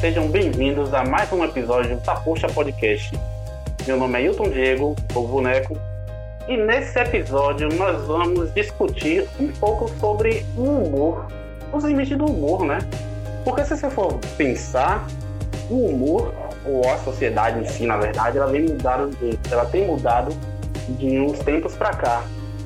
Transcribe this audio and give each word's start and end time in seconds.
Sejam 0.00 0.28
bem-vindos 0.28 0.94
a 0.94 1.04
mais 1.04 1.30
um 1.30 1.44
episódio 1.44 1.94
do 1.94 2.00
Tapuxa 2.00 2.46
Podcast. 2.46 3.12
Meu 3.86 3.98
nome 3.98 4.18
é 4.18 4.24
Hilton 4.24 4.48
Diego, 4.48 4.96
o 5.14 5.26
boneco, 5.26 5.76
e 6.48 6.56
nesse 6.56 6.98
episódio 6.98 7.68
nós 7.74 8.06
vamos 8.06 8.50
discutir 8.54 9.28
um 9.38 9.48
pouco 9.48 9.90
sobre 10.00 10.46
o 10.56 10.62
humor, 10.62 11.26
os 11.70 11.84
limites 11.84 12.16
do 12.16 12.24
humor, 12.24 12.64
né? 12.64 12.78
Porque 13.44 13.62
se 13.62 13.76
você 13.76 13.90
for 13.90 14.18
pensar, 14.38 15.06
o 15.68 15.88
humor, 15.88 16.32
ou 16.64 16.88
a 16.88 16.96
sociedade 16.96 17.60
em 17.60 17.66
si, 17.66 17.84
na 17.84 17.98
verdade, 17.98 18.38
ela, 18.38 18.50
vem 18.50 18.62
mudado, 18.62 19.10
ela 19.50 19.66
tem 19.66 19.86
mudado 19.86 20.34
de 20.98 21.20
uns 21.20 21.40
tempos 21.40 21.76
para 21.76 21.90
cá. 21.90 22.24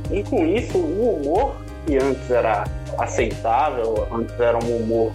E 0.09 0.23
com 0.23 0.47
isso, 0.47 0.79
o 0.79 1.17
humor, 1.17 1.57
que 1.85 1.97
antes 1.97 2.31
era 2.31 2.63
aceitável, 2.97 4.07
antes 4.13 4.39
era 4.39 4.57
um 4.57 4.77
humor 4.77 5.11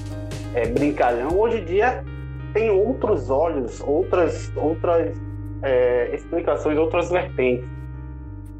é, 0.53 0.67
brincalhão, 0.67 1.29
hoje 1.39 1.59
em 1.59 1.65
dia 1.65 2.03
tem 2.53 2.69
outros 2.69 3.29
olhos, 3.29 3.81
outras, 3.81 4.51
outras 4.55 5.15
é, 5.61 6.13
explicações, 6.13 6.77
outras 6.77 7.09
vertentes. 7.09 7.65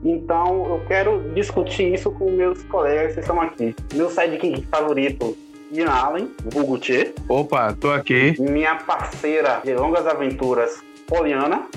Então 0.04 0.66
eu 0.70 0.82
quero 0.88 1.32
discutir 1.34 1.94
isso 1.94 2.12
com 2.12 2.32
meus 2.32 2.64
colegas 2.64 3.14
que 3.14 3.20
estão 3.20 3.42
aqui. 3.42 3.76
Meu 3.94 4.10
sidekick 4.10 4.66
favorito, 4.68 5.38
Ian 5.72 5.90
Allen, 5.90 6.32
Hugo 6.56 6.78
Tchê. 6.78 7.14
Opa, 7.28 7.74
tô 7.74 7.92
aqui. 7.92 8.36
Minha 8.40 8.76
parceira 8.76 9.62
de 9.64 9.74
longas 9.76 10.08
aventuras, 10.08 10.82
Poliana. 11.06 11.68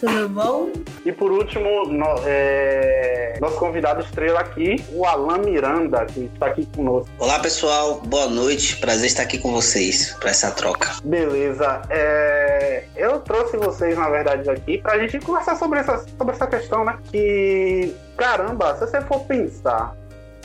Tudo 0.00 0.28
bom? 0.30 0.70
E 1.04 1.12
por 1.12 1.30
último, 1.30 1.86
no, 1.86 2.06
é, 2.24 3.36
nosso 3.40 3.56
convidado 3.58 4.00
estrela 4.00 4.40
aqui, 4.40 4.76
o 4.92 5.04
Alan 5.04 5.38
Miranda, 5.38 6.04
que 6.06 6.30
está 6.32 6.46
aqui 6.46 6.66
conosco. 6.74 7.10
Olá 7.18 7.38
pessoal, 7.38 8.00
boa 8.00 8.26
noite, 8.26 8.78
prazer 8.78 9.06
estar 9.06 9.22
aqui 9.22 9.38
com 9.38 9.52
vocês 9.52 10.16
para 10.18 10.30
essa 10.30 10.50
troca. 10.50 10.90
Beleza, 11.04 11.82
é, 11.90 12.84
eu 12.96 13.20
trouxe 13.20 13.56
vocês, 13.56 13.96
na 13.96 14.08
verdade, 14.08 14.48
aqui 14.48 14.78
para 14.78 14.94
a 14.94 14.98
gente 14.98 15.18
conversar 15.24 15.56
sobre 15.56 15.80
essa, 15.80 15.98
sobre 15.98 16.34
essa 16.34 16.46
questão, 16.46 16.84
né? 16.84 16.98
Que, 17.10 17.94
caramba, 18.16 18.74
se 18.74 18.86
você 18.86 19.00
for 19.02 19.20
pensar 19.20 19.94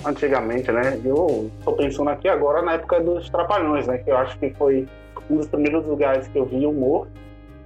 antigamente, 0.06 0.72
né? 0.72 1.00
Eu 1.04 1.50
tô 1.64 1.74
pensando 1.74 2.10
aqui 2.10 2.28
agora 2.28 2.62
na 2.62 2.74
época 2.74 3.00
dos 3.00 3.30
Trapalhões, 3.30 3.88
né? 3.88 3.98
Que 4.00 4.12
eu 4.12 4.18
acho 4.18 4.38
que 4.38 4.50
foi 4.52 4.88
um 5.30 5.38
dos 5.38 5.48
primeiros 5.48 5.86
lugares 5.86 6.28
que 6.28 6.38
eu 6.38 6.46
vi 6.46 6.66
humor. 6.66 7.08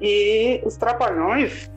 E 0.02 0.61
os 0.66 0.75
Trapalhões 0.77 1.71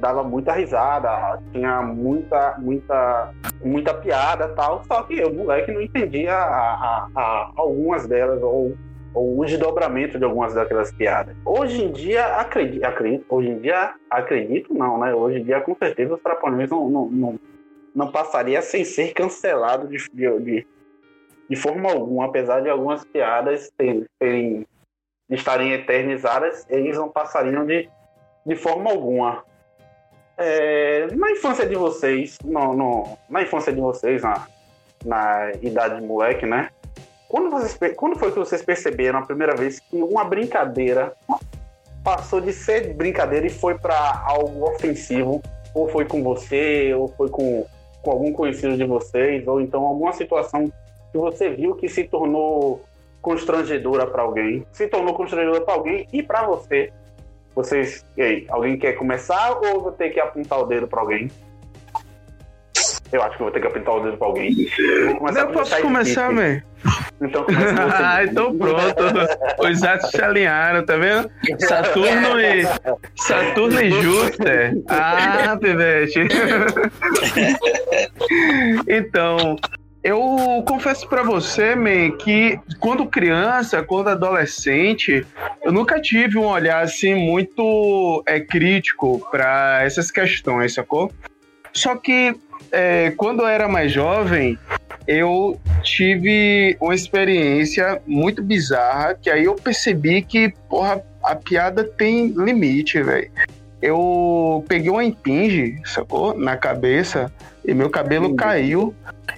dava 0.00 0.22
muita 0.22 0.52
risada, 0.52 1.40
tinha 1.52 1.82
muita, 1.82 2.56
muita, 2.58 3.34
muita 3.64 3.94
piada 3.94 4.48
tal. 4.48 4.84
Só 4.84 5.02
que 5.02 5.18
eu, 5.18 5.32
moleque, 5.32 5.72
não 5.72 5.80
entendia 5.80 6.34
a, 6.34 6.74
a, 6.74 7.08
a 7.14 7.52
algumas 7.56 8.06
delas 8.06 8.42
ou, 8.42 8.76
ou 9.12 9.40
o 9.40 9.44
desdobramento 9.44 10.18
de 10.18 10.24
algumas 10.24 10.54
daquelas 10.54 10.92
piadas. 10.92 11.34
Hoje 11.44 11.82
em 11.82 11.92
dia, 11.92 12.24
acredito, 12.36 12.84
acredito, 12.84 13.24
hoje 13.28 13.48
em 13.48 13.58
dia, 13.58 13.94
acredito 14.10 14.72
não, 14.74 14.98
né? 14.98 15.14
Hoje 15.14 15.40
em 15.40 15.44
dia, 15.44 15.60
com 15.60 15.74
certeza, 15.74 16.14
os 16.14 16.22
Trapalhões 16.22 16.70
não, 16.70 16.88
não, 16.88 17.06
não, 17.10 17.40
não 17.94 18.12
passaria 18.12 18.60
sem 18.62 18.84
ser 18.84 19.12
cancelado 19.12 19.88
de, 19.88 19.96
de, 20.12 20.66
de 21.48 21.56
forma 21.56 21.90
alguma, 21.90 22.26
apesar 22.26 22.60
de 22.60 22.68
algumas 22.68 23.04
piadas 23.04 23.70
terem, 23.76 24.04
terem 24.18 24.66
estarem 25.30 25.72
eternizadas, 25.72 26.66
eles 26.68 26.96
não 26.96 27.08
passariam 27.08 27.64
de, 27.66 27.88
de 28.44 28.56
forma 28.56 28.90
alguma. 28.90 29.44
É, 30.36 31.06
na 31.14 31.30
infância 31.30 31.66
de 31.66 31.76
vocês, 31.76 32.38
no, 32.44 32.74
no, 32.74 33.18
na 33.28 33.42
infância 33.42 33.72
de 33.72 33.80
vocês, 33.80 34.22
na, 34.22 34.46
na 35.04 35.52
idade 35.62 36.00
de 36.00 36.06
moleque, 36.06 36.44
né? 36.44 36.70
Quando, 37.28 37.50
vocês, 37.50 37.94
quando 37.96 38.18
foi 38.18 38.30
que 38.30 38.38
vocês 38.38 38.62
perceberam 38.62 39.20
a 39.20 39.22
primeira 39.22 39.56
vez 39.56 39.80
que 39.80 39.96
uma 39.96 40.24
brincadeira 40.24 41.14
passou 42.02 42.40
de 42.40 42.52
ser 42.52 42.94
brincadeira 42.94 43.46
e 43.46 43.50
foi 43.50 43.78
para 43.78 44.22
algo 44.26 44.68
ofensivo? 44.68 45.42
Ou 45.74 45.88
foi 45.88 46.04
com 46.04 46.22
você, 46.22 46.94
ou 46.94 47.08
foi 47.08 47.28
com, 47.28 47.66
com 48.02 48.10
algum 48.10 48.32
conhecido 48.32 48.76
de 48.76 48.84
vocês, 48.84 49.46
ou 49.48 49.60
então 49.60 49.84
alguma 49.84 50.12
situação 50.12 50.70
que 51.10 51.18
você 51.18 51.50
viu 51.50 51.74
que 51.74 51.88
se 51.88 52.04
tornou 52.04 52.80
constrangedora 53.24 54.06
para 54.06 54.22
alguém, 54.22 54.64
se 54.70 54.86
tornou 54.86 55.14
constrangedora 55.14 55.62
para 55.62 55.74
alguém 55.74 56.06
e 56.12 56.22
para 56.22 56.44
você. 56.44 56.92
Vocês, 57.54 58.04
e 58.18 58.22
aí, 58.22 58.46
alguém 58.50 58.76
quer 58.76 58.92
começar 58.92 59.58
ou 59.64 59.80
vou 59.80 59.92
ter 59.92 60.10
que 60.10 60.20
apontar 60.20 60.60
o 60.60 60.66
dedo 60.66 60.86
para 60.86 61.00
alguém? 61.00 61.30
Eu 63.10 63.22
acho 63.22 63.36
que 63.36 63.42
vou 63.42 63.50
ter 63.50 63.60
que 63.60 63.66
apontar 63.66 63.94
o 63.94 64.00
dedo 64.00 64.18
para 64.18 64.26
alguém. 64.26 64.54
Eu, 64.78 65.26
eu 65.26 65.52
posso 65.52 65.80
começar, 65.80 66.34
velho. 66.34 66.62
Então 67.22 67.46
ah, 67.94 68.24
então 68.24 68.58
pronto. 68.58 69.04
Os 69.70 69.82
atos 69.82 70.10
se 70.10 70.22
alinharam, 70.22 70.84
tá 70.84 70.96
vendo? 70.96 71.30
Saturno 71.60 72.40
e 72.40 72.64
Saturno 73.16 73.80
e 73.80 73.90
Júpiter. 74.02 74.74
Ah, 74.88 75.56
pivete. 75.58 76.26
então, 78.86 79.56
eu 80.04 80.62
confesso 80.68 81.08
para 81.08 81.22
você, 81.22 81.74
man, 81.74 82.10
que 82.18 82.60
quando 82.78 83.06
criança, 83.06 83.82
quando 83.82 84.10
adolescente, 84.10 85.26
eu 85.62 85.72
nunca 85.72 85.98
tive 85.98 86.36
um 86.36 86.44
olhar 86.44 86.84
assim 86.84 87.14
muito 87.14 88.22
é, 88.26 88.38
crítico 88.38 89.26
para 89.30 89.82
essas 89.82 90.10
questões, 90.10 90.74
sacou? 90.74 91.10
Só 91.72 91.96
que 91.96 92.36
é, 92.70 93.12
quando 93.16 93.40
eu 93.40 93.46
era 93.46 93.66
mais 93.66 93.90
jovem, 93.92 94.58
eu 95.08 95.58
tive 95.82 96.76
uma 96.78 96.94
experiência 96.94 98.02
muito 98.06 98.42
bizarra, 98.42 99.14
que 99.14 99.30
aí 99.30 99.44
eu 99.44 99.54
percebi 99.54 100.20
que, 100.20 100.52
porra, 100.68 101.02
a 101.22 101.34
piada 101.34 101.82
tem 101.82 102.26
limite, 102.26 103.02
velho. 103.02 103.30
Eu 103.84 104.64
peguei 104.66 104.90
uma 104.90 105.04
impinge, 105.04 105.78
sacou? 105.84 106.32
Na 106.34 106.56
cabeça, 106.56 107.30
e 107.62 107.74
meu 107.74 107.90
cabelo 107.90 108.34
caiu. 108.34 108.94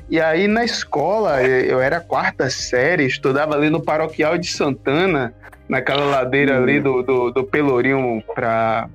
E 0.09 0.21
aí 0.21 0.47
na 0.47 0.65
escola, 0.65 1.43
eu 1.43 1.81
era 1.81 1.99
quarta 1.99 2.49
série, 2.49 3.05
estudava 3.05 3.57
ali 3.57 3.69
no 3.69 3.83
Paroquial 3.83 4.39
de 4.39 4.47
Santana, 4.47 5.35
naquela 5.69 6.05
ladeira 6.05 6.59
ali 6.59 6.79
do, 6.79 7.03
do, 7.03 7.33
do 7.33 7.43
Pelourinho 7.43 8.23
pra, 8.37 8.89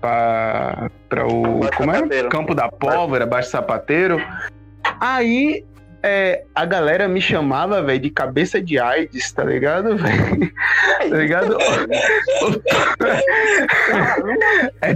pra, 0.00 0.88
pra 1.08 1.26
o 1.26 1.58
Baixo 1.58 1.76
como 1.76 1.90
é? 1.90 2.28
Campo 2.28 2.54
da 2.54 2.68
Pólvora, 2.68 3.26
Baixo 3.26 3.50
Sapateiro. 3.50 4.24
Aí 5.00 5.64
é, 6.06 6.44
a 6.54 6.66
galera 6.66 7.08
me 7.08 7.18
chamava, 7.18 7.80
velho, 7.82 7.98
de 7.98 8.10
cabeça 8.10 8.60
de 8.60 8.78
AIDS, 8.78 9.32
tá 9.32 9.42
ligado, 9.42 9.96
velho? 9.96 10.52
tá 10.98 11.16
ligado? 11.16 11.56
é, 14.82 14.92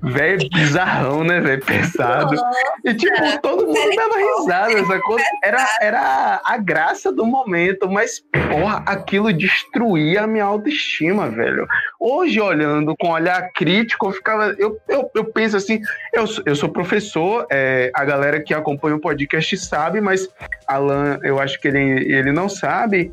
velho, 0.00 0.48
bizarrão, 0.48 1.24
né, 1.24 1.40
velho? 1.40 1.64
Pesado. 1.64 2.36
E, 2.84 2.94
tipo, 2.94 3.16
todo 3.42 3.66
mundo 3.66 3.96
dava 3.96 4.14
risada, 4.16 4.86
sacou? 4.86 5.16
Era, 5.42 5.66
era 5.80 6.40
a 6.44 6.56
graça 6.56 7.10
do 7.10 7.26
momento, 7.26 7.90
mas, 7.90 8.22
porra, 8.48 8.84
aquilo 8.86 9.32
destruía 9.32 10.22
a 10.22 10.26
minha 10.28 10.44
autoestima, 10.44 11.28
velho. 11.28 11.66
Hoje, 11.98 12.40
olhando 12.40 12.94
com 12.96 13.10
olhar 13.10 13.50
crítico, 13.52 14.06
eu 14.06 14.12
ficava. 14.12 14.54
Eu, 14.56 14.78
eu, 14.88 15.10
eu 15.16 15.24
penso 15.24 15.56
assim, 15.56 15.80
eu, 16.12 16.26
eu 16.46 16.54
sou 16.54 16.68
professor, 16.68 17.44
é, 17.50 17.90
a 17.92 18.04
galera 18.04 18.40
que 18.40 18.54
acompanha 18.54 18.94
o 18.94 19.00
podcast 19.00 19.56
sabe, 19.56 20.00
mas 20.00 20.27
Alan, 20.66 21.18
eu 21.22 21.40
acho 21.40 21.60
que 21.60 21.68
ele, 21.68 22.12
ele 22.12 22.32
não 22.32 22.48
sabe. 22.48 23.12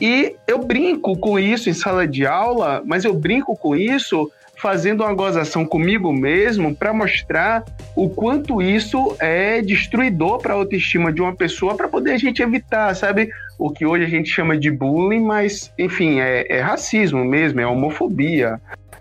E 0.00 0.36
eu 0.46 0.58
brinco 0.58 1.16
com 1.18 1.38
isso 1.38 1.68
em 1.68 1.72
sala 1.72 2.06
de 2.06 2.26
aula, 2.26 2.82
mas 2.84 3.04
eu 3.04 3.12
brinco 3.14 3.56
com 3.56 3.74
isso 3.74 4.30
fazendo 4.58 5.04
uma 5.04 5.14
gozação 5.14 5.64
comigo 5.64 6.12
mesmo 6.12 6.74
para 6.74 6.92
mostrar 6.92 7.64
o 7.94 8.08
quanto 8.08 8.60
isso 8.60 9.16
é 9.20 9.62
destruidor 9.62 10.38
para 10.38 10.52
a 10.52 10.56
autoestima 10.56 11.12
de 11.12 11.22
uma 11.22 11.34
pessoa 11.34 11.76
para 11.76 11.88
poder 11.88 12.12
a 12.12 12.18
gente 12.18 12.42
evitar, 12.42 12.94
sabe? 12.94 13.30
O 13.58 13.70
que 13.70 13.86
hoje 13.86 14.04
a 14.04 14.08
gente 14.08 14.28
chama 14.28 14.56
de 14.56 14.70
bullying, 14.70 15.20
mas 15.20 15.72
enfim, 15.78 16.20
é, 16.20 16.44
é 16.48 16.60
racismo 16.60 17.24
mesmo, 17.24 17.60
é 17.60 17.66
homofobia, 17.66 18.60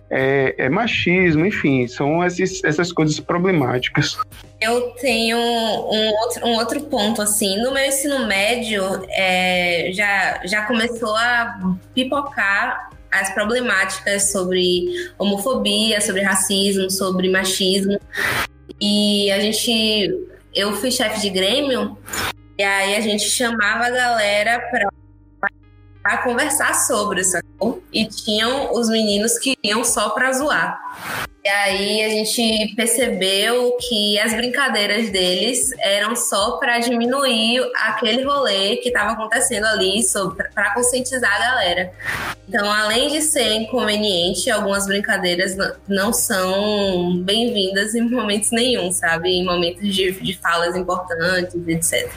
é, 0.10 0.56
é 0.58 0.70
machismo, 0.70 1.46
enfim, 1.46 1.88
são 1.88 2.24
esses, 2.24 2.64
essas 2.64 2.92
coisas 2.92 3.20
problemáticas. 3.20 4.18
Eu 4.60 4.92
tenho 4.92 5.38
um 5.38 6.10
outro, 6.10 6.48
um 6.48 6.56
outro 6.56 6.82
ponto, 6.82 7.22
assim, 7.22 7.62
no 7.62 7.74
meu 7.74 7.86
ensino 7.86 8.26
médio 8.26 8.84
é, 9.10 9.92
já, 9.94 10.42
já 10.46 10.66
começou 10.66 11.16
a 11.16 11.76
pipocar 11.94 12.90
as 13.12 13.34
problemáticas 13.34 14.32
sobre 14.32 15.12
homofobia, 15.18 16.02
sobre 16.02 16.22
racismo, 16.22 16.90
sobre 16.90 17.30
machismo. 17.30 18.00
E 18.80 19.32
a 19.32 19.40
gente, 19.40 20.10
eu 20.54 20.74
fui 20.74 20.92
chefe 20.92 21.22
de 21.22 21.30
grêmio, 21.30 21.98
e 22.58 22.64
aí 22.64 22.96
a 22.96 23.02
gente 23.02 23.24
chamava 23.24 23.86
a 23.86 23.90
galera 23.90 24.60
para 24.72 24.90
a 26.14 26.18
conversar 26.18 26.74
sobre, 26.74 27.24
sacou? 27.24 27.84
E 27.92 28.06
tinham 28.06 28.74
os 28.74 28.90
meninos 28.90 29.38
que 29.38 29.58
iam 29.64 29.84
só 29.84 30.10
pra 30.10 30.32
zoar. 30.34 30.80
E 31.48 31.50
aí 31.50 32.04
a 32.04 32.10
gente 32.10 32.76
percebeu 32.76 33.78
que 33.78 34.20
as 34.20 34.34
brincadeiras 34.34 35.10
deles 35.10 35.72
eram 35.80 36.14
só 36.14 36.58
para 36.58 36.78
diminuir 36.80 37.62
aquele 37.74 38.24
rolê 38.24 38.76
que 38.78 38.90
estava 38.90 39.12
acontecendo 39.12 39.66
ali 39.66 40.02
para 40.54 40.74
conscientizar 40.74 41.34
a 41.34 41.40
galera. 41.40 41.94
Então, 42.50 42.70
além 42.70 43.10
de 43.10 43.22
ser 43.22 43.54
inconveniente, 43.54 44.52
algumas 44.52 44.88
brincadeiras 44.88 45.56
não 45.88 46.12
são 46.12 47.22
bem-vindas 47.24 47.96
em 47.96 48.02
momentos 48.02 48.52
nenhum, 48.52 48.92
sabe? 48.92 49.30
Em 49.30 49.46
momentos 49.46 49.96
de, 49.96 50.12
de 50.12 50.38
falas 50.38 50.76
importantes, 50.76 51.66
etc. 51.66 52.12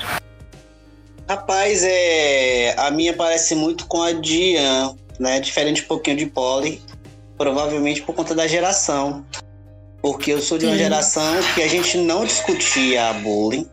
Rapaz, 1.31 1.85
é, 1.85 2.75
a 2.77 2.91
minha 2.91 3.13
parece 3.13 3.55
muito 3.55 3.87
com 3.87 4.03
a 4.03 4.11
Dian, 4.11 4.97
né? 5.17 5.39
Diferente 5.39 5.85
um 5.85 5.87
pouquinho 5.87 6.17
de 6.17 6.27
Polly 6.27 6.83
provavelmente 7.39 8.03
por 8.03 8.17
conta 8.17 8.35
da 8.35 8.49
geração. 8.49 9.25
Porque 10.03 10.33
eu 10.33 10.41
sou 10.41 10.59
de 10.59 10.67
uma 10.67 10.73
Sim. 10.73 10.79
geração 10.79 11.37
que 11.55 11.63
a 11.63 11.69
gente 11.69 11.99
não 11.99 12.25
discutia 12.25 13.13
bullying. 13.13 13.65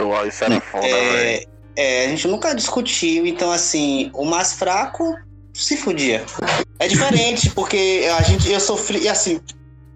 Uau, 0.00 0.26
isso 0.26 0.42
era 0.42 0.60
foda, 0.60 0.84
é, 0.84 1.44
é, 1.76 2.06
a 2.06 2.08
gente 2.08 2.26
nunca 2.26 2.52
discutiu, 2.56 3.24
então 3.24 3.52
assim, 3.52 4.10
o 4.12 4.24
mais 4.24 4.54
fraco 4.54 5.14
se 5.54 5.76
fudia. 5.76 6.24
É 6.80 6.88
diferente, 6.88 7.50
porque 7.54 8.04
a 8.18 8.22
gente, 8.22 8.50
eu 8.50 8.58
sofri, 8.58 9.08
assim, 9.08 9.40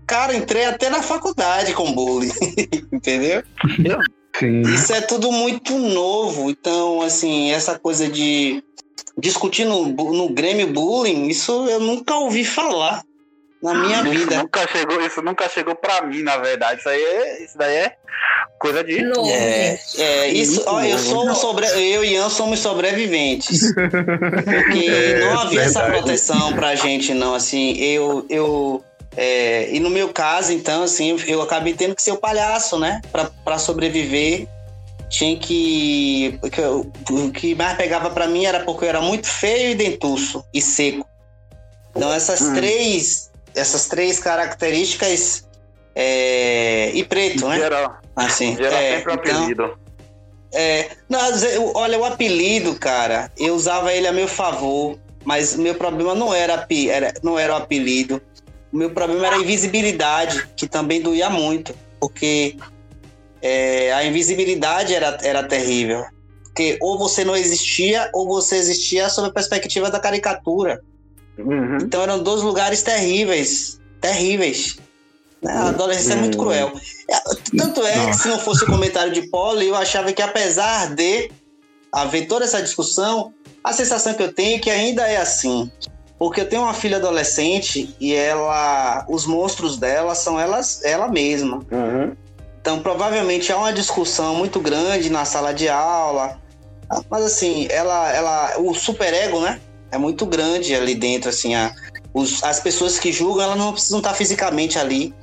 cara, 0.06 0.32
entrei 0.32 0.66
até 0.66 0.88
na 0.88 1.02
faculdade 1.02 1.72
com 1.72 1.92
bullying, 1.92 2.30
entendeu? 2.92 3.42
Sim. 4.38 4.62
Isso 4.62 4.92
é 4.92 5.00
tudo 5.00 5.32
muito 5.32 5.78
novo, 5.78 6.50
então, 6.50 7.02
assim, 7.02 7.50
essa 7.52 7.78
coisa 7.78 8.08
de 8.08 8.62
discutir 9.18 9.64
no, 9.64 9.86
no 9.86 10.28
Grêmio 10.28 10.72
Bullying, 10.72 11.28
isso 11.28 11.66
eu 11.68 11.80
nunca 11.80 12.14
ouvi 12.16 12.44
falar 12.44 13.02
na 13.62 13.74
minha 13.74 14.00
isso 14.02 14.10
vida. 14.10 14.38
Nunca 14.38 14.66
chegou, 14.68 15.00
isso 15.00 15.22
nunca 15.22 15.48
chegou 15.48 15.74
para 15.74 16.02
mim, 16.02 16.22
na 16.22 16.36
verdade. 16.36 16.80
Isso 16.80 16.88
aí 16.88 17.02
é, 17.02 17.44
isso 17.44 17.56
daí 17.56 17.76
é 17.76 17.96
coisa 18.58 18.84
de. 18.84 18.98
É, 19.30 19.78
é 19.98 20.28
isso. 20.28 20.62
Ó, 20.66 20.82
eu 20.82 20.98
sou 20.98 21.28
um 21.28 21.34
sobre, 21.34 21.66
eu 21.66 22.04
e 22.04 22.14
Ian 22.14 22.28
somos 22.28 22.58
sobreviventes. 22.60 23.72
Porque 23.74 25.14
não 25.20 25.40
havia 25.40 25.62
essa 25.62 25.82
proteção 25.84 26.52
pra 26.52 26.74
gente, 26.74 27.14
não. 27.14 27.34
Assim, 27.34 27.76
eu, 27.78 28.26
eu 28.28 28.84
é, 29.16 29.74
e 29.74 29.80
no 29.80 29.88
meu 29.88 30.12
caso, 30.12 30.52
então, 30.52 30.82
assim, 30.82 31.16
eu 31.26 31.40
acabei 31.40 31.74
tendo 31.74 31.94
que 31.94 32.02
ser 32.02 32.12
o 32.12 32.18
palhaço, 32.18 32.78
né? 32.78 33.00
para 33.44 33.58
sobreviver 33.58 34.46
tinha 35.08 35.36
que. 35.38 36.38
O 37.10 37.30
que 37.30 37.54
mais 37.54 37.76
pegava 37.76 38.10
para 38.10 38.26
mim 38.26 38.44
era 38.44 38.60
porque 38.60 38.84
eu 38.84 38.88
era 38.88 39.00
muito 39.00 39.26
feio 39.26 39.70
e 39.70 39.74
dentuço 39.74 40.44
e 40.52 40.60
seco. 40.60 41.06
Então 41.94 42.12
essas 42.12 42.40
hum. 42.40 42.54
três. 42.54 43.30
Essas 43.54 43.86
três 43.86 44.18
características. 44.18 45.46
É, 45.94 46.90
e 46.92 47.02
preto, 47.04 47.48
né? 47.48 47.56
Geral. 47.56 47.96
Assim, 48.14 48.54
geral 48.54 48.78
é, 48.78 48.96
sempre 48.96 49.12
o 49.12 49.14
então, 49.14 49.36
apelido. 49.36 49.78
É, 50.52 50.90
não, 51.08 51.20
olha, 51.74 51.98
o 51.98 52.04
apelido, 52.04 52.74
cara, 52.74 53.32
eu 53.38 53.54
usava 53.54 53.92
ele 53.92 54.06
a 54.06 54.12
meu 54.12 54.28
favor, 54.28 54.98
mas 55.24 55.56
meu 55.56 55.74
problema 55.74 56.14
não 56.14 56.34
era, 56.34 56.66
era, 56.90 57.14
não 57.22 57.38
era 57.38 57.54
o 57.54 57.56
apelido. 57.56 58.20
O 58.76 58.78
meu 58.78 58.90
problema 58.90 59.28
era 59.28 59.36
a 59.36 59.38
invisibilidade, 59.38 60.50
que 60.54 60.68
também 60.68 61.00
doía 61.00 61.30
muito, 61.30 61.74
porque 61.98 62.58
é, 63.40 63.90
a 63.94 64.04
invisibilidade 64.04 64.94
era, 64.94 65.16
era 65.22 65.42
terrível. 65.42 66.04
Porque 66.42 66.76
ou 66.82 66.98
você 66.98 67.24
não 67.24 67.34
existia, 67.34 68.10
ou 68.12 68.28
você 68.28 68.56
existia 68.56 69.08
sob 69.08 69.28
a 69.28 69.32
perspectiva 69.32 69.90
da 69.90 69.98
caricatura. 69.98 70.82
Uhum. 71.38 71.78
Então 71.80 72.02
eram 72.02 72.22
dois 72.22 72.42
lugares 72.42 72.82
terríveis. 72.82 73.80
Terríveis. 73.98 74.76
A 75.42 75.68
adolescência 75.68 76.12
uhum. 76.12 76.18
é 76.18 76.20
muito 76.20 76.36
cruel. 76.36 76.72
É, 77.08 77.16
tanto 77.56 77.82
é 77.82 77.96
Nossa. 77.96 78.10
que 78.10 78.16
se 78.16 78.28
não 78.28 78.38
fosse 78.38 78.64
o 78.64 78.66
comentário 78.66 79.10
de 79.10 79.22
Paulo, 79.30 79.62
eu 79.62 79.74
achava 79.74 80.12
que 80.12 80.20
apesar 80.20 80.94
de 80.94 81.30
haver 81.90 82.28
toda 82.28 82.44
essa 82.44 82.60
discussão, 82.60 83.32
a 83.64 83.72
sensação 83.72 84.12
que 84.12 84.22
eu 84.22 84.34
tenho 84.34 84.56
é 84.56 84.58
que 84.58 84.68
ainda 84.68 85.08
é 85.08 85.16
assim. 85.16 85.72
Porque 86.18 86.40
eu 86.40 86.48
tenho 86.48 86.62
uma 86.62 86.72
filha 86.72 86.96
adolescente 86.96 87.94
e 88.00 88.14
ela, 88.14 89.04
os 89.08 89.26
monstros 89.26 89.76
dela 89.76 90.14
são 90.14 90.40
elas, 90.40 90.82
ela 90.82 91.08
mesma. 91.08 91.58
Uhum. 91.70 92.16
Então, 92.60 92.80
provavelmente 92.80 93.52
há 93.52 93.58
uma 93.58 93.72
discussão 93.72 94.34
muito 94.34 94.58
grande 94.58 95.10
na 95.10 95.24
sala 95.24 95.52
de 95.52 95.68
aula. 95.68 96.38
Mas 97.10 97.24
assim, 97.24 97.66
ela, 97.70 98.12
ela, 98.12 98.58
o 98.58 98.74
superego, 98.74 99.40
né? 99.40 99.60
É 99.90 99.98
muito 99.98 100.24
grande 100.26 100.74
ali 100.74 100.94
dentro, 100.94 101.28
assim, 101.28 101.54
a, 101.54 101.72
os, 102.12 102.42
as 102.42 102.60
pessoas 102.60 102.98
que 102.98 103.12
julgam, 103.12 103.44
elas 103.44 103.58
não 103.58 103.72
precisam 103.72 103.98
estar 103.98 104.14
fisicamente 104.14 104.78
ali. 104.78 105.14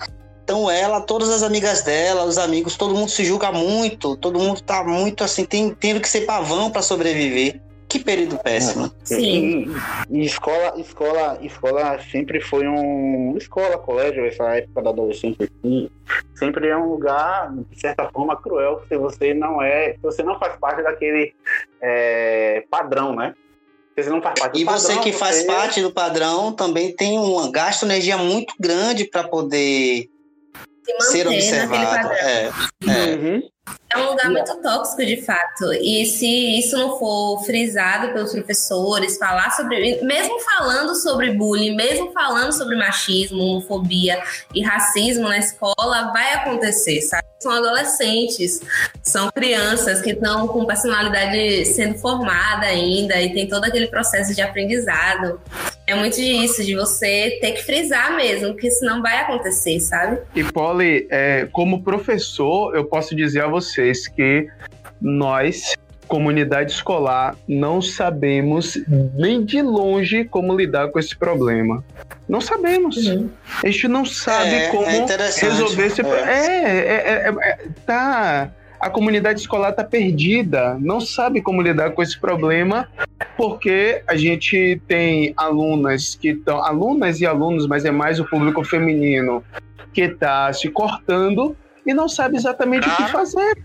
Então 0.43 0.69
ela, 0.69 1.01
todas 1.01 1.29
as 1.29 1.41
amigas 1.41 1.81
dela, 1.81 2.25
os 2.25 2.37
amigos, 2.37 2.75
todo 2.75 2.93
mundo 2.93 3.09
se 3.09 3.23
julga 3.23 3.51
muito, 3.51 4.15
todo 4.17 4.39
mundo 4.39 4.61
tá 4.61 4.83
muito 4.83 5.23
assim, 5.23 5.45
tem, 5.45 5.73
tendo 5.73 5.99
que 6.01 6.07
ser 6.07 6.21
pavão 6.21 6.69
para 6.69 6.81
sobreviver. 6.81 7.61
Que 7.93 7.99
período 7.99 8.39
péssimo. 8.39 8.91
Sim. 9.03 9.71
E, 10.09 10.17
e, 10.17 10.25
escola, 10.25 10.73
escola, 10.79 11.37
escola 11.43 11.99
sempre 11.99 12.41
foi 12.41 12.67
um. 12.67 13.37
Escola, 13.37 13.77
colégio, 13.77 14.25
essa 14.25 14.45
época 14.55 14.81
da 14.81 14.89
adolescência 14.89 15.45
aqui, 15.45 15.91
sempre 16.33 16.69
é 16.69 16.75
um 16.75 16.89
lugar, 16.89 17.53
de 17.53 17.79
certa 17.79 18.09
forma, 18.09 18.35
cruel, 18.35 18.81
se 18.89 18.97
você 18.97 19.35
não 19.35 19.61
é. 19.61 19.93
Se 19.93 19.99
você 20.01 20.23
não 20.23 20.39
faz 20.39 20.57
parte 20.57 20.81
daquele 20.81 21.35
é, 21.79 22.65
padrão, 22.67 23.15
né? 23.15 23.35
Você 23.95 24.09
não 24.09 24.23
faz 24.23 24.39
parte 24.39 24.53
do 24.53 24.59
e 24.59 24.65
padrão, 24.65 24.81
você 24.81 24.97
que 24.97 25.11
você... 25.11 25.19
faz 25.19 25.43
parte 25.43 25.79
do 25.79 25.91
padrão 25.91 26.51
também 26.51 26.95
tem 26.95 27.19
um 27.19 27.51
gasto 27.51 27.85
energia 27.85 28.17
muito 28.17 28.55
grande 28.59 29.05
para 29.05 29.27
poder 29.27 30.09
ser 31.11 31.27
observado. 31.27 32.11
É, 32.11 32.45
é. 32.87 33.13
Uhum. 33.13 33.52
É 33.93 33.97
um 33.97 34.09
lugar 34.09 34.29
muito 34.29 34.55
tóxico, 34.61 35.05
de 35.05 35.21
fato. 35.21 35.71
E 35.73 36.05
se 36.05 36.27
isso 36.57 36.75
não 36.75 36.97
for 36.97 37.43
frisado 37.45 38.11
pelos 38.11 38.31
professores, 38.31 39.17
falar 39.17 39.51
sobre. 39.51 40.01
Mesmo 40.01 40.39
falando 40.39 40.95
sobre 40.95 41.31
bullying, 41.31 41.75
mesmo 41.75 42.11
falando 42.11 42.51
sobre 42.51 42.75
machismo, 42.75 43.39
homofobia 43.39 44.21
e 44.53 44.63
racismo 44.63 45.29
na 45.29 45.37
escola, 45.37 46.11
vai 46.11 46.33
acontecer, 46.33 47.01
sabe? 47.01 47.27
São 47.39 47.51
adolescentes, 47.51 48.61
são 49.03 49.29
crianças 49.29 50.01
que 50.01 50.11
estão 50.11 50.47
com 50.47 50.65
personalidade 50.65 51.65
sendo 51.65 51.99
formada 51.99 52.65
ainda 52.65 53.21
e 53.21 53.31
tem 53.33 53.47
todo 53.47 53.65
aquele 53.65 53.87
processo 53.87 54.33
de 54.33 54.41
aprendizado. 54.41 55.39
É 55.93 55.95
muito 55.95 56.15
disso, 56.15 56.63
de 56.63 56.75
você 56.75 57.37
ter 57.39 57.51
que 57.51 57.63
frisar 57.63 58.15
mesmo, 58.15 58.55
que 58.55 58.67
isso 58.67 58.83
não 58.83 58.99
vai 59.01 59.19
acontecer, 59.19 59.79
sabe? 59.79 60.19
E, 60.35 60.43
Polly, 60.43 61.07
é, 61.09 61.47
como 61.51 61.83
professor, 61.83 62.75
eu 62.75 62.83
posso 62.83 63.15
dizer 63.15 63.43
a 63.43 63.47
vocês 63.47 64.07
que 64.07 64.47
nós, 64.99 65.75
comunidade 66.07 66.71
escolar, 66.71 67.35
não 67.47 67.79
sabemos 67.79 68.75
nem 69.13 69.45
de 69.45 69.61
longe 69.61 70.25
como 70.25 70.57
lidar 70.57 70.89
com 70.89 70.97
esse 70.97 71.15
problema. 71.15 71.83
Não 72.27 72.41
sabemos. 72.41 72.97
Uhum. 73.05 73.29
A 73.63 73.67
gente 73.67 73.87
não 73.87 74.03
sabe 74.03 74.49
é, 74.49 74.67
como 74.69 74.85
é 74.85 75.05
resolver 75.37 75.85
esse 75.85 76.01
problema. 76.01 76.31
É. 76.31 76.45
É, 76.45 76.69
é, 76.69 77.27
é, 77.27 77.49
é, 77.49 77.57
tá. 77.85 78.51
A 78.83 78.89
comunidade 78.89 79.39
escolar 79.39 79.69
está 79.69 79.81
perdida, 79.81 80.75
não 80.77 80.99
sabe 80.99 81.41
como 81.41 81.61
lidar 81.61 81.91
com 81.91 82.03
esse 82.03 82.19
problema, 82.19 82.89
porque 83.37 84.03
a 84.05 84.17
gente 84.17 84.81
tem 84.85 85.33
alunas 85.37 86.15
que 86.15 86.31
estão, 86.31 86.61
alunas 86.61 87.21
e 87.21 87.25
alunos, 87.25 87.65
mas 87.65 87.85
é 87.85 87.91
mais 87.91 88.19
o 88.19 88.25
público 88.25 88.61
feminino, 88.61 89.41
que 89.93 90.01
está 90.01 90.51
se 90.51 90.67
cortando 90.67 91.55
e 91.85 91.93
não 91.93 92.09
sabe 92.09 92.35
exatamente 92.35 92.85
ah. 92.89 92.91
o 92.91 92.95
que 92.97 93.11
fazer. 93.13 93.57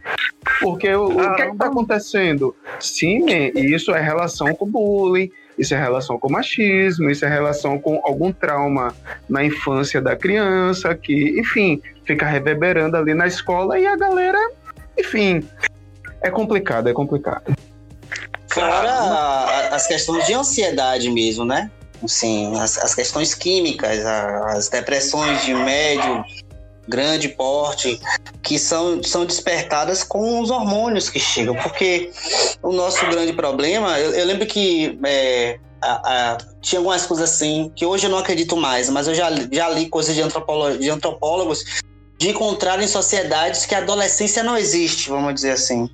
Porque 0.61 0.89
o, 0.95 1.07
o 1.07 1.35
que 1.35 1.43
é 1.43 1.51
está 1.51 1.67
acontecendo? 1.67 2.55
Sim, 2.79 3.27
isso 3.57 3.91
é 3.91 4.01
relação 4.01 4.55
com 4.55 4.71
bullying, 4.71 5.33
isso 5.59 5.75
é 5.75 5.79
relação 5.79 6.17
com 6.17 6.31
machismo, 6.31 7.11
isso 7.11 7.25
é 7.25 7.29
relação 7.29 7.77
com 7.77 8.01
algum 8.05 8.31
trauma 8.31 8.95
na 9.29 9.45
infância 9.45 10.01
da 10.01 10.15
criança, 10.15 10.95
que, 10.95 11.41
enfim, 11.41 11.83
fica 12.05 12.25
reverberando 12.25 12.97
ali 12.97 13.15
na 13.15 13.27
escola 13.27 13.81
e 13.81 13.85
a 13.85 13.97
galera, 13.97 14.39
enfim, 14.99 15.49
é 16.23 16.31
complicado, 16.31 16.89
é 16.89 16.93
complicado. 16.93 17.57
Fora 18.49 19.69
as 19.71 19.87
questões 19.87 20.27
de 20.27 20.35
ansiedade 20.35 21.11
mesmo, 21.11 21.45
né? 21.45 21.71
Assim, 22.03 22.59
as, 22.59 22.79
as 22.79 22.95
questões 22.95 23.35
químicas, 23.35 24.05
as 24.05 24.69
depressões 24.69 25.45
de 25.45 25.55
médio, 25.55 26.25
grande 26.89 27.29
porte, 27.29 28.01
que 28.43 28.59
são, 28.59 29.03
são 29.03 29.27
despertadas 29.27 30.03
com 30.03 30.41
os 30.41 30.51
hormônios 30.51 31.11
que 31.11 31.21
chegam. 31.21 31.55
Porque 31.57 32.11
o 32.63 32.73
nosso 32.73 33.05
grande 33.07 33.33
problema, 33.33 33.99
eu, 33.99 34.13
eu 34.13 34.25
lembro 34.27 34.47
que 34.47 34.99
é, 35.05 35.59
a, 35.83 36.33
a, 36.33 36.39
tinha 36.61 36.79
algumas 36.79 37.05
coisas 37.05 37.31
assim, 37.31 37.71
que 37.77 37.85
hoje 37.85 38.07
eu 38.07 38.11
não 38.11 38.19
acredito 38.19 38.57
mais, 38.57 38.89
mas 38.89 39.07
eu 39.07 39.15
já, 39.15 39.29
já 39.53 39.69
li 39.69 39.89
coisas 39.89 40.15
de, 40.15 40.23
de 40.79 40.91
antropólogos 40.91 41.65
de 42.19 42.29
encontrar 42.31 42.83
em 42.83 42.89
sociedades 42.89 43.65
que 43.65 43.75
a 43.75 43.79
adolescência 43.79 44.43
não 44.43 44.57
existe, 44.57 45.09
vamos 45.09 45.35
dizer 45.35 45.53
assim. 45.53 45.89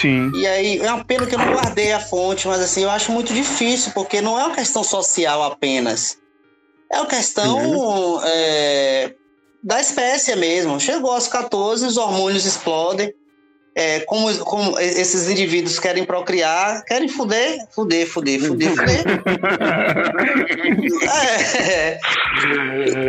Sim. 0.00 0.30
E 0.34 0.46
aí, 0.46 0.78
é 0.78 0.92
uma 0.92 1.04
pena 1.04 1.26
que 1.26 1.34
eu 1.34 1.38
não 1.38 1.52
guardei 1.52 1.92
a 1.92 2.00
fonte, 2.00 2.46
mas 2.46 2.60
assim, 2.60 2.82
eu 2.82 2.90
acho 2.90 3.12
muito 3.12 3.32
difícil, 3.32 3.92
porque 3.92 4.20
não 4.20 4.38
é 4.38 4.44
uma 4.44 4.54
questão 4.54 4.84
social 4.84 5.42
apenas. 5.42 6.18
É 6.92 6.98
uma 6.98 7.06
questão 7.06 8.20
é, 8.24 9.14
da 9.62 9.80
espécie 9.80 10.34
mesmo. 10.36 10.80
Chegou 10.80 11.12
aos 11.12 11.28
14, 11.28 11.86
os 11.86 11.96
hormônios 11.96 12.44
explodem. 12.44 13.14
É, 13.72 14.00
como, 14.00 14.36
como 14.38 14.76
esses 14.80 15.30
indivíduos 15.30 15.78
querem 15.78 16.04
procriar, 16.04 16.82
querem 16.84 17.08
fuder, 17.08 17.56
fuder, 17.70 18.04
fuder, 18.06 18.40
fuder, 18.40 18.74
fuder. 18.74 19.04
é, 21.08 22.00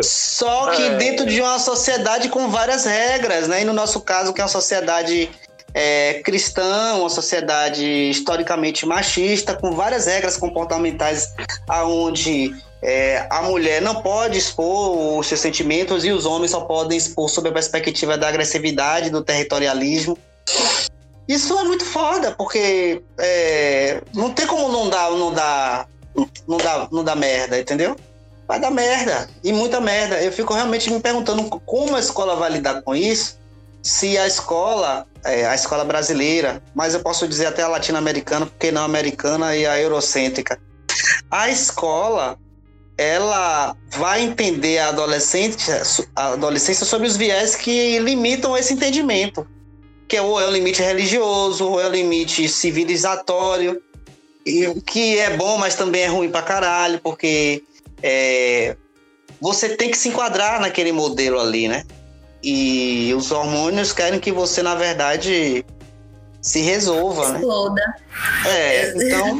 só 0.03 0.69
que 0.69 0.83
é. 0.83 0.95
dentro 0.97 1.25
de 1.25 1.41
uma 1.41 1.57
sociedade 1.57 2.29
com 2.29 2.47
várias 2.49 2.85
regras, 2.85 3.47
né? 3.47 3.63
E 3.63 3.65
no 3.65 3.73
nosso 3.73 4.01
caso, 4.01 4.33
que 4.33 4.39
é 4.39 4.43
uma 4.43 4.49
sociedade 4.49 5.31
é, 5.73 6.21
cristã, 6.23 6.95
uma 6.95 7.09
sociedade 7.09 7.85
historicamente 8.09 8.85
machista, 8.85 9.55
com 9.55 9.71
várias 9.71 10.05
regras 10.05 10.37
comportamentais, 10.37 11.33
aonde 11.67 12.53
é, 12.81 13.25
a 13.29 13.41
mulher 13.43 13.81
não 13.81 14.01
pode 14.01 14.37
expor 14.37 15.17
os 15.17 15.27
seus 15.27 15.39
sentimentos 15.39 16.03
e 16.03 16.11
os 16.11 16.25
homens 16.25 16.51
só 16.51 16.61
podem 16.61 16.97
expor 16.97 17.29
sob 17.29 17.49
a 17.49 17.51
perspectiva 17.51 18.17
da 18.17 18.27
agressividade, 18.27 19.09
do 19.09 19.23
territorialismo. 19.23 20.17
Isso 21.27 21.57
é 21.57 21.63
muito 21.63 21.85
foda, 21.85 22.31
porque 22.31 23.01
é, 23.17 24.01
não 24.13 24.31
tem 24.31 24.45
como 24.45 24.69
não 24.69 24.89
dar, 24.89 25.11
não 25.11 25.33
dar, 25.33 25.87
não 26.47 26.57
dar, 26.57 26.87
não 26.91 27.03
dar 27.03 27.15
merda, 27.15 27.59
entendeu? 27.59 27.95
Vai 28.47 28.59
dar 28.59 28.71
merda, 28.71 29.29
e 29.43 29.53
muita 29.53 29.79
merda. 29.79 30.21
Eu 30.21 30.31
fico 30.31 30.53
realmente 30.53 30.91
me 30.91 30.99
perguntando 30.99 31.43
como 31.61 31.95
a 31.95 31.99
escola 31.99 32.35
vai 32.35 32.51
lidar 32.51 32.81
com 32.81 32.93
isso, 32.93 33.39
se 33.81 34.17
a 34.17 34.27
escola, 34.27 35.07
é, 35.23 35.45
a 35.45 35.55
escola 35.55 35.85
brasileira, 35.85 36.61
mas 36.75 36.93
eu 36.93 36.99
posso 36.99 37.27
dizer 37.27 37.47
até 37.47 37.63
a 37.63 37.67
latino-americana, 37.67 38.45
porque 38.45 38.71
não 38.71 38.81
a 38.81 38.85
americana 38.85 39.55
e 39.55 39.65
a 39.65 39.79
eurocêntrica, 39.79 40.59
a 41.29 41.49
escola 41.49 42.37
ela 42.97 43.75
vai 43.97 44.21
entender 44.21 44.77
a 44.77 44.89
adolescência, 44.89 45.81
a 46.15 46.33
adolescência 46.33 46.85
sobre 46.85 47.07
os 47.07 47.17
viés 47.17 47.55
que 47.55 47.97
limitam 47.99 48.55
esse 48.55 48.73
entendimento, 48.73 49.47
que 50.11 50.17
é, 50.17 50.21
ou 50.21 50.41
é 50.41 50.45
o 50.45 50.51
limite 50.51 50.81
religioso, 50.81 51.65
ou 51.65 51.79
é 51.79 51.87
o 51.87 51.89
limite 51.89 52.45
civilizatório, 52.49 53.81
e, 54.45 54.67
que 54.81 55.17
é 55.17 55.37
bom, 55.37 55.57
mas 55.57 55.73
também 55.75 56.01
é 56.01 56.07
ruim 56.07 56.29
pra 56.29 56.41
caralho, 56.41 56.99
porque 56.99 57.63
é, 58.03 58.75
você 59.39 59.69
tem 59.69 59.89
que 59.89 59.97
se 59.97 60.09
enquadrar 60.09 60.59
naquele 60.59 60.91
modelo 60.91 61.39
ali, 61.39 61.69
né? 61.69 61.85
E 62.43 63.13
os 63.15 63.31
hormônios 63.31 63.93
querem 63.93 64.19
que 64.19 64.33
você, 64.33 64.61
na 64.61 64.75
verdade, 64.75 65.65
se 66.41 66.59
resolva, 66.59 67.29
né? 67.29 67.39
Exploda. 67.39 67.81
né? 67.81 67.93
É, 68.47 68.93
então 68.97 69.39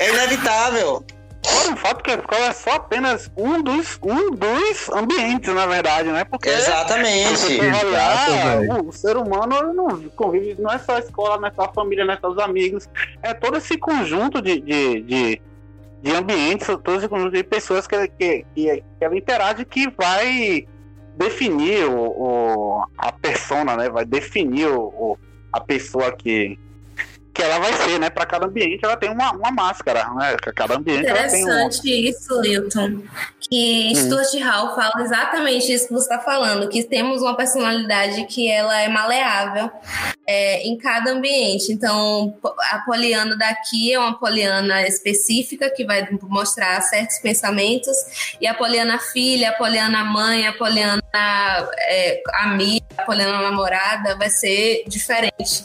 é 0.00 0.08
inevitável. 0.08 1.04
Fora 1.46 1.72
um 1.72 1.76
fato 1.76 2.02
que 2.02 2.10
a 2.10 2.14
escola 2.14 2.46
é 2.46 2.52
só 2.52 2.70
apenas 2.72 3.30
um 3.36 3.62
dos, 3.62 3.98
um 4.02 4.32
dos 4.32 4.88
ambientes, 4.90 5.54
na 5.54 5.64
verdade, 5.64 6.10
né? 6.10 6.24
Porque 6.24 6.48
Exatamente. 6.48 7.60
Olhar, 7.60 8.60
o, 8.62 8.88
o, 8.88 8.92
ser 8.92 9.16
humano 9.16 9.72
não 9.72 10.02
convive, 10.10 10.60
não 10.60 10.72
é 10.72 10.78
só 10.78 10.96
a 10.96 10.98
escola, 10.98 11.38
não 11.38 11.46
é 11.46 11.52
só 11.52 11.62
a 11.62 11.72
família, 11.72 12.04
não 12.04 12.14
é 12.14 12.18
só 12.20 12.28
os 12.28 12.38
amigos. 12.38 12.88
É 13.22 13.32
todo 13.32 13.58
esse 13.58 13.78
conjunto 13.78 14.42
de, 14.42 14.60
de, 14.60 15.02
de, 15.02 15.42
de 16.02 16.14
ambientes, 16.16 16.66
todo 16.66 16.96
esse 16.96 17.08
conjunto 17.08 17.32
de 17.32 17.44
pessoas 17.44 17.86
que, 17.86 18.08
que, 18.08 18.44
que, 18.52 18.82
que 18.98 19.04
ela 19.04 19.16
interage 19.16 19.64
que 19.64 19.88
vai 19.90 20.66
definir 21.14 21.84
o, 21.84 21.96
o, 21.96 22.84
a 22.98 23.12
persona, 23.12 23.76
né? 23.76 23.88
Vai 23.88 24.04
definir 24.04 24.66
o, 24.66 24.80
o 24.80 25.18
a 25.52 25.60
pessoa 25.60 26.10
que, 26.12 26.58
que 27.36 27.42
ela 27.42 27.58
vai 27.58 27.72
ser, 27.74 28.00
né? 28.00 28.08
Para 28.08 28.24
cada 28.24 28.46
ambiente 28.46 28.82
ela 28.82 28.96
tem 28.96 29.10
uma, 29.10 29.30
uma 29.32 29.50
máscara, 29.50 30.08
né? 30.14 30.36
Cada 30.54 30.76
ambiente 30.76 31.06
ela 31.06 31.28
tem 31.28 31.42
Interessante 31.42 32.08
isso, 32.08 32.42
Hilton. 32.42 33.02
Que 33.38 33.92
hum. 33.92 33.94
Stuart 33.94 34.42
Hall 34.42 34.74
fala 34.74 35.02
exatamente 35.02 35.70
isso 35.70 35.88
que 35.88 35.92
você 35.92 36.14
está 36.14 36.18
falando, 36.18 36.68
que 36.68 36.82
temos 36.82 37.20
uma 37.20 37.36
personalidade 37.36 38.24
que 38.24 38.50
ela 38.50 38.80
é 38.80 38.88
maleável 38.88 39.70
é, 40.26 40.66
em 40.66 40.78
cada 40.78 41.12
ambiente. 41.12 41.70
Então, 41.70 42.34
a 42.72 42.78
poliana 42.78 43.36
daqui 43.36 43.92
é 43.92 43.98
uma 43.98 44.18
poliana 44.18 44.86
específica 44.88 45.70
que 45.70 45.84
vai 45.84 46.08
mostrar 46.22 46.80
certos 46.80 47.18
pensamentos, 47.18 47.96
e 48.40 48.46
a 48.46 48.54
poliana 48.54 48.98
filha, 48.98 49.50
a 49.50 49.52
poliana 49.52 50.04
mãe, 50.04 50.46
a 50.46 50.54
poliana 50.54 51.02
é, 51.12 52.22
amiga, 52.40 52.86
a 52.96 53.02
poliana 53.02 53.42
namorada 53.42 54.16
vai 54.16 54.30
ser 54.30 54.84
diferente. 54.88 55.64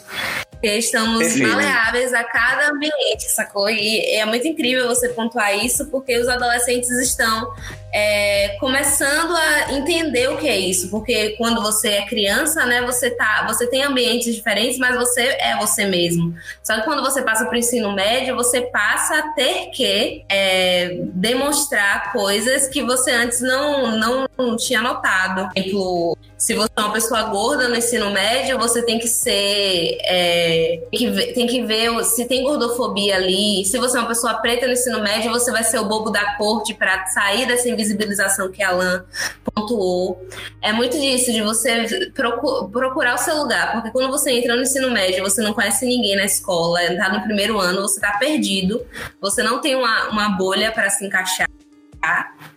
Estamos 0.66 1.18
Perfeito 1.18 1.48
maleáveis 1.48 2.12
a 2.14 2.24
cada 2.24 2.70
ambiente, 2.70 3.24
sacou? 3.28 3.68
E 3.68 4.16
é 4.16 4.24
muito 4.24 4.46
incrível 4.46 4.88
você 4.88 5.08
pontuar 5.08 5.56
isso, 5.64 5.86
porque 5.86 6.16
os 6.18 6.28
adolescentes 6.28 6.90
estão 6.90 7.52
é, 7.92 8.56
começando 8.58 9.36
a 9.36 9.72
entender 9.74 10.28
o 10.30 10.38
que 10.38 10.48
é 10.48 10.58
isso, 10.58 10.88
porque 10.88 11.30
quando 11.36 11.60
você 11.60 11.88
é 11.88 12.06
criança, 12.06 12.64
né, 12.64 12.80
você 12.82 13.10
tá, 13.10 13.44
você 13.46 13.66
tem 13.66 13.82
ambientes 13.82 14.34
diferentes, 14.34 14.78
mas 14.78 14.96
você 14.96 15.36
é 15.40 15.56
você 15.58 15.84
mesmo. 15.84 16.34
Só 16.62 16.76
que 16.76 16.84
quando 16.84 17.02
você 17.02 17.20
passa 17.22 17.44
para 17.44 17.54
o 17.54 17.58
ensino 17.58 17.92
médio, 17.92 18.34
você 18.34 18.62
passa 18.62 19.18
a 19.18 19.22
ter 19.32 19.70
que 19.70 20.24
é, 20.28 21.00
demonstrar 21.12 22.12
coisas 22.12 22.66
que 22.68 22.82
você 22.82 23.10
antes 23.10 23.40
não, 23.40 23.96
não, 23.98 24.28
não 24.38 24.56
tinha 24.56 24.80
notado. 24.80 25.52
Por 25.52 25.60
exemplo, 25.60 26.18
se 26.42 26.54
você 26.54 26.72
é 26.76 26.80
uma 26.80 26.92
pessoa 26.92 27.22
gorda 27.22 27.68
no 27.68 27.76
ensino 27.76 28.10
médio, 28.10 28.58
você 28.58 28.82
tem 28.82 28.98
que 28.98 29.06
ser. 29.06 29.96
É, 30.02 30.82
tem, 30.90 30.98
que 30.98 31.08
ver, 31.08 31.32
tem 31.34 31.46
que 31.46 31.62
ver 31.62 32.04
se 32.04 32.24
tem 32.24 32.42
gordofobia 32.42 33.14
ali. 33.14 33.64
Se 33.64 33.78
você 33.78 33.96
é 33.96 34.00
uma 34.00 34.08
pessoa 34.08 34.34
preta 34.34 34.66
no 34.66 34.72
ensino 34.72 35.00
médio, 35.00 35.30
você 35.30 35.52
vai 35.52 35.62
ser 35.62 35.78
o 35.78 35.84
bobo 35.84 36.10
da 36.10 36.34
corte 36.34 36.74
para 36.74 37.06
sair 37.06 37.46
dessa 37.46 37.68
invisibilização 37.68 38.50
que 38.50 38.60
a 38.60 38.70
Alan 38.70 39.04
pontuou. 39.44 40.26
É 40.60 40.72
muito 40.72 40.98
disso, 40.98 41.32
de 41.32 41.42
você 41.42 42.10
procu 42.12 42.68
procurar 42.70 43.14
o 43.14 43.18
seu 43.18 43.36
lugar, 43.36 43.70
porque 43.74 43.92
quando 43.92 44.10
você 44.10 44.32
entra 44.32 44.56
no 44.56 44.62
ensino 44.62 44.90
médio, 44.90 45.22
você 45.22 45.40
não 45.42 45.54
conhece 45.54 45.86
ninguém 45.86 46.16
na 46.16 46.24
escola, 46.24 46.80
tá 46.96 47.08
no 47.08 47.22
primeiro 47.22 47.60
ano, 47.60 47.82
você 47.82 48.00
tá 48.00 48.16
perdido, 48.18 48.84
você 49.20 49.44
não 49.44 49.60
tem 49.60 49.76
uma, 49.76 50.08
uma 50.08 50.30
bolha 50.30 50.72
para 50.72 50.90
se 50.90 51.06
encaixar 51.06 51.46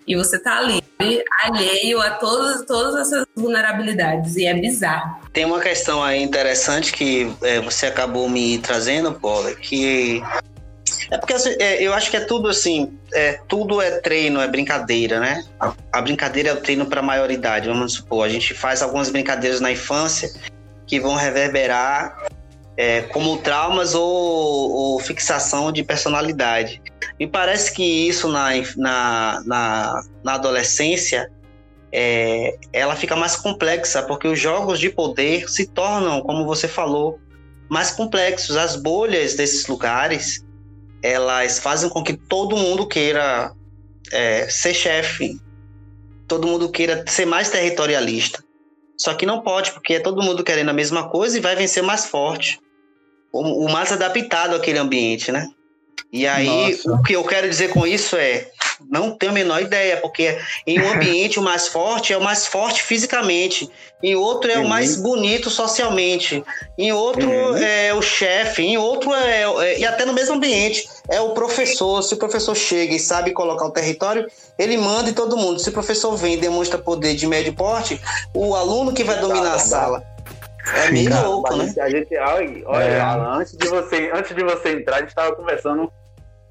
e 0.07 0.15
você 0.15 0.37
tá 0.39 0.57
ali 0.57 0.83
alheio 1.43 2.01
a 2.01 2.11
todas, 2.11 2.65
todas 2.65 2.95
essas 2.95 3.25
vulnerabilidades 3.35 4.35
e 4.35 4.45
é 4.45 4.53
bizarro. 4.53 5.19
Tem 5.33 5.45
uma 5.45 5.59
questão 5.59 6.03
aí 6.03 6.21
interessante 6.21 6.91
que 6.91 7.31
é, 7.41 7.59
você 7.59 7.87
acabou 7.87 8.29
me 8.29 8.57
trazendo, 8.59 9.11
Paula, 9.13 9.53
que 9.53 10.23
é 11.11 11.17
porque 11.17 11.33
assim, 11.33 11.55
é, 11.59 11.81
eu 11.81 11.93
acho 11.93 12.09
que 12.09 12.17
é 12.17 12.21
tudo 12.21 12.47
assim, 12.49 12.97
é, 13.13 13.39
tudo 13.47 13.81
é 13.81 13.99
treino, 13.99 14.39
é 14.39 14.47
brincadeira, 14.47 15.19
né? 15.19 15.43
A, 15.59 15.73
a 15.91 16.01
brincadeira 16.01 16.49
é 16.49 16.53
o 16.53 16.57
treino 16.61 16.85
para 16.85 16.99
a 16.99 17.03
maioridade. 17.03 17.67
Vamos 17.67 17.93
supor, 17.93 18.25
a 18.25 18.29
gente 18.29 18.53
faz 18.53 18.81
algumas 18.81 19.09
brincadeiras 19.09 19.59
na 19.59 19.71
infância 19.71 20.29
que 20.87 20.99
vão 20.99 21.15
reverberar 21.15 22.27
é, 22.77 23.01
como 23.03 23.37
traumas 23.37 23.95
ou, 23.95 24.03
ou, 24.03 24.99
fixação 24.99 25.71
de 25.71 25.83
personalidade. 25.83 26.81
Me 27.19 27.27
parece 27.27 27.73
que 27.73 27.83
isso 27.83 28.27
na, 28.27 28.49
na, 28.75 29.43
na, 29.45 30.03
na 30.23 30.33
adolescência 30.33 31.31
é, 31.91 32.57
ela 32.73 32.95
fica 32.95 33.15
mais 33.15 33.37
complexa, 33.37 34.03
porque 34.03 34.27
os 34.27 34.39
jogos 34.39 34.79
de 34.79 34.89
poder 34.89 35.49
se 35.49 35.65
tornam, 35.65 36.21
como 36.21 36.45
você 36.45 36.67
falou, 36.67 37.19
mais 37.69 37.91
complexos. 37.91 38.57
As 38.57 38.75
bolhas 38.75 39.35
desses 39.35 39.65
lugares 39.67 40.43
elas 41.01 41.59
fazem 41.59 41.87
com 41.89 42.03
que 42.03 42.17
todo 42.17 42.57
mundo 42.57 42.87
queira 42.87 43.53
é, 44.11 44.49
ser 44.49 44.73
chefe, 44.73 45.39
todo 46.27 46.47
mundo 46.47 46.71
queira 46.71 47.05
ser 47.07 47.25
mais 47.25 47.49
territorialista. 47.49 48.43
Só 48.97 49.13
que 49.13 49.25
não 49.25 49.41
pode, 49.41 49.71
porque 49.71 49.95
é 49.95 49.99
todo 49.99 50.23
mundo 50.23 50.43
querendo 50.43 50.69
a 50.69 50.73
mesma 50.73 51.07
coisa 51.09 51.37
e 51.37 51.41
vai 51.41 51.55
vencer 51.55 51.83
mais 51.83 52.05
forte, 52.05 52.59
o, 53.31 53.65
o 53.65 53.71
mais 53.71 53.91
adaptado 53.91 54.55
àquele 54.55 54.79
ambiente, 54.79 55.31
né? 55.31 55.47
E 56.11 56.25
aí, 56.25 56.71
Nossa. 56.71 56.93
o 56.93 57.03
que 57.03 57.13
eu 57.13 57.23
quero 57.23 57.49
dizer 57.49 57.69
com 57.69 57.85
isso 57.85 58.15
é: 58.15 58.47
não 58.89 59.11
tenho 59.11 59.31
a 59.31 59.35
menor 59.35 59.61
ideia, 59.61 59.97
porque 59.97 60.37
em 60.65 60.79
um 60.79 60.91
ambiente 60.91 61.37
o 61.39 61.43
mais 61.43 61.67
forte 61.67 62.13
é 62.13 62.17
o 62.17 62.23
mais 62.23 62.45
forte 62.45 62.83
fisicamente, 62.83 63.69
em 64.01 64.15
outro 64.15 64.51
é 64.51 64.57
uhum. 64.57 64.65
o 64.65 64.69
mais 64.69 64.95
bonito 64.95 65.49
socialmente, 65.49 66.43
em 66.77 66.91
outro 66.91 67.29
uhum. 67.29 67.57
é 67.57 67.93
o 67.93 68.01
chefe, 68.01 68.61
em 68.61 68.77
outro 68.77 69.13
é, 69.13 69.43
é, 69.43 69.79
E 69.79 69.85
até 69.85 70.05
no 70.05 70.13
mesmo 70.13 70.35
ambiente 70.35 70.87
é 71.09 71.19
o 71.19 71.31
professor. 71.31 72.01
Se 72.01 72.13
o 72.13 72.17
professor 72.17 72.55
chega 72.55 72.95
e 72.95 72.99
sabe 72.99 73.31
colocar 73.31 73.65
o 73.65 73.71
território, 73.71 74.25
ele 74.57 74.77
manda 74.77 75.09
em 75.09 75.13
todo 75.13 75.37
mundo. 75.37 75.59
Se 75.59 75.69
o 75.69 75.73
professor 75.73 76.15
vem 76.15 76.35
e 76.35 76.37
demonstra 76.37 76.77
poder 76.77 77.15
de 77.15 77.27
médio 77.27 77.53
porte, 77.53 77.99
o 78.33 78.55
aluno 78.55 78.93
que 78.93 79.03
vai 79.03 79.19
dominar 79.19 79.55
a 79.55 79.59
sala. 79.59 80.14
É 80.73 80.91
meio 80.91 81.09
louco, 81.23 81.55
né? 81.55 81.73
A 81.79 81.89
gente, 81.89 82.17
olha, 82.17 82.83
é. 82.83 83.01
Antes 83.01 83.55
de, 83.55 83.67
você, 83.67 84.11
antes 84.13 84.35
de 84.35 84.43
você 84.43 84.73
entrar, 84.73 84.97
a 84.97 84.99
gente 84.99 85.09
estava 85.09 85.35
conversando 85.35 85.91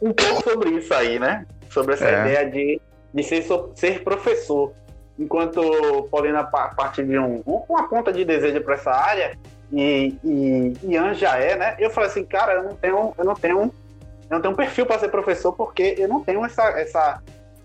um 0.01 0.13
pouco 0.13 0.43
sobre 0.43 0.71
isso 0.71 0.93
aí, 0.95 1.19
né? 1.19 1.47
Sobre 1.71 1.95
essa 1.95 2.07
é. 2.07 2.21
ideia 2.21 2.51
de, 2.51 2.81
de 3.13 3.23
ser, 3.23 3.45
ser 3.75 4.05
professor. 4.05 4.73
Enquanto 5.19 6.09
Paulina 6.11 6.45
parte 6.45 7.03
de 7.03 7.19
um, 7.19 7.43
uma 7.45 7.89
ponta 7.89 8.13
de 8.13 8.25
desejo 8.25 8.61
para 8.63 8.75
essa 8.75 8.91
área 8.91 9.39
e, 9.73 10.17
e 10.25 10.73
Ian 10.83 11.15
já 11.15 11.39
é, 11.39 11.57
né? 11.57 11.77
Eu 11.79 11.91
falei 11.91 12.11
assim, 12.11 12.25
cara, 12.25 12.55
eu 12.55 12.63
não 12.65 12.75
tenho, 12.75 13.15
eu 13.17 13.25
não 13.25 13.35
tenho, 13.35 13.59
eu 13.61 13.73
não 14.31 14.41
tenho 14.41 14.53
um 14.53 14.57
perfil 14.57 14.87
para 14.87 14.99
ser 14.99 15.09
professor 15.09 15.53
porque 15.53 15.95
eu 15.99 16.09
não 16.09 16.21
tenho 16.21 16.45
essa, 16.45 16.65
essa 16.71 17.23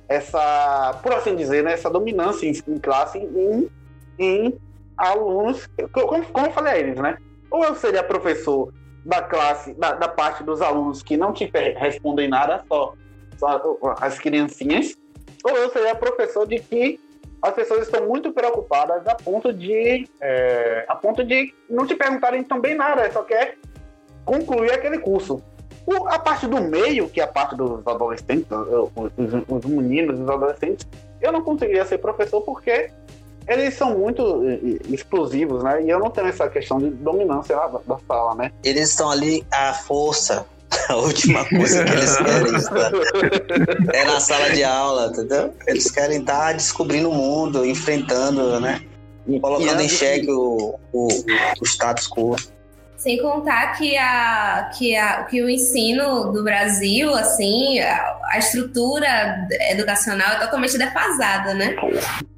essa, 0.10 1.00
por 1.04 1.14
assim 1.14 1.36
dizer, 1.36 1.64
né, 1.64 1.74
essa 1.74 1.90
dominância 1.90 2.48
em, 2.48 2.54
em 2.68 2.80
classe 2.80 3.20
em, 3.20 3.70
em 4.18 4.60
alunos, 5.00 5.68
como, 5.92 6.26
como 6.26 6.48
eu 6.48 6.52
falei 6.52 6.74
a 6.74 6.78
eles, 6.78 7.00
né? 7.00 7.18
Ou 7.50 7.64
eu 7.64 7.74
seria 7.76 8.04
professor 8.04 8.72
da 9.06 9.22
classe, 9.22 9.74
da, 9.74 9.94
da 9.94 10.08
parte 10.08 10.44
dos 10.44 10.62
alunos 10.62 11.02
que 11.02 11.18
não 11.18 11.34
te 11.34 11.50
respondem 11.78 12.28
nada, 12.28 12.64
só, 12.68 12.94
só 13.38 13.78
as 14.02 14.20
criancinhas, 14.20 14.96
ou 15.44 15.56
eu 15.56 15.70
seria 15.70 15.96
professor 15.96 16.46
de 16.46 16.60
que 16.60 17.00
as 17.42 17.54
pessoas 17.54 17.84
estão 17.84 18.06
muito 18.06 18.34
preocupadas 18.34 19.08
a 19.08 19.16
ponto 19.16 19.54
de 19.54 20.08
é, 20.20 20.86
a 20.88 20.96
ponto 20.96 21.24
de 21.24 21.54
não 21.70 21.88
te 21.88 21.96
perguntarem 21.96 22.44
também 22.44 22.76
nada, 22.76 23.10
só 23.12 23.24
quer 23.24 23.58
concluir 24.26 24.72
aquele 24.72 25.00
curso. 25.00 25.42
O, 25.86 26.08
a 26.08 26.20
parte 26.20 26.46
do 26.46 26.62
meio, 26.62 27.10
que 27.10 27.22
é 27.22 27.24
a 27.24 27.28
parte 27.28 27.56
dos 27.56 27.88
adolescentes, 27.88 28.46
os, 28.52 29.12
os 29.48 29.66
meninos, 29.66 30.20
os 30.20 30.30
adolescentes, 30.30 30.86
eu 31.22 31.32
não 31.32 31.42
conseguiria 31.42 31.86
ser 31.86 31.98
professor 31.98 32.42
porque 32.42 32.92
eles 33.50 33.74
são 33.74 33.98
muito 33.98 34.44
explosivos, 34.90 35.64
né? 35.64 35.84
E 35.84 35.90
eu 35.90 36.00
não 36.00 36.12
tenho 36.12 36.28
essa 36.28 36.48
questão 36.48 36.78
de 36.78 36.90
dominância 36.92 37.56
da 37.56 37.98
sala, 38.08 38.36
né? 38.36 38.52
Eles 38.64 38.90
estão 38.90 39.10
ali 39.10 39.46
à 39.52 39.74
força. 39.74 40.46
A 40.88 40.96
última 40.96 41.44
coisa 41.46 41.84
que 41.84 41.92
eles 41.92 42.16
querem 42.18 42.56
estar 42.56 42.92
é 43.92 44.06
na 44.06 44.20
sala 44.20 44.52
de 44.52 44.64
aula, 44.64 45.08
entendeu? 45.08 45.54
Eles 45.66 45.90
querem 45.90 46.20
estar 46.20 46.54
descobrindo 46.54 47.10
o 47.10 47.14
mundo, 47.14 47.66
enfrentando, 47.66 48.60
né? 48.60 48.82
Colocando 49.42 49.82
em 49.82 49.90
xeque 49.90 50.30
o, 50.30 50.80
o, 50.94 51.08
o 51.60 51.66
status 51.66 52.08
quo. 52.08 52.36
Sem 53.00 53.18
contar 53.22 53.78
que, 53.78 53.96
a, 53.98 54.70
que, 54.78 54.94
a, 54.94 55.24
que 55.24 55.42
o 55.42 55.50
ensino 55.50 56.34
do 56.34 56.44
Brasil, 56.44 57.16
assim, 57.16 57.80
a, 57.80 58.20
a 58.26 58.38
estrutura 58.38 59.48
educacional 59.72 60.34
é 60.34 60.40
totalmente 60.42 60.78
defasada, 60.78 61.54
né? 61.54 61.78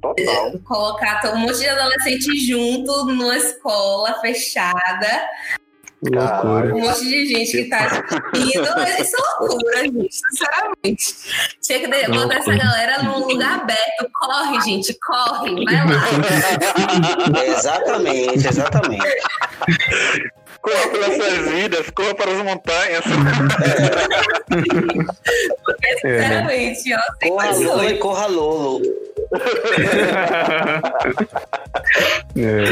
Total. 0.00 0.52
Colocar 0.60 1.34
um 1.34 1.38
monte 1.38 1.58
de 1.58 1.68
adolescente 1.68 2.46
junto 2.46 3.06
numa 3.06 3.36
escola 3.36 4.20
fechada. 4.20 5.28
Loucura. 6.00 6.74
Um 6.74 6.80
monte 6.80 7.04
de 7.06 7.26
gente 7.26 7.50
que 7.50 7.64
tá 7.68 8.04
indo. 8.34 9.00
Isso 9.00 9.16
é 9.16 9.40
loucura, 9.40 9.82
gente, 9.82 10.14
sinceramente. 10.14 11.14
Tinha 11.60 11.80
que 11.80 12.08
botar 12.08 12.36
essa 12.36 12.56
galera 12.56 13.02
num 13.02 13.26
lugar 13.26 13.60
aberto. 13.60 14.10
Corre, 14.14 14.60
gente, 14.62 14.96
corre, 15.00 15.64
vai 15.64 15.74
lá. 15.74 17.42
exatamente, 17.46 18.46
exatamente. 18.46 19.06
Corra 20.62 20.88
pelas 20.90 21.16
suas 21.16 21.38
vidas, 21.52 21.90
corra 21.90 22.14
para 22.14 22.30
as 22.30 22.38
montanhas. 22.38 23.04
Porque, 25.64 25.94
sinceramente, 26.00 26.94
ó, 26.94 27.28
Corra. 27.28 27.50
Lolo 27.50 27.84
e 27.84 27.98
corra 27.98 28.26
Lolo. 28.26 28.82
É. 32.36 32.64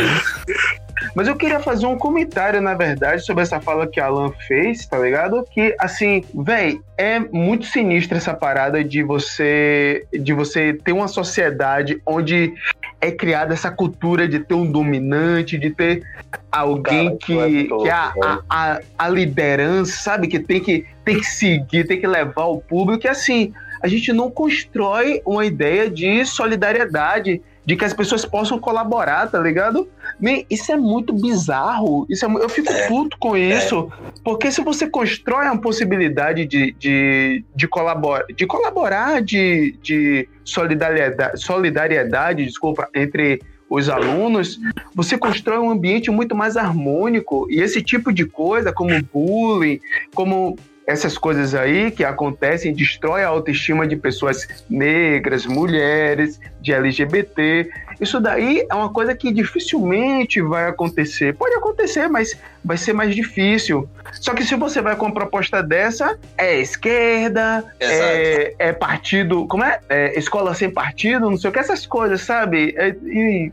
Mas 1.14 1.28
eu 1.28 1.37
queria 1.37 1.61
fazer 1.61 1.87
um 1.87 1.97
comentário, 1.97 2.61
na 2.61 2.75
verdade, 2.75 3.25
sobre 3.25 3.42
essa 3.42 3.61
fala 3.61 3.87
que 3.87 4.00
a 4.00 4.06
Alan 4.06 4.32
fez, 4.47 4.87
tá 4.87 4.99
ligado? 4.99 5.44
Que, 5.50 5.75
assim, 5.78 6.25
véi, 6.35 6.80
é 6.97 7.18
muito 7.18 7.66
sinistra 7.66 8.18
essa 8.18 8.35
parada 8.35 8.85
de 8.85 9.02
você, 9.02 10.06
de 10.12 10.32
você 10.32 10.75
ter 10.75 10.92
uma 10.92 11.09
sociedade 11.09 12.00
onde 12.06 12.54
é 13.00 13.11
criada 13.11 13.54
essa 13.54 13.71
cultura 13.71 14.28
de 14.28 14.40
ter 14.40 14.54
um 14.54 14.71
dominante, 14.71 15.57
de 15.57 15.71
ter 15.71 16.02
alguém 16.52 17.07
Cara, 17.07 17.16
que, 17.19 17.69
que 17.69 17.88
é 17.88 17.90
a, 17.90 18.12
a, 18.23 18.40
a, 18.50 18.80
a 18.99 19.09
liderança, 19.09 19.92
sabe? 19.92 20.28
Que 20.28 20.38
tem, 20.38 20.61
que 20.61 20.87
tem 21.04 21.19
que 21.19 21.26
seguir, 21.26 21.87
tem 21.87 21.99
que 21.99 22.07
levar 22.07 22.45
o 22.45 22.61
público. 22.61 23.07
E, 23.07 23.09
assim, 23.09 23.54
a 23.83 23.88
gente 23.88 24.12
não 24.12 24.30
constrói 24.30 25.23
uma 25.25 25.45
ideia 25.47 25.90
de 25.90 26.25
solidariedade, 26.26 27.41
de 27.71 27.76
que 27.76 27.85
as 27.85 27.95
pessoas 27.95 28.25
possam 28.25 28.59
colaborar, 28.59 29.30
tá 29.30 29.39
ligado? 29.39 29.89
Man, 30.21 30.43
isso 30.50 30.73
é 30.73 30.76
muito 30.76 31.13
bizarro. 31.13 32.04
Isso 32.11 32.26
é, 32.26 32.28
eu 32.28 32.49
fico 32.49 32.73
É. 32.73 32.89
puto 32.89 33.17
com 33.17 33.37
isso. 33.37 33.89
Porque 34.25 34.50
se 34.50 34.61
você 34.61 34.91
constrói 34.91 35.45
uma 35.47 35.61
possibilidade 35.61 36.47
de, 36.47 36.73
de, 36.73 37.45
de, 37.54 37.69
colaborar, 37.69 38.25
de 38.37 38.45
colaborar, 38.45 39.23
de, 39.23 39.76
de 39.80 40.28
solidariedade, 40.45 41.41
solidariedade, 41.41 42.45
desculpa, 42.45 42.89
entre 42.93 43.41
os 43.69 43.89
alunos, 43.89 44.59
você 44.93 45.17
constrói 45.17 45.61
um 45.61 45.71
ambiente 45.71 46.11
muito 46.11 46.35
mais 46.35 46.56
harmônico. 46.56 47.47
E 47.49 47.61
esse 47.61 47.80
tipo 47.80 48.13
de 48.13 48.26
coisa, 48.26 48.73
como 48.73 48.91
bullying, 49.13 49.78
como 50.13 50.59
essas 50.90 51.16
coisas 51.16 51.54
aí 51.54 51.90
que 51.90 52.04
acontecem, 52.04 52.74
destrói 52.74 53.22
a 53.22 53.28
autoestima 53.28 53.86
de 53.86 53.96
pessoas 53.96 54.46
negras, 54.68 55.46
mulheres, 55.46 56.40
de 56.60 56.72
LGBT. 56.72 57.70
Isso 58.00 58.20
daí 58.20 58.66
é 58.68 58.74
uma 58.74 58.92
coisa 58.92 59.14
que 59.14 59.32
dificilmente 59.32 60.40
vai 60.42 60.66
acontecer. 60.66 61.34
Pode 61.34 61.54
acontecer, 61.54 62.08
mas 62.08 62.36
vai 62.64 62.76
ser 62.76 62.92
mais 62.92 63.14
difícil. 63.14 63.88
Só 64.14 64.34
que 64.34 64.42
se 64.42 64.56
você 64.56 64.82
vai 64.82 64.96
com 64.96 65.06
uma 65.06 65.14
proposta 65.14 65.62
dessa, 65.62 66.18
é 66.36 66.58
esquerda, 66.58 67.64
é, 67.78 68.54
é 68.58 68.72
partido, 68.72 69.46
como 69.46 69.64
é? 69.64 69.78
É 69.88 70.18
Escola 70.18 70.54
sem 70.54 70.70
partido, 70.70 71.30
não 71.30 71.36
sei 71.36 71.50
o 71.50 71.52
que, 71.52 71.58
essas 71.58 71.86
coisas, 71.86 72.20
sabe? 72.22 72.74
É- 72.76 72.96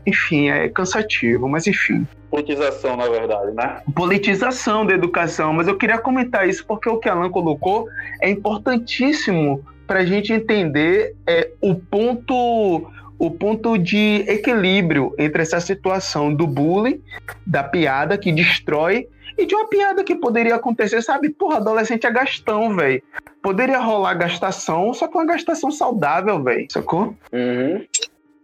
enfim, 0.06 0.48
é 0.48 0.68
cansativo, 0.68 1.48
mas 1.48 1.66
enfim 1.66 2.06
Politização, 2.30 2.96
na 2.96 3.08
verdade, 3.08 3.52
né? 3.52 3.80
politização 3.94 4.84
da 4.84 4.94
educação, 4.94 5.52
mas 5.52 5.66
eu 5.66 5.76
queria 5.76 5.98
comentar 5.98 6.48
isso 6.48 6.64
porque 6.66 6.88
o 6.88 6.98
que 6.98 7.08
a 7.08 7.12
Alan 7.12 7.30
colocou 7.30 7.88
é 8.20 8.28
importantíssimo 8.28 9.64
para 9.86 10.00
a 10.00 10.04
gente 10.04 10.32
entender 10.32 11.14
é, 11.26 11.50
o 11.60 11.74
ponto 11.74 12.90
o 13.18 13.30
ponto 13.32 13.76
de 13.76 14.24
equilíbrio 14.28 15.12
entre 15.18 15.42
essa 15.42 15.58
situação 15.58 16.32
do 16.32 16.46
bullying, 16.46 17.02
da 17.44 17.64
piada 17.64 18.16
que 18.16 18.30
destrói 18.30 19.08
e 19.36 19.44
de 19.44 19.54
uma 19.54 19.68
piada 19.68 20.04
que 20.04 20.14
poderia 20.14 20.54
acontecer, 20.54 21.02
sabe? 21.02 21.30
Porra, 21.30 21.56
adolescente 21.56 22.06
é 22.06 22.10
gastão, 22.10 22.74
velho. 22.76 23.02
Poderia 23.42 23.78
rolar 23.80 24.14
gastação, 24.14 24.92
só 24.94 25.08
que 25.08 25.16
uma 25.16 25.26
gastação 25.26 25.70
saudável, 25.70 26.42
velho. 26.42 26.66
Sacou? 26.70 27.16
Uhum. 27.32 27.84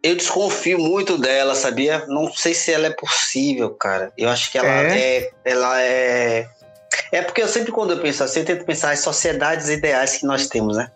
Eu 0.04 0.14
desconfio 0.16 0.78
muito 0.78 1.16
dela, 1.16 1.54
sabia? 1.54 2.04
Não 2.08 2.30
sei 2.30 2.52
se 2.52 2.70
ela 2.70 2.88
é 2.88 2.90
possível, 2.90 3.70
cara. 3.70 4.12
Eu 4.18 4.28
acho 4.28 4.52
que 4.52 4.58
ela 4.58 4.68
é, 4.92 5.30
ela 5.42 5.80
é. 5.80 6.46
É 7.10 7.22
porque 7.22 7.40
eu 7.42 7.48
sempre, 7.48 7.72
quando 7.72 7.92
eu 7.94 8.00
penso 8.00 8.22
assim, 8.22 8.40
eu 8.40 8.44
tento 8.44 8.66
pensar 8.66 8.90
as 8.90 8.98
sociedades 9.00 9.70
ideais 9.70 10.18
que 10.18 10.26
nós 10.26 10.46
temos, 10.46 10.76
né? 10.76 10.90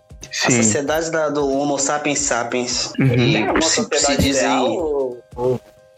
A 0.45 0.51
Sim. 0.51 0.63
sociedade 0.63 1.11
da- 1.11 1.31
do 1.31 1.49
Homo 1.51 1.79
sapiens 1.79 2.19
sapiens. 2.19 2.93
Uhum. 2.99 3.07
E 3.17 3.37
É 3.37 3.51
uma 3.51 3.63
se, 3.63 3.69
se 3.77 3.77
sociedade 3.77 4.23
dizem. 4.23 4.45
ideal. 4.45 5.17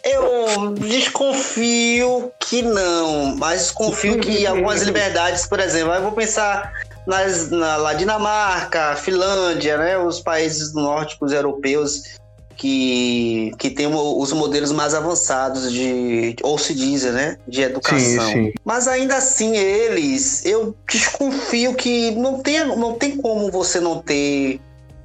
Eu 0.05 0.73
desconfio 0.79 2.33
que 2.39 2.63
não, 2.63 3.35
mas 3.37 3.63
desconfio 3.63 4.21
que 4.21 4.47
algumas 4.47 4.83
liberdades, 4.83 5.47
por 5.47 5.59
exemplo, 5.59 5.93
eu 5.95 6.03
vou 6.03 6.13
pensar 6.13 6.73
nas, 7.07 7.51
na 7.51 7.77
lá 7.77 7.93
Dinamarca, 7.93 8.95
Finlândia, 8.95 9.77
né, 9.79 9.99
os 9.99 10.21
países 10.21 10.73
nórdicos 10.75 11.33
europeus 11.33 12.20
que, 12.61 13.53
que 13.59 13.71
têm 13.71 13.87
o- 13.87 14.19
os 14.21 14.33
modelos 14.35 14.71
mais 14.71 14.93
avançados 14.93 15.73
de, 15.73 16.37
ou 16.43 16.59
se 16.59 16.75
diz, 16.75 17.05
né, 17.05 17.39
de 17.49 17.63
educação. 17.63 17.99
Sim, 18.27 18.33
sim. 18.33 18.53
Mas 18.63 18.87
ainda 18.87 19.17
assim, 19.17 19.57
eles, 19.57 20.45
eu 20.45 20.75
desconfio 20.87 21.75
que 21.75 22.11
não 22.13 22.41
tem, 22.41 22.67
não 22.77 22.93
tem 22.93 23.17
como 23.17 23.51
você 23.51 23.81
não 23.81 24.03
ter 24.03 24.61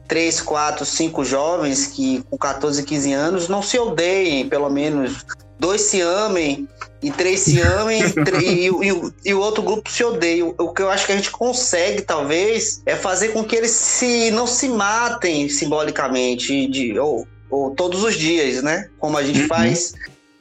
três, 0.05 0.41
quatro, 0.41 0.85
cinco 0.85 1.23
jovens 1.23 1.87
que 1.87 2.21
com 2.29 2.37
14, 2.37 2.83
15 2.83 3.13
anos 3.13 3.47
não 3.47 3.61
se 3.63 3.79
odeiem, 3.79 4.49
pelo 4.49 4.69
menos 4.69 5.25
dois 5.57 5.81
se 5.81 6.01
amem 6.01 6.67
e 7.01 7.09
três 7.09 7.39
se 7.39 7.61
amem 7.61 8.01
e, 8.43 8.67
e, 8.67 9.11
e 9.29 9.33
o 9.33 9.39
outro 9.39 9.63
grupo 9.63 9.89
se 9.89 10.03
odeia. 10.03 10.45
O 10.45 10.73
que 10.73 10.81
eu 10.81 10.89
acho 10.89 11.05
que 11.05 11.13
a 11.13 11.15
gente 11.15 11.31
consegue, 11.31 12.01
talvez, 12.01 12.81
é 12.85 12.95
fazer 12.97 13.29
com 13.29 13.43
que 13.45 13.55
eles 13.55 13.71
se 13.71 14.29
não 14.31 14.45
se 14.45 14.67
matem 14.67 15.47
simbolicamente 15.47 16.67
de, 16.67 16.99
ou, 16.99 17.25
ou 17.55 17.71
todos 17.71 18.03
os 18.03 18.15
dias, 18.15 18.61
né? 18.61 18.89
Como 18.99 19.17
a 19.17 19.23
gente 19.23 19.41
Uhum. 19.41 19.47
faz. 19.47 19.93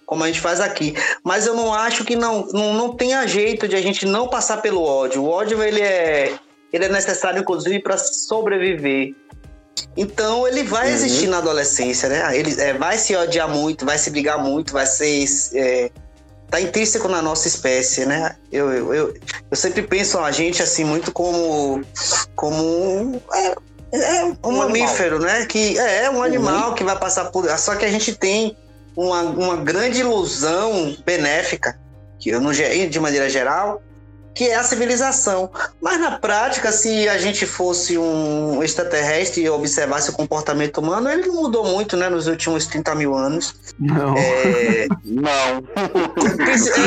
Como 0.07 0.23
a 0.23 0.27
gente 0.27 0.41
faz 0.41 0.61
aqui. 0.61 0.95
Mas 1.25 1.47
eu 1.47 1.55
não 1.55 1.73
acho 1.73 2.05
que 2.05 2.15
não, 2.15 2.47
não, 2.53 2.75
não 2.75 2.95
tenha 2.97 3.27
jeito 3.27 3.67
de 3.67 3.75
a 3.75 3.81
gente 3.81 4.05
não 4.05 4.29
passar 4.29 4.59
pelo 4.61 4.83
ódio. 4.83 5.23
O 5.23 5.29
ódio, 5.29 5.63
ele 5.63 5.81
é, 5.81 6.35
ele 6.73 6.85
é 6.85 6.89
necessário, 6.89 7.41
inclusive, 7.41 7.79
para 7.81 7.97
sobreviver. 7.97 9.15
Então 9.97 10.47
ele 10.47 10.63
vai 10.63 10.89
Uhum. 10.89 10.95
existir 10.95 11.27
na 11.29 11.39
adolescência, 11.39 12.09
né? 12.09 12.37
Ele 12.37 12.55
é, 12.61 12.75
vai 12.75 12.99
se 12.99 13.15
odiar 13.17 13.49
muito, 13.49 13.85
vai 13.87 13.97
se 13.99 14.11
brigar 14.11 14.39
muito, 14.39 14.73
vai 14.73 14.87
ser. 14.87 15.25
É, 15.55 15.91
tá 16.51 16.61
intrínseco 16.61 17.09
na 17.09 17.23
nossa 17.23 17.49
espécie, 17.49 18.05
né? 18.05 18.37
Eu, 18.53 18.71
eu, 18.73 18.95
eu, 18.95 19.15
eu 19.51 19.57
sempre 19.57 19.83
penso 19.83 20.19
a 20.19 20.31
gente 20.31 20.63
assim 20.63 20.85
muito 20.85 21.11
como. 21.13 21.83
como 22.37 23.21
é, 23.35 23.55
é 24.03 24.25
um, 24.25 24.37
Um 24.45 24.57
mamífero, 24.59 25.19
né? 25.19 25.47
Que 25.47 25.79
é, 25.79 26.05
é 26.05 26.11
um 26.11 26.23
animal 26.23 26.75
que 26.75 26.85
vai 26.85 26.99
passar 26.99 27.27
por. 27.27 27.49
Só 27.59 27.75
que 27.77 27.85
a 27.85 27.91
gente 27.91 28.15
tem 28.15 28.57
uma, 28.97 29.23
uma 29.23 29.57
grande 29.57 30.01
ilusão 30.01 30.97
benéfica, 31.05 31.79
que 32.19 32.31
eu 32.31 32.41
não, 32.41 32.53
de 32.53 33.01
maneira 33.01 33.29
geral, 33.29 33.83
que 34.35 34.49
é 34.49 34.57
a 34.57 34.65
civilização. 34.65 35.51
Mas 35.81 36.01
na 36.01 36.19
prática, 36.19 36.73
se 36.73 37.09
a 37.09 37.19
gente 37.19 37.47
fosse 37.47 37.97
um 37.97 38.63
extraterrestre 38.63 39.43
e 39.43 39.49
observasse 39.49 40.11
o 40.11 40.13
comportamento 40.13 40.79
humano, 40.79 41.09
ele 41.11 41.27
não 41.27 41.35
mudou 41.35 41.65
muito, 41.65 41.97
né, 41.97 42.09
nos 42.09 42.27
últimos 42.27 42.67
30 42.67 42.95
mil 42.95 43.15
anos. 43.15 43.55
Não. 43.79 44.17
É, 44.17 44.87
Não. 45.05 45.63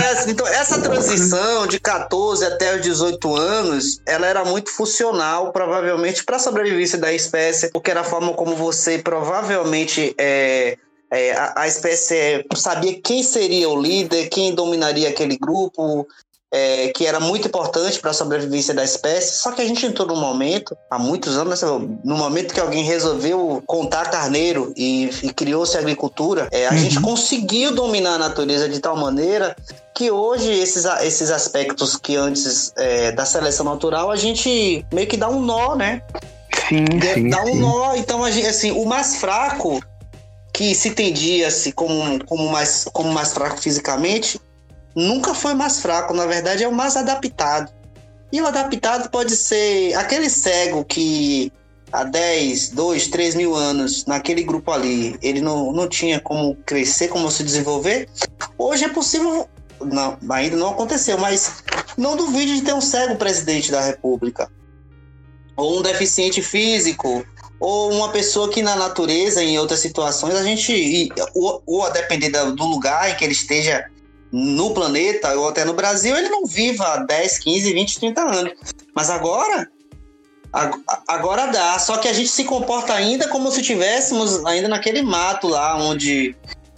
é, 0.02 0.12
assim, 0.12 0.32
então, 0.32 0.48
essa 0.48 0.82
transição 0.82 1.66
de 1.68 1.80
14 1.80 2.44
até 2.46 2.76
os 2.76 2.82
18 2.82 3.36
anos, 3.36 4.02
ela 4.06 4.28
era 4.28 4.44
muito 4.44 4.72
funcional, 4.72 5.52
provavelmente, 5.52 6.24
para 6.24 6.36
a 6.36 6.40
sobrevivência 6.40 6.98
da 6.98 7.14
espécie, 7.14 7.72
porque 7.72 7.92
era 7.92 8.02
a 8.02 8.04
forma 8.04 8.34
como 8.34 8.56
você 8.56 8.98
provavelmente 8.98 10.14
é, 10.18 10.78
é, 11.10 11.32
a, 11.34 11.62
a 11.62 11.68
espécie 11.68 12.46
sabia 12.56 13.00
quem 13.02 13.24
seria 13.24 13.70
o 13.70 13.82
líder, 13.82 14.28
quem 14.28 14.54
dominaria 14.54 15.10
aquele 15.10 15.38
grupo, 15.38 16.08
é, 16.54 16.90
que 16.90 17.06
era 17.06 17.20
muito 17.20 17.48
importante 17.48 18.00
para 18.00 18.12
a 18.12 18.14
sobrevivência 18.14 18.74
da 18.74 18.84
espécie. 18.84 19.40
Só 19.40 19.52
que 19.52 19.62
a 19.62 19.66
gente 19.66 19.86
entrou 19.86 20.08
num 20.08 20.16
momento, 20.20 20.78
há 20.90 20.98
muitos 20.98 21.38
anos, 21.38 21.62
no 22.04 22.16
momento 22.18 22.54
que 22.54 22.60
alguém 22.60 22.84
resolveu 22.84 23.62
contar 23.66 24.10
carneiro 24.10 24.74
e, 24.76 25.10
e 25.24 25.34
criou-se 25.34 25.76
a 25.76 25.80
agricultura, 25.80 26.48
é, 26.52 26.68
a 26.68 26.72
Uhum. 26.72 26.78
gente 26.78 27.02
conseguiu 27.02 27.74
dominar 27.74 28.16
a 28.16 28.18
natureza 28.18 28.70
de 28.70 28.80
tal 28.80 28.96
maneira 28.96 29.56
que 29.94 30.12
hoje 30.12 30.52
esses, 30.52 30.86
esses 31.02 31.32
aspectos 31.32 31.98
que 31.98 32.16
antes 32.16 32.72
é, 32.78 33.12
da 33.12 33.26
seleção 33.26 33.66
natural 33.66 34.12
a 34.12 34.16
gente 34.16 34.86
meio 34.94 35.08
que 35.08 35.18
dá 35.18 35.28
um 35.28 35.42
nó, 35.42 35.76
né? 35.76 36.02
Sim, 36.70 36.86
sim. 37.14 37.30
dá 37.30 37.42
um 37.44 37.46
sim. 37.48 37.60
nó. 37.60 37.96
Então, 37.96 38.24
a 38.24 38.32
gente, 38.32 38.46
assim, 38.48 38.72
o 38.72 38.86
mais 38.86 39.16
fraco, 39.18 39.82
que 40.54 40.74
se 40.76 40.90
entendia-se 40.90 41.72
como, 41.72 42.24
como, 42.26 42.50
mais, 42.50 42.86
como 42.92 43.12
mais 43.12 43.34
fraco 43.34 43.58
fisicamente, 43.58 44.40
nunca 44.98 45.34
foi 45.36 45.54
mais 45.54 45.80
fraco. 45.80 46.14
Na 46.14 46.26
verdade, 46.26 46.64
é 46.64 46.68
o 46.68 46.74
mais 46.74 46.98
adaptado. 46.98 47.72
E 48.32 48.42
o 48.42 48.48
adaptado 48.48 49.10
pode 49.10 49.36
ser 49.36 49.94
aquele 49.94 50.30
cego 50.30 50.84
que 50.84 51.52
há 51.92 52.04
10, 52.04 52.70
2, 52.70 53.08
3 53.08 53.36
mil 53.36 53.56
anos, 53.56 54.06
naquele 54.06 54.44
grupo 54.44 54.72
ali, 54.72 55.18
ele 55.22 55.40
não, 55.40 55.72
não 55.72 55.88
tinha 55.88 56.20
como 56.20 56.56
crescer, 56.66 57.08
como 57.08 57.32
se 57.32 57.44
desenvolver. 57.44 58.10
Hoje 58.58 58.84
é 58.84 58.90
possível. 58.90 59.48
Não, 59.80 60.18
ainda 60.32 60.58
não 60.58 60.72
aconteceu, 60.72 61.20
mas 61.20 61.64
não 61.96 62.18
duvide 62.18 62.56
de 62.56 62.62
ter 62.64 62.74
um 62.74 62.82
cego 62.82 63.16
presidente 63.16 63.72
da 63.72 63.80
República 63.80 64.50
ou 65.58 65.80
um 65.80 65.82
deficiente 65.82 66.42
físico, 66.42 67.26
ou 67.60 67.92
uma 67.92 68.10
pessoa 68.10 68.50
que 68.50 68.62
na 68.62 68.76
natureza, 68.76 69.44
em 69.44 69.58
outras 69.58 69.80
situações, 69.80 70.36
a 70.36 70.44
gente, 70.44 71.10
ou, 71.34 71.64
ou 71.66 71.84
a 71.84 71.90
depender 71.90 72.30
do 72.30 72.66
lugar 72.66 73.10
em 73.10 73.16
que 73.16 73.24
ele 73.24 73.34
esteja 73.34 73.84
no 74.32 74.74
planeta, 74.74 75.34
ou 75.38 75.50
até 75.50 75.64
no 75.64 75.74
Brasil, 75.74 76.16
ele 76.16 76.30
não 76.30 76.46
viva 76.46 76.98
10, 77.08 77.40
15, 77.40 77.74
20, 77.74 78.00
30 78.00 78.22
anos. 78.22 78.54
Mas 78.94 79.10
agora, 79.10 79.70
ag- 80.52 80.82
agora 81.08 81.48
dá. 81.48 81.80
Só 81.80 81.98
que 81.98 82.08
a 82.08 82.14
gente 82.14 82.30
se 82.30 82.44
comporta 82.44 82.94
ainda 82.94 83.28
como 83.30 83.52
se 83.52 83.62
tivéssemos 83.62 84.46
ainda 84.46 84.68
naquele 84.68 85.02
mato 85.02 85.48
lá 85.48 85.78
onde 85.78 86.36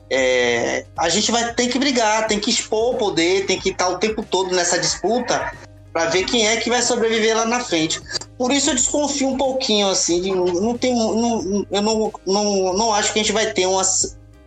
é, 0.10 0.86
a 0.98 1.10
gente 1.10 1.32
vai 1.32 1.54
ter 1.54 1.68
que 1.68 1.80
brigar, 1.80 2.28
tem 2.28 2.40
que 2.40 2.50
expor 2.50 2.96
o 2.96 2.98
poder, 2.98 3.46
tem 3.46 3.60
que 3.60 3.70
estar 3.70 3.88
o 3.90 3.98
tempo 3.98 4.24
todo 4.24 4.56
nessa 4.56 4.78
disputa 4.78 5.52
para 5.92 6.06
ver 6.06 6.24
quem 6.26 6.48
é 6.48 6.58
que 6.58 6.70
vai 6.70 6.82
sobreviver 6.84 7.36
lá 7.36 7.46
na 7.46 7.60
frente. 7.60 8.00
Por 8.38 8.52
isso 8.52 8.70
eu 8.70 8.76
desconfio 8.76 9.28
um 9.28 9.38
pouquinho, 9.38 9.90
assim, 9.90 10.22
de, 10.22 10.32
não 10.32 10.78
tem, 10.78 10.96
não, 10.96 11.66
eu 11.72 11.82
não, 11.82 12.14
não, 12.26 12.74
não 12.74 12.94
acho 12.94 13.12
que 13.12 13.20
a 13.20 13.24
gente 13.24 13.34
vai 13.34 13.52
ter 13.52 13.66
uma, 13.66 13.82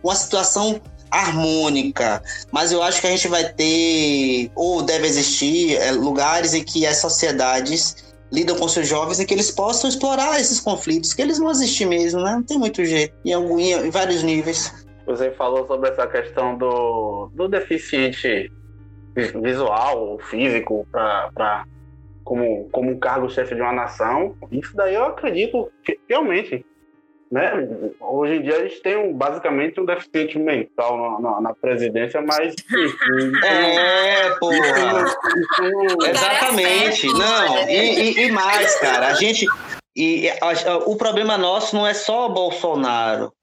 uma 0.01 0.15
situação 0.15 0.79
harmônica, 1.13 2.21
mas 2.51 2.71
eu 2.71 2.81
acho 2.81 2.99
que 2.99 3.07
a 3.07 3.09
gente 3.11 3.27
vai 3.27 3.43
ter, 3.53 4.49
ou 4.55 4.81
deve 4.81 5.05
existir, 5.05 5.77
é, 5.77 5.91
lugares 5.91 6.53
em 6.53 6.63
que 6.63 6.87
as 6.87 6.97
sociedades 6.97 8.13
lidam 8.31 8.57
com 8.57 8.67
seus 8.67 8.87
jovens 8.87 9.19
e 9.19 9.25
que 9.25 9.33
eles 9.33 9.51
possam 9.51 9.87
explorar 9.87 10.39
esses 10.39 10.59
conflitos, 10.59 11.13
que 11.13 11.21
eles 11.21 11.37
vão 11.37 11.51
existir 11.51 11.85
mesmo, 11.85 12.19
né? 12.19 12.31
Não 12.31 12.43
tem 12.43 12.57
muito 12.57 12.83
jeito, 12.83 13.13
em, 13.23 13.31
algum, 13.31 13.59
em, 13.59 13.91
vários 13.91 14.23
níveis. 14.23 14.73
Você 15.05 15.29
falou 15.31 15.67
sobre 15.67 15.89
essa 15.89 16.07
questão 16.07 16.57
do, 16.57 17.29
do 17.33 17.47
deficiente 17.47 18.51
vi- 19.15 19.39
visual 19.39 19.99
ou 19.99 20.19
físico 20.19 20.87
para 20.91 21.65
como, 22.23 22.69
como 22.71 22.89
um 22.89 22.97
cargo-chefe 22.97 23.53
de 23.53 23.61
uma 23.61 23.73
nação. 23.73 24.35
Isso 24.51 24.75
daí 24.75 24.95
eu 24.95 25.05
acredito 25.05 25.69
fielmente. 26.07 26.65
Né? 27.33 27.67
Hoje 27.99 28.35
em 28.35 28.41
dia 28.43 28.57
a 28.57 28.61
gente 28.61 28.79
tem 28.83 28.95
um, 28.95 29.11
basicamente 29.11 29.81
um 29.81 29.85
deficiente 29.85 30.37
mental 30.37 31.19
na, 31.19 31.31
na- 31.31 31.41
na 31.41 31.53
presidência, 31.55 32.21
mas 32.21 32.53
É, 33.43 34.29
porra. 34.39 34.55
isso 35.35 35.71
não- 35.71 36.07
Exatamente. 36.07 37.07
Não, 37.07 37.69
e, 37.69 37.73
e- 37.73 38.25
e 38.27 38.31
mais, 38.31 38.75
cara, 38.79 39.07
a 39.07 39.13
gente. 39.15 39.47
E 39.95 40.29
a- 40.29 40.73
a- 40.73 40.77
o 40.85 40.95
problema 40.95 41.35
nosso 41.35 41.75
não 41.75 41.87
é 41.87 41.95
só 41.95 42.27
o 42.27 42.33
Bolsonaro. 42.33 43.33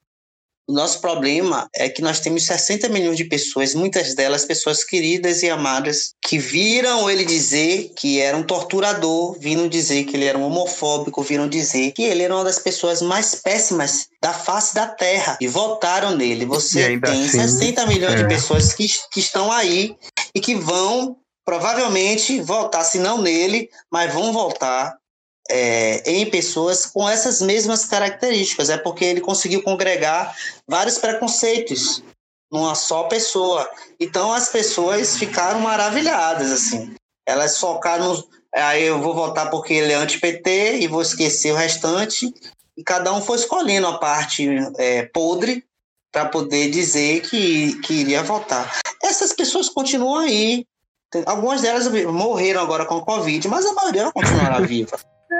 O 0.70 0.72
nosso 0.72 1.00
problema 1.00 1.68
é 1.74 1.88
que 1.88 2.00
nós 2.00 2.20
temos 2.20 2.44
60 2.44 2.88
milhões 2.90 3.16
de 3.16 3.24
pessoas, 3.24 3.74
muitas 3.74 4.14
delas 4.14 4.44
pessoas 4.44 4.84
queridas 4.84 5.42
e 5.42 5.50
amadas, 5.50 6.14
que 6.22 6.38
viram 6.38 7.10
ele 7.10 7.24
dizer 7.24 7.90
que 7.96 8.20
era 8.20 8.36
um 8.36 8.44
torturador, 8.44 9.36
viram 9.40 9.66
dizer 9.66 10.04
que 10.04 10.16
ele 10.16 10.26
era 10.26 10.38
um 10.38 10.44
homofóbico, 10.44 11.24
viram 11.24 11.48
dizer 11.48 11.90
que 11.90 12.04
ele 12.04 12.22
era 12.22 12.32
uma 12.32 12.44
das 12.44 12.60
pessoas 12.60 13.02
mais 13.02 13.34
péssimas 13.34 14.06
da 14.22 14.32
face 14.32 14.72
da 14.72 14.86
Terra 14.86 15.36
e 15.40 15.48
votaram 15.48 16.14
nele. 16.14 16.46
Você 16.46 17.00
tem 17.00 17.24
assim, 17.24 17.40
60 17.40 17.86
milhões 17.86 18.14
de 18.14 18.22
é. 18.22 18.28
pessoas 18.28 18.72
que, 18.72 18.86
que 19.10 19.18
estão 19.18 19.50
aí 19.50 19.96
e 20.32 20.40
que 20.40 20.54
vão 20.54 21.16
provavelmente 21.44 22.40
votar, 22.42 22.84
se 22.84 23.00
não 23.00 23.20
nele, 23.20 23.68
mas 23.90 24.14
vão 24.14 24.32
votar 24.32 24.99
é, 25.50 26.02
em 26.10 26.30
pessoas 26.30 26.86
com 26.86 27.08
essas 27.08 27.42
mesmas 27.42 27.84
características. 27.84 28.70
É 28.70 28.78
porque 28.78 29.04
ele 29.04 29.20
conseguiu 29.20 29.62
congregar 29.62 30.34
vários 30.66 30.96
preconceitos 30.96 32.02
numa 32.50 32.74
só 32.74 33.04
pessoa. 33.04 33.68
Então 33.98 34.32
as 34.32 34.48
pessoas 34.48 35.16
ficaram 35.16 35.60
maravilhadas, 35.60 36.50
assim. 36.50 36.94
Elas 37.26 37.58
focaram. 37.58 38.22
Aí 38.54 38.84
eu 38.84 39.00
vou 39.00 39.14
votar 39.14 39.50
porque 39.50 39.74
ele 39.74 39.92
é 39.92 39.96
anti-PT 39.96 40.80
e 40.80 40.86
vou 40.86 41.02
esquecer 41.02 41.52
o 41.52 41.56
restante. 41.56 42.32
E 42.76 42.82
cada 42.82 43.12
um 43.12 43.20
foi 43.20 43.36
escolhendo 43.36 43.86
a 43.86 43.98
parte 43.98 44.48
é, 44.78 45.02
podre 45.02 45.64
para 46.10 46.26
poder 46.26 46.70
dizer 46.70 47.20
que, 47.22 47.78
que 47.80 47.94
iria 47.94 48.22
votar. 48.22 48.80
Essas 49.02 49.32
pessoas 49.32 49.68
continuam 49.68 50.18
aí. 50.18 50.66
Algumas 51.26 51.60
delas 51.60 51.88
morreram 51.88 52.60
agora 52.60 52.84
com 52.84 52.96
a 52.96 53.04
Covid, 53.04 53.46
mas 53.48 53.66
a 53.66 53.72
maioria 53.72 54.12
continuará 54.12 54.60
viva. 54.60 54.98
É, 55.30 55.36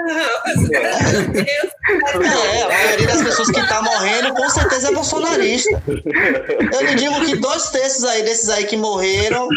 a 2.63 2.67
maioria 2.67 3.07
das 3.07 3.23
pessoas 3.23 3.49
que 3.51 3.67
tá 3.67 3.81
morrendo 3.81 4.33
com 4.33 4.49
certeza 4.49 4.89
é 4.89 4.93
bolsonarista. 4.93 5.81
Eu 5.85 6.81
lhe 6.85 6.95
digo 6.95 7.25
que 7.25 7.35
dois 7.35 7.69
terços 7.69 8.03
aí 8.05 8.23
desses 8.23 8.49
aí 8.49 8.65
que 8.65 8.77
morreram, 8.77 9.47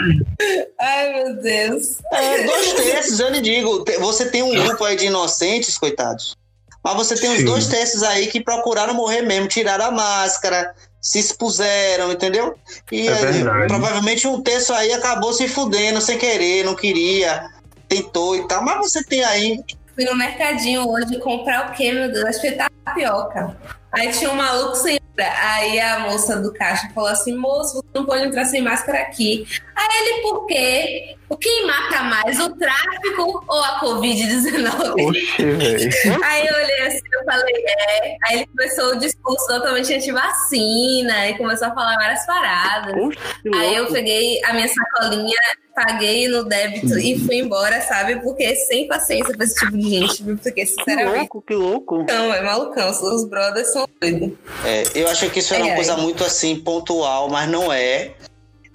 Ai, 0.81 1.13
meu 1.13 1.37
Deus. 1.37 1.99
é, 2.13 2.45
dois 2.45 2.73
terços, 2.73 3.21
eu 3.21 3.31
lhe 3.31 3.41
digo, 3.41 3.85
você 4.01 4.27
tem 4.27 4.43
um 4.43 4.55
grupo 4.55 4.85
aí 4.85 4.97
de 4.97 5.07
inocentes, 5.07 5.79
coitados. 5.79 6.37
Mas 6.83 6.97
você 6.97 7.15
tem 7.17 7.37
Sim. 7.37 7.45
dois 7.45 7.67
terços 7.69 8.03
aí 8.03 8.27
que 8.27 8.43
procuraram 8.43 8.93
morrer 8.93 9.23
mesmo, 9.23 9.49
tiraram 9.49 9.87
a 9.87 9.91
máscara, 9.91 10.75
se 11.01 11.19
expuseram, 11.19 12.13
entendeu? 12.13 12.57
E 12.93 13.09
É 13.09 13.15
verdade. 13.15 13.69
provavelmente 13.69 14.27
um 14.29 14.43
terço 14.43 14.73
aí 14.75 14.93
acabou 14.93 15.33
se 15.33 15.49
fudendo 15.49 16.01
sem 16.01 16.19
querer, 16.19 16.65
não 16.65 16.75
queria, 16.75 17.49
tentou 17.89 18.37
e 18.37 18.47
tal. 18.49 18.63
Mas 18.63 18.77
você 18.79 19.03
tem 19.03 19.25
aí 19.25 19.61
Fui 19.95 20.05
no 20.05 20.17
mercadinho 20.17 20.89
hoje 20.89 21.19
comprar 21.21 21.71
o 21.71 21.73
quê, 21.73 21.93
meu 21.93 22.11
Deus? 22.11 22.25
Acho 22.25 22.41
que 22.41 22.49
foi 22.49 22.57
tapioca. 22.57 23.57
Aí 23.93 24.11
tinha 24.11 24.31
um 24.31 24.35
maluco 24.35 24.75
sem. 24.75 24.99
Aí 25.17 25.79
a 25.79 26.01
moça 26.01 26.41
do 26.41 26.53
caixa 26.53 26.91
falou 26.93 27.09
assim: 27.09 27.37
moço, 27.37 27.75
você 27.75 27.85
não 27.95 28.05
pode 28.05 28.25
entrar 28.25 28.45
sem 28.45 28.61
máscara 28.61 29.01
aqui. 29.01 29.47
Aí 29.77 29.89
ele, 30.01 30.23
por 30.23 30.47
quê? 30.47 31.17
O 31.29 31.37
quem 31.37 31.67
mata 31.67 32.03
mais, 32.03 32.39
o 32.39 32.51
tráfico 32.57 33.45
ou 33.49 33.59
a 33.63 33.81
Covid-19? 33.81 35.09
Oxi, 35.09 35.45
velho. 35.45 35.91
Aí 36.25 36.47
eu 36.47 36.55
olhei 36.55 36.87
assim, 36.87 37.01
eu 37.13 37.25
falei, 37.25 37.55
é. 37.67 38.17
Aí 38.25 38.37
ele 38.37 38.47
começou 38.47 38.93
o 38.93 38.99
discurso 38.99 39.47
totalmente 39.47 39.93
anti-vacina 39.95 41.29
e 41.31 41.39
começou 41.39 41.69
a 41.69 41.75
falar 41.75 41.97
várias 41.97 42.27
paradas. 42.27 42.95
Oxe, 42.95 43.19
que 43.43 43.55
Aí 43.57 43.75
eu 43.75 43.87
peguei 43.87 44.41
a 44.45 44.53
minha 44.53 44.69
sacolinha, 44.69 45.39
paguei 45.75 46.29
no 46.29 46.45
débito 46.45 46.99
e 46.99 47.19
fui 47.19 47.37
embora, 47.37 47.81
sabe? 47.81 48.17
Porque 48.21 48.55
sem 48.57 48.87
paciência 48.87 49.35
pra 49.35 49.45
esse 49.45 49.55
tipo 49.55 49.77
de 49.77 49.89
gente, 49.89 50.23
viu? 50.23 50.37
Porque, 50.37 50.53
Que 50.53 50.67
sinceramente, 50.67 51.19
louco, 51.19 51.43
que 51.43 51.55
louco. 51.55 52.05
não, 52.07 52.35
é 52.35 52.43
malucão. 52.43 52.91
Os 52.91 53.29
brothers 53.29 53.73
são 53.73 53.89
doidos. 54.01 54.33
É, 54.65 54.85
eu 54.95 55.09
achei 55.09 55.31
que 55.31 55.39
isso 55.41 55.55
era 55.55 55.65
Ai, 55.65 55.71
uma 55.71 55.77
coisa 55.77 55.97
muito 55.97 56.23
assim, 56.23 56.57
pontual, 56.61 57.29
mas 57.31 57.49
não 57.49 57.73
é. 57.73 58.13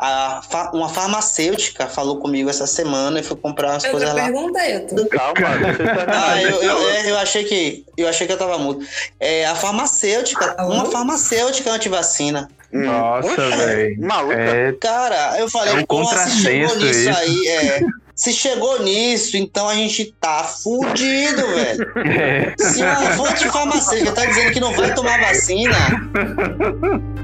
A 0.01 0.41
fa- 0.49 0.71
uma 0.73 0.87
farmacêutica 0.87 1.87
falou 1.87 2.19
comigo 2.19 2.49
essa 2.49 2.65
semana 2.65 3.19
e 3.19 3.23
fui 3.23 3.35
comprar 3.35 3.71
umas 3.71 3.85
coisas 3.85 4.07
lá. 4.13 4.23
pergunta. 4.23 5.09
Calma, 5.09 5.67
eu 5.67 5.75
terminar. 5.77 6.07
Ah, 6.07 6.41
eu, 6.41 6.63
eu, 6.63 6.77
eu 7.09 7.17
achei 7.17 7.43
que 7.43 7.85
eu 7.97 8.07
achei 8.07 8.25
que 8.25 8.31
eu 8.31 8.37
tava 8.37 8.57
mudo. 8.57 8.85
É, 9.19 9.45
a 9.45 9.55
farmacêutica, 9.55 10.55
Ah, 10.57 10.65
uma 10.67 10.85
farmacêutica 10.85 11.69
antivacina. 11.71 12.49
Hum. 12.71 12.85
Nossa, 12.85 13.35
velho. 13.57 13.99
Maluca. 13.99 14.35
É, 14.39 14.71
Cara, 14.73 15.37
eu 15.39 15.49
falei, 15.49 15.71
É 15.73 15.75
um 15.75 15.79
chegou 15.79 15.97
contrassenso 15.99 16.75
nisso 16.79 16.99
isso. 17.09 17.09
aí? 17.19 17.47
É, 17.47 17.79
Se 18.19 18.33
chegou 18.33 18.83
nisso, 18.83 19.37
então 19.37 19.69
a 19.69 19.75
gente 19.75 20.13
tá 20.19 20.43
fudido, 20.43 21.47
velho. 21.47 21.91
É. 22.05 22.53
Se 22.61 22.83
uma 22.83 23.13
fonte 23.13 23.49
farmacêutica 23.49 24.11
tá 24.11 24.25
dizendo 24.25 24.51
que 24.51 24.59
não 24.59 24.73
vai 24.73 24.93
tomar 24.93 25.21
vacina, 25.21 25.73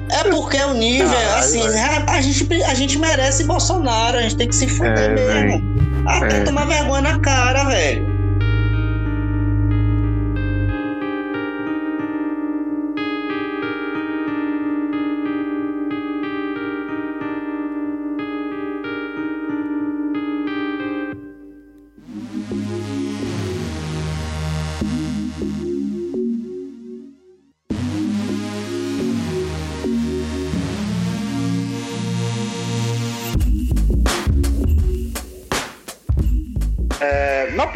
é 0.09 0.23
porque 0.29 0.57
o 0.57 0.73
nível, 0.73 1.09
ah, 1.09 1.39
assim, 1.39 1.61
a 2.07 2.21
gente, 2.21 2.63
a 2.63 2.73
gente 2.73 2.97
merece 2.97 3.43
Bolsonaro, 3.43 4.19
a 4.19 4.21
gente 4.21 4.37
tem 4.37 4.47
que 4.47 4.55
se 4.55 4.69
fuder 4.69 5.11
é, 5.11 5.43
mesmo. 5.43 5.61
Até 6.07 6.37
é. 6.37 6.43
tomar 6.45 6.65
vergonha 6.65 7.01
na 7.01 7.19
cara, 7.19 7.65
velho. 7.65 8.14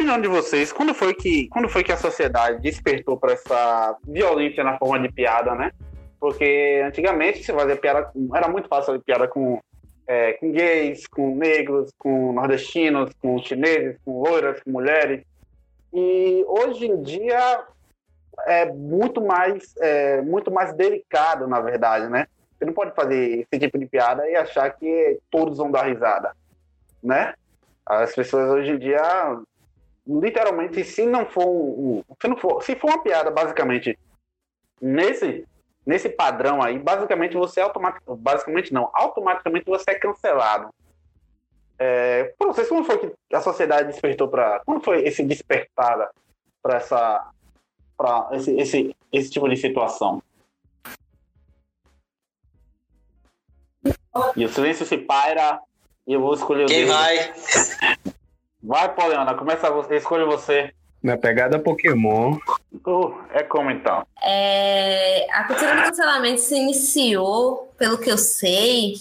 Opinião 0.00 0.20
de 0.20 0.28
vocês, 0.28 0.72
quando 0.72 0.94
foi 0.94 1.14
que, 1.14 1.48
quando 1.48 1.68
foi 1.68 1.84
que 1.84 1.92
a 1.92 1.96
sociedade 1.96 2.60
despertou 2.62 3.16
para 3.16 3.32
essa 3.32 3.96
violência 4.06 4.64
na 4.64 4.78
forma 4.78 4.98
de 5.00 5.12
piada, 5.12 5.54
né? 5.54 5.70
Porque 6.18 6.82
antigamente 6.84 7.42
se 7.42 7.52
fazia 7.52 7.76
piada, 7.76 8.10
era 8.34 8.48
muito 8.48 8.68
fácil 8.68 8.86
fazer 8.86 9.04
piada 9.04 9.28
com, 9.28 9.60
é, 10.06 10.32
com 10.34 10.50
gays, 10.50 11.06
com 11.06 11.36
negros, 11.36 11.90
com 11.98 12.32
nordestinos, 12.32 13.10
com 13.20 13.38
chineses, 13.38 13.96
com 14.04 14.22
loiras, 14.22 14.62
com 14.62 14.70
mulheres. 14.70 15.22
E 15.92 16.44
hoje 16.46 16.86
em 16.86 17.02
dia 17.02 17.64
é 18.46 18.66
muito 18.66 19.20
mais, 19.20 19.74
é, 19.80 20.22
muito 20.22 20.50
mais 20.50 20.74
delicado, 20.74 21.46
na 21.46 21.60
verdade, 21.60 22.08
né? 22.08 22.26
Você 22.56 22.64
não 22.64 22.72
pode 22.72 22.94
fazer 22.94 23.46
esse 23.50 23.60
tipo 23.60 23.78
de 23.78 23.86
piada 23.86 24.28
e 24.28 24.36
achar 24.36 24.70
que 24.70 25.18
todos 25.30 25.58
vão 25.58 25.70
dar 25.70 25.86
risada, 25.86 26.32
né? 27.02 27.34
As 27.90 28.14
pessoas 28.14 28.48
hoje 28.50 28.70
em 28.70 28.78
dia 28.78 29.00
literalmente, 30.06 30.84
se 30.84 31.04
não 31.06 31.26
for 31.26 32.04
se 32.20 32.28
não 32.28 32.36
for, 32.36 32.62
se 32.62 32.76
for 32.76 32.88
uma 32.88 33.02
piada, 33.02 33.30
basicamente, 33.30 33.98
nesse 34.80 35.44
nesse 35.84 36.08
padrão 36.08 36.62
aí, 36.62 36.78
basicamente 36.78 37.36
você 37.36 37.58
é 37.58 37.62
automaticamente, 37.64 38.22
basicamente 38.22 38.72
não, 38.72 38.90
automaticamente 38.92 39.66
você 39.66 39.90
é 39.90 39.94
cancelado. 39.94 40.72
É, 41.78 42.34
para 42.38 42.48
vocês, 42.48 42.68
como 42.68 42.84
foi 42.84 42.98
que 42.98 43.34
a 43.34 43.40
sociedade 43.40 43.88
despertou 43.88 44.28
para, 44.28 44.60
como 44.64 44.80
foi 44.80 45.02
esse 45.02 45.24
despertar 45.24 46.10
para 46.62 46.76
essa, 46.76 47.30
para 47.96 48.28
esse, 48.32 48.54
esse, 48.56 48.96
esse 49.10 49.30
tipo 49.30 49.48
de 49.48 49.56
situação? 49.56 50.22
E 54.36 54.44
o 54.44 54.48
silêncio 54.48 54.86
se 54.86 54.98
paira 54.98 55.60
e 56.10 56.12
eu 56.12 56.20
vou 56.20 56.34
escolher 56.34 56.64
o 56.64 56.66
Quem 56.66 56.86
vai? 56.86 57.32
Vai, 58.60 58.92
Poliana, 58.92 59.32
começa 59.34 59.70
você, 59.70 59.94
escolha 59.94 60.26
você. 60.26 60.72
Na 61.00 61.16
pegada 61.16 61.56
Pokémon. 61.56 62.36
Uh, 62.84 63.14
é 63.32 63.44
como 63.44 63.70
então? 63.70 64.04
É, 64.20 65.24
a 65.32 65.44
cultura 65.44 65.76
do 65.76 65.82
cancelamento 65.84 66.40
se 66.40 66.56
iniciou, 66.56 67.72
pelo 67.78 67.96
que 67.96 68.10
eu 68.10 68.18
sei, 68.18 68.94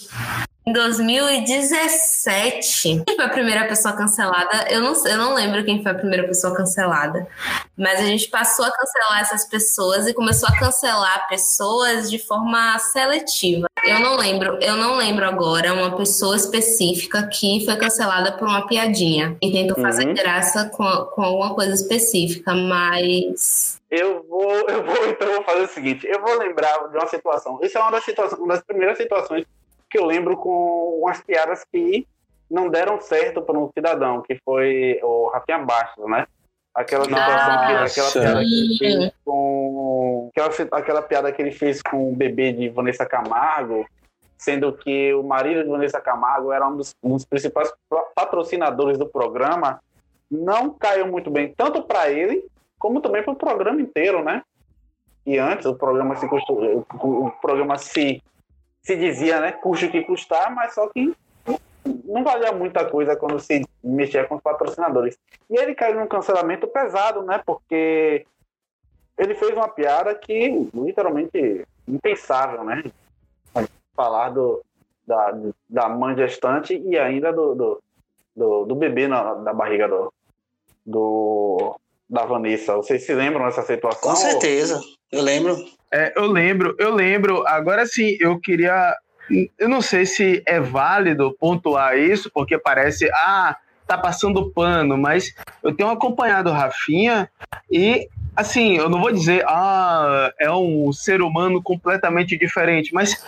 em 0.69 0.73
2017. 0.73 3.03
Quem 3.05 3.15
foi 3.15 3.25
a 3.25 3.29
primeira 3.29 3.67
pessoa 3.67 3.93
cancelada? 3.95 4.67
Eu 4.69 4.81
não, 4.81 4.93
eu 5.05 5.17
não 5.17 5.33
lembro 5.33 5.65
quem 5.65 5.81
foi 5.81 5.91
a 5.91 5.95
primeira 5.95 6.27
pessoa 6.27 6.55
cancelada. 6.55 7.27
Mas 7.75 7.99
a 7.99 8.03
gente 8.03 8.29
passou 8.29 8.65
a 8.65 8.71
cancelar 8.71 9.21
essas 9.21 9.45
pessoas 9.45 10.07
e 10.07 10.13
começou 10.13 10.47
a 10.47 10.59
cancelar 10.59 11.27
pessoas 11.27 12.07
de 12.09 12.19
forma 12.19 12.77
seletiva. 12.77 13.67
Eu 13.83 13.99
não 13.99 14.15
lembro, 14.17 14.59
eu 14.61 14.75
não 14.75 14.97
lembro 14.97 15.25
agora 15.25 15.73
uma 15.73 15.95
pessoa 15.95 16.35
específica 16.35 17.25
que 17.27 17.65
foi 17.65 17.75
cancelada 17.77 18.33
por 18.33 18.47
uma 18.47 18.67
piadinha 18.67 19.35
e 19.41 19.51
tentou 19.51 19.77
uhum. 19.77 19.83
fazer 19.83 20.13
graça 20.13 20.69
com, 20.69 20.83
com 20.83 21.23
alguma 21.23 21.55
coisa 21.55 21.73
específica, 21.73 22.53
mas 22.53 23.79
eu 23.89 24.23
vou, 24.29 24.51
eu 24.69 24.83
vou 24.83 25.09
então 25.09 25.27
vou 25.27 25.43
fazer 25.43 25.63
o 25.63 25.67
seguinte, 25.67 26.05
eu 26.05 26.21
vou 26.21 26.37
lembrar 26.37 26.77
de 26.89 26.97
uma 26.97 27.07
situação. 27.07 27.57
Isso 27.63 27.77
é 27.77 27.81
uma 27.81 27.91
das 27.91 28.03
situações, 28.03 28.39
uma 28.39 28.53
das 28.53 28.63
primeiras 28.63 28.97
situações 28.97 29.45
que 29.89 29.97
eu 29.97 30.05
lembro 30.05 30.37
com 30.37 30.99
umas 31.01 31.21
piadas 31.21 31.65
que 31.71 32.07
não 32.49 32.69
deram 32.69 32.99
certo 32.99 33.41
para 33.41 33.57
um 33.57 33.69
cidadão, 33.71 34.21
que 34.21 34.39
foi 34.43 34.99
o 35.03 35.29
Rafinha 35.29 35.59
Bastos, 35.59 36.09
né? 36.09 36.25
Aquela 36.73 37.03
situação, 37.03 37.57
que, 37.59 37.71
aquela 37.91 38.11
piada 38.11 38.41
que 38.41 38.51
ele 38.51 38.77
fez 38.77 39.11
com. 39.25 40.31
Aquela, 40.31 40.69
aquela 40.71 41.01
piada 41.01 41.31
que 41.31 41.41
ele 41.41 41.51
fez 41.51 41.81
com 41.81 42.11
o 42.11 42.15
bebê 42.15 42.53
de 42.53 42.69
Vanessa 42.69 43.05
Camargo, 43.05 43.85
sendo 44.37 44.71
que 44.71 45.13
o 45.13 45.23
marido 45.23 45.63
de 45.63 45.69
Vanessa 45.69 45.99
Camargo 45.99 46.51
era 46.51 46.67
um 46.67 46.77
dos, 46.77 46.95
um 47.03 47.15
dos 47.15 47.25
principais 47.25 47.73
patrocinadores 48.15 48.97
do 48.97 49.07
programa, 49.07 49.81
não 50.31 50.69
caiu 50.69 51.07
muito 51.07 51.29
bem, 51.29 51.53
tanto 51.55 51.83
para 51.83 52.09
ele, 52.09 52.45
como 52.77 53.01
também 53.01 53.23
para 53.23 53.33
o 53.33 53.37
programa 53.37 53.81
inteiro, 53.81 54.23
né? 54.23 54.43
E 55.25 55.37
antes 55.37 55.65
o 55.65 55.75
programa 55.75 56.15
se, 56.15 56.25
o 56.25 57.31
programa 57.41 57.77
se 57.77 58.23
se 58.81 58.95
dizia, 58.95 59.39
né, 59.39 59.51
custe 59.51 59.85
o 59.85 59.91
que 59.91 60.03
custar, 60.03 60.53
mas 60.53 60.73
só 60.73 60.87
que 60.89 61.13
não 62.05 62.23
valia 62.23 62.51
muita 62.51 62.85
coisa 62.85 63.15
quando 63.15 63.39
se 63.39 63.65
mexia 63.83 64.25
com 64.25 64.35
os 64.35 64.41
patrocinadores. 64.41 65.17
E 65.49 65.59
ele 65.59 65.75
caiu 65.75 65.99
num 65.99 66.07
cancelamento 66.07 66.67
pesado, 66.67 67.21
né, 67.23 67.41
porque 67.45 68.25
ele 69.17 69.35
fez 69.35 69.51
uma 69.51 69.67
piada 69.67 70.15
que 70.15 70.69
literalmente 70.73 71.65
impensável, 71.87 72.63
né, 72.63 72.83
falar 73.95 74.29
do, 74.29 74.63
da, 75.05 75.37
da 75.69 75.89
mãe 75.89 76.15
gestante 76.15 76.77
e 76.77 76.97
ainda 76.97 77.33
do, 77.33 77.55
do, 77.55 77.83
do, 78.35 78.65
do 78.65 78.75
bebê 78.75 79.07
na, 79.07 79.33
da 79.33 79.53
barriga 79.53 79.87
do, 79.87 80.13
do, 80.85 81.75
da 82.09 82.25
Vanessa. 82.25 82.75
Vocês 82.75 83.05
se 83.05 83.13
lembram 83.13 83.45
dessa 83.45 83.63
situação? 83.63 84.11
Com 84.11 84.15
certeza, 84.15 84.79
eu 85.11 85.21
lembro. 85.21 85.57
É, 85.91 86.13
eu 86.15 86.25
lembro, 86.27 86.75
eu 86.77 86.93
lembro. 86.93 87.45
Agora 87.47 87.85
sim, 87.85 88.17
eu 88.19 88.39
queria. 88.39 88.95
Eu 89.57 89.69
não 89.69 89.81
sei 89.81 90.05
se 90.05 90.41
é 90.45 90.59
válido 90.59 91.35
pontuar 91.39 91.97
isso, 91.97 92.31
porque 92.33 92.57
parece, 92.57 93.09
ah, 93.13 93.55
tá 93.85 93.97
passando 93.97 94.51
pano, 94.51 94.97
mas 94.97 95.33
eu 95.63 95.75
tenho 95.75 95.89
acompanhado 95.89 96.49
o 96.49 96.53
Rafinha 96.53 97.29
e, 97.71 98.07
assim, 98.35 98.77
eu 98.77 98.89
não 98.89 98.99
vou 98.99 99.11
dizer, 99.11 99.43
ah, 99.47 100.31
é 100.39 100.51
um 100.51 100.91
ser 100.91 101.21
humano 101.21 101.61
completamente 101.61 102.37
diferente, 102.37 102.91
mas 102.93 103.23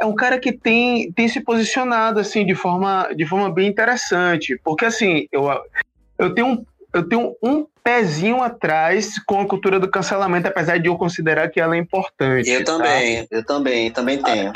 é 0.00 0.04
um 0.04 0.14
cara 0.14 0.38
que 0.38 0.52
tem, 0.52 1.10
tem 1.12 1.28
se 1.28 1.40
posicionado, 1.40 2.20
assim, 2.20 2.44
de 2.44 2.54
forma, 2.54 3.08
de 3.16 3.24
forma 3.24 3.50
bem 3.50 3.68
interessante, 3.68 4.60
porque, 4.64 4.84
assim, 4.84 5.26
eu, 5.32 5.48
eu 6.18 6.34
tenho 6.34 6.46
um 6.48 6.66
eu 6.98 7.08
tenho 7.08 7.36
um 7.42 7.66
pezinho 7.82 8.42
atrás 8.42 9.18
com 9.24 9.40
a 9.40 9.46
cultura 9.46 9.78
do 9.78 9.88
cancelamento, 9.88 10.48
apesar 10.48 10.78
de 10.78 10.88
eu 10.88 10.96
considerar 10.96 11.48
que 11.48 11.60
ela 11.60 11.76
é 11.76 11.78
importante. 11.78 12.50
Eu 12.50 12.64
tá? 12.64 12.76
também, 12.76 13.26
eu 13.30 13.44
também, 13.44 13.90
também 13.90 14.22
tenho. 14.22 14.52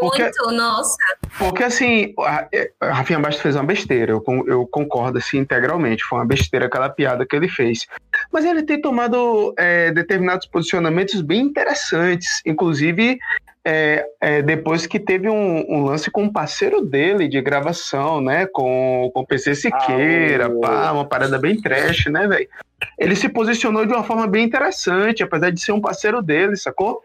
Porque, 0.00 0.22
Muito, 0.22 0.50
nossa. 0.52 0.96
Porque 1.38 1.64
assim, 1.64 2.14
a, 2.18 2.46
a 2.80 2.92
Rafinha 2.92 3.18
Bastos 3.18 3.42
fez 3.42 3.56
uma 3.56 3.64
besteira, 3.64 4.12
eu, 4.12 4.22
eu 4.46 4.66
concordo 4.66 5.16
assim 5.18 5.38
integralmente, 5.38 6.04
foi 6.04 6.18
uma 6.18 6.26
besteira 6.26 6.66
aquela 6.66 6.90
piada 6.90 7.24
que 7.24 7.34
ele 7.34 7.48
fez. 7.48 7.86
Mas 8.30 8.44
ele 8.44 8.62
tem 8.62 8.80
tomado 8.80 9.54
é, 9.56 9.90
determinados 9.90 10.46
posicionamentos 10.46 11.22
bem 11.22 11.40
interessantes, 11.40 12.42
inclusive 12.44 13.18
é, 13.70 14.06
é, 14.18 14.40
depois 14.40 14.86
que 14.86 14.98
teve 14.98 15.28
um, 15.28 15.64
um, 15.68 15.84
lance 15.84 16.10
com 16.10 16.22
um 16.22 16.32
parceiro 16.32 16.80
dele 16.80 17.28
de 17.28 17.38
gravação, 17.42 18.18
né? 18.18 18.46
Com, 18.46 19.10
com 19.12 19.20
o 19.20 19.26
PC 19.26 19.54
Siqueira, 19.54 20.46
ah, 20.46 20.60
pá, 20.60 20.92
uma 20.92 21.06
parada 21.06 21.38
bem 21.38 21.60
trash, 21.60 22.06
né, 22.06 22.26
velho? 22.26 22.48
Ele 22.98 23.14
se 23.14 23.28
posicionou 23.28 23.84
de 23.84 23.92
uma 23.92 24.02
forma 24.02 24.26
bem 24.26 24.46
interessante, 24.46 25.22
apesar 25.22 25.50
de 25.50 25.60
ser 25.60 25.72
um 25.72 25.82
parceiro 25.82 26.22
dele, 26.22 26.56
sacou? 26.56 27.02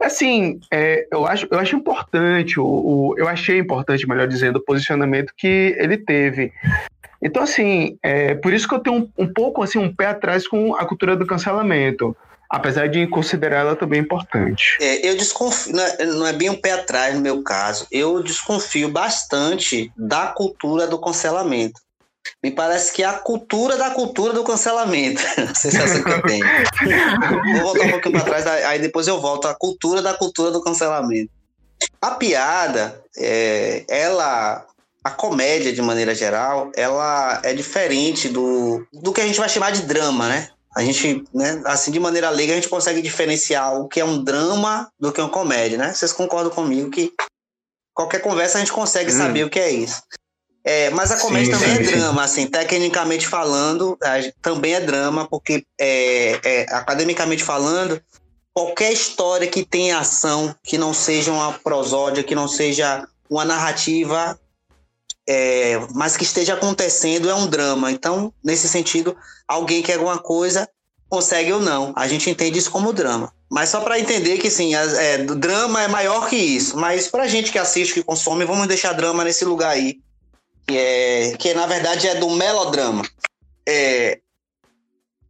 Assim, 0.00 0.60
é, 0.72 1.08
eu, 1.10 1.26
acho, 1.26 1.48
eu 1.50 1.58
acho 1.58 1.74
importante, 1.74 2.60
o, 2.60 2.64
o, 2.64 3.14
eu 3.18 3.26
achei 3.26 3.58
importante, 3.58 4.08
melhor 4.08 4.28
dizendo, 4.28 4.56
o 4.56 4.64
posicionamento 4.64 5.32
que 5.36 5.74
ele 5.76 5.96
teve. 5.96 6.52
Então, 7.20 7.42
assim, 7.42 7.98
é 8.00 8.36
por 8.36 8.52
isso 8.52 8.68
que 8.68 8.74
eu 8.76 8.78
tenho 8.78 8.96
um, 8.96 9.24
um 9.24 9.32
pouco, 9.32 9.60
assim, 9.60 9.80
um 9.80 9.92
pé 9.92 10.06
atrás 10.06 10.46
com 10.46 10.76
a 10.76 10.86
cultura 10.86 11.16
do 11.16 11.26
cancelamento 11.26 12.16
apesar 12.48 12.88
de 12.88 13.06
considerar 13.06 13.60
ela 13.60 13.76
também 13.76 14.00
importante. 14.00 14.78
É, 14.80 15.08
eu 15.08 15.16
desconfio, 15.16 15.74
não 15.74 15.82
é, 15.82 16.06
não 16.06 16.26
é, 16.26 16.32
bem 16.32 16.50
um 16.50 16.60
pé 16.60 16.72
atrás 16.72 17.14
no 17.14 17.20
meu 17.20 17.42
caso, 17.42 17.86
eu 17.90 18.22
desconfio 18.22 18.88
bastante 18.88 19.92
da 19.96 20.28
cultura 20.28 20.86
do 20.86 21.00
cancelamento. 21.00 21.80
Me 22.42 22.50
parece 22.50 22.92
que 22.92 23.02
é 23.02 23.06
a 23.06 23.14
cultura 23.14 23.76
da 23.76 23.90
cultura 23.90 24.32
do 24.32 24.42
cancelamento. 24.42 25.22
A 25.48 25.54
sensação 25.54 26.02
que 26.02 26.10
eu 26.10 26.22
tenho. 26.22 26.44
Vou 27.54 27.62
voltar 27.62 27.84
um 27.84 27.90
pouquinho 27.92 28.12
para 28.14 28.24
trás, 28.24 28.46
aí 28.46 28.80
depois 28.80 29.06
eu 29.06 29.20
volto. 29.20 29.46
A 29.46 29.54
cultura 29.54 30.02
da 30.02 30.12
cultura 30.12 30.50
do 30.50 30.60
cancelamento. 30.60 31.30
A 32.00 32.12
piada, 32.12 33.00
é, 33.16 33.84
ela 33.88 34.66
a 35.06 35.10
comédia, 35.10 35.72
de 35.72 35.80
maneira 35.80 36.16
geral, 36.16 36.72
ela 36.74 37.40
é 37.44 37.54
diferente 37.54 38.28
do, 38.28 38.84
do 38.92 39.12
que 39.12 39.20
a 39.20 39.24
gente 39.24 39.38
vai 39.38 39.48
chamar 39.48 39.70
de 39.70 39.82
drama, 39.82 40.28
né? 40.28 40.48
A 40.76 40.82
gente, 40.82 41.24
né, 41.32 41.62
assim, 41.64 41.90
de 41.90 41.98
maneira 41.98 42.28
leiga, 42.28 42.52
a 42.52 42.56
gente 42.56 42.68
consegue 42.68 43.00
diferenciar 43.00 43.80
o 43.80 43.88
que 43.88 43.98
é 43.98 44.04
um 44.04 44.22
drama 44.22 44.92
do 45.00 45.10
que 45.10 45.18
é 45.18 45.24
uma 45.24 45.30
comédia, 45.30 45.78
né? 45.78 45.94
Vocês 45.94 46.12
concordam 46.12 46.52
comigo 46.52 46.90
que 46.90 47.10
qualquer 47.94 48.20
conversa 48.20 48.58
a 48.58 48.60
gente 48.60 48.72
consegue 48.72 49.10
hum. 49.10 49.16
saber 49.16 49.44
o 49.44 49.48
que 49.48 49.58
é 49.58 49.70
isso. 49.70 50.02
É, 50.62 50.90
mas 50.90 51.10
a 51.10 51.18
comédia 51.18 51.56
sim, 51.56 51.64
também 51.64 51.76
sim, 51.76 51.82
é 51.82 51.96
drama, 51.96 52.24
assim, 52.24 52.46
tecnicamente 52.46 53.26
falando, 53.26 53.96
também 54.42 54.74
é 54.74 54.80
drama, 54.80 55.26
porque 55.26 55.64
é, 55.80 56.40
é, 56.44 56.62
academicamente 56.74 57.42
falando, 57.42 58.02
qualquer 58.52 58.92
história 58.92 59.46
que 59.46 59.64
tenha 59.64 60.00
ação, 60.00 60.54
que 60.62 60.76
não 60.76 60.92
seja 60.92 61.32
uma 61.32 61.52
prosódia, 61.52 62.24
que 62.24 62.34
não 62.34 62.48
seja 62.48 63.06
uma 63.30 63.44
narrativa, 63.44 64.38
é, 65.28 65.78
mas 65.94 66.16
que 66.16 66.24
esteja 66.24 66.54
acontecendo, 66.54 67.28
é 67.28 67.34
um 67.34 67.46
drama. 67.46 67.90
Então, 67.90 68.32
nesse 68.42 68.68
sentido, 68.68 69.16
alguém 69.46 69.82
quer 69.82 69.94
alguma 69.94 70.18
coisa, 70.18 70.68
consegue 71.08 71.52
ou 71.52 71.60
não. 71.60 71.92
A 71.96 72.06
gente 72.08 72.30
entende 72.30 72.58
isso 72.58 72.70
como 72.70 72.92
drama. 72.92 73.32
Mas 73.50 73.68
só 73.68 73.80
para 73.80 73.98
entender 73.98 74.38
que, 74.38 74.50
sim, 74.50 74.74
é, 74.74 75.18
drama 75.18 75.82
é 75.82 75.88
maior 75.88 76.28
que 76.28 76.36
isso. 76.36 76.76
Mas 76.76 77.08
para 77.08 77.28
gente 77.28 77.52
que 77.52 77.58
assiste, 77.58 77.94
que 77.94 78.02
consome, 78.02 78.44
vamos 78.44 78.66
deixar 78.66 78.92
drama 78.92 79.24
nesse 79.24 79.44
lugar 79.44 79.70
aí 79.70 80.00
que, 80.66 80.76
é, 80.76 81.36
que 81.38 81.54
na 81.54 81.66
verdade 81.66 82.08
é 82.08 82.16
do 82.16 82.28
melodrama. 82.30 83.02
É, 83.66 84.18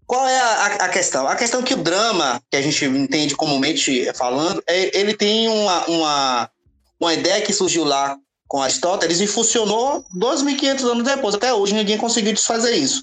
qual 0.07 0.27
é 0.27 0.39
a, 0.39 0.67
a, 0.67 0.89
questão? 0.89 1.29
A 1.29 1.37
questão 1.37 1.61
é 1.61 1.63
que 1.63 1.75
o 1.75 1.83
drama, 1.83 2.41
que 2.51 2.57
a 2.57 2.63
gente 2.63 2.85
entende 2.85 3.37
comumente 3.37 4.11
falando, 4.15 4.63
é, 4.67 4.99
ele 4.99 5.15
tem 5.15 5.49
uma, 5.49 5.85
uma, 5.87 6.51
uma 6.99 7.15
ideia 7.15 7.43
que 7.43 7.53
surgiu 7.53 7.85
lá 7.85 8.17
com 8.47 8.63
Aristóteles 8.63 9.21
e 9.21 9.27
funcionou 9.27 10.05
2.500 10.15 10.85
anos 10.85 11.05
depois. 11.05 11.35
Até 11.35 11.53
hoje 11.53 11.75
ninguém 11.75 11.99
conseguiu 11.99 12.33
desfazer 12.33 12.75
isso. 12.77 13.03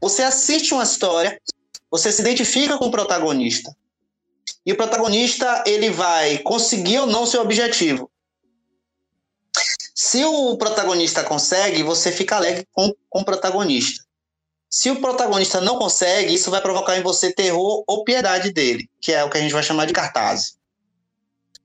Você 0.00 0.22
assiste 0.22 0.74
uma 0.74 0.82
história, 0.82 1.40
você 1.90 2.12
se 2.12 2.20
identifica 2.20 2.76
com 2.78 2.86
o 2.86 2.90
protagonista. 2.90 3.74
E 4.64 4.72
o 4.72 4.76
protagonista 4.76 5.64
ele 5.66 5.90
vai 5.90 6.38
conseguir 6.38 6.98
ou 6.98 7.06
não 7.06 7.26
seu 7.26 7.40
objetivo. 7.40 8.10
Se 9.94 10.24
o 10.24 10.56
protagonista 10.58 11.24
consegue, 11.24 11.82
você 11.82 12.12
fica 12.12 12.36
alegre 12.36 12.66
com, 12.72 12.92
com 13.08 13.20
o 13.20 13.24
protagonista. 13.24 14.04
Se 14.68 14.90
o 14.90 15.00
protagonista 15.00 15.60
não 15.60 15.78
consegue, 15.78 16.34
isso 16.34 16.50
vai 16.50 16.60
provocar 16.60 16.98
em 16.98 17.02
você 17.02 17.32
terror 17.32 17.82
ou 17.86 18.04
piedade 18.04 18.52
dele, 18.52 18.90
que 19.00 19.12
é 19.12 19.24
o 19.24 19.30
que 19.30 19.38
a 19.38 19.40
gente 19.40 19.54
vai 19.54 19.62
chamar 19.62 19.86
de 19.86 19.94
cartaz. 19.94 20.58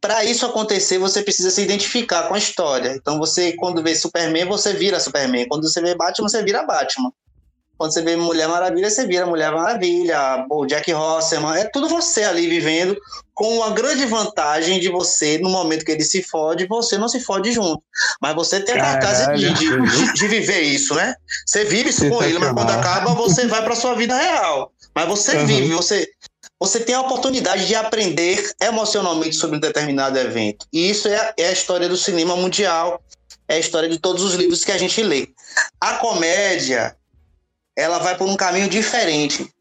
Para 0.01 0.25
isso 0.25 0.45
acontecer, 0.47 0.97
você 0.97 1.21
precisa 1.21 1.51
se 1.51 1.61
identificar 1.61 2.23
com 2.23 2.33
a 2.33 2.37
história. 2.37 2.95
Então, 2.95 3.19
você, 3.19 3.53
quando 3.53 3.83
vê 3.83 3.95
Superman, 3.95 4.45
você 4.45 4.73
vira 4.73 4.99
Superman. 4.99 5.47
Quando 5.47 5.69
você 5.69 5.79
vê 5.79 5.93
Batman, 5.93 6.27
você 6.27 6.43
vira 6.43 6.65
Batman. 6.65 7.13
Quando 7.81 7.93
você 7.93 8.01
vê 8.03 8.15
Mulher 8.15 8.47
Maravilha, 8.47 8.91
você 8.91 9.07
vira 9.07 9.25
Mulher 9.25 9.51
Maravilha, 9.51 10.45
o 10.51 10.67
Jack 10.67 10.91
Rosserman, 10.91 11.57
é 11.57 11.65
tudo 11.65 11.89
você 11.89 12.23
ali 12.23 12.47
vivendo 12.47 12.95
com 13.33 13.57
uma 13.57 13.71
grande 13.71 14.05
vantagem 14.05 14.79
de 14.79 14.87
você, 14.87 15.39
no 15.39 15.49
momento 15.49 15.83
que 15.83 15.91
ele 15.91 16.03
se 16.03 16.21
fode, 16.21 16.67
você 16.67 16.95
não 16.95 17.09
se 17.09 17.19
fode 17.19 17.51
junto. 17.51 17.81
Mas 18.21 18.35
você 18.35 18.59
tem 18.59 18.75
a 18.75 18.81
cartaz 18.81 19.39
de, 19.39 19.51
de, 19.55 20.13
de, 20.13 20.27
viver 20.27 20.61
isso, 20.61 20.93
né? 20.93 21.15
Você 21.43 21.65
vive 21.65 21.89
isso 21.89 22.07
com 22.07 22.21
ele, 22.21 22.37
mas 22.37 22.53
quando 22.53 22.69
acaba, 22.69 23.15
você 23.15 23.47
vai 23.47 23.63
para 23.63 23.75
sua 23.75 23.95
vida 23.95 24.15
real. 24.15 24.71
Mas 24.93 25.07
você 25.07 25.37
uhum. 25.37 25.45
vive, 25.47 25.73
você, 25.73 26.07
você 26.61 26.79
tem 26.79 26.93
a 26.93 27.01
oportunidade 27.01 27.65
de 27.65 27.73
aprender 27.73 28.53
emocionalmente 28.61 29.35
sobre 29.35 29.57
um 29.57 29.59
determinado 29.59 30.15
evento. 30.19 30.67
E 30.71 30.91
isso 30.91 31.07
é, 31.07 31.33
é 31.35 31.47
a 31.47 31.51
história 31.51 31.89
do 31.89 31.97
cinema 31.97 32.35
mundial, 32.35 33.01
é 33.47 33.55
a 33.55 33.59
história 33.59 33.89
de 33.89 33.97
todos 33.97 34.21
os 34.21 34.35
livros 34.35 34.63
que 34.63 34.71
a 34.71 34.77
gente 34.77 35.01
lê. 35.01 35.29
A 35.79 35.95
comédia, 35.95 36.95
ela 37.75 37.97
vai 37.97 38.15
por 38.15 38.27
um 38.27 38.35
caminho 38.35 38.69
diferente. 38.69 39.51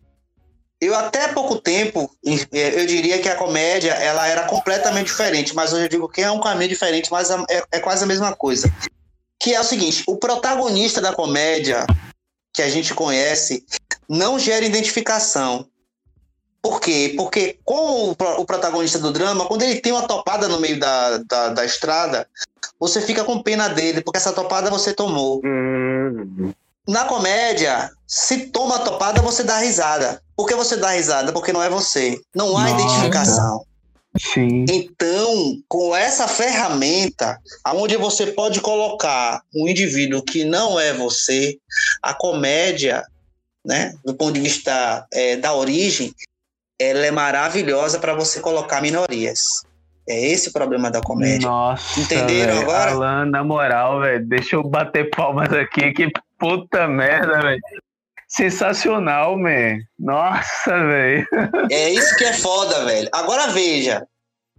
Eu 0.78 0.94
até 0.94 1.28
pouco 1.28 1.58
tempo, 1.58 2.14
é, 2.52 2.78
eu 2.78 2.84
diria 2.84 3.18
que 3.18 3.30
a 3.30 3.36
comédia 3.36 3.92
ela 3.92 4.28
era 4.28 4.42
completamente 4.42 5.06
diferente, 5.06 5.54
mas 5.54 5.72
hoje 5.72 5.84
eu 5.84 5.88
digo 5.88 6.08
que 6.08 6.20
é 6.20 6.30
um 6.30 6.40
caminho 6.40 6.68
diferente, 6.68 7.10
mas 7.10 7.30
é, 7.30 7.64
é 7.72 7.80
quase 7.80 8.04
a 8.04 8.06
mesma 8.06 8.36
coisa. 8.36 8.70
Que 9.38 9.54
é 9.54 9.60
o 9.60 9.64
seguinte, 9.64 10.04
o 10.06 10.18
protagonista 10.18 11.00
da 11.00 11.14
comédia 11.14 11.86
que 12.52 12.60
a 12.60 12.68
gente 12.68 12.92
conhece 12.92 13.64
não 14.06 14.38
gera 14.38 14.66
identificação. 14.66 15.69
Por 16.62 16.80
quê? 16.80 17.14
Porque 17.16 17.58
com 17.64 18.10
o, 18.10 18.44
protagonista 18.44 18.98
do 18.98 19.12
drama, 19.12 19.46
quando 19.46 19.62
ele 19.62 19.80
tem 19.80 19.92
uma 19.92 20.06
topada 20.06 20.46
no 20.46 20.60
meio 20.60 20.78
da, 20.78 21.18
da, 21.18 21.48
da 21.48 21.64
estrada, 21.64 22.28
você 22.78 23.00
fica 23.00 23.24
com 23.24 23.42
pena 23.42 23.68
dele, 23.68 24.02
porque 24.02 24.18
essa 24.18 24.32
topada 24.32 24.70
você 24.70 24.92
tomou. 24.92 25.40
Hum. 25.44 26.52
Na 26.86 27.04
comédia, 27.04 27.90
se 28.06 28.48
toma 28.48 28.76
a 28.76 28.80
topada, 28.80 29.22
você 29.22 29.42
dá 29.42 29.58
risada. 29.58 30.20
Por 30.36 30.46
que 30.46 30.54
você 30.54 30.76
dá 30.76 30.90
risada? 30.90 31.32
Porque 31.32 31.52
não 31.52 31.62
é 31.62 31.70
você. 31.70 32.20
Não 32.34 32.56
há 32.58 32.68
Nossa. 32.68 32.74
identificação. 32.74 33.64
Sim. 34.18 34.64
Então, 34.68 35.62
com 35.68 35.94
essa 35.94 36.26
ferramenta, 36.26 37.38
aonde 37.64 37.96
você 37.96 38.26
pode 38.26 38.60
colocar 38.60 39.42
um 39.54 39.68
indivíduo 39.68 40.22
que 40.22 40.44
não 40.44 40.80
é 40.80 40.92
você, 40.92 41.56
a 42.02 42.12
comédia, 42.12 43.04
né, 43.64 43.94
do 44.04 44.14
ponto 44.14 44.32
de 44.32 44.40
vista 44.40 45.06
é, 45.12 45.36
da 45.36 45.54
origem, 45.54 46.12
ela 46.80 47.04
é 47.04 47.10
maravilhosa 47.10 48.00
para 48.00 48.14
você 48.14 48.40
colocar 48.40 48.80
minorias. 48.80 49.40
É 50.08 50.32
esse 50.32 50.48
o 50.48 50.52
problema 50.52 50.90
da 50.90 51.00
comédia. 51.00 51.46
Nossa, 51.46 52.00
Entenderam 52.00 52.54
véio, 52.54 52.62
agora? 52.62 52.90
Alan, 52.90 53.26
na 53.26 53.44
moral, 53.44 54.00
velho, 54.00 54.26
deixa 54.26 54.56
eu 54.56 54.62
bater 54.62 55.10
palmas 55.10 55.52
aqui, 55.52 55.92
que 55.92 56.10
puta 56.38 56.88
merda, 56.88 57.42
velho. 57.42 57.60
Sensacional, 58.26 59.38
man. 59.38 59.78
Nossa, 59.98 60.78
velho. 60.86 61.26
É 61.70 61.90
isso 61.90 62.16
que 62.16 62.24
é 62.24 62.32
foda, 62.32 62.86
velho. 62.86 63.08
Agora 63.12 63.48
veja, 63.48 64.06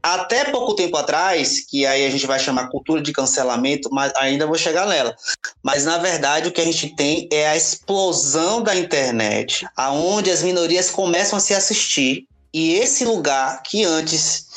até 0.02 0.46
pouco 0.46 0.76
tempo 0.76 0.98
atrás, 0.98 1.66
que 1.66 1.86
aí 1.86 2.06
a 2.06 2.10
gente 2.10 2.26
vai 2.26 2.40
chamar 2.40 2.70
cultura 2.70 3.02
de 3.02 3.12
cancelamento, 3.12 3.90
mas 3.92 4.12
ainda 4.16 4.48
vou 4.48 4.58
chegar 4.58 4.88
nela. 4.88 5.16
Mas 5.62 5.86
na 5.86 5.98
verdade 5.98 6.48
o 6.48 6.52
que 6.52 6.62
a 6.62 6.66
gente 6.66 6.96
tem 6.96 7.28
é 7.32 7.48
a 7.48 7.56
explosão 7.56 8.62
da 8.62 8.76
internet, 8.76 9.68
aonde 9.76 10.32
as 10.32 10.42
minorias 10.42 10.90
começam 10.90 11.38
a 11.38 11.42
se 11.42 11.54
assistir. 11.54 12.26
E 12.54 12.74
esse 12.74 13.06
lugar 13.06 13.62
que 13.64 13.84
antes 13.84 14.50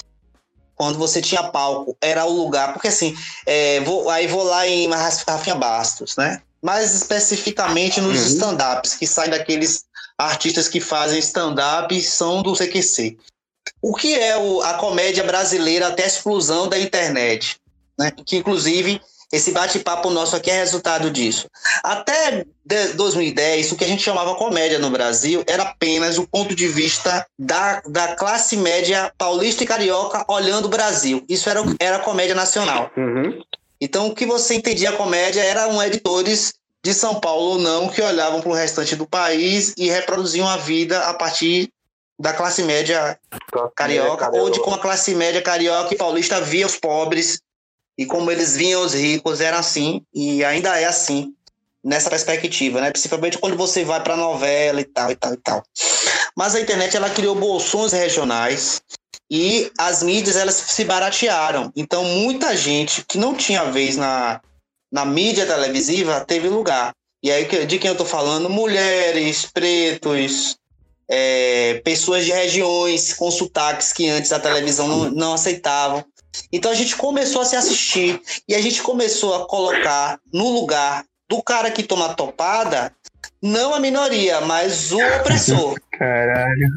quando 0.77 0.99
você 0.99 1.23
tinha 1.23 1.43
palco, 1.45 1.97
era 2.01 2.25
o 2.25 2.33
lugar, 2.33 2.73
porque 2.73 2.89
assim, 2.89 3.17
é, 3.47 3.79
vou, 3.83 4.11
aí 4.11 4.27
vou 4.27 4.43
lá 4.43 4.67
em 4.67 4.91
Rafinha 4.91 5.55
Bastos, 5.55 6.17
né? 6.17 6.43
mais 6.65 6.95
especificamente 6.95 8.01
nos 8.01 8.19
uhum. 8.21 8.27
stand-ups, 8.27 8.95
que 8.95 9.07
saem 9.07 9.31
daqueles 9.31 9.85
artistas 10.17 10.67
que 10.67 10.81
fazem 10.81 11.19
stand-up 11.19 12.01
são 12.01 12.43
do 12.43 12.55
CQC. 12.55 13.19
O 13.81 13.95
que 13.95 14.15
é 14.15 14.37
o, 14.37 14.63
a 14.63 14.75
comédia 14.75 15.25
brasileira 15.25 15.89
até 15.89 16.05
a 16.05 16.07
explosão 16.07 16.69
da 16.69 16.79
internet? 16.79 17.57
Né? 17.99 18.13
Que, 18.25 18.37
inclusive, 18.37 19.01
esse 19.33 19.51
bate-papo 19.51 20.11
nosso 20.11 20.37
aqui 20.37 20.51
é 20.51 20.59
resultado 20.59 21.11
disso. 21.11 21.49
Até 21.83 22.45
2010, 22.95 23.73
o 23.73 23.77
que 23.77 23.85
a 23.85 23.89
gente 23.89 24.03
chamava 24.03 24.37
comédia 24.37 24.79
no 24.79 24.91
Brasil 24.91 25.43
era 25.47 25.65
apenas 25.65 26.19
o 26.19 26.27
ponto 26.27 26.55
de 26.55 26.69
vista 26.69 27.27
da, 27.39 27.83
da 27.87 28.15
classe 28.15 28.57
média 28.57 29.13
paulista 29.19 29.65
e 29.65 29.67
carioca 29.67 30.25
olhando 30.29 30.67
o 30.67 30.69
Brasil. 30.71 31.25
Isso 31.29 31.49
era, 31.51 31.63
era 31.81 31.99
comédia 31.99 32.35
nacional. 32.35 32.91
Uhum. 32.97 33.43
Então, 33.81 34.07
o 34.07 34.15
que 34.15 34.25
você 34.25 34.55
entendia 34.55 34.91
a 34.91 34.97
comédia 34.97 35.43
eram 35.43 35.83
editores 35.83 36.55
de 36.85 36.95
São 36.95 37.19
Paulo 37.19 37.53
ou 37.53 37.59
não 37.59 37.89
que 37.89 38.01
olhavam 38.01 38.41
para 38.41 38.51
o 38.51 38.55
restante 38.55 38.95
do 38.95 39.07
país 39.07 39.75
e 39.77 39.89
reproduziam 39.89 40.47
a 40.47 40.59
vida 40.59 41.01
a 41.09 41.15
partir 41.15 41.71
da 42.19 42.33
classe 42.33 42.63
média 42.63 43.19
carioca, 43.75 44.31
ou 44.35 44.51
de 44.51 44.61
como 44.61 44.77
a 44.77 44.79
classe 44.79 45.15
média 45.15 45.43
carioca 45.43 45.95
e 45.95 45.99
paulista 45.99 46.41
via 46.41 46.67
os 46.67 46.77
pobres 46.77 47.41
e 47.99 48.07
como 48.07 48.31
eles 48.31 48.57
viam 48.57 48.85
os 48.85 48.95
ricos, 48.95 49.41
era 49.41 49.59
assim 49.59 50.03
e 50.13 50.45
ainda 50.45 50.79
é 50.79 50.85
assim 50.85 51.35
nessa 51.85 52.09
perspectiva, 52.09 52.81
né? 52.81 52.91
Principalmente 52.91 53.39
quando 53.39 53.57
você 53.57 53.85
vai 53.85 54.03
para 54.03 54.17
novela 54.17 54.81
e 54.81 54.85
tal 54.85 55.11
e 55.11 55.17
tal 55.17 55.35
e 55.35 55.37
tal. 55.37 55.63
Mas 56.37 56.55
a 56.55 56.61
internet 56.61 56.97
ela 56.97 57.11
criou 57.11 57.35
bolsões 57.35 57.93
regionais 57.93 58.81
e 59.31 59.71
as 59.79 60.03
mídias 60.03 60.37
elas 60.37 60.55
se 60.55 60.85
baratearam. 60.85 61.73
Então 61.77 62.05
muita 62.05 62.57
gente 62.57 63.05
que 63.05 63.19
não 63.19 63.35
tinha 63.35 63.65
vez 63.65 63.97
na, 63.97 64.41
na 64.91 65.05
mídia 65.05 65.47
televisiva 65.47 66.25
teve 66.25 66.49
lugar. 66.49 66.93
E 67.23 67.31
aí 67.31 67.45
de 67.67 67.79
quem 67.79 67.89
eu 67.89 67.95
estou 67.95 68.07
falando? 68.07 68.49
Mulheres, 68.49 69.47
pretos, 69.47 70.57
é, 71.09 71.81
pessoas 71.85 72.25
de 72.25 72.33
regiões 72.33 73.13
com 73.13 73.31
sotaques 73.31 73.93
que 73.93 74.09
antes 74.09 74.33
a 74.33 74.41
televisão 74.41 74.89
não, 74.89 75.11
não 75.11 75.33
aceitavam. 75.35 76.05
Então 76.53 76.71
a 76.71 76.75
gente 76.75 76.97
começou 76.97 77.43
a 77.43 77.45
se 77.45 77.57
assistir 77.57 78.21
e 78.49 78.55
a 78.55 78.61
gente 78.61 78.83
começou 78.83 79.35
a 79.35 79.47
colocar 79.47 80.19
no 80.33 80.51
lugar 80.51 81.05
do 81.29 81.43
cara 81.43 81.71
que 81.71 81.83
toma 81.83 82.15
topada 82.15 82.93
não 83.41 83.75
a 83.75 83.81
minoria, 83.81 84.41
mas 84.41 84.91
o 84.91 84.99
opressor. 84.99 85.79
Caralho. 85.99 86.69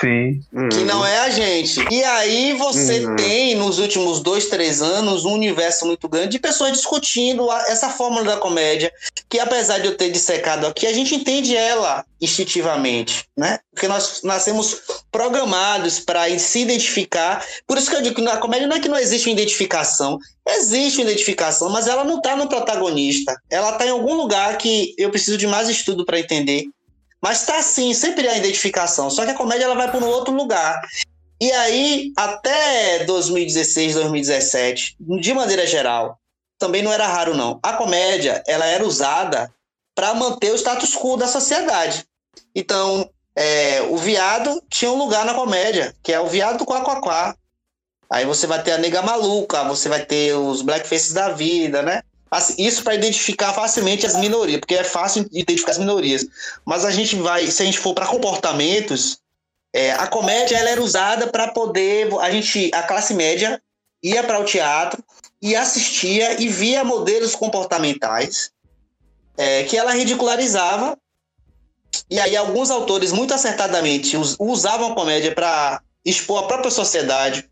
Sim. 0.00 0.40
Que 0.70 0.84
não 0.84 1.04
é 1.06 1.20
a 1.20 1.30
gente. 1.30 1.80
E 1.90 2.04
aí 2.04 2.52
você 2.52 3.00
Uhum. 3.06 3.16
tem, 3.16 3.54
nos 3.54 3.78
últimos 3.78 4.20
dois, 4.20 4.46
três 4.46 4.82
anos, 4.82 5.24
um 5.24 5.32
universo 5.32 5.86
muito 5.86 6.06
grande 6.08 6.28
de 6.32 6.38
pessoas 6.38 6.72
discutindo 6.72 7.50
a- 7.50 7.64
essa 7.68 7.88
fórmula 7.88 8.22
da 8.24 8.36
comédia, 8.36 8.92
que 9.28 9.38
apesar 9.38 9.78
de 9.78 9.86
eu 9.86 9.96
ter 9.96 10.10
dissecado 10.10 10.66
aqui, 10.66 10.86
a 10.86 10.92
gente 10.92 11.14
entende 11.14 11.56
ela 11.56 12.04
instintivamente, 12.20 13.24
né? 13.36 13.58
Porque 13.74 13.88
nós 13.88 14.20
nascemos 14.22 14.82
programados 15.10 15.98
para 16.00 16.26
se 16.38 16.60
identificar. 16.60 17.44
Por 17.66 17.78
isso 17.78 17.90
que 17.90 17.96
eu 17.96 18.02
digo 18.02 18.16
que 18.16 18.22
na 18.22 18.36
comédia 18.36 18.66
não 18.66 18.76
é 18.76 18.80
que 18.80 18.88
não 18.88 18.98
existe 18.98 19.28
uma 19.28 19.32
identificação. 19.34 20.18
Existe 20.48 20.98
uma 20.98 21.10
identificação, 21.10 21.68
mas 21.70 21.86
ela 21.88 22.04
não 22.04 22.18
está 22.18 22.36
no 22.36 22.48
protagonista. 22.48 23.34
Ela 23.50 23.70
está 23.72 23.86
em 23.86 23.90
algum 23.90 24.14
lugar 24.14 24.56
que 24.58 24.94
eu 24.98 25.10
preciso 25.10 25.36
de 25.38 25.46
mais 25.46 25.68
estudo 25.68 26.04
para 26.04 26.20
entender. 26.20 26.64
Mas 27.26 27.44
tá 27.44 27.60
sim, 27.60 27.92
sempre 27.92 28.28
há 28.28 28.38
identificação. 28.38 29.10
Só 29.10 29.24
que 29.24 29.32
a 29.32 29.34
comédia 29.34 29.64
ela 29.64 29.74
vai 29.74 29.90
para 29.90 29.98
um 29.98 30.08
outro 30.08 30.32
lugar. 30.32 30.80
E 31.40 31.50
aí, 31.50 32.12
até 32.16 33.02
2016, 33.02 33.94
2017, 33.94 34.96
de 35.00 35.34
maneira 35.34 35.66
geral, 35.66 36.20
também 36.56 36.82
não 36.82 36.92
era 36.92 37.04
raro 37.08 37.34
não. 37.34 37.58
A 37.64 37.72
comédia, 37.72 38.44
ela 38.46 38.64
era 38.64 38.86
usada 38.86 39.52
para 39.92 40.14
manter 40.14 40.52
o 40.52 40.54
status 40.54 40.94
quo 40.94 41.16
da 41.16 41.26
sociedade. 41.26 42.06
Então, 42.54 43.10
é, 43.34 43.82
o 43.90 43.96
viado 43.96 44.62
tinha 44.70 44.92
um 44.92 44.96
lugar 44.96 45.24
na 45.24 45.34
comédia, 45.34 45.96
que 46.04 46.12
é 46.12 46.20
o 46.20 46.28
viado 46.28 46.58
do 46.58 46.64
quá. 46.64 47.34
Aí 48.08 48.24
você 48.24 48.46
vai 48.46 48.62
ter 48.62 48.70
a 48.70 48.78
nega 48.78 49.02
maluca, 49.02 49.64
você 49.64 49.88
vai 49.88 50.06
ter 50.06 50.32
os 50.34 50.62
blackfaces 50.62 51.12
da 51.12 51.30
vida, 51.30 51.82
né? 51.82 52.02
Assim, 52.30 52.54
Isso 52.58 52.82
para 52.82 52.94
identificar 52.94 53.52
facilmente 53.52 54.04
as 54.04 54.16
minorias, 54.16 54.58
porque 54.60 54.74
é 54.74 54.84
fácil 54.84 55.28
identificar 55.32 55.72
as 55.72 55.78
minorias. 55.78 56.26
Mas 56.64 56.84
a 56.84 56.90
gente 56.90 57.16
vai, 57.16 57.46
se 57.46 57.62
a 57.62 57.66
gente 57.66 57.78
for 57.78 57.94
para 57.94 58.06
comportamentos, 58.06 59.18
é, 59.72 59.92
a 59.92 60.06
comédia 60.06 60.56
ela 60.56 60.70
era 60.70 60.82
usada 60.82 61.28
para 61.28 61.48
poder 61.48 62.08
a 62.20 62.30
gente, 62.30 62.70
a 62.74 62.82
classe 62.82 63.14
média 63.14 63.62
ia 64.02 64.22
para 64.24 64.40
o 64.40 64.44
teatro 64.44 65.02
e 65.40 65.54
assistia 65.54 66.40
e 66.40 66.48
via 66.48 66.82
modelos 66.82 67.34
comportamentais 67.34 68.50
é, 69.36 69.64
que 69.64 69.76
ela 69.76 69.92
ridicularizava. 69.92 70.98
E 72.10 72.18
aí 72.18 72.36
alguns 72.36 72.70
autores 72.70 73.12
muito 73.12 73.32
acertadamente 73.32 74.16
us- 74.16 74.36
usavam 74.38 74.92
a 74.92 74.94
comédia 74.94 75.34
para 75.34 75.80
expor 76.04 76.44
a 76.44 76.46
própria 76.46 76.70
sociedade, 76.70 77.48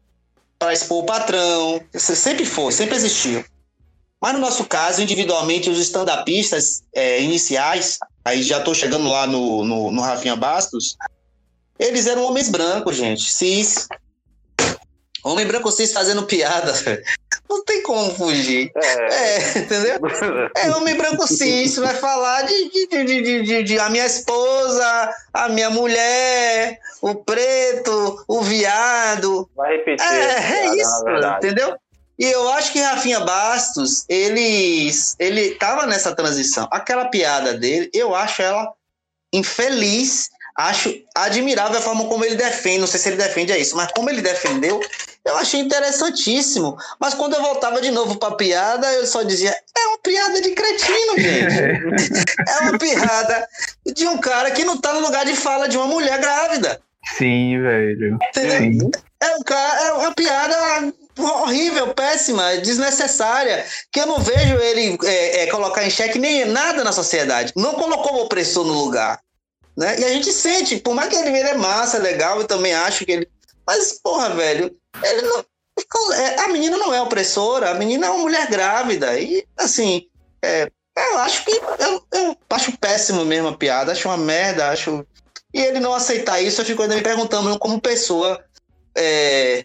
para 0.59 0.73
expor 0.73 1.03
o 1.03 1.07
patrão. 1.07 1.81
Sempre 1.95 2.45
foi, 2.45 2.73
sempre 2.73 2.97
existiu. 2.97 3.45
Mas 4.25 4.33
no 4.33 4.39
nosso 4.39 4.65
caso, 4.65 5.03
individualmente, 5.03 5.69
os 5.69 5.79
stand-upistas 5.81 6.83
é, 6.95 7.21
iniciais, 7.21 7.99
aí 8.25 8.43
já 8.43 8.57
estou 8.57 8.75
chegando 8.75 9.07
lá 9.07 9.27
no, 9.27 9.63
no, 9.63 9.91
no 9.93 10.01
Rafinha 10.01 10.35
Bastos, 10.35 10.97
eles 11.79 12.07
eram 12.07 12.25
homens 12.25 12.49
brancos, 12.49 12.97
gente, 12.97 13.31
cis. 13.31 13.87
Homem 15.23 15.47
branco 15.47 15.71
cis 15.71 15.93
fazendo 15.93 16.23
piada. 16.23 16.73
Não 17.51 17.63
tem 17.67 17.83
como 17.83 18.15
fugir. 18.15 18.73
É. 18.75 19.15
É, 19.15 19.59
entendeu? 19.59 20.01
É 20.57 20.71
homem 20.71 20.97
branco 20.97 21.27
cis, 21.27 21.77
vai 21.77 21.95
falar 21.95 22.47
de, 22.47 22.71
de, 22.71 23.05
de, 23.05 23.43
de, 23.43 23.63
de, 23.63 23.79
a 23.79 23.91
minha 23.91 24.07
esposa, 24.07 25.15
a 25.35 25.51
minha 25.51 25.69
mulher, 25.69 26.79
o 27.03 27.15
preto, 27.15 28.25
o 28.27 28.41
viado, 28.41 29.51
Vai 29.55 29.77
repetir. 29.77 30.07
é, 30.07 30.63
é 30.65 30.77
isso, 30.77 31.05
entendeu? 31.37 31.77
E 32.19 32.25
eu 32.27 32.49
acho 32.51 32.73
que 32.73 32.81
Rafinha 32.81 33.21
Bastos, 33.21 34.05
ele, 34.09 34.91
ele 35.19 35.55
tava 35.57 35.87
nessa 35.87 36.15
transição. 36.15 36.69
Aquela 36.71 37.07
piada 37.07 37.55
dele, 37.55 37.91
eu 37.93 38.15
acho 38.15 38.41
ela 38.41 38.73
infeliz, 39.33 40.31
acho 40.57 40.95
admirável 41.15 41.79
a 41.79 41.83
forma 41.83 42.07
como 42.07 42.25
ele 42.25 42.37
defende. 42.37 42.79
Não 42.79 42.87
sei 42.87 43.01
se 43.01 43.09
ele 43.09 43.17
defende 43.17 43.53
é 43.53 43.59
isso, 43.59 43.77
mas 43.77 43.91
como 43.93 44.09
ele 44.09 44.23
defendeu, 44.23 44.81
eu 45.25 45.37
achei 45.37 45.61
interessantíssimo. 45.61 46.77
Mas 47.01 47.15
quando 47.15 47.35
eu 47.35 47.43
voltava 47.43 47.81
de 47.81 47.91
novo 47.91 48.17
pra 48.17 48.33
piada, 48.33 48.87
eu 48.93 49.07
só 49.07 49.23
dizia: 49.23 49.51
é 49.51 49.87
uma 49.89 49.99
piada 49.99 50.41
de 50.41 50.51
cretino, 50.51 51.19
gente. 51.19 52.25
é 52.49 52.59
uma 52.63 52.79
piada 52.79 53.49
de 53.85 54.07
um 54.07 54.19
cara 54.19 54.51
que 54.53 54.65
não 54.65 54.77
tá 54.77 54.93
no 54.93 55.01
lugar 55.01 55.25
de 55.25 55.35
fala 55.35 55.69
de 55.69 55.77
uma 55.77 55.87
mulher 55.87 56.21
grávida. 56.21 56.81
Sim, 57.17 57.61
velho. 57.61 58.19
Sim. 58.33 58.91
É 59.23 59.37
um 59.37 59.43
cara, 59.43 59.81
é 59.87 59.93
uma 59.93 60.15
piada 60.15 60.93
horrível, 61.19 61.95
péssima, 61.95 62.57
desnecessária, 62.57 63.65
que 63.93 64.01
eu 64.01 64.07
não 64.07 64.21
vejo 64.21 64.57
ele 64.59 64.99
é, 65.05 65.43
é, 65.43 65.47
colocar 65.47 65.85
em 65.85 65.91
xeque 65.91 66.19
nem 66.19 66.45
nada 66.47 66.83
na 66.83 66.93
sociedade. 66.93 67.53
Não 67.57 67.75
colocou 67.75 68.15
o 68.15 68.25
opressor 68.25 68.65
no 68.65 68.73
lugar. 68.73 69.21
Né? 69.77 70.01
E 70.01 70.05
a 70.05 70.09
gente 70.09 70.33
sente, 70.33 70.77
por 70.79 70.95
mais 70.95 71.09
que 71.09 71.17
ele, 71.17 71.37
ele 71.37 71.49
é 71.49 71.55
massa, 71.55 71.99
legal, 71.99 72.41
eu 72.41 72.47
também 72.47 72.73
acho 72.75 73.05
que 73.05 73.13
ele. 73.13 73.29
Mas, 73.67 73.99
porra, 74.03 74.31
velho, 74.31 74.75
ele 75.03 75.23
não. 75.23 75.45
é, 76.15 76.41
A 76.41 76.49
menina 76.49 76.77
não 76.77 76.95
é 76.95 77.01
opressora, 77.01 77.71
a 77.71 77.75
menina 77.75 78.07
é 78.07 78.11
uma 78.11 78.21
mulher 78.21 78.49
grávida. 78.49 79.19
E, 79.19 79.47
assim, 79.57 80.07
é, 80.45 80.71
eu 80.97 81.19
acho 81.19 81.45
que. 81.45 81.51
Eu, 81.79 82.05
eu 82.13 82.37
acho 82.51 82.77
péssimo 82.79 83.25
mesmo 83.25 83.49
a 83.49 83.57
piada, 83.57 83.93
acho 83.93 84.09
uma 84.09 84.17
merda, 84.17 84.69
acho. 84.71 85.05
E 85.55 85.61
ele 85.61 85.79
não 85.79 85.95
aceitar 85.95 86.43
isso, 86.43 86.61
eu 86.61 86.65
fico 86.65 86.83
ainda 86.83 86.97
me 86.97 87.03
perguntando 87.03 87.57
como 87.61 87.81
pessoa 87.81 88.45
é, 88.97 89.65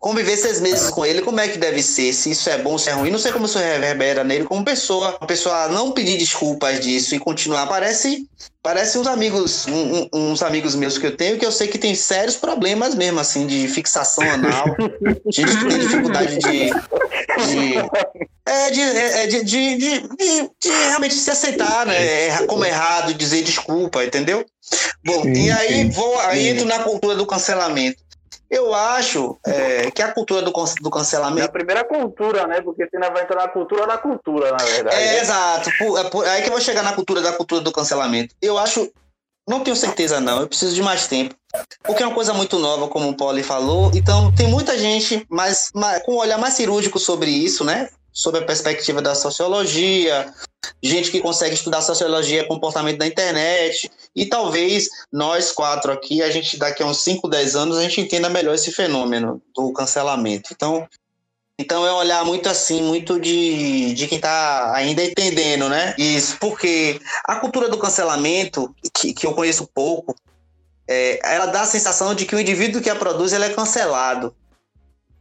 conviver 0.00 0.36
seis 0.36 0.60
meses 0.60 0.90
com 0.90 1.04
ele, 1.04 1.22
como 1.22 1.40
é 1.40 1.48
que 1.48 1.58
deve 1.58 1.82
ser, 1.82 2.12
se 2.12 2.30
isso 2.30 2.48
é 2.48 2.58
bom, 2.58 2.78
se 2.78 2.88
é 2.88 2.92
ruim, 2.92 3.10
não 3.10 3.18
sei 3.18 3.32
como 3.32 3.46
isso 3.46 3.58
reverbera 3.58 4.22
nele 4.24 4.44
como 4.44 4.64
pessoa, 4.64 5.16
a 5.20 5.26
pessoa 5.26 5.68
não 5.68 5.92
pedir 5.92 6.16
desculpas 6.16 6.80
disso 6.80 7.14
e 7.14 7.18
continuar, 7.18 7.66
parece 7.66 8.26
parece 8.62 8.98
uns 8.98 9.06
amigos, 9.06 9.66
um- 9.66 10.08
um- 10.12 10.30
uns 10.32 10.42
amigos 10.42 10.74
meus 10.74 10.98
que 10.98 11.06
eu 11.06 11.16
tenho 11.16 11.38
que 11.38 11.46
eu 11.46 11.52
sei 11.52 11.68
que 11.68 11.78
tem 11.78 11.94
sérios 11.94 12.36
problemas 12.36 12.94
mesmo, 12.94 13.18
assim, 13.18 13.46
de 13.46 13.66
fixação 13.68 14.30
anal, 14.30 14.76
gente 15.32 15.56
que 15.56 15.64
tem 15.68 15.78
dificuldade 15.78 16.38
de, 16.38 16.70
de 16.70 17.78
é, 18.46 18.70
de, 18.70 18.80
é, 18.82 19.26
de, 19.26 19.44
de, 19.44 19.76
de, 19.76 20.00
de- 20.00 20.50
de 20.60 20.68
realmente 20.88 21.14
se 21.14 21.30
aceitar, 21.30 21.86
né? 21.86 22.26
é, 22.28 22.46
Como 22.46 22.64
errado, 22.64 23.12
dizer 23.14 23.42
desculpa, 23.42 24.04
entendeu? 24.04 24.44
Bom, 25.04 25.22
Sim, 25.22 25.44
e 25.46 25.50
aí 25.50 25.82
sim. 25.82 25.90
vou 25.90 26.18
aí 26.20 26.42
Sim. 26.42 26.48
entro 26.50 26.66
na 26.66 26.78
cultura 26.80 27.14
do 27.14 27.26
cancelamento. 27.26 27.98
Eu 28.50 28.72
acho 28.74 29.38
é, 29.46 29.90
que 29.90 30.00
a 30.00 30.12
cultura 30.12 30.40
do, 30.40 30.50
do 30.50 30.58
É 30.58 30.88
a 30.88 30.90
cancelamento. 30.90 31.52
primeira 31.52 31.84
cultura, 31.84 32.46
né? 32.46 32.60
Porque 32.62 32.88
ainda 32.94 33.10
vai 33.10 33.22
entrar 33.22 33.42
na 33.42 33.48
cultura 33.48 33.86
da 33.86 33.98
cultura, 33.98 34.50
na 34.52 34.64
verdade. 34.64 34.96
É, 34.96 35.20
exato. 35.20 35.70
Por- 35.78 35.98
é 35.98 36.04
por- 36.04 36.26
aí 36.26 36.40
que 36.42 36.48
eu 36.48 36.52
vou 36.52 36.60
chegar 36.60 36.82
na 36.82 36.94
cultura 36.94 37.20
da 37.20 37.32
cultura 37.32 37.60
do 37.60 37.70
cancelamento. 37.72 38.34
Eu 38.40 38.56
acho. 38.56 38.90
Não 39.46 39.60
tenho 39.60 39.76
certeza, 39.76 40.20
não. 40.20 40.40
Eu 40.42 40.48
preciso 40.48 40.74
de 40.74 40.82
mais 40.82 41.06
tempo. 41.06 41.34
Porque 41.82 42.02
é 42.02 42.06
uma 42.06 42.14
coisa 42.14 42.34
muito 42.34 42.58
nova, 42.58 42.88
como 42.88 43.08
o 43.08 43.16
Poli 43.16 43.42
falou. 43.42 43.90
Então, 43.94 44.30
tem 44.34 44.46
muita 44.46 44.76
gente 44.78 45.26
mais, 45.30 45.70
mais- 45.74 46.02
com 46.02 46.12
um 46.12 46.18
olhar 46.18 46.36
mais 46.38 46.54
cirúrgico 46.54 46.98
sobre 46.98 47.30
isso, 47.30 47.64
né? 47.64 47.88
Sobre 48.12 48.40
a 48.40 48.44
perspectiva 48.44 49.00
da 49.00 49.14
sociologia, 49.14 50.32
gente 50.82 51.10
que 51.10 51.20
consegue 51.20 51.54
estudar 51.54 51.82
sociologia 51.82 52.46
comportamento 52.46 52.98
da 52.98 53.06
internet. 53.06 53.90
E 54.14 54.26
talvez 54.26 54.88
nós 55.12 55.52
quatro 55.52 55.92
aqui, 55.92 56.22
a 56.22 56.30
gente 56.30 56.56
daqui 56.56 56.82
a 56.82 56.86
uns 56.86 57.02
5, 57.02 57.28
10 57.28 57.56
anos, 57.56 57.76
a 57.76 57.82
gente 57.82 58.00
entenda 58.00 58.28
melhor 58.28 58.54
esse 58.54 58.72
fenômeno 58.72 59.40
do 59.54 59.72
cancelamento. 59.72 60.50
Então, 60.52 60.86
então 61.58 61.86
é 61.86 61.92
olhar 61.92 62.24
muito 62.24 62.48
assim, 62.48 62.82
muito 62.82 63.18
de, 63.18 63.92
de 63.94 64.06
quem 64.06 64.20
tá 64.20 64.72
ainda 64.74 65.02
entendendo, 65.02 65.68
né? 65.68 65.94
Isso, 65.98 66.36
porque 66.38 67.00
a 67.24 67.36
cultura 67.36 67.68
do 67.68 67.78
cancelamento, 67.78 68.74
que, 68.94 69.12
que 69.12 69.26
eu 69.26 69.34
conheço 69.34 69.68
pouco, 69.74 70.14
é, 70.86 71.18
ela 71.34 71.46
dá 71.46 71.62
a 71.62 71.66
sensação 71.66 72.14
de 72.14 72.24
que 72.24 72.34
o 72.34 72.40
indivíduo 72.40 72.80
que 72.80 72.88
a 72.88 72.96
produz 72.96 73.32
ele 73.32 73.44
é 73.44 73.52
cancelado. 73.52 74.34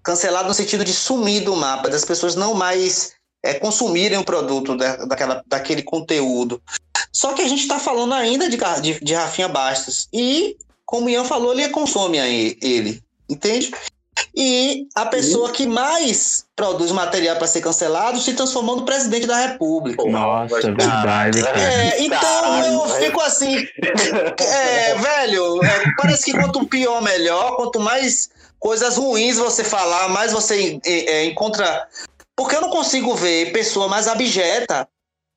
Cancelado 0.08 0.48
no 0.48 0.54
sentido 0.54 0.86
de 0.86 0.94
sumir 0.94 1.44
do 1.44 1.54
mapa, 1.54 1.90
das 1.90 2.06
pessoas 2.06 2.34
não 2.34 2.54
mais 2.54 3.12
é, 3.44 3.56
consumirem 3.56 4.18
o 4.18 4.24
produto 4.24 4.78
da, 4.78 4.96
daquela, 5.06 5.44
daquele 5.46 5.84
conteúdo. 5.84 6.62
Só 7.12 7.34
que 7.34 7.42
a 7.42 7.48
gente 7.48 7.64
está 7.64 7.78
falando 7.78 8.14
ainda 8.14 8.50
de, 8.50 8.58
de, 8.82 9.04
de 9.04 9.14
Rafinha 9.14 9.50
Bastos. 9.50 10.08
E, 10.14 10.56
como 10.86 11.08
o 11.08 11.10
Ian 11.10 11.26
falou, 11.26 11.52
ele 11.52 11.68
consome 11.68 12.22
aí 12.22 12.58
ele, 12.62 13.04
entende? 13.30 13.70
E 14.34 14.88
a 14.96 15.06
pessoa 15.06 15.52
que 15.52 15.68
mais 15.68 16.46
produz 16.56 16.90
material 16.94 17.36
para 17.36 17.48
ser 17.48 17.60
cancelado 17.60 18.18
se 18.22 18.34
transformou 18.34 18.78
no 18.78 18.86
presidente 18.86 19.28
da 19.28 19.36
República. 19.36 20.02
Nossa, 20.06 20.62
verdade, 20.72 21.44
cara. 21.44 21.60
É, 21.60 22.02
então 22.02 22.64
eu 22.64 22.88
fico 23.02 23.20
assim, 23.20 23.58
é, 24.40 24.96
velho, 24.96 25.62
é, 25.66 25.84
parece 25.98 26.24
que 26.24 26.32
quanto 26.32 26.66
pior, 26.66 27.02
melhor. 27.02 27.58
Quanto 27.58 27.82
mais 27.82 28.30
coisas 28.60 28.98
ruins 28.98 29.38
você 29.38 29.64
falar, 29.64 30.10
mais 30.10 30.32
você 30.32 30.80
é, 30.86 31.12
é, 31.12 31.26
encontra. 31.26 31.88
Porque 32.36 32.56
eu 32.56 32.62
não 32.62 32.70
consigo 32.70 33.16
ver 33.16 33.52
pessoa 33.52 33.88
mais 33.88 34.08
abjeta 34.08 34.88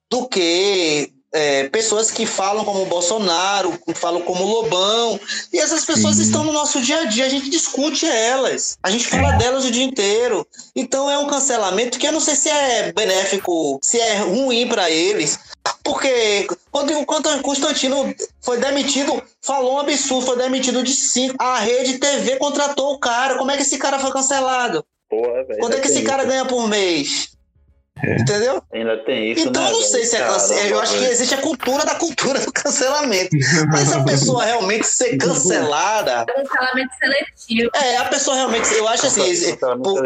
do 0.09 0.27
que 0.27 1.13
é, 1.33 1.69
pessoas 1.69 2.11
que 2.11 2.25
falam 2.25 2.65
como 2.65 2.81
o 2.81 2.85
Bolsonaro, 2.85 3.77
que 3.85 3.93
falam 3.93 4.21
como 4.21 4.43
o 4.43 4.47
Lobão. 4.47 5.19
E 5.51 5.59
essas 5.59 5.85
pessoas 5.85 6.17
Sim. 6.17 6.23
estão 6.23 6.43
no 6.43 6.51
nosso 6.51 6.81
dia 6.81 7.01
a 7.01 7.05
dia, 7.05 7.25
a 7.25 7.29
gente 7.29 7.49
discute 7.49 8.05
elas, 8.05 8.77
a 8.83 8.91
gente 8.91 9.07
fala 9.07 9.31
delas 9.33 9.65
o 9.65 9.71
dia 9.71 9.83
inteiro. 9.83 10.45
Então 10.75 11.09
é 11.09 11.17
um 11.17 11.27
cancelamento 11.27 11.97
que 11.97 12.07
eu 12.07 12.11
não 12.11 12.19
sei 12.19 12.35
se 12.35 12.49
é 12.49 12.91
benéfico, 12.91 13.79
se 13.81 13.99
é 13.99 14.17
ruim 14.19 14.67
para 14.67 14.89
eles. 14.89 15.39
porque 15.83 16.47
Rodrigo 16.73 17.05
Constantino 17.05 18.13
foi 18.41 18.57
demitido, 18.57 19.21
falou 19.41 19.75
um 19.75 19.79
absurdo, 19.79 20.25
foi 20.25 20.37
demitido 20.37 20.83
de 20.83 20.91
cinco. 20.91 21.35
A 21.39 21.59
rede 21.59 21.99
TV 21.99 22.37
contratou 22.37 22.93
o 22.93 22.99
cara. 22.99 23.37
Como 23.37 23.51
é 23.51 23.55
que 23.55 23.63
esse 23.63 23.77
cara 23.77 23.99
foi 23.99 24.11
cancelado? 24.11 24.83
Porra, 25.09 25.43
velho, 25.43 25.59
Quanto 25.59 25.75
é 25.75 25.79
que 25.79 25.87
esse 25.87 26.03
cara 26.03 26.23
ganha 26.23 26.45
por 26.45 26.67
mês? 26.67 27.31
É. 28.03 28.15
Entendeu? 28.15 28.63
Ainda 28.73 28.97
tem 29.03 29.31
isso, 29.31 29.47
Então 29.47 29.61
né, 29.61 29.69
eu 29.69 29.73
não 29.73 29.81
sei 29.83 30.05
se 30.05 30.15
é 30.15 30.19
cancelamento. 30.25 30.73
Eu 30.73 30.79
acho 30.79 30.97
que 30.97 31.03
existe 31.05 31.35
a 31.35 31.37
cultura 31.41 31.85
da 31.85 31.95
cultura 31.95 32.39
do 32.39 32.51
cancelamento. 32.51 33.29
Mas 33.71 33.89
se 33.89 33.93
a 33.95 34.03
pessoa 34.03 34.43
realmente 34.43 34.87
ser 34.87 35.17
cancelada, 35.17 36.25
Cancelamento 36.25 36.91
seletivo. 36.99 37.69
é, 37.75 37.97
a 37.97 38.05
pessoa 38.05 38.35
realmente. 38.37 38.73
Eu 38.73 38.87
acho 38.87 39.05
assim. 39.05 39.29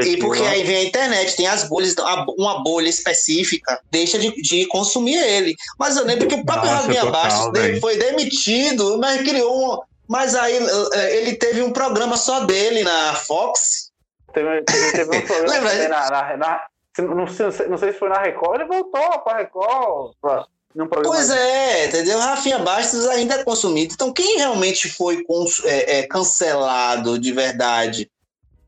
e 0.04 0.18
porque 0.18 0.42
né? 0.42 0.50
aí 0.50 0.64
vem 0.64 0.76
a 0.78 0.84
internet, 0.84 1.36
tem 1.38 1.48
as 1.48 1.70
bolhas, 1.70 1.92
então, 1.92 2.06
uma 2.38 2.62
bolha 2.64 2.90
específica 2.90 3.80
deixa 3.92 4.18
de, 4.20 4.32
de 4.42 4.66
consumir 4.68 5.18
ele. 5.18 5.56
Mas 5.80 5.96
eu 5.96 6.04
lembro 6.06 6.28
que 6.28 6.36
o 6.36 6.44
próprio 6.46 6.72
Rafinha 6.72 7.06
Bastos 7.06 7.80
foi 7.80 7.98
demitido, 7.98 8.98
mas 8.98 9.22
criou 9.22 9.76
um. 9.76 9.80
Mas 10.08 10.36
aí 10.36 10.58
eh, 10.94 11.18
ele 11.18 11.36
teve 11.36 11.62
um 11.64 11.72
programa 11.72 12.18
só 12.18 12.42
dele 12.42 12.84
na 12.84 13.14
Fox. 13.14 13.90
Teve, 14.34 14.62
teve, 14.64 14.92
teve 14.92 15.18
um 15.18 15.22
programa 15.26 15.70
Lembra? 15.70 15.88
na, 15.90 16.10
na, 16.10 16.38
na- 16.38 16.62
não, 17.04 17.28
sei, 17.28 17.68
não 17.68 17.78
sei 17.78 17.92
se 17.94 18.00
foi 18.00 18.10
na 18.10 18.22
Record, 18.22 18.62
ele 18.62 18.70
voltou 18.70 19.20
pra 19.20 19.38
Record. 19.38 20.14
Pra, 20.22 20.46
num 20.76 20.88
programa 20.88 21.16
Pois 21.16 21.30
é, 21.30 21.86
entendeu? 21.88 22.20
Rafinha 22.20 22.60
Bastos 22.60 23.08
ainda 23.08 23.36
é 23.36 23.44
consumido. 23.44 23.94
Então, 23.94 24.12
quem 24.12 24.38
realmente 24.38 24.90
foi 24.90 25.24
cons- 25.24 25.64
é, 25.64 26.00
é, 26.00 26.04
cancelado 26.08 27.18
de 27.18 27.32
verdade? 27.32 28.12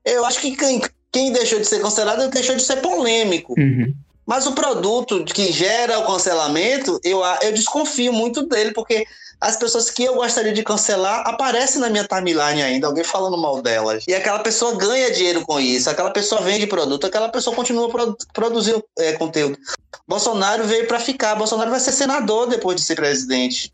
Eu 0.05 0.25
acho 0.25 0.39
que 0.39 0.55
quem, 0.55 0.81
quem 1.11 1.33
deixou 1.33 1.59
de 1.59 1.65
ser 1.67 1.81
cancelado 1.81 2.29
deixou 2.29 2.55
de 2.55 2.61
ser 2.63 2.77
polêmico. 2.77 3.53
Uhum. 3.57 3.93
Mas 4.27 4.45
o 4.45 4.51
produto 4.51 5.23
que 5.23 5.53
gera 5.53 5.99
o 5.99 6.05
cancelamento, 6.05 6.99
eu, 7.01 7.21
eu 7.41 7.53
desconfio 7.53 8.11
muito 8.11 8.43
dele, 8.45 8.73
porque 8.73 9.05
as 9.39 9.55
pessoas 9.55 9.89
que 9.89 10.03
eu 10.03 10.15
gostaria 10.15 10.51
de 10.51 10.63
cancelar 10.63 11.21
aparecem 11.25 11.79
na 11.79 11.89
minha 11.89 12.03
timeline 12.03 12.61
ainda, 12.61 12.87
alguém 12.87 13.03
falando 13.05 13.37
mal 13.37 13.61
delas. 13.61 14.03
E 14.05 14.13
aquela 14.13 14.39
pessoa 14.39 14.75
ganha 14.75 15.11
dinheiro 15.11 15.45
com 15.45 15.59
isso, 15.59 15.89
aquela 15.89 16.11
pessoa 16.11 16.41
vende 16.41 16.67
produto, 16.67 17.07
aquela 17.07 17.29
pessoa 17.29 17.55
continua 17.55 17.87
produ 17.89 18.17
produzindo 18.33 18.83
é, 18.99 19.13
conteúdo. 19.13 19.57
Bolsonaro 20.05 20.65
veio 20.65 20.87
para 20.87 20.99
ficar, 20.99 21.35
Bolsonaro 21.35 21.69
vai 21.71 21.79
ser 21.79 21.93
senador 21.93 22.47
depois 22.47 22.75
de 22.75 22.81
ser 22.83 22.95
presidente. 22.95 23.71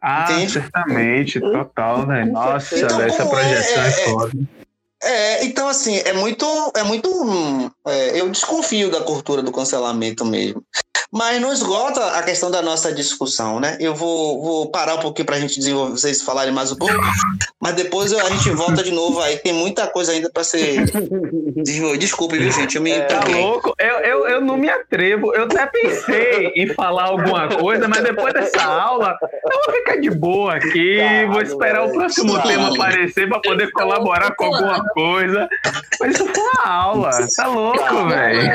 Ah, 0.00 0.32
Entende? 0.32 0.52
certamente, 0.52 1.38
total, 1.40 2.06
né? 2.06 2.24
Nossa, 2.24 2.78
Então, 2.78 3.02
essa 3.02 3.24
como 3.26 3.38
é- 3.38 3.42
projeção 3.42 3.82
é, 3.82 3.88
é- 3.88 3.92
foda. 4.10 4.32
É, 5.02 5.44
então 5.44 5.66
assim, 5.68 5.98
é 6.04 6.12
muito, 6.12 6.44
é 6.76 6.82
muito, 6.82 7.72
é, 7.86 8.20
eu 8.20 8.28
desconfio 8.28 8.90
da 8.90 9.00
cultura 9.00 9.42
do 9.42 9.50
cancelamento 9.52 10.24
mesmo. 10.24 10.62
Mas 11.12 11.40
não 11.40 11.52
esgota 11.52 12.06
a 12.18 12.22
questão 12.22 12.52
da 12.52 12.62
nossa 12.62 12.92
discussão, 12.94 13.58
né? 13.58 13.76
Eu 13.80 13.96
vou, 13.96 14.40
vou 14.40 14.70
parar 14.70 14.94
um 14.94 15.00
pouquinho 15.00 15.26
para 15.26 15.34
a 15.34 15.40
gente 15.40 15.58
desenvolver, 15.58 15.90
vocês 15.98 16.22
falarem 16.22 16.54
mais 16.54 16.70
um 16.70 16.76
pouco, 16.76 16.94
mas 17.60 17.74
depois 17.74 18.12
eu- 18.12 18.24
a 18.24 18.30
gente 18.30 18.48
volta 18.50 18.80
de 18.80 18.92
novo 18.92 19.20
aí, 19.20 19.36
tem 19.38 19.52
muita 19.52 19.88
coisa 19.88 20.12
ainda 20.12 20.30
para 20.32 20.44
ser 20.44 20.84
desenvolvida. 21.56 21.98
Desculpe, 21.98 22.38
viu, 22.38 22.52
gente? 22.52 22.76
Eu 22.76 22.82
me 22.82 22.92
É, 22.92 23.00
Tá 23.06 23.24
louco? 23.26 23.74
Eu, 23.76 23.96
eu, 23.98 24.28
eu 24.28 24.40
não 24.40 24.56
me 24.56 24.68
atrevo. 24.68 25.34
Eu 25.34 25.44
até 25.44 25.66
pensei 25.66 26.52
em 26.54 26.72
falar 26.74 27.06
alguma 27.06 27.48
coisa, 27.48 27.88
mas 27.88 28.04
depois 28.04 28.32
dessa 28.32 28.62
aula, 28.62 29.16
eu 29.22 29.60
vou 29.66 29.74
ficar 29.74 29.96
de 29.96 30.10
boa 30.10 30.54
aqui. 30.54 30.98
Caralho, 30.98 31.32
vou 31.32 31.42
esperar 31.42 31.86
o 31.86 31.92
próximo 31.92 32.40
tema 32.42 32.72
aparecer 32.72 33.28
para 33.28 33.40
poder 33.40 33.72
colaborar 33.72 34.32
com 34.36 34.44
alguma 34.44 34.84
coisa. 34.94 35.48
Mas 36.00 36.14
isso 36.14 36.26
foi 36.26 36.42
uma 36.42 36.66
aula. 36.68 37.10
Tá 37.36 37.46
louco, 37.46 38.08
velho. 38.08 38.52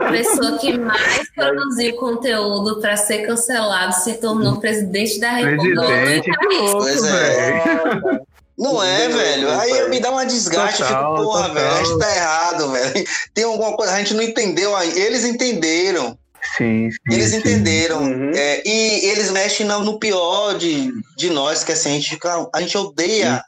A 0.00 0.10
pessoa 0.10 0.58
que 0.58 0.78
mais 0.78 1.30
produziu 1.34 1.96
conteúdo 1.96 2.80
para 2.80 2.96
ser 2.96 3.26
cancelado 3.26 3.92
se 3.94 4.14
tornou 4.14 4.60
presidente 4.60 5.18
da 5.20 5.30
República. 5.32 5.82
Presidente, 5.82 6.30
que 6.38 6.46
louco, 6.56 6.78
Pois 6.78 7.04
é. 7.04 7.12
velho. 7.12 8.26
Não 8.58 8.82
é, 8.82 9.08
velho. 9.08 9.50
Aí 9.60 9.88
me 9.90 10.00
dá 10.00 10.10
uma 10.10 10.24
desgaste, 10.24 10.80
eu 10.80 10.88
Total, 10.88 11.16
fico, 11.16 11.24
porra, 11.26 11.48
total. 11.48 11.54
velho, 11.54 11.70
a 11.74 11.84
gente 11.84 11.98
tá 11.98 12.16
errado, 12.16 12.72
velho. 12.72 13.06
Tem 13.34 13.44
alguma 13.44 13.76
coisa, 13.76 13.92
a 13.92 13.98
gente 13.98 14.14
não 14.14 14.22
entendeu 14.22 14.74
aí. 14.74 14.98
Eles 14.98 15.24
entenderam. 15.24 16.16
Sim, 16.56 16.90
sim. 16.90 16.98
Eles 17.10 17.30
sim. 17.30 17.36
entenderam. 17.38 18.02
Uhum. 18.02 18.30
É, 18.34 18.62
e 18.66 19.06
eles 19.10 19.30
mexem 19.30 19.66
no, 19.66 19.80
no 19.80 19.98
pior 19.98 20.56
de, 20.58 20.92
de 21.16 21.30
nós, 21.30 21.64
que 21.64 21.72
assim, 21.72 21.90
a 21.90 21.92
gente, 22.00 22.18
a 22.54 22.60
gente 22.60 22.76
odeia 22.78 23.42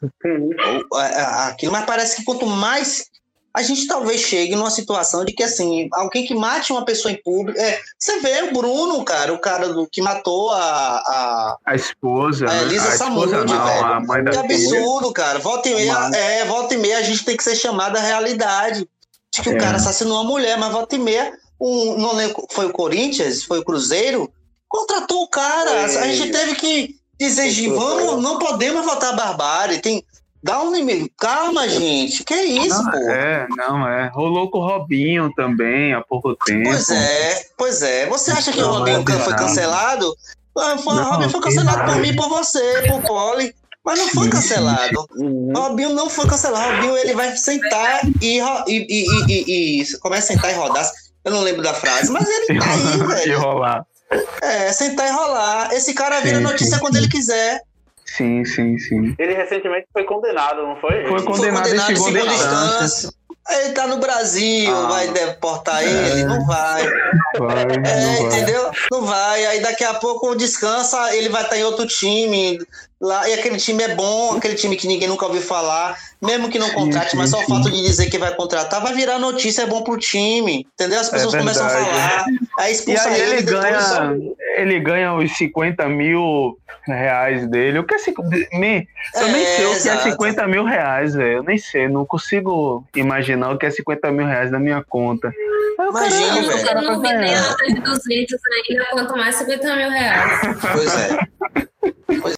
aquilo, 1.49 1.72
mas 1.72 1.84
parece 1.84 2.16
que 2.16 2.24
quanto 2.24 2.46
mais 2.46 3.05
a 3.55 3.62
gente 3.62 3.86
talvez 3.88 4.20
chegue 4.20 4.55
numa 4.55 4.70
situação 4.70 5.24
de 5.24 5.32
que 5.32 5.42
assim, 5.42 5.88
alguém 5.92 6.24
que 6.24 6.34
mate 6.34 6.70
uma 6.70 6.84
pessoa 6.84 7.11
em 7.11 7.20
público. 7.20 7.59
É, 7.59 7.80
você 7.99 8.20
vê 8.20 8.42
o 8.42 8.53
Bruno, 8.53 9.03
cara, 9.05 9.32
o 9.32 9.38
cara 9.40 9.68
do, 9.72 9.86
que 9.90 10.01
matou 10.01 10.51
a. 10.53 10.59
a 10.99 11.57
A 11.66 11.74
esposa. 11.74 12.49
A? 12.49 12.62
Elisa 12.62 13.09
não, 13.09 13.26
velho. 13.26 13.84
a 13.84 14.01
mãe 14.01 14.22
da 14.22 14.30
que 14.30 14.55
filha. 14.55 14.78
absurdo, 14.78 15.12
cara. 15.12 15.38
Volta 15.40 15.68
e 15.68 15.74
meia, 15.74 15.92
Mas- 15.92 16.12
é, 16.14 16.44
volta 16.44 16.74
e 16.74 16.78
meia 16.78 16.99
a 16.99 17.03
gente 17.03 17.24
tem 17.24 17.36
que 17.36 17.42
ser 17.42 17.57
chamado 17.57 17.96
à 17.96 18.01
realidade. 18.01 18.88
De 19.34 19.42
que 19.42 19.51
É. 19.51 19.53
o 19.55 19.59
cara 19.59 19.76
assassinou 19.76 20.14
uma 20.22 20.24
mulher, 20.30 20.57
mas 20.57 20.70
volta 20.72 20.94
e 20.94 20.99
meia, 20.99 21.32
um, 21.61 21.96
não 21.98 22.14
lembro, 22.14 22.46
foi 22.50 22.66
o 22.66 22.72
Corinthians, 22.72 23.42
foi 23.42 23.59
o 23.59 23.64
Cruzeiro, 23.64 24.30
contratou 24.68 25.22
o 25.22 25.28
cara. 25.28 25.88
Foi. 25.88 26.02
A 26.02 26.12
gente 26.12 26.30
teve 26.32 26.54
que 26.54 26.96
dizer, 27.18 27.42
Foi 27.42 27.50
"Gi, 27.50 27.70
o 27.70 27.78
vamos, 27.78 28.22
não 28.22 28.38
podemos 28.38 28.84
votar 28.84 29.16
barbárie. 29.16 29.80
Tem, 29.80 30.04
dá 30.42 30.62
um 30.62 30.72
limite. 30.72 31.12
Calma, 31.18 31.68
gente. 31.68 32.22
Que 32.24 32.34
isso, 32.36 32.82
Não, 32.82 32.90
pô? 32.92 32.98
é, 33.11 33.46
não, 33.56 33.88
é. 33.88 34.09
Rolou 34.14 34.50
com 34.50 34.59
o 34.59 34.66
Robinho 34.66 35.32
também 35.34 35.92
há 35.94 36.00
pouco 36.00 36.34
tempo. 36.36 36.68
Pois 36.68 36.88
é, 36.90 37.46
pois 37.56 37.82
é. 37.82 38.06
Você 38.06 38.30
acha 38.30 38.52
que 38.52 38.61
Não, 38.61 38.70
o 38.70 38.74
Robinho 38.78 39.02
não 39.04 39.14
é 39.14 39.18
foi 39.18 39.34
cancelado? 39.34 40.14
Ah, 40.56 40.76
foi- 40.78 40.92
O 40.94 40.96
Não, 40.96 41.11
Robinho 41.11 41.30
foi 41.30 41.40
cancelado 41.40 41.84
por 41.92 42.00
mim, 42.00 42.14
por 42.16 42.28
você, 42.28 42.82
por 42.88 43.02
Poli. 43.02 43.54
Mas 43.84 43.98
não 44.00 44.09
foi 44.09 44.28
cancelado. 44.28 45.06
Uhum. 45.16 45.52
Robinho 45.56 45.94
não 45.94 46.11
foi 46.11 46.26
cancelado. 46.26 46.74
Robinho 46.74 46.96
ele 46.98 47.14
vai 47.14 47.34
sentar 47.36 48.02
e, 48.20 48.38
e, 48.38 48.42
e, 48.68 49.06
e, 49.26 49.44
e, 49.78 49.82
e 49.82 49.98
começa 49.98 50.32
a 50.32 50.36
sentar 50.36 50.50
e 50.52 50.54
rodar. 50.54 50.86
Eu 51.29 51.33
não 51.35 51.41
lembro 51.43 51.62
da 51.62 51.74
frase, 51.74 52.11
mas 52.11 52.26
ele 52.29 52.59
tá 52.61 52.66
aí, 52.70 53.07
velho. 53.07 53.41
rolar. 53.41 53.85
É, 54.43 54.72
sentar 54.72 55.07
e 55.07 55.11
rolar. 55.12 55.72
Esse 55.72 55.93
cara 55.95 56.20
vira 56.20 56.39
Sim, 56.39 56.43
notícia 56.43 56.74
sim, 56.76 56.81
quando 56.81 56.95
sim. 56.95 57.01
ele 57.01 57.09
quiser. 57.09 57.61
Sim, 58.07 58.45
sim, 58.45 58.79
sim. 58.79 59.14
Ele 59.18 59.35
recentemente 59.35 59.87
foi 59.93 60.05
condenado, 60.05 60.62
não 60.62 60.76
foi? 60.81 61.03
Foi 61.07 61.18
Foi 61.18 61.22
Condenado 61.24 61.66
em 61.68 61.70
condenado 61.70 61.93
em 61.93 61.97
segunda 61.97 62.20
segunda 62.20 62.35
instância. 62.35 63.11
Ele 63.51 63.72
tá 63.72 63.87
no 63.87 63.99
Brasil, 63.99 64.74
Ah. 64.74 64.89
vai 64.89 65.09
deportar 65.09 65.83
ele? 65.83 66.24
Não 66.24 66.45
vai. 66.47 66.83
Vai, 67.39 67.62
É, 67.62 67.66
não 67.66 67.83
vai. 67.83 68.22
entendeu? 68.26 68.70
Não 68.91 69.03
vai. 69.07 69.47
Aí 69.47 69.61
daqui 69.61 69.85
a 69.85 69.95
pouco 69.95 70.35
descansa, 70.35 71.14
ele 71.14 71.29
vai 71.31 71.43
estar 71.43 71.57
em 71.59 71.64
outro 71.64 71.87
time. 71.87 72.59
Lá, 73.01 73.28
e 73.28 73.34
aquele 73.34 73.57
time 73.59 73.80
é 73.84 73.94
bom, 73.94 74.36
aquele 74.36 74.57
time 74.57 74.74
que 74.76 74.88
ninguém 74.88 75.07
nunca 75.07 75.24
ouviu 75.24 75.40
falar. 75.40 75.96
Mesmo 76.20 76.49
que 76.49 76.59
não 76.59 76.68
contrate, 76.70 77.12
sim, 77.12 77.16
mas 77.16 77.30
só 77.30 77.38
o 77.38 77.46
fato 77.46 77.70
de 77.70 77.80
dizer 77.80 78.11
que 78.11 78.18
vai 78.18 78.34
contratar 78.34 78.82
vai 78.82 78.92
virar 78.92 79.20
notícia, 79.20 79.62
é 79.62 79.66
bom 79.66 79.82
pro 79.84 79.96
time. 79.96 80.66
Entendeu? 80.74 80.99
As 80.99 81.09
pessoas 81.09 81.32
começam 81.36 81.64
a 81.64 81.68
falar. 81.70 82.24
Aí 82.59 82.72
E 82.72 82.74
expulsa 82.74 83.09
aí 83.09 83.20
ele 83.20 83.32
ele, 83.34 83.42
ganha, 83.42 84.16
ele 84.57 84.80
ganha 84.80 85.14
os 85.14 85.30
50 85.36 85.88
mil 85.88 86.59
reais 86.84 87.49
dele. 87.49 87.78
O 87.78 87.84
que 87.84 87.94
é 87.94 87.99
me- 88.59 88.88
Eu 89.14 89.28
nem 89.28 89.42
É, 89.44 89.57
sei 89.57 89.66
o 89.66 89.68
que 89.68 89.74
é 89.74 89.76
exato. 89.78 90.03
50 90.11 90.46
mil 90.49 90.64
reais, 90.64 91.14
velho. 91.14 91.36
Eu 91.38 91.42
nem 91.44 91.57
sei, 91.57 91.86
não 91.86 92.05
consigo 92.05 92.84
imaginar 92.96 93.53
o 93.53 93.59
que 93.59 93.66
é 93.66 93.70
50 93.70 94.11
mil 94.11 94.26
reais 94.26 94.51
na 94.51 94.59
minha 94.59 94.82
conta. 94.82 95.32
Cara- 95.76 95.88
Imagina, 95.90 96.34
velho. 96.49 96.68
Eu 96.68 96.82
não 96.82 97.01
vi 97.01 97.09
nem 97.09 97.18
ganhar. 97.20 97.49
nota 97.51 97.64
de 97.64 97.80
200 97.80 98.40
ainda, 98.68 98.84
quanto 98.90 99.16
mais 99.16 99.36
50 99.36 99.76
mil 99.76 99.88
reais. 99.90 100.40
Pois 100.72 100.94
é. 100.96 101.28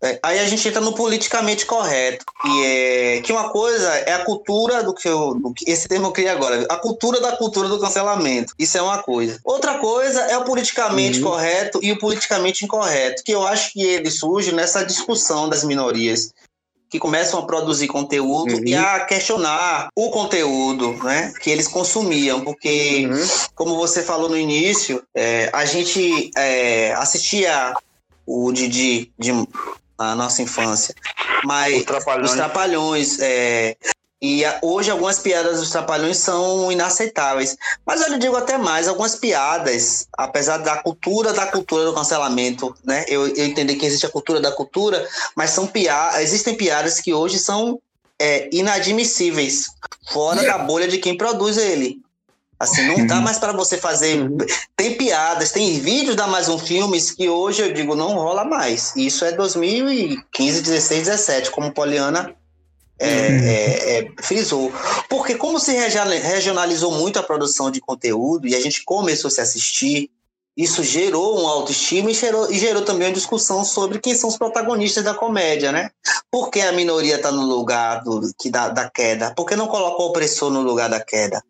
É. 0.03 0.19
Aí 0.23 0.39
a 0.41 0.47
gente 0.47 0.67
entra 0.67 0.81
no 0.81 0.95
politicamente 0.95 1.65
correto. 1.65 2.25
E 2.45 2.65
é 2.65 3.21
que 3.23 3.33
uma 3.33 3.51
coisa 3.51 3.89
é 3.99 4.13
a 4.15 4.25
cultura 4.25 4.83
do 4.83 4.93
que 4.93 5.09
eu. 5.09 5.35
do 5.35 5.53
que- 5.55 5.71
esse 5.71 5.87
termo 5.89 6.09
eu 6.09 6.13
criei 6.13 6.29
agora. 6.31 6.67
A 6.69 6.77
cultura 6.77 7.21
da 7.21 7.37
cultura 7.37 7.69
do 7.69 7.79
cancelamento. 7.79 8.53
Isso 8.59 8.77
é 8.77 8.83
uma 8.83 9.03
coisa. 9.03 9.39
Outra 9.45 9.79
coisa 9.79 10.21
é 10.23 10.37
o 10.37 10.45
politicamente 10.45 11.19
Uhum. 11.23 11.31
correto 11.31 11.79
e 11.83 11.93
o 11.93 11.99
politicamente 11.99 12.65
incorreto. 12.65 13.23
Que 13.25 13.33
eu 13.33 13.47
acho 13.47 13.73
que 13.73 13.81
ele 13.83 14.11
surge 14.11 14.53
nessa 14.53 14.85
discussão 14.85 15.49
das 15.49 15.63
minorias. 15.63 16.33
Que 16.91 16.99
começam 16.99 17.39
a 17.39 17.47
produzir 17.47 17.87
conteúdo 17.87 18.53
Uhum. 18.55 18.65
e 18.67 18.75
a 18.75 18.99
questionar 19.05 19.89
o 19.95 20.11
conteúdo 20.11 20.95
né, 21.05 21.33
que 21.41 21.49
eles 21.49 21.69
consumiam. 21.69 22.41
Porque 22.41 23.07
Uhum. 23.09 23.29
como 23.55 23.77
você 23.77 24.03
falou 24.03 24.29
no 24.29 24.37
início, 24.37 25.01
é, 25.15 25.49
a 25.53 25.65
gente 25.65 26.33
é, 26.37 26.93
assistia 26.95 27.73
o 28.27 28.53
Didi 28.53 29.13
de, 29.19 29.33
na 29.99 30.15
nossa 30.15 30.43
infância, 30.43 30.95
mas 31.45 31.77
Os 31.79 31.85
Trapalhões. 31.85 32.31
os 32.31 32.37
Trapalhões, 32.37 33.19
é, 33.21 33.77
e 34.23 34.45
a- 34.45 34.59
hoje 34.63 34.91
algumas 34.91 35.19
piadas 35.19 35.61
dos 35.61 35.71
Trapalhões 35.71 36.19
são 36.19 36.71
inaceitáveis. 36.71 37.57
Mas 37.87 38.01
eu 38.03 38.11
lhe 38.11 38.19
digo 38.19 38.37
até 38.37 38.59
mais, 38.59 38.87
algumas 38.87 39.17
piadas, 39.17 40.07
apesar 40.17 40.59
da 40.59 40.77
cultura 40.83 41.33
da 41.33 41.47
cultura 41.47 41.85
do 41.87 41.95
cancelamento, 41.95 42.75
né? 42.85 43.05
Eu, 43.09 43.27
eu 43.29 43.47
entendi 43.47 43.77
que 43.77 43.87
existe 43.87 44.05
a 44.07 44.11
cultura 44.11 44.39
da 44.41 44.53
cultura, 44.53 45.09
mas 45.35 45.51
são 45.51 45.67
piadas, 45.67 46.21
existem 46.21 46.55
piadas 46.55 47.01
que 47.01 47.15
hoje 47.15 47.39
são 47.39 47.81
é, 48.21 48.51
inadmissíveis, 48.53 49.65
fora 50.13 50.43
da 50.45 50.59
bolha 50.59 50.87
de 50.87 50.99
quem 50.99 51.17
produz 51.17 51.57
ele. 51.57 51.99
Assim, 52.61 52.87
não 52.87 53.07
dá 53.07 53.23
mais 53.23 53.39
para 53.39 53.53
você 53.53 53.79
fazer. 53.79 54.29
Tem 54.77 54.95
piadas, 54.95 55.51
tem 55.51 55.81
vídeos 55.81 56.15
da 56.15 56.27
Mais 56.27 56.47
Um 56.47 56.59
Filmes 56.59 57.11
que 57.11 57.27
hoje 57.27 57.63
eu 57.63 57.73
digo 57.73 57.97
não 57.97 58.13
rola 58.13 58.45
mais. 58.45 58.93
Isso 58.95 59.25
é 59.25 59.33
2015, 59.33 60.61
16, 60.61 61.05
17, 61.05 61.51
como 61.53 61.73
Poliana 61.73 62.37
é, 62.99 63.09
é, 63.09 63.99
é, 63.99 64.13
frisou. 64.21 64.71
Porque 65.09 65.37
como 65.37 65.59
se 65.59 65.73
regionalizou 65.73 66.93
muito 66.93 67.19
a 67.19 67.23
produção 67.23 67.71
de 67.71 67.81
conteúdo 67.81 68.47
e 68.47 68.55
a 68.55 68.61
gente 68.61 68.85
começou 68.85 69.29
a 69.29 69.31
se 69.31 69.41
assistir, 69.41 70.11
isso 70.55 70.85
gerou 70.85 71.43
um 71.43 71.47
autoestima 71.47 72.11
e 72.11 72.15
gerou, 72.15 72.53
e 72.53 72.59
gerou 72.59 72.83
também 72.83 73.09
uma 73.09 73.15
discussão 73.15 73.65
sobre 73.65 73.99
quem 74.01 74.15
são 74.15 74.29
os 74.29 74.37
protagonistas 74.37 75.03
da 75.03 75.15
comédia, 75.15 75.73
né? 75.73 75.89
Por 76.31 76.51
que 76.51 76.61
a 76.61 76.73
minoria 76.73 77.17
está 77.17 77.33
no 77.33 77.47
lugar 77.47 78.03
do, 78.05 78.21
que 78.39 78.51
da, 78.51 78.69
da 78.69 78.91
queda? 78.91 79.33
Por 79.35 79.47
que 79.47 79.57
não 79.57 79.67
coloca 79.67 80.03
o 80.03 80.07
opressor 80.09 80.51
no 80.51 80.61
lugar 80.61 80.91
da 80.91 81.01
queda? 81.01 81.43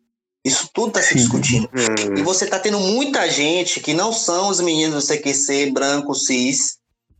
Isso 0.43 0.69
tudo 0.73 0.89
está 0.89 1.01
se 1.01 1.15
discutindo. 1.15 1.69
Hum. 1.73 2.17
E 2.17 2.23
você 2.23 2.45
está 2.45 2.59
tendo 2.59 2.79
muita 2.79 3.29
gente 3.29 3.79
que 3.79 3.93
não 3.93 4.11
são 4.11 4.49
os 4.49 4.59
meninos 4.59 5.05
do 5.05 5.13
CQC, 5.13 5.71
branco, 5.71 6.15
cis, 6.15 6.77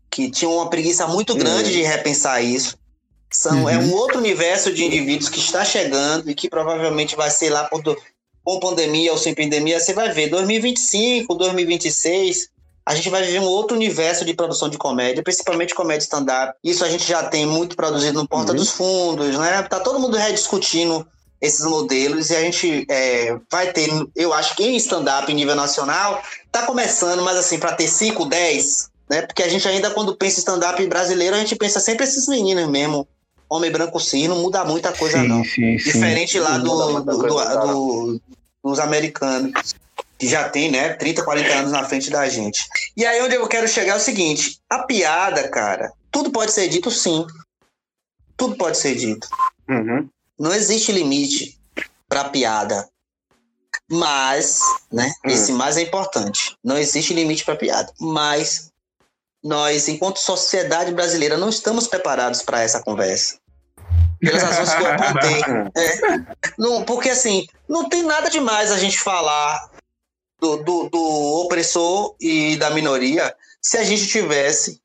que 0.10 0.30
tinham 0.32 0.56
uma 0.56 0.70
preguiça 0.70 1.08
muito 1.08 1.36
grande 1.36 1.70
hum. 1.70 1.74
de 1.74 1.84
repensar 1.84 2.42
isso. 2.44 2.76
São, 3.32 3.70
é 3.70 3.78
uhum. 3.78 3.84
É 3.84 3.86
um 3.86 3.94
outro 3.94 4.18
universo 4.18 4.74
de 4.74 4.84
indivíduos 4.84 5.30
que 5.30 5.40
está 5.40 5.64
chegando 5.64 6.30
e 6.30 6.36
que 6.36 6.50
provavelmente 6.50 7.16
vai 7.16 7.32
ser 7.32 7.50
lá 7.50 7.64
por, 7.64 7.82
com 8.44 8.60
pandemia 8.60 9.12
ou 9.12 9.18
sem 9.18 9.34
pandemia. 9.34 9.80
Você 9.80 9.94
vai 9.94 10.12
ver, 10.12 10.30
2025, 10.30 11.34
2026, 11.34 12.50
a 12.86 12.94
gente 12.94 13.10
vai 13.10 13.24
viver 13.24 13.40
um 13.40 13.46
outro 13.46 13.78
universo 13.78 14.26
de 14.26 14.34
produção 14.34 14.68
de 14.68 14.78
comédia, 14.78 15.24
principalmente 15.24 15.74
comédia 15.74 16.04
stand-up. 16.04 16.54
Isso 16.62 16.84
a 16.84 16.90
gente 16.90 17.08
já 17.08 17.24
tem 17.24 17.46
muito 17.46 17.76
produzido 17.78 18.20
no 18.20 18.28
Porta 18.28 18.52
uhum. 18.52 18.58
dos 18.58 18.72
Fundos, 18.72 19.38
né? 19.38 19.64
Tá 19.64 19.80
todo 19.80 20.00
mundo 20.00 20.18
rediscutindo 20.18 21.08
esses 21.42 21.66
modelos 21.66 22.30
e 22.30 22.36
a 22.36 22.42
gente 22.42 22.86
é, 22.88 23.36
vai 23.50 23.74
ter, 23.74 23.90
eu 24.16 24.32
acho 24.32 24.56
que 24.56 24.64
em 24.64 24.76
stand-up 24.78 25.32
em 25.32 25.36
nível 25.36 25.56
nacional, 25.56 26.22
tá 26.52 26.66
começando, 26.66 27.24
mas 27.24 27.36
assim, 27.38 27.58
para 27.58 27.74
ter 27.74 27.88
5, 27.88 28.26
10, 28.26 28.92
né? 29.10 29.24
Porque 29.24 29.42
a 29.42 29.50
gente 29.50 29.68
ainda, 29.68 29.90
quando 29.90 30.16
pensa 30.16 30.38
em 30.38 30.40
stand-up 30.40 30.86
brasileiro, 30.86 31.36
a 31.36 31.40
gente 31.40 31.56
pensa 31.56 31.80
sempre 31.80 32.06
esses 32.06 32.28
meninos 32.28 32.70
mesmo. 32.70 33.08
Homem 33.50 33.72
branco 33.72 34.00
cis, 34.00 34.30
não 34.30 34.42
muda 34.42 34.64
muita 34.64 34.94
coisa, 34.94 35.20
sim, 35.20 35.28
não. 35.28 35.44
Sim, 35.44 35.76
Diferente 35.76 36.34
sim. 36.34 36.40
lá 36.40 36.58
do, 36.58 37.02
do, 37.02 37.04
do, 37.04 37.28
do, 37.28 38.22
dos 38.64 38.80
americanos, 38.80 39.76
que 40.18 40.28
já 40.28 40.48
tem, 40.48 40.72
né, 40.72 40.94
30, 40.94 41.24
40 41.24 41.54
anos 41.56 41.72
na 41.72 41.84
frente 41.84 42.10
da 42.10 42.30
gente. 42.30 42.62
E 42.96 43.06
aí, 43.06 43.22
onde 43.22 43.36
eu 43.36 43.48
quero 43.48 43.68
chegar 43.68 43.94
é 43.94 43.98
o 43.98 44.00
seguinte: 44.00 44.60
a 44.70 44.80
piada, 44.84 45.50
cara, 45.50 45.92
tudo 46.12 46.32
pode 46.32 46.54
ser 46.54 46.70
dito 46.70 46.90
sim. 46.90 47.26
Tudo 48.38 48.56
pode 48.56 48.78
ser 48.78 48.96
dito. 48.96 49.28
Uhum. 49.68 50.08
Não 50.42 50.52
existe 50.56 50.92
limite 50.92 51.56
para 52.10 52.24
piada. 52.24 52.90
Mas, 53.88 54.60
né? 54.92 55.14
Hum. 55.24 55.30
Esse 55.30 55.54
mais 55.54 55.78
é 55.78 55.82
importante. 55.82 56.58
Não 56.64 56.80
existe 56.80 57.14
limite 57.14 57.46
para 57.46 57.56
piada. 57.56 57.94
Mas 58.00 58.72
nós, 59.44 59.88
enquanto 59.88 60.18
sociedade 60.18 60.92
brasileira, 60.96 61.38
não 61.38 61.48
estamos 61.48 61.86
preparados 61.88 62.42
para 62.42 62.60
essa 62.60 62.82
conversa. 62.82 63.38
Pelas 64.20 64.42
razões 64.42 64.74
que 64.74 64.82
eu 64.82 64.92
apontei. 64.92 65.42
É. 65.78 66.36
Não, 66.58 66.84
porque 66.86 67.10
assim, 67.10 67.46
não 67.70 67.88
tem 67.88 68.02
nada 68.02 68.28
demais 68.28 68.72
a 68.72 68.80
gente 68.80 69.00
falar 69.00 69.70
do, 70.40 70.58
do, 70.58 70.90
do 70.90 71.44
opressor 71.46 72.16
e 72.20 72.58
da 72.58 72.72
minoria 72.72 73.36
se 73.62 73.78
a 73.78 73.84
gente 73.84 74.08
tivesse 74.08 74.81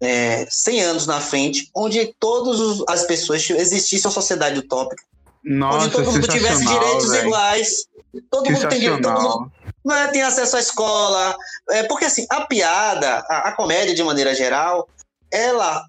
é, 0.00 0.46
100 0.48 0.82
anos 0.82 1.06
na 1.06 1.20
frente, 1.20 1.70
onde 1.74 2.14
todas 2.18 2.82
as 2.88 3.04
pessoas 3.04 3.48
existisse 3.50 4.06
uma 4.06 4.12
sociedade 4.12 4.58
utópica. 4.58 5.02
Nossa, 5.44 5.86
onde 5.86 5.90
todo 5.90 6.12
mundo 6.12 6.28
tivesse 6.28 6.64
direitos 6.64 7.08
véio. 7.08 7.26
iguais. 7.26 7.86
Todo 8.30 8.50
mundo 8.50 8.68
tem 8.68 8.80
direito, 8.80 9.02
todo 9.02 9.20
mundo 9.20 9.52
né, 9.84 10.08
tem 10.08 10.22
acesso 10.22 10.56
à 10.56 10.60
escola. 10.60 11.36
É, 11.70 11.82
porque 11.84 12.04
assim, 12.04 12.26
a 12.30 12.42
piada, 12.42 13.24
a, 13.28 13.48
a, 13.48 13.52
comédia 13.52 13.94
de 13.94 14.02
maneira 14.02 14.34
geral, 14.34 14.88
ela, 15.30 15.84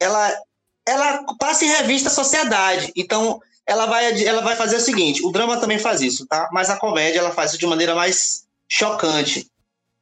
ela, 0.00 0.34
ela 0.86 1.24
passa 1.38 1.64
em 1.64 1.68
revista 1.68 2.08
a 2.08 2.12
sociedade. 2.12 2.92
Então, 2.96 3.40
ela 3.66 3.86
vai, 3.86 4.22
ela 4.22 4.42
vai 4.42 4.56
fazer 4.56 4.76
o 4.76 4.80
seguinte: 4.80 5.24
o 5.24 5.30
drama 5.30 5.58
também 5.58 5.78
faz 5.78 6.00
isso, 6.00 6.26
tá? 6.26 6.48
Mas 6.52 6.70
a 6.70 6.76
comédia 6.76 7.18
ela 7.18 7.30
faz 7.32 7.50
isso 7.50 7.60
de 7.60 7.66
maneira 7.66 7.94
mais 7.94 8.44
chocante 8.68 9.48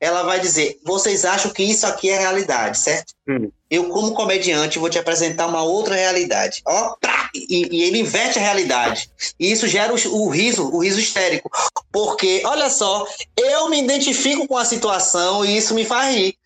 ela 0.01 0.23
vai 0.23 0.41
dizer: 0.41 0.79
vocês 0.85 1.25
acham 1.25 1.51
que 1.51 1.63
isso 1.63 1.87
aqui 1.87 2.11
é 2.11 2.19
realidade, 2.19 2.79
certo? 2.79 3.15
Hum. 3.29 3.51
Eu, 3.71 3.89
como 3.89 4.13
comediante, 4.13 4.79
vou 4.79 4.91
te 4.91 4.99
apresentar 4.99 5.47
uma 5.47 5.63
outra 5.63 5.95
realidade. 5.95 6.63
Ó, 6.67 6.95
e, 7.35 7.69
e 7.79 7.83
ele 7.83 7.99
inverte 7.99 8.39
a 8.39 8.43
realidade. 8.43 9.11
E 9.39 9.51
isso 9.51 9.67
gera 9.67 9.93
o, 9.93 9.97
o, 10.17 10.29
riso, 10.29 10.71
o 10.73 10.83
riso 10.83 11.01
histérico. 11.01 11.51
Porque, 11.91 12.43
olha 12.45 12.71
só, 12.71 13.07
eu 13.37 13.69
me 13.69 13.83
identifico 13.83 14.47
com 14.47 14.57
a 14.57 14.65
situação 14.65 15.45
e 15.45 15.57
isso 15.57 15.75
me 15.75 15.85
faz 15.85 16.15
rir. 16.15 16.37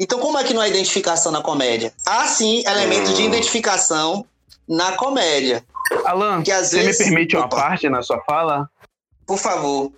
Então, 0.00 0.18
como 0.18 0.38
é 0.38 0.44
que 0.44 0.54
não 0.54 0.62
há 0.62 0.68
identificação 0.68 1.30
na 1.30 1.42
comédia? 1.42 1.92
Há 2.04 2.26
sim 2.26 2.64
elementos 2.66 3.10
hum. 3.10 3.14
de 3.14 3.22
identificação 3.22 4.26
na 4.66 4.92
comédia. 4.92 5.64
Alan, 6.04 6.42
que, 6.42 6.52
você 6.52 6.82
vezes... 6.82 6.98
me 6.98 7.04
permite 7.04 7.36
uma 7.36 7.46
Opa. 7.46 7.56
parte 7.56 7.88
na 7.88 8.02
sua 8.02 8.20
fala? 8.22 8.68
Por 9.26 9.38
favor. 9.38 9.92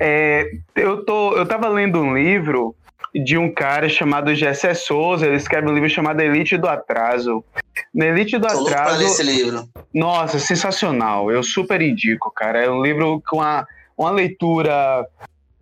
É, 0.00 0.50
eu, 0.74 1.04
tô, 1.04 1.36
eu 1.36 1.46
tava 1.46 1.68
lendo 1.68 2.00
um 2.00 2.16
livro 2.16 2.74
de 3.14 3.36
um 3.36 3.52
cara 3.52 3.88
chamado 3.88 4.34
Gessé 4.34 4.74
Souza, 4.74 5.26
ele 5.26 5.36
escreve 5.36 5.68
um 5.68 5.74
livro 5.74 5.88
chamado 5.88 6.20
Elite 6.20 6.56
do 6.56 6.68
Atraso. 6.68 7.44
Na 7.94 8.06
Elite 8.06 8.38
do 8.38 8.46
Tô 8.46 8.66
Atraso. 8.66 8.98
Ler 8.98 9.04
esse 9.06 9.22
livro. 9.22 9.68
Nossa, 9.92 10.38
sensacional. 10.38 11.30
Eu 11.30 11.42
super 11.42 11.82
indico, 11.82 12.30
cara. 12.30 12.64
É 12.64 12.70
um 12.70 12.82
livro 12.82 13.22
com 13.28 13.36
uma, 13.36 13.66
uma 13.96 14.10
leitura 14.10 15.06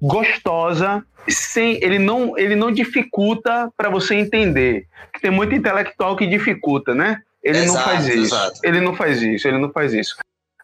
gostosa, 0.00 1.04
sem 1.28 1.82
ele 1.82 1.98
não 1.98 2.38
ele 2.38 2.56
não 2.56 2.70
dificulta 2.70 3.70
para 3.76 3.90
você 3.90 4.14
entender. 4.14 4.86
Tem 5.20 5.30
muito 5.30 5.54
intelectual 5.54 6.16
que 6.16 6.26
dificulta, 6.26 6.94
né? 6.94 7.20
Ele 7.42 7.58
exato, 7.58 7.78
não 7.78 7.84
faz 7.84 8.06
isso. 8.06 8.34
Exato. 8.34 8.60
Ele 8.62 8.80
não 8.80 8.94
faz 8.94 9.22
isso, 9.22 9.48
ele 9.48 9.58
não 9.58 9.70
faz 9.70 9.92
isso. 9.92 10.16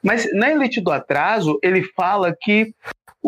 Mas 0.02 0.32
na 0.32 0.50
Elite 0.50 0.80
do 0.80 0.92
Atraso, 0.92 1.58
ele 1.62 1.82
fala 1.82 2.34
que 2.40 2.72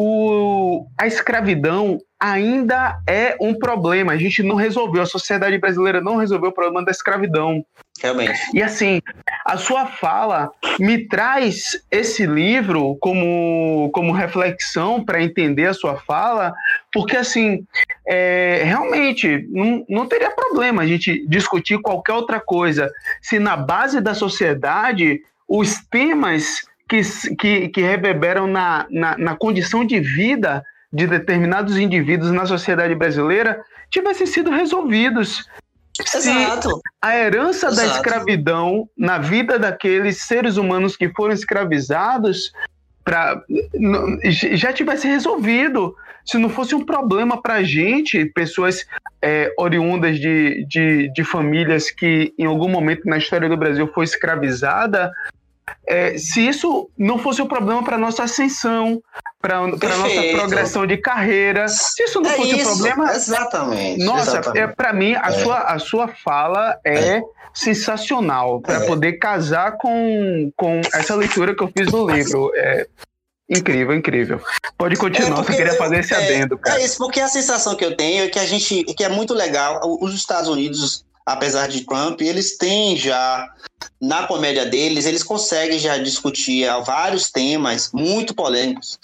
o, 0.01 0.87
a 0.97 1.09
escravidão 1.09 1.99
ainda 2.21 3.01
é 3.05 3.37
um 3.41 3.53
problema. 3.53 4.13
A 4.13 4.17
gente 4.17 4.45
não 4.45 4.55
resolveu, 4.55 5.03
a 5.03 5.07
sociedade 5.07 5.59
brasileira 5.59 6.01
não 6.01 6.15
resolveu 6.15 6.51
o 6.51 6.55
problema 6.55 6.85
da 6.85 6.93
escravidão. 6.93 7.67
Realmente. 8.01 8.39
E 8.55 8.63
assim, 8.63 9.03
a 9.45 9.57
sua 9.57 9.87
fala 9.87 10.53
me 10.79 11.09
traz 11.09 11.83
esse 11.91 12.27
livro 12.27 12.97
como, 13.01 13.91
como 13.93 14.13
reflexão 14.13 15.05
para 15.05 15.21
entender 15.21 15.67
a 15.67 15.75
sua 15.75 15.97
fala, 15.97 16.55
porque 16.93 17.17
assim, 17.17 17.67
é, 18.07 18.63
realmente 18.65 19.49
não, 19.51 19.85
não 19.89 20.07
teria 20.07 20.31
problema 20.31 20.83
a 20.83 20.87
gente 20.87 21.27
discutir 21.27 21.81
qualquer 21.81 22.13
outra 22.13 22.39
coisa 22.39 22.89
se 23.21 23.41
na 23.41 23.57
base 23.57 24.01
da 24.01 24.15
sociedade 24.15 25.21
os 25.49 25.81
temas 25.91 26.68
que, 26.89 27.03
que, 27.37 27.69
que 27.69 27.81
reverberam 27.81 28.47
na, 28.47 28.87
na, 28.91 29.19
na 29.19 29.37
condição 29.37 29.85
de 29.85 30.01
vida 30.01 30.65
de 30.93 31.07
determinados 31.07 31.77
indivíduos 31.77 32.31
na 32.33 32.47
sociedade 32.47 32.95
brasileira 32.95 33.63
tivessem 33.91 34.27
sido 34.27 34.51
resolvidos. 34.51 35.47
Exato. 36.01 36.69
Se 36.69 36.81
a 37.03 37.17
herança 37.17 37.69
Exato. 37.69 37.77
da 37.77 37.97
escravidão 37.97 38.89
na 38.97 39.19
vida 39.19 39.59
daqueles 39.59 40.23
seres 40.23 40.57
humanos 40.57 40.97
que 40.97 41.09
foram 41.11 41.35
escravizados 41.35 42.53
pra, 43.05 43.43
já 44.55 44.73
tivesse 44.73 45.09
resolvido. 45.09 45.95
Se 46.25 46.37
não 46.37 46.51
fosse 46.51 46.75
um 46.75 46.85
problema 46.85 47.41
para 47.41 47.55
a 47.55 47.63
gente, 47.63 48.27
pessoas 48.27 48.87
é, 49.23 49.51
oriundas 49.59 50.19
de, 50.21 50.67
de, 50.69 51.11
de 51.13 51.25
famílias 51.25 51.91
que 51.91 52.35
em 52.39 52.45
algum 52.45 52.69
momento 52.69 53.07
na 53.07 53.17
história 53.17 53.49
do 53.49 53.57
Brasil 53.57 53.91
foi 53.95 54.05
escravizada, 54.05 55.11
é, 55.87 56.19
se 56.19 56.47
isso 56.47 56.91
não 56.97 57.19
fosse 57.19 57.41
um 57.41 57.47
problema 57.47 57.83
para 57.83 57.99
nossa 57.99 58.25
ascensão, 58.25 59.01
para 59.41 59.67
nossa 59.67 60.23
progressão 60.33 60.87
de 60.87 60.97
carreira, 60.97 61.69
se 61.69 62.03
isso 62.05 62.21
não 62.21 62.31
é 62.31 62.35
fosse 62.35 62.59
isso, 62.59 62.71
um 62.71 62.75
problema, 62.75 63.13
exatamente. 63.13 64.05
Nossa, 64.05 64.31
exatamente. 64.33 64.59
é 64.59 64.67
para 64.67 64.93
mim 64.93 65.15
a 65.15 65.29
é. 65.29 65.33
sua 65.33 65.59
a 65.59 65.79
sua 65.79 66.09
fala 66.09 66.79
é, 66.85 66.99
é. 66.99 67.23
sensacional 67.55 68.61
para 68.61 68.85
é. 68.85 68.87
poder 68.87 69.15
casar 69.15 69.77
com, 69.79 70.51
com 70.57 70.81
essa 70.93 71.15
leitura 71.15 71.55
que 71.55 71.63
eu 71.63 71.73
fiz 71.77 71.91
do 71.91 72.09
livro. 72.09 72.51
É 72.55 72.87
incrível, 73.49 73.95
incrível. 73.95 74.41
Pode 74.77 74.97
continuar, 74.97 75.31
é 75.31 75.35
porque, 75.37 75.53
eu 75.53 75.57
queria 75.57 75.75
fazer 75.75 76.01
esse 76.01 76.15
adendo, 76.15 76.59
cara. 76.59 76.81
É 76.81 76.85
isso, 76.85 76.99
porque 76.99 77.21
a 77.21 77.29
sensação 77.29 77.75
que 77.75 77.85
eu 77.85 77.97
tenho 77.97 78.25
é 78.25 78.29
que 78.29 78.39
a 78.39 78.45
gente, 78.45 78.85
que 78.85 79.03
é 79.03 79.09
muito 79.09 79.33
legal, 79.33 79.81
os 80.03 80.15
Estados 80.15 80.49
Unidos 80.49 81.05
apesar 81.33 81.69
de 81.69 81.85
Trump, 81.85 82.21
eles 82.23 82.57
têm 82.57 82.97
já, 82.97 83.47
na 84.01 84.27
comédia 84.27 84.65
deles, 84.65 85.05
eles 85.05 85.23
conseguem 85.23 85.79
já 85.79 85.99
discutir 85.99 86.67
vários 86.85 87.31
temas 87.31 87.91
muito 87.93 88.35
polêmicos 88.35 88.99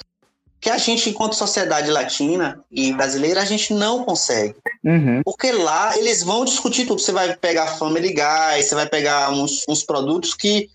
que 0.64 0.70
a 0.70 0.78
gente, 0.78 1.10
enquanto 1.10 1.34
sociedade 1.34 1.90
latina 1.90 2.58
e 2.72 2.90
brasileira, 2.94 3.42
a 3.42 3.44
gente 3.44 3.74
não 3.74 4.02
consegue. 4.02 4.56
Uhum. 4.82 5.20
Porque 5.22 5.52
lá 5.52 5.94
eles 5.98 6.22
vão 6.22 6.42
discutir 6.42 6.86
tudo. 6.86 7.02
Você 7.02 7.12
vai 7.12 7.36
pegar 7.36 7.66
Family 7.76 8.14
Guy, 8.14 8.62
você 8.62 8.74
vai 8.74 8.88
pegar 8.88 9.30
uns, 9.30 9.62
uns 9.68 9.82
produtos 9.84 10.32
que, 10.32 10.70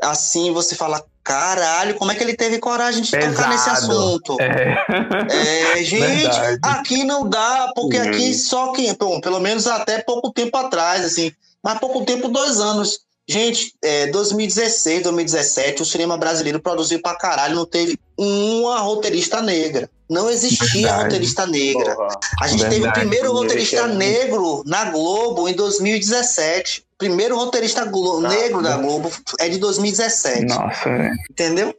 assim, 0.00 0.54
você 0.54 0.74
fala, 0.74 1.04
caralho, 1.26 1.96
como 1.96 2.12
é 2.12 2.14
que 2.14 2.22
ele 2.22 2.36
teve 2.36 2.58
coragem 2.60 3.02
de 3.02 3.10
Pesado. 3.10 3.34
tocar 3.34 3.48
nesse 3.48 3.68
assunto? 3.68 4.36
É, 4.40 5.80
é 5.80 5.82
gente, 5.82 6.00
Verdade. 6.00 6.58
aqui 6.62 7.02
não 7.02 7.28
dá, 7.28 7.72
porque 7.74 7.98
uhum. 7.98 8.08
aqui 8.08 8.32
só 8.32 8.72
quem, 8.72 8.94
bom, 8.94 9.20
pelo 9.20 9.40
menos 9.40 9.66
até 9.66 10.00
pouco 10.00 10.32
tempo 10.32 10.56
atrás, 10.56 11.04
assim, 11.04 11.32
mas 11.60 11.80
pouco 11.80 12.04
tempo, 12.04 12.28
dois 12.28 12.60
anos. 12.60 13.00
Gente, 13.28 13.74
é, 13.82 14.06
2016, 14.06 15.02
2017, 15.02 15.82
o 15.82 15.84
cinema 15.84 16.16
brasileiro 16.16 16.60
produziu 16.60 17.02
pra 17.02 17.16
caralho, 17.16 17.56
não 17.56 17.66
teve 17.66 17.98
uma 18.16 18.78
roteirista 18.78 19.42
negra. 19.42 19.90
Não 20.08 20.30
existia 20.30 20.82
Verdade. 20.82 21.02
roteirista 21.02 21.44
negra. 21.44 21.96
Porra. 21.96 22.20
A 22.40 22.46
gente 22.46 22.60
Verdade. 22.60 22.76
teve 22.76 22.88
o 22.88 22.92
primeiro 22.92 23.32
roteirista 23.32 23.88
negro 23.88 24.62
na 24.64 24.84
Globo 24.92 25.48
em 25.48 25.54
2017. 25.54 26.85
Primeiro 26.98 27.36
roteirista 27.36 27.84
Glo 27.84 28.22
tá. 28.22 28.28
negro 28.28 28.62
da 28.62 28.76
Globo 28.76 29.10
é 29.38 29.48
de 29.48 29.58
2017. 29.58 30.46
Nossa, 30.46 30.88
é. 30.88 31.10
Entendeu? 31.30 31.74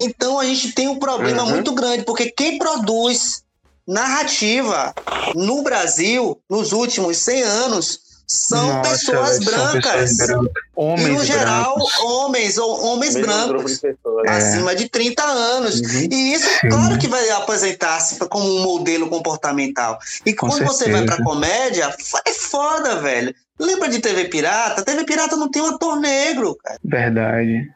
Então 0.00 0.38
a 0.38 0.44
gente 0.44 0.72
tem 0.72 0.88
um 0.88 0.98
problema 0.98 1.44
uhum. 1.44 1.50
muito 1.50 1.72
grande, 1.72 2.04
porque 2.04 2.30
quem 2.30 2.58
produz 2.58 3.42
narrativa 3.86 4.92
no 5.34 5.62
Brasil 5.62 6.40
nos 6.50 6.72
últimos 6.72 7.18
100 7.18 7.42
anos 7.42 8.00
são 8.26 8.66
Nossa, 8.66 8.90
pessoas 8.90 9.38
brancas. 9.38 10.16
São 10.16 10.26
pessoas 10.26 10.50
homens 10.74 11.08
e, 11.08 11.12
no 11.12 11.24
geral, 11.24 11.74
brancos. 11.74 11.98
homens 12.00 12.58
ou 12.58 12.84
homens 12.84 13.14
Mesmo 13.14 13.26
brancos. 13.32 13.74
De 13.74 13.80
pessoas, 13.80 14.28
acima 14.28 14.72
é. 14.72 14.74
de 14.74 14.88
30 14.88 15.22
anos. 15.22 15.80
Uhum. 15.80 16.08
E 16.10 16.34
isso, 16.34 16.48
Sim. 16.60 16.68
claro 16.68 16.98
que 16.98 17.08
vai 17.08 17.30
apresentar-se 17.30 18.16
como 18.26 18.44
um 18.44 18.62
modelo 18.62 19.08
comportamental. 19.08 19.98
E 20.24 20.34
Com 20.34 20.48
quando 20.48 20.58
certeza. 20.58 20.78
você 20.78 20.90
vai 20.90 21.04
pra 21.04 21.22
comédia, 21.22 21.94
é 22.26 22.32
foda, 22.32 22.96
velho. 22.96 23.34
Lembra 23.58 23.88
de 23.88 24.00
TV 24.00 24.26
Pirata? 24.26 24.82
TV 24.82 25.04
Pirata 25.04 25.36
não 25.36 25.50
tem 25.50 25.62
um 25.62 25.74
ator 25.74 25.98
negro, 25.98 26.56
cara. 26.62 26.78
Verdade. 26.84 27.70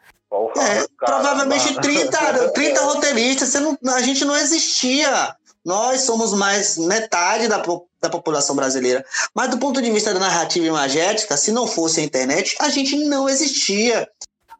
É, 0.57 0.85
provavelmente 0.97 1.75
30, 1.81 2.49
30 2.53 2.81
roteiristas, 2.81 3.49
você 3.49 3.59
não, 3.59 3.77
a 3.93 4.01
gente 4.01 4.23
não 4.23 4.35
existia. 4.35 5.35
Nós 5.65 6.01
somos 6.01 6.33
mais 6.33 6.77
metade 6.77 7.47
da, 7.47 7.61
da 8.01 8.09
população 8.09 8.55
brasileira. 8.55 9.05
Mas 9.33 9.49
do 9.49 9.59
ponto 9.59 9.81
de 9.81 9.91
vista 9.91 10.13
da 10.13 10.19
narrativa 10.19 10.65
imagética, 10.65 11.37
se 11.37 11.51
não 11.51 11.67
fosse 11.67 11.99
a 12.01 12.03
internet, 12.03 12.55
a 12.59 12.69
gente 12.69 12.95
não 13.05 13.29
existia. 13.29 14.07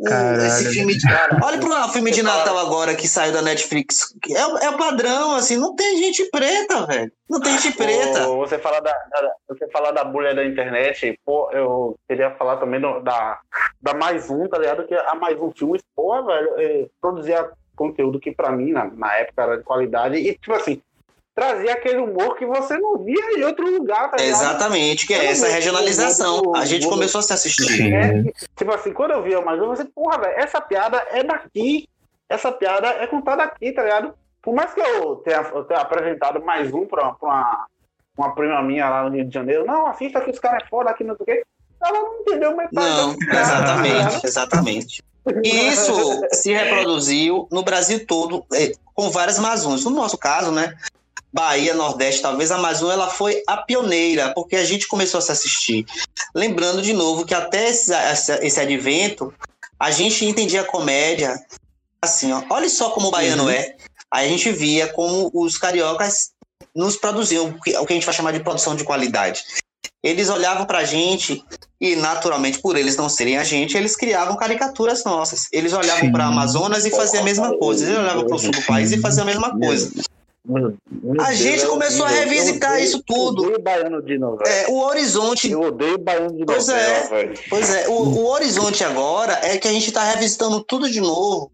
Caralho. 0.04 0.45
Esse 0.45 0.66
filme 0.72 0.97
de... 0.97 1.06
Olha 1.43 1.60
para 1.60 1.86
o 1.86 1.89
filme 1.89 2.12
de 2.12 2.24
Natal 2.24 2.58
agora 2.58 2.95
que 2.95 3.08
saiu 3.08 3.34
da 3.34 3.41
Netflix. 3.41 4.16
É, 4.30 4.66
é 4.66 4.70
o 4.70 4.78
padrão, 4.78 5.36
assim, 5.36 5.58
não 5.58 5.76
tem 5.76 5.97
gente 5.97 6.26
preta, 6.32 6.88
velho. 6.88 7.12
Não 7.30 7.39
tem 7.39 7.58
gente 7.58 7.78
preta. 7.78 8.28
você 8.28 8.58
fala 8.58 8.80
da, 8.80 8.91
da, 8.91 9.34
você 9.47 9.68
fala 9.70 9.91
da 9.91 10.04
bolha 10.04 10.34
da 10.34 10.43
internet, 10.43 11.20
pô, 11.24 11.49
eu 11.52 11.95
queria 12.08 12.32
falar 12.32 12.58
também 12.58 12.82
do, 12.82 12.99
da, 13.02 13.39
da 13.82 13.93
Mais 13.93 14.30
Um, 14.30 14.47
tá 14.47 14.58
ligado? 14.58 14.88
Que 14.88 14.95
a 14.95 15.14
Mais 15.14 15.39
Um 15.39 15.52
filme, 15.52 15.80
pô, 15.95 16.24
velho, 16.24 16.49
é, 16.58 16.88
produzia 16.99 17.49
conteúdo 17.76 18.20
que 18.20 18.32
para 18.32 18.52
mim, 18.52 18.72
na, 18.72 18.86
na 18.86 19.18
época, 19.18 19.43
era 19.43 19.58
de 19.58 19.64
qualidade. 19.64 20.16
E, 20.16 20.34
tipo 20.34 20.54
assim, 20.54 20.82
trazer 21.42 21.72
aquele 21.72 21.98
humor 21.98 22.36
que 22.36 22.46
você 22.46 22.78
não 22.78 23.00
via 23.00 23.36
em 23.36 23.44
outro 23.44 23.66
lugar, 23.68 24.12
tá 24.12 24.24
Exatamente, 24.24 25.08
que 25.08 25.14
é 25.16 25.26
essa 25.26 25.48
regionalização. 25.48 26.56
a 26.56 26.66
gente 26.66 26.88
começou 26.88 27.18
a 27.18 27.22
se 27.24 27.34
assistir. 27.34 27.92
É, 27.92 28.24
tipo 28.56 28.72
assim, 28.72 28.94
quando 28.94 29.12
eu 29.12 29.24
via 29.24 29.42
mais 29.42 29.60
um, 29.60 29.66
você, 29.70 29.84
porra, 29.84 30.20
velho, 30.20 30.34
essa 30.38 30.62
piada 30.62 31.04
é 31.10 31.24
daqui, 31.24 31.89
essa 32.30 32.52
piada 32.52 32.88
é 32.89 33.08
contada 33.08 33.42
aqui, 33.42 33.72
tá 33.72 33.82
ligado? 33.82 34.14
Por 34.39 34.54
mais 34.54 34.72
que 34.72 34.82
eu 34.82 35.16
tenha, 35.16 35.42
eu 35.54 35.64
tenha 35.64 35.80
apresentado 35.80 36.46
mais 36.46 36.72
um 36.72 36.86
pra, 36.86 37.12
pra 37.14 37.28
uma, 37.28 37.66
uma 38.16 38.36
prima 38.36 38.62
minha 38.62 38.88
lá 38.88 39.10
no 39.10 39.16
Rio 39.16 39.26
de 39.26 39.34
Janeiro, 39.34 39.66
não, 39.66 39.88
assista 39.88 40.22
que 40.22 40.30
os 40.30 40.38
caras 40.38 40.64
é 40.64 40.70
foda 40.70 40.92
aqui, 40.92 41.04
não 41.04 41.16
sei 41.16 41.24
o 41.24 41.26
quê. 41.26 41.44
Ela 41.84 42.00
não 42.00 42.20
entendeu 42.22 42.56
metade. 42.56 42.76
Não, 42.76 43.16
exatamente, 43.20 44.26
exatamente. 44.28 45.04
E 45.44 45.70
isso 45.70 46.22
se 46.34 46.54
reproduziu 46.54 47.48
no 47.52 47.64
Brasil 47.64 48.06
todo, 48.06 48.46
é, 48.54 48.74
com 48.94 49.10
várias 49.10 49.39
Amazonas. 49.39 49.84
No 49.84 49.89
nosso 49.89 50.20
caso, 50.20 50.52
né? 50.52 50.76
Bahia, 51.34 51.74
Nordeste, 51.74 52.22
talvez 52.22 52.52
a 52.52 52.56
Amazônia, 52.56 52.94
ela 52.94 53.10
foi 53.10 53.42
a 53.48 53.58
pioneira, 53.58 54.34
porque 54.34 54.56
a 54.56 54.66
gente 54.66 54.88
começou 54.88 55.20
a 55.20 55.22
se 55.22 55.32
assistir. 55.32 55.86
Lembrando 56.36 56.82
de 56.82 56.94
novo 56.94 57.26
que 57.26 57.34
até 57.34 57.70
esse, 57.70 57.94
esse 58.42 58.60
advento, 58.60 59.34
a 59.80 59.92
gente 59.92 60.26
entendia 60.26 60.62
a 60.62 60.66
comédia 60.66 61.40
assim, 62.02 62.32
ó, 62.34 62.44
olha 62.50 62.68
só 62.68 62.90
como 62.90 63.08
o 63.08 63.12
baiano 63.12 63.44
uhum. 63.44 63.50
é. 63.50 63.76
Aí 64.12 64.26
a 64.26 64.30
gente 64.30 64.52
via 64.52 64.88
como 64.88 65.32
os 65.34 65.58
cariocas 65.58 66.32
nos 66.76 66.98
produziam, 66.98 67.48
o 67.48 67.62
que 67.62 67.74
a 67.76 67.94
gente 67.94 68.06
vai 68.06 68.14
chamar 68.14 68.34
de 68.34 68.42
produção 68.42 68.76
de 68.76 68.84
qualidade. 68.84 69.44
Eles 70.04 70.30
olhavam 70.30 70.66
pra 70.66 70.84
gente 70.84 71.44
e, 71.80 71.96
naturalmente, 71.96 72.60
por 72.60 72.76
eles 72.76 72.98
não 72.98 73.08
serem 73.08 73.38
a 73.38 73.44
gente, 73.44 73.78
eles 73.78 73.96
criavam 73.96 74.36
caricaturas 74.36 75.04
nossas. 75.04 75.48
Eles 75.52 75.74
olhavam 75.74 76.12
para 76.12 76.26
Amazonas 76.26 76.86
e 76.86 76.90
faziam 76.90 77.22
a 77.22 77.26
mesma 77.26 77.56
coisa. 77.58 77.86
Eles 77.86 77.98
olhavam 77.98 78.26
para 78.26 78.36
o 78.36 78.40
sul 78.40 78.52
do 78.52 78.62
país 78.64 78.92
e 78.92 79.00
faziam 79.00 79.24
a 79.24 79.28
mesma 79.28 79.58
coisa. 79.58 79.92
A 81.20 81.34
gente 81.34 81.66
começou 81.68 82.06
a 82.06 82.10
revisitar 82.10 82.72
odeio, 82.72 82.86
isso 82.86 83.04
tudo. 83.04 83.44
Eu 83.44 83.50
odeio 83.50 83.64
baiano 83.64 84.02
de 84.02 84.18
novela. 84.18 84.50
É, 84.50 84.68
o 84.70 84.80
horizonte. 84.80 85.52
Eu 85.52 85.62
odeio 85.62 86.00
baiano 86.00 86.36
de 86.36 86.46
pois 86.46 86.68
novela, 86.68 86.94
é, 86.94 87.08
velho. 87.08 87.39
Pois 87.50 87.70
é, 87.70 87.88
o, 87.88 87.94
o 87.94 88.28
horizonte 88.28 88.84
agora 88.84 89.39
é 89.44 89.58
que 89.58 89.68
a 89.68 89.72
gente 89.72 89.88
está 89.88 90.04
revisitando 90.04 90.64
tudo 90.64 90.89
de 90.89 91.00
novo 91.00 91.52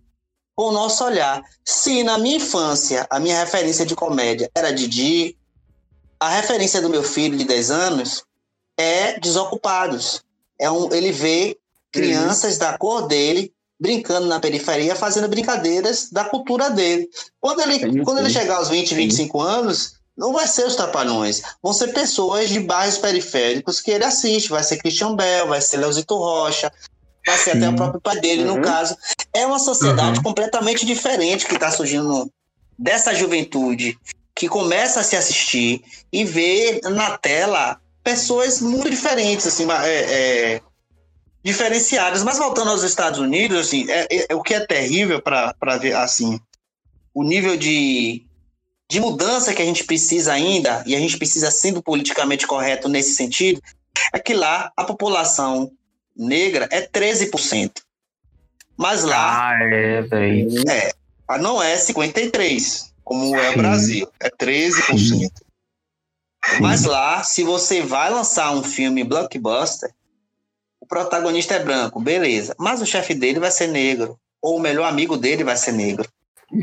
com 0.56 0.70
o 0.70 0.72
nosso 0.72 1.04
olhar. 1.04 1.44
Se 1.66 2.02
na 2.04 2.18
minha 2.18 2.38
infância 2.38 3.06
a 3.10 3.20
minha 3.20 3.38
referência 3.38 3.86
de 3.86 3.96
comédia 3.96 4.50
era 4.56 4.72
Didi, 4.72 5.38
a 6.20 6.30
referência 6.30 6.82
do 6.82 6.90
meu 6.90 7.04
filho 7.04 7.38
de 7.38 7.44
10 7.44 7.72
anos 7.72 8.24
é 8.78 9.20
Desocupados. 9.20 10.24
É 10.60 10.72
um, 10.72 10.92
ele 10.94 11.12
vê 11.12 11.58
crianças 11.92 12.58
da 12.58 12.78
cor 12.78 13.08
dele 13.08 13.54
brincando 13.80 14.28
na 14.28 14.40
periferia, 14.40 14.96
fazendo 14.96 15.28
brincadeiras 15.28 16.10
da 16.12 16.26
cultura 16.26 16.70
dele. 16.70 17.08
Quando 17.40 17.62
ele, 17.62 18.04
quando 18.04 18.20
ele 18.20 18.30
chegar 18.30 18.58
aos 18.58 18.70
20, 18.70 18.96
25 18.96 19.40
anos, 19.40 19.98
não 20.18 20.34
vai 20.34 20.48
ser 20.48 20.66
os 20.66 20.76
Trapalhões, 20.76 21.44
vão 21.62 21.74
ser 21.74 21.94
pessoas 21.94 22.50
de 22.50 22.60
bairros 22.60 22.98
periféricos 22.98 23.80
que 23.80 23.92
ele 23.92 24.04
assiste. 24.04 24.50
Vai 24.50 24.64
ser 24.64 24.78
Christian 24.78 25.16
Bell, 25.16 25.48
vai 25.48 25.62
ser 25.62 25.78
Leozito 25.78 26.18
Rocha, 26.18 26.72
vai 27.26 27.38
ser 27.38 27.52
Sim. 27.52 27.58
até 27.58 27.70
o 27.70 27.76
próprio 27.76 28.02
pai 28.02 28.20
dele, 28.20 28.44
uhum. 28.44 28.56
no 28.56 28.62
caso. 28.62 28.98
É 29.32 29.46
uma 29.46 29.60
sociedade 29.60 30.18
uhum. 30.18 30.24
completamente 30.24 30.86
diferente 30.86 31.46
que 31.46 31.54
está 31.54 31.70
surgindo 31.70 32.32
dessa 32.78 33.14
juventude 33.14 33.98
que 34.36 34.48
começa 34.48 35.00
a 35.00 35.04
se 35.04 35.16
assistir 35.16 35.84
e 36.12 36.24
ver 36.24 36.82
na 36.84 37.18
tela 37.18 37.80
pessoas 38.04 38.62
muito 38.62 38.90
diferentes, 38.90 39.46
assim, 39.46 39.68
é, 39.70 39.88
é, 39.88 40.62
diferenciadas. 41.48 42.24
Mas 42.24 42.38
voltando 42.38 42.72
aos 42.72 42.84
Estados 42.84 43.20
Unidos, 43.20 43.58
assim, 43.58 43.90
é, 43.90 44.06
é, 44.12 44.26
é 44.30 44.36
o 44.36 44.44
que 44.44 44.54
é 44.54 44.60
terrível 44.60 45.22
para 45.22 45.78
ver, 45.78 45.96
assim, 45.96 46.38
o 47.14 47.24
nível 47.24 47.56
de, 47.56 48.26
de 48.90 49.00
mudança 49.00 49.54
que 49.54 49.62
a 49.62 49.66
gente 49.66 49.86
precisa 49.86 50.34
ainda, 50.34 50.84
e 50.86 50.94
a 50.94 51.00
gente 51.00 51.18
precisa 51.18 51.50
sendo 51.50 51.82
politicamente 51.82 52.46
correto 52.46 52.90
nesse 52.90 53.16
sentido, 53.16 53.62
é 54.14 54.20
que 54.20 54.34
lá 54.34 54.74
a 54.76 54.84
população 54.84 55.72
negra 56.14 56.68
é 56.70 56.86
13%. 56.86 57.72
Mas 58.76 59.06
lá. 59.06 59.50
Ah, 59.50 59.64
é, 59.64 60.02
velho. 60.02 60.70
É, 60.70 60.92
não 61.40 61.64
é 61.64 61.76
53%, 61.78 62.92
como 63.06 63.36
é 63.38 63.52
o 63.52 63.58
Brasil. 63.58 64.08
É 64.20 64.30
13%. 64.30 64.98
Sim. 64.98 65.30
Mas 66.60 66.84
lá, 66.84 67.24
se 67.24 67.44
você 67.44 67.82
vai 67.82 68.10
lançar 68.10 68.52
um 68.52 68.64
filme 68.64 69.04
blockbuster, 69.04 69.92
o 70.88 70.96
protagonista 70.96 71.56
é 71.56 71.60
branco, 71.60 72.00
beleza. 72.00 72.56
Mas 72.58 72.82
o 72.82 72.86
chefe 72.86 73.14
dele 73.14 73.40
vai 73.40 73.52
ser 73.52 73.68
negro. 73.68 74.18
Ou 74.42 74.56
o 74.56 74.60
melhor 74.60 74.88
amigo 74.88 75.18
dele 75.18 75.44
vai 75.44 75.58
ser 75.58 75.74
negro. 75.74 76.08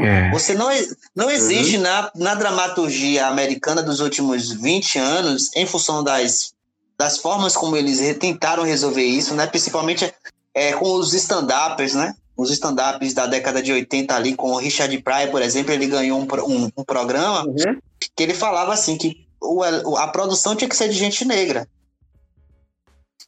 É. 0.01 0.31
Você 0.31 0.55
não, 0.55 0.69
não 1.15 1.31
existe 1.31 1.77
uhum. 1.77 1.83
na, 1.83 2.11
na 2.15 2.35
dramaturgia 2.35 3.27
americana 3.27 3.83
dos 3.83 4.01
últimos 4.01 4.51
20 4.51 4.99
anos, 4.99 5.51
em 5.55 5.67
função 5.67 6.03
das, 6.03 6.55
das 6.99 7.19
formas 7.19 7.55
como 7.55 7.77
eles 7.77 8.01
tentaram 8.19 8.63
resolver 8.63 9.05
isso, 9.05 9.35
né? 9.35 9.47
principalmente 9.47 10.11
é, 10.55 10.73
com 10.73 10.95
os 10.95 11.13
stand-uppers, 11.13 11.95
né? 11.95 12.15
Os 12.35 12.51
stand-ups 12.51 13.13
da 13.13 13.27
década 13.27 13.63
de 13.63 13.73
80 13.73 14.15
ali, 14.15 14.35
com 14.35 14.53
o 14.53 14.57
Richard 14.57 14.97
Pryor, 15.03 15.31
por 15.31 15.43
exemplo, 15.43 15.73
ele 15.73 15.87
ganhou 15.87 16.19
um, 16.19 16.27
um, 16.49 16.71
um 16.79 16.85
programa 16.85 17.45
uhum. 17.45 17.79
que 18.17 18.23
ele 18.23 18.35
falava 18.35 18.73
assim 18.73 18.97
que 18.97 19.27
o, 19.41 19.63
a 19.97 20.09
produção 20.09 20.57
tinha 20.57 20.69
que 20.69 20.77
ser 20.77 20.89
de 20.89 20.97
gente 20.97 21.25
negra. 21.27 21.69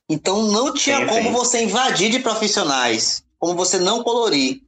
Então 0.09 0.43
não 0.43 0.72
tinha 0.72 0.99
sim, 0.99 1.07
como 1.07 1.28
sim. 1.28 1.32
você 1.32 1.62
invadir 1.62 2.11
de 2.11 2.18
profissionais, 2.20 3.24
como 3.39 3.55
você 3.55 3.78
não 3.78 4.03
colorir. 4.03 4.61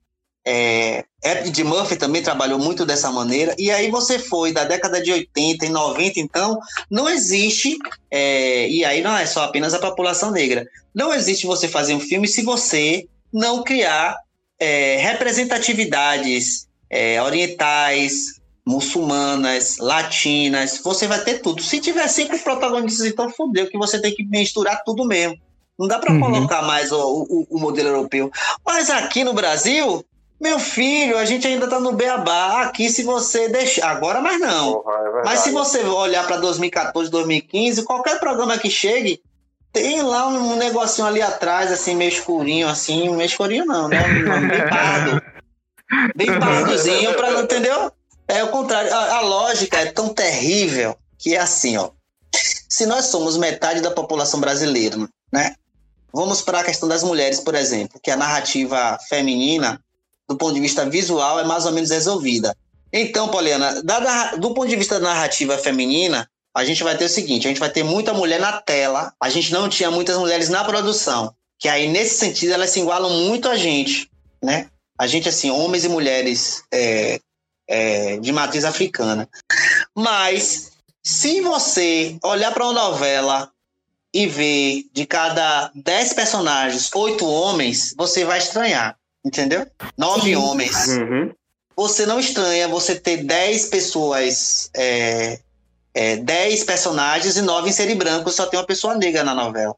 É, 0.47 1.05
Ed 1.23 1.63
Murphy 1.63 1.97
também 1.97 2.23
trabalhou 2.23 2.59
muito 2.59 2.87
dessa 2.87 3.11
maneira, 3.11 3.55
e 3.59 3.71
aí 3.71 3.91
você 3.91 4.19
foi 4.19 4.51
da 4.51 4.65
década 4.65 5.03
de 5.03 5.13
80 5.13 5.67
e 5.67 5.69
90, 5.69 6.21
então 6.21 6.59
não 6.91 7.09
existe, 7.09 7.77
é, 8.11 8.67
e 8.69 8.83
aí 8.83 9.03
não 9.03 9.15
é 9.15 9.27
só 9.27 9.43
apenas 9.43 9.75
a 9.75 9.79
população 9.79 10.31
negra, 10.31 10.67
não 10.95 11.13
existe 11.13 11.47
você 11.47 11.69
fazer 11.69 11.95
um 11.95 12.01
filme 12.01 12.27
se 12.27 12.43
você 12.43 13.07
não 13.31 13.63
criar 13.63 14.17
é, 14.59 14.97
representatividades 14.97 16.67
é, 16.89 17.21
orientais, 17.23 18.38
muçulmanas, 18.69 19.79
latinas, 19.79 20.81
você 20.85 21.07
vai 21.07 21.25
ter 21.25 21.41
tudo. 21.41 21.63
Se 21.63 21.81
tiver 21.81 22.07
cinco 22.07 22.39
protagonistas, 22.41 23.07
então 23.07 23.31
fodeu, 23.31 23.67
que 23.67 23.79
você 23.79 23.99
tem 23.99 24.15
que 24.15 24.23
misturar 24.25 24.83
tudo 24.85 25.07
mesmo. 25.07 25.39
Não 25.79 25.89
dá 25.89 25.99
para 25.99 26.13
uhum. 26.13 26.21
colocar 26.21 26.63
mais 26.63 26.93
o, 26.93 26.99
o, 26.99 27.47
o, 27.49 27.59
modelo 27.59 27.89
europeu. 27.89 28.31
Mas 28.67 28.91
aqui 28.91 29.25
no 29.25 29.33
Brasil, 29.33 30.05
Meu 30.41 30.59
filho, 30.59 31.17
a 31.17 31.25
gente 31.25 31.47
ainda 31.47 31.67
tá 31.67 31.81
no 31.81 31.93
beabá. 31.93 32.63
Aqui, 32.63 32.91
se 32.91 33.03
você 33.03 33.49
deixar. 33.49 33.91
Agora, 33.91 34.21
mas 34.21 34.39
não. 34.41 34.75
Porra, 34.75 34.95
é. 34.95 35.25
Mas 35.25 35.41
se 35.41 35.51
você 35.51 35.83
olhar 35.85 36.27
para 36.27 36.37
2014, 36.37 37.11
2015, 37.11 37.85
qualquer 37.85 38.21
programa 38.21 38.59
que 38.59 38.69
chegue, 38.69 39.21
tem 39.73 40.03
lá 40.03 40.29
um 40.29 40.57
negocinho 40.57 41.07
ali 41.07 41.23
atrás, 41.23 41.73
assim, 41.73 41.95
meio 41.95 42.11
escurinho, 42.11 42.69
assim, 42.69 43.09
meio 43.11 43.27
escurinho 43.27 43.65
não, 43.65 43.89
né? 43.89 44.03
Bem 44.03 44.69
pardo. 44.69 45.23
Bem 46.15 46.39
pardozinho, 46.39 47.15
pra, 47.15 47.41
entendeu? 47.41 47.93
É 48.29 48.45
o 48.45 48.49
contrário. 48.49 48.93
A, 48.93 49.17
a 49.17 49.21
lógica 49.23 49.81
é 49.81 49.87
tão 49.87 50.11
terrível 50.11 50.97
que 51.19 51.35
é 51.35 51.41
assim, 51.41 51.77
ó. 51.79 51.91
Se 52.69 52.85
nós 52.85 53.07
somos 53.07 53.39
metade 53.39 53.81
da 53.81 53.91
população 53.91 54.39
brasileira, 54.39 54.97
né? 55.33 55.55
Vamos 56.13 56.43
para 56.43 56.61
a 56.61 56.65
questão 56.65 56.89
das 56.89 57.03
mulheres, 57.03 57.41
por 57.41 57.55
exemplo, 57.55 57.99
que 58.03 58.11
a 58.11 58.17
narrativa 58.17 58.99
feminina, 59.09 59.83
do 60.29 60.37
ponto 60.37 60.55
de 60.55 60.61
vista 60.61 60.89
visual, 60.89 61.41
é 61.41 61.45
mais 61.45 61.67
ou 61.67 61.73
menos 61.73 61.91
resolvida. 61.91 62.55
Então, 62.93 63.29
Poliana, 63.29 63.83
do 64.39 64.55
ponto 64.55 64.69
de 64.69 64.77
vista 64.77 64.99
da 64.99 65.09
narrativa 65.09 65.59
feminina, 65.59 66.29
a 66.55 66.65
gente 66.65 66.83
vai 66.83 66.97
ter 66.97 67.05
o 67.05 67.09
seguinte: 67.09 67.47
a 67.47 67.51
gente 67.51 67.61
vai 67.61 67.71
ter 67.71 67.83
muita 67.83 68.15
mulher 68.15 68.41
na 68.41 68.61
tela, 68.61 69.13
a 69.21 69.29
gente 69.29 69.53
não 69.53 69.69
tinha 69.69 69.91
muitas 69.91 70.17
mulheres 70.17 70.49
na 70.49 70.65
produção. 70.65 71.35
Que 71.59 71.69
aí, 71.69 71.89
nesse 71.89 72.19
sentido, 72.19 72.53
elas 72.53 72.71
se 72.71 72.81
igualam 72.81 73.11
muito 73.11 73.49
a 73.49 73.57
gente, 73.57 74.11
né? 74.43 74.69
A 74.99 75.07
gente, 75.07 75.29
assim, 75.29 75.51
homens 75.51 75.85
e 75.85 75.89
mulheres 75.89 76.63
é, 76.73 77.21
é, 77.69 78.17
de 78.17 78.33
matriz 78.33 78.65
africana. 78.65 79.29
Mas, 79.95 80.73
se 81.03 81.41
você 81.43 82.17
olhar 82.25 82.53
para 82.53 82.65
uma 82.65 82.73
novela 82.73 83.53
e 84.13 84.27
ver 84.27 84.85
de 84.93 85.05
cada 85.05 85.71
10 85.75 86.15
personagens, 86.15 86.91
oito 86.95 87.27
homens, 87.29 87.95
você 87.97 88.25
vai 88.25 88.39
estranhar, 88.39 88.97
entendeu? 89.25 89.67
Nove 89.97 90.35
homens 90.35 90.89
Uhum. 90.89 91.33
você 91.77 92.07
não 92.07 92.19
estranha 92.19 92.67
você 92.67 92.99
ter 92.99 93.19
10 93.19 93.67
pessoas, 93.67 94.71
é, 94.75 95.39
é, 95.95 96.17
10 96.17 96.65
personagens 96.65 97.37
e 97.37 97.43
9 97.43 97.69
em 97.69 97.73
ser 97.73 97.95
branco, 97.95 98.31
só 98.31 98.47
tem 98.47 98.59
uma 98.59 98.67
pessoa 98.67 98.97
negra 98.97 99.23
na 99.23 99.35
novela. 99.35 99.77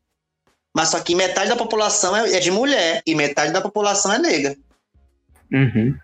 Mas 0.72 0.90
só 0.90 1.00
que 1.00 1.16
metade 1.16 1.48
da 1.48 1.56
população 1.56 2.16
é, 2.16 2.36
é 2.36 2.38
de 2.40 2.52
mulher 2.52 3.02
e 3.04 3.14
metade 3.16 3.52
da 3.52 3.60
população 3.60 4.12
é 4.12 4.18
negra. 4.18 4.56
Uhum. 5.52 5.98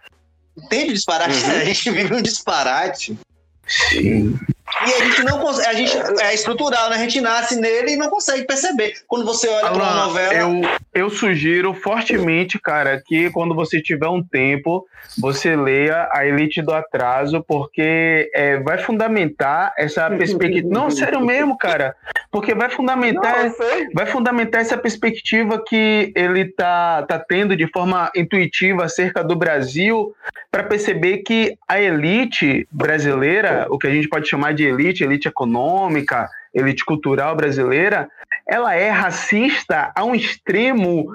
Entende 0.57 0.91
o 0.91 0.95
disparate? 0.95 1.45
Uhum. 1.45 1.51
A 1.61 1.65
gente 1.65 1.91
vive 1.91 2.15
um 2.15 2.23
disparate. 2.23 3.19
Sim. 3.67 4.39
E 4.85 4.93
a 4.93 5.05
gente 5.05 5.23
não 5.23 5.39
consegue. 5.39 5.69
A 5.69 5.73
gente, 5.73 5.97
é 6.23 6.35
estrutural, 6.35 6.91
né? 6.91 6.97
A 6.97 6.99
gente 6.99 7.21
nasce 7.21 7.57
nele 7.57 7.93
e 7.93 7.97
não 7.97 8.11
consegue 8.11 8.45
perceber. 8.45 8.95
Quando 9.07 9.25
você 9.25 9.49
olha 9.49 9.71
para 9.71 9.83
uma 9.83 10.07
novela. 10.07 10.35
eu, 10.35 10.61
eu 10.93 11.11
sugiro 11.11 11.73
fortemente, 11.73 12.59
cara, 12.59 13.03
que 13.05 13.31
quando 13.31 13.55
você 13.55 13.81
tiver 13.81 14.09
um 14.09 14.23
tempo, 14.23 14.85
você 15.19 15.57
leia 15.57 16.09
A 16.13 16.27
Elite 16.27 16.61
do 16.61 16.73
Atraso, 16.73 17.43
porque 17.47 18.31
é, 18.35 18.59
vai 18.59 18.77
fundamentar 18.77 19.73
essa 19.79 20.11
perspectiva. 20.17 20.69
Não, 20.69 20.91
sério 20.91 21.21
mesmo, 21.21 21.57
cara. 21.57 21.95
Porque 22.31 22.55
vai 22.55 22.69
Não, 22.69 22.77
fundamentar. 22.77 23.51
sei. 23.53 23.87
vai 23.95 24.07
fundamentar 24.07 24.61
essa 24.61 24.77
perspectiva 24.77 25.63
que 25.65 26.13
ele 26.15 26.45
tá, 26.53 27.03
tá 27.03 27.19
tendo 27.19 27.57
de 27.57 27.67
forma 27.73 28.11
intuitiva 28.15 28.85
acerca 28.85 29.25
do 29.25 29.35
Brasil 29.35 30.15
para 30.57 30.65
perceber 30.65 31.19
que 31.19 31.55
a 31.69 31.79
elite 31.79 32.67
brasileira, 32.73 33.67
o 33.69 33.77
que 33.79 33.87
a 33.87 33.91
gente 33.91 34.09
pode 34.09 34.27
chamar 34.27 34.55
de 34.55 34.65
elite, 34.65 35.05
elite 35.05 35.29
econômica, 35.29 36.31
elite 36.55 36.83
cultural 36.83 37.37
brasileira, 37.37 38.09
ela 38.49 38.75
é 38.75 38.89
racista 38.89 39.93
a 39.95 40.03
um 40.03 40.15
extremo 40.15 41.09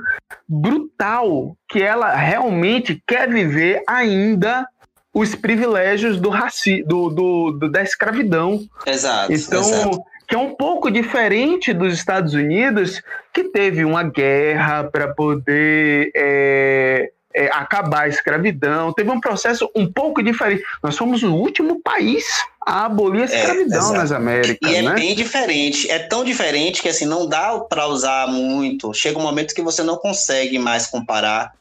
brutal 0.47 1.57
que 1.67 1.81
ela 1.81 2.13
realmente 2.15 3.01
quer 3.07 3.27
viver 3.27 3.81
ainda 3.89 4.67
os 5.11 5.33
privilégios 5.33 6.19
do 6.19 6.29
raci 6.29 6.83
do, 6.83 7.09
do, 7.09 7.51
do- 7.51 7.71
da 7.71 7.81
escravidão. 7.81 8.59
Exato. 8.85 9.33
Então, 9.33 9.61
exato. 9.61 10.03
que 10.27 10.35
é 10.35 10.37
um 10.37 10.53
pouco 10.53 10.91
diferente 10.91 11.73
dos 11.73 11.95
Estados 11.95 12.35
Unidos, 12.35 13.01
que 13.33 13.45
teve 13.45 13.83
uma 13.83 14.03
guerra 14.03 14.83
para 14.83 15.07
poder 15.07 16.11
é, 16.15 17.09
é, 17.33 17.47
acabar 17.53 18.03
a 18.03 18.07
escravidão, 18.07 18.93
teve 18.93 19.09
um 19.09 19.19
processo 19.19 19.69
um 19.75 19.91
pouco 19.91 20.21
diferente. 20.23 20.63
Nós 20.83 20.97
fomos 20.97 21.21
o 21.23 21.33
último 21.33 21.81
país 21.81 22.23
a 22.65 22.85
abolir 22.85 23.23
a 23.23 23.25
escravidão 23.25 23.79
exato. 23.79 23.93
nas 23.93 24.11
Américas, 24.11 24.69
E 24.71 24.75
é 24.75 24.81
né? 24.81 24.93
bem 24.93 25.15
diferente. 25.15 25.89
É 25.89 25.99
tão 25.99 26.23
diferente 26.23 26.81
que 26.81 26.89
assim 26.89 27.05
não 27.05 27.27
dá 27.27 27.59
para 27.59 27.87
usar 27.87 28.27
muito. 28.27 28.93
Chega 28.93 29.17
um 29.17 29.23
momento 29.23 29.53
que 29.55 29.61
você 29.61 29.81
não 29.83 29.97
consegue 29.97 30.59
mais 30.59 30.87
comparar 30.87 31.51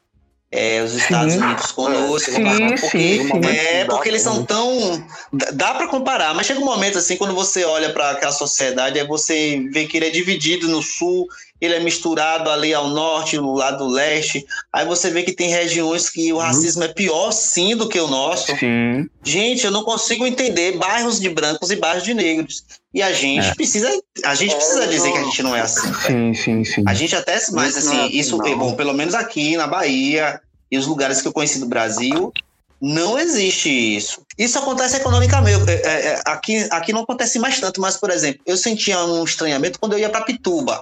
é, 0.52 0.82
os 0.82 0.94
Estados 0.94 1.34
Sim. 1.34 1.40
Unidos 1.44 1.70
conosco. 1.70 2.30
Sim, 2.32 2.42
porque, 2.42 2.88
sim, 2.88 3.28
sim. 3.28 3.46
É, 3.48 3.84
porque 3.84 4.08
eles 4.08 4.20
são 4.20 4.44
tão. 4.44 5.00
dá- 5.32 5.50
Dá 5.52 5.74
para 5.74 5.86
comparar, 5.86 6.34
mas 6.34 6.44
chega 6.46 6.58
um 6.58 6.64
momento 6.64 6.98
assim, 6.98 7.16
quando 7.16 7.34
você 7.34 7.64
olha 7.64 7.92
para 7.92 8.10
aquela 8.10 8.32
sociedade, 8.32 8.98
aí 8.98 9.06
você 9.06 9.64
vê 9.72 9.86
que 9.86 9.96
ele 9.96 10.06
é 10.06 10.10
dividido 10.10 10.66
no 10.68 10.82
sul, 10.82 11.28
ele 11.60 11.74
é 11.74 11.80
misturado 11.80 12.48
ali 12.50 12.72
ao 12.72 12.88
norte, 12.88 13.36
no 13.36 13.52
lado 13.54 13.86
leste. 13.86 14.44
Aí 14.72 14.86
você 14.86 15.10
vê 15.10 15.22
que 15.22 15.32
tem 15.32 15.48
regiões 15.50 16.08
que 16.08 16.32
o 16.32 16.36
Uhum. 16.36 16.42
racismo 16.42 16.82
é 16.84 16.88
pior 16.88 17.30
sim 17.32 17.76
do 17.76 17.88
que 17.88 18.00
o 18.00 18.06
nosso. 18.08 18.56
Sim, 18.56 19.06
Gente, 19.22 19.64
eu 19.66 19.70
não 19.70 19.84
consigo 19.84 20.26
entender 20.26 20.78
bairros 20.78 21.20
de 21.20 21.28
brancos 21.28 21.70
e 21.70 21.76
bairros 21.76 22.04
de 22.04 22.14
negros. 22.14 22.64
E 22.94 23.02
a 23.02 23.12
gente 23.12 23.46
É. 23.46 23.54
precisa, 23.54 23.88
a 24.24 24.34
gente 24.34 24.52
É, 24.52 24.56
precisa 24.56 24.86
dizer 24.86 25.08
não. 25.08 25.12
que 25.12 25.18
a 25.18 25.24
gente 25.24 25.42
não 25.42 25.56
é 25.56 25.60
assim. 25.60 25.92
sim, 26.06 26.34
sim, 26.34 26.64
sim. 26.64 26.82
A 26.86 26.94
gente 26.94 27.14
até, 27.14 27.34
mas 27.52 27.76
Isso 27.76 27.86
não 27.86 27.92
é 27.92 27.96
assim, 27.96 28.06
assim, 28.08 28.16
isso 28.18 28.42
é 28.46 28.50
não. 28.50 28.58
bom, 28.58 28.74
pelo 28.74 28.94
menos 28.94 29.14
aqui 29.14 29.56
na 29.56 29.66
Bahia 29.66 30.40
e 30.72 30.78
os 30.78 30.86
lugares 30.86 31.20
que 31.20 31.28
eu 31.28 31.32
conheci 31.32 31.58
do 31.60 31.66
Brasil, 31.66 32.32
não 32.80 33.18
existe 33.18 33.68
isso. 33.68 34.22
Isso 34.38 34.58
acontece 34.58 34.96
economicamente. 34.96 35.68
É, 35.70 35.74
é, 36.14 36.22
aqui, 36.24 36.66
aqui 36.70 36.92
não 36.94 37.02
acontece 37.02 37.38
mais 37.38 37.60
tanto, 37.60 37.78
mas, 37.80 37.96
por 37.98 38.08
exemplo, 38.10 38.40
eu 38.46 38.56
sentia 38.56 38.98
um 39.04 39.22
estranhamento 39.22 39.78
quando 39.78 39.92
eu 39.92 39.98
ia 39.98 40.08
para 40.08 40.22
Pituba, 40.24 40.80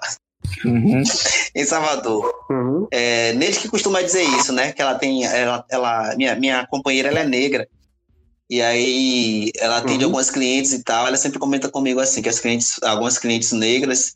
Uhum. 0.64 1.02
em 1.54 1.64
Salvador. 1.64 2.32
Uhum. 2.50 2.86
É, 2.90 3.32
Neide 3.34 3.58
que 3.58 3.68
costuma 3.68 4.02
dizer 4.02 4.22
isso, 4.22 4.52
né? 4.52 4.72
Que 4.72 4.80
ela 4.82 4.94
tem. 4.94 5.24
Ela, 5.24 5.64
ela, 5.70 6.14
minha, 6.16 6.34
minha 6.36 6.66
companheira 6.66 7.08
ela 7.08 7.20
é 7.20 7.26
negra. 7.26 7.68
E 8.50 8.62
aí 8.62 9.50
ela 9.58 9.78
atende 9.78 9.98
Uhum. 10.04 10.04
algumas 10.10 10.30
clientes 10.30 10.72
e 10.72 10.82
tal. 10.82 11.06
Ela 11.06 11.16
sempre 11.16 11.38
comenta 11.38 11.68
comigo 11.68 12.00
assim, 12.00 12.22
que 12.22 12.28
as 12.28 12.40
clientes, 12.40 12.82
algumas 12.82 13.18
clientes 13.18 13.52
negras 13.52 14.14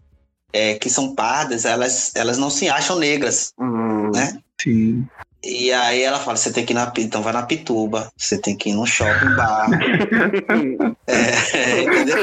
é, 0.53 0.75
que 0.75 0.89
são 0.89 1.14
pardas, 1.14 1.64
elas, 1.64 2.12
elas 2.14 2.39
não 2.39 2.49
se 2.51 2.68
acham 2.68 2.99
negras, 2.99 3.53
Uhum. 3.59 4.11
né? 4.11 4.39
Sim. 4.61 5.07
E 5.45 5.72
aí 5.72 6.03
ela 6.03 6.20
fala, 6.20 6.36
você 6.36 6.53
tem 6.53 6.64
que 6.64 6.72
ir 6.72 6.74
na 6.74 6.93
então 6.99 7.20
vai 7.20 7.32
na 7.32 7.43
Pituba, 7.43 8.12
você 8.16 8.38
tem 8.38 8.57
que 8.57 8.70
ir 8.70 8.74
no 8.74 8.86
shopping 8.86 9.34
bar. 9.34 9.68
É, 11.05 11.82
entendeu? 11.82 12.16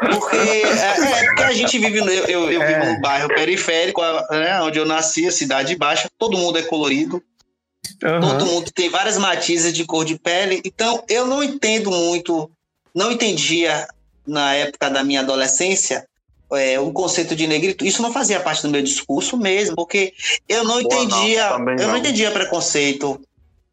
Porque, 0.00 0.36
é, 0.36 1.20
é, 1.20 1.24
porque 1.26 1.42
a 1.42 1.52
gente 1.52 1.78
vive, 1.78 2.00
no- 2.00 2.10
eu, 2.10 2.50
eu, 2.50 2.60
vivo 2.60 2.62
É. 2.62 2.86
num 2.94 3.00
bairro 3.02 3.28
periférico, 3.28 4.00
né, 4.30 4.60
onde 4.62 4.78
eu 4.78 4.86
nasci, 4.86 5.26
a 5.26 5.32
cidade 5.32 5.76
baixa, 5.76 6.08
todo 6.18 6.38
mundo 6.38 6.58
é 6.58 6.62
colorido, 6.62 7.22
Aham. 8.02 8.20
todo 8.20 8.46
mundo 8.46 8.70
tem 8.72 8.88
várias 8.88 9.18
matizes 9.18 9.72
de 9.74 9.84
cor 9.84 10.04
de 10.06 10.18
pele, 10.18 10.62
então 10.64 11.04
eu 11.08 11.26
não 11.26 11.42
entendo 11.44 11.90
muito, 11.90 12.50
não 12.94 13.12
entendia 13.12 13.86
na 14.26 14.54
época 14.54 14.88
da 14.88 15.04
minha 15.04 15.20
adolescência 15.20 16.06
é, 16.52 16.78
o 16.78 16.92
conceito 16.92 17.34
de 17.34 17.46
negrito, 17.46 17.84
isso 17.84 18.02
não 18.02 18.12
fazia 18.12 18.40
parte 18.40 18.62
do 18.62 18.70
meu 18.70 18.82
discurso 18.82 19.36
mesmo, 19.36 19.74
porque 19.74 20.12
eu 20.48 20.64
não 20.64 20.82
Boa, 20.82 20.94
não, 20.94 21.04
entendia, 21.04 21.48
também 21.48 21.74
eu 21.74 21.86
não 21.86 21.92
não. 21.92 21.96
entendia 21.98 22.30
preconceito, 22.30 23.20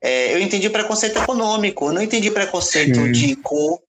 é, 0.01 0.33
eu 0.33 0.39
entendi 0.41 0.69
preconceito 0.69 1.17
econômico, 1.17 1.87
eu 1.87 1.93
não 1.93 2.01
entendi 2.01 2.31
preconceito 2.31 2.95
Sim. 2.95 3.11
de 3.11 3.35
cor, 3.35 3.79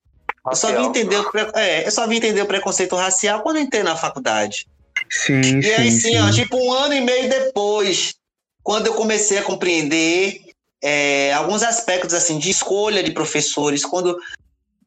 eu 0.47 0.57
só, 0.57 0.71
vim 0.77 0.85
entender 0.85 1.17
o, 1.17 1.31
pre- 1.31 1.51
é, 1.55 1.87
eu 1.87 1.91
só 1.91 2.07
vim 2.07 2.17
entender 2.17 2.43
o 2.43 2.47
preconceito 2.47 2.95
racial 2.95 3.41
quando 3.43 3.57
eu 3.57 3.63
entrei 3.63 3.83
na 3.83 3.97
faculdade. 3.97 4.67
Sim, 5.11 5.61
E 5.61 5.73
aí, 5.73 5.91
sim, 5.91 6.01
sim, 6.01 6.11
sim. 6.11 6.19
ó, 6.19 6.31
tipo 6.31 6.57
um 6.57 6.73
ano 6.73 6.95
e 6.95 7.01
meio 7.01 7.29
depois, 7.31 8.15
quando 8.63 8.87
eu 8.89 8.95
comecei 8.95 9.39
a 9.39 9.43
compreender 9.43 10.41
é, 10.83 11.33
alguns 11.33 11.63
aspectos 11.63 12.13
assim 12.13 12.39
de 12.39 12.51
escolha 12.51 13.03
de 13.03 13.13
professores, 13.13 13.85
quando 13.87 14.19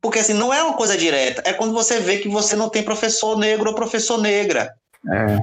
porque 0.07 0.19
assim 0.19 0.33
não 0.33 0.53
é 0.53 0.63
uma 0.63 0.73
coisa 0.77 0.97
direta, 0.97 1.41
é 1.45 1.51
quando 1.51 1.73
você 1.73 1.99
vê 1.99 2.17
que 2.19 2.29
você 2.29 2.55
não 2.55 2.69
tem 2.69 2.81
professor 2.81 3.37
negro 3.37 3.69
ou 3.69 3.75
professor 3.75 4.17
negra, 4.17 4.73
É. 5.05 5.37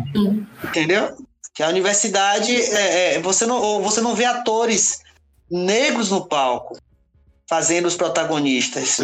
entendeu? 0.66 1.14
Que 1.54 1.62
a 1.62 1.68
universidade 1.68 2.50
é, 2.56 3.14
é, 3.16 3.20
você 3.20 3.44
não 3.44 3.82
você 3.82 4.00
não 4.00 4.14
vê 4.14 4.24
atores 4.24 5.00
negros 5.50 6.10
no 6.10 6.26
palco 6.26 6.78
fazendo 7.46 7.84
os 7.86 7.94
protagonistas. 7.94 9.02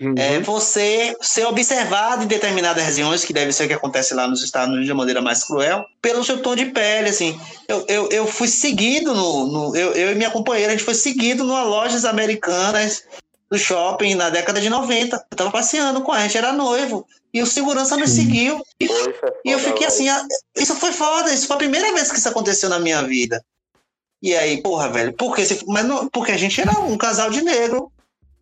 Uhum. 0.00 0.14
É 0.16 0.40
você 0.40 1.14
ser 1.20 1.44
observado 1.46 2.24
em 2.24 2.26
determinadas 2.26 2.82
regiões, 2.82 3.22
que 3.22 3.34
deve 3.34 3.52
ser 3.52 3.64
o 3.64 3.68
que 3.68 3.74
acontece 3.74 4.14
lá 4.14 4.26
nos 4.26 4.42
Estados 4.42 4.68
Unidos 4.70 4.86
de 4.86 4.94
maneira 4.94 5.20
mais 5.20 5.44
cruel, 5.44 5.84
pelo 6.00 6.24
seu 6.24 6.40
tom 6.40 6.56
de 6.56 6.66
pele, 6.66 7.10
assim. 7.10 7.38
Eu, 7.68 7.84
eu, 7.86 8.08
eu 8.08 8.26
fui 8.26 8.48
seguido 8.48 9.14
no... 9.14 9.46
no- 9.46 9.76
eu, 9.76 9.92
eu 9.92 10.12
e 10.12 10.14
minha 10.14 10.30
companheira, 10.30 10.72
a 10.72 10.74
gente 10.76 10.84
foi 10.86 10.94
seguido 10.94 11.44
numa 11.44 11.62
lojas 11.64 12.06
americanas 12.06 13.04
do 13.52 13.58
shopping 13.58 14.14
na 14.14 14.30
década 14.30 14.58
de 14.58 14.70
90. 14.70 15.26
Eu 15.30 15.36
tava 15.36 15.50
passeando 15.50 16.00
com 16.00 16.10
a 16.10 16.20
gente, 16.20 16.38
era 16.38 16.54
noivo. 16.54 17.06
E 17.34 17.42
o 17.42 17.46
segurança 17.46 17.98
nos 17.98 18.08
Sim. 18.08 18.24
seguiu. 18.24 18.64
Poxa, 18.78 19.34
E 19.44 19.50
eu 19.50 19.58
fiquei 19.58 19.86
assim, 19.86 20.08
ah, 20.08 20.26
isso 20.56 20.74
foi 20.76 20.90
foda, 20.90 21.30
isso 21.30 21.46
foi 21.46 21.56
a 21.56 21.58
primeira 21.58 21.92
vez 21.92 22.10
que 22.10 22.18
isso 22.18 22.28
aconteceu 22.28 22.70
na 22.70 22.78
minha 22.78 23.02
vida. 23.02 23.44
E 24.22 24.34
aí, 24.34 24.62
porra, 24.62 24.88
velho, 24.88 25.12
por 25.12 25.36
que 25.36 25.44
se... 25.44 25.62
Mas 25.66 25.84
não, 25.84 26.08
porque 26.08 26.32
a 26.32 26.36
gente 26.38 26.58
era 26.58 26.80
um 26.80 26.96
casal 26.96 27.28
de 27.28 27.42
negro 27.42 27.92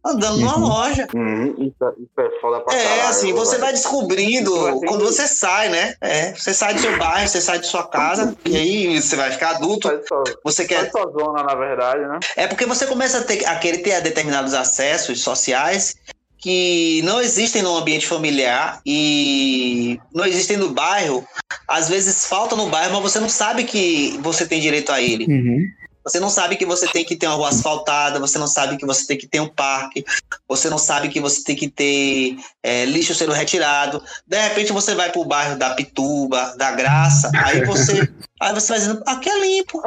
andando 0.05 0.39
numa 0.39 0.57
Uhum. 0.57 0.69
loja. 0.69 1.07
Uhum, 1.15 1.47
isso, 1.59 1.95
isso 1.99 2.21
é 2.21 2.41
foda 2.41 2.61
pra 2.61 2.75
É, 2.75 2.83
caralho, 2.83 3.09
assim, 3.09 3.33
você 3.33 3.59
vai 3.59 3.73
descobrindo 3.73 4.53
Tipo 4.53 4.67
assim, 4.69 4.87
quando 4.87 5.05
você 5.05 5.27
sai, 5.29 5.69
né? 5.69 5.95
É, 6.01 6.33
você 6.35 6.55
sai 6.55 6.75
do 6.75 6.81
seu 6.81 6.99
bairro, 6.99 7.29
você 7.29 7.41
sai 7.41 7.59
de 7.59 7.67
sua 7.67 7.87
casa, 7.87 8.37
e 8.45 8.57
aí 8.57 9.01
você 9.01 9.17
vai 9.17 9.31
ficar 9.31 9.57
adulto, 9.57 9.89
sua, 10.07 10.25
você 10.45 10.65
quer. 10.67 10.91
sua 10.91 11.11
zona, 11.11 11.43
na 11.43 11.55
verdade, 11.55 12.01
né? 12.07 12.19
É 12.37 12.47
porque 12.47 12.67
você 12.67 12.87
começa 12.87 13.19
a, 13.19 13.23
ter, 13.25 13.45
a 13.47 13.57
querer 13.57 13.79
ter 13.79 14.01
determinados 14.01 14.55
acessos 14.55 15.23
sociais 15.23 15.97
que 16.39 17.03
não 17.05 17.21
existem 17.21 17.61
no 17.61 17.77
ambiente 17.77 18.07
familiar 18.07 18.81
e 18.87 20.01
não 20.15 20.25
existem 20.25 20.57
no 20.57 20.71
bairro. 20.71 21.23
Às 21.69 21.89
vezes 21.91 22.25
falta 22.25 22.57
no 22.57 22.67
bairro, 22.71 22.95
mas 22.95 23.03
você 23.03 23.21
não 23.21 23.29
sabe 23.29 23.65
que 23.65 24.19
você 24.23 24.47
tem 24.47 24.59
direito 24.61 24.91
a 24.91 25.03
ele. 25.03 25.27
Uhum. 25.27 25.61
Você 26.05 26.19
não 26.19 26.31
sabe 26.31 26.57
que 26.57 26.65
você 26.65 26.89
tem 26.89 27.05
que 27.05 27.15
ter 27.15 27.27
uma 27.27 27.37
rua 27.37 27.49
asfaltada, 27.51 28.19
você 28.19 28.39
não 28.39 28.47
sabe 28.47 28.77
que 28.77 28.87
você 28.87 29.07
tem 29.07 29.19
que 29.19 29.27
ter 29.27 29.41
um 29.41 29.49
parque, 29.49 30.05
você 30.49 30.71
não 30.71 30.79
sabe 30.79 31.09
que 31.09 31.21
você 31.21 31.45
tem 31.45 31.55
que 31.55 31.69
ter 31.69 32.37
é, 32.63 32.85
lixo 32.87 33.15
sendo 33.15 33.33
retirado. 33.33 34.03
De 34.27 34.41
repente 34.41 34.73
você 34.73 34.95
vai 34.95 35.11
pro 35.11 35.25
bairro 35.25 35.59
da 35.59 35.71
Pituba, 35.71 36.55
da 36.57 36.71
Graça, 36.73 37.31
aí 37.45 37.65
você, 37.65 38.09
aí 38.41 38.55
você 38.55 38.69
vai 38.69 38.79
dizendo, 38.79 39.03
aqui 39.07 39.29
é 39.29 39.41
limpo. 39.41 39.83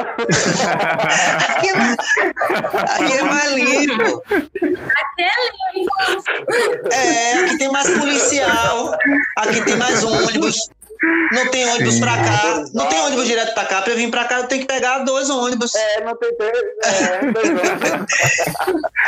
aqui, 1.48 1.68
é 1.68 1.76
mais, 1.76 1.96
aqui 2.90 3.12
é 3.12 3.22
mais 3.22 3.52
limpo. 3.52 4.22
É, 6.92 7.32
aqui 7.34 7.58
tem 7.58 7.72
mais 7.72 7.90
policial, 7.90 8.96
aqui 9.36 9.60
tem 9.62 9.76
mais 9.76 10.04
ônibus. 10.04 10.68
Não 11.32 11.50
tem 11.50 11.66
ônibus 11.68 11.94
Sim. 11.94 12.00
pra 12.00 12.16
cá, 12.16 12.64
não 12.72 12.86
tem 12.88 13.00
ônibus 13.00 13.26
direto 13.26 13.54
pra 13.54 13.64
cá. 13.64 13.82
Pra 13.82 13.92
eu 13.92 13.96
vir 13.96 14.10
pra 14.10 14.24
cá, 14.24 14.38
eu 14.40 14.46
tenho 14.48 14.62
que 14.62 14.66
pegar 14.66 14.98
dois 15.00 15.28
ônibus. 15.30 15.74
É, 15.74 16.04
não 16.04 16.16
tem. 16.16 16.30
É, 16.30 17.26
dois 17.32 17.48
anos. 17.50 18.06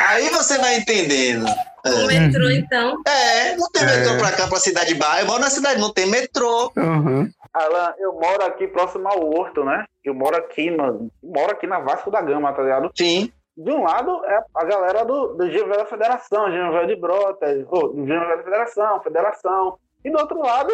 Aí 0.09 0.29
você 0.31 0.59
vai 0.59 0.77
entendendo. 0.77 1.47
O 1.85 2.07
metrô, 2.07 2.51
então. 2.51 3.01
É, 3.07 3.57
não 3.57 3.71
tem 3.71 3.83
É. 3.83 3.87
metrô 3.87 4.17
pra 4.19 4.33
cá, 4.33 4.49
pra 4.49 4.59
cidade 4.59 4.95
bairro. 4.95 5.21
Eu 5.23 5.27
moro 5.27 5.41
na 5.41 5.51
cidade, 5.51 5.81
não 5.81 5.93
tem 5.93 6.07
metrô. 6.07 6.73
Uhum. 6.77 7.31
Alan, 7.55 7.95
eu 7.99 8.13
moro 8.15 8.45
aqui 8.45 8.67
próximo 8.67 9.09
ao 9.09 9.25
Horto, 9.31 9.65
né? 9.65 9.85
Eu 10.05 10.15
moro 10.15 10.37
aqui, 10.37 10.71
no, 10.71 11.09
moro 11.23 11.53
aqui 11.53 11.67
na 11.67 11.79
Vasco 11.81 12.11
da 12.11 12.21
Gama, 12.21 12.53
tá 12.53 12.63
ligado? 12.63 12.91
Sim. 12.97 13.31
De 13.57 13.71
um 13.71 13.85
lado 13.85 14.23
é 14.27 14.39
a 14.55 14.65
galera 14.65 15.05
do, 15.05 15.29
do 15.29 15.51
Gil 15.51 15.67
Velho 15.67 15.87
Federação, 15.87 16.51
Velho 16.51 16.87
de 16.87 16.97
Brotas, 16.97 17.65
oh, 17.71 17.93
Gil 17.95 18.07
Velho 18.07 18.45
Federação, 18.45 19.01
Federação. 19.03 19.79
E 20.05 20.11
do 20.11 20.19
outro 20.19 20.39
lado 20.41 20.71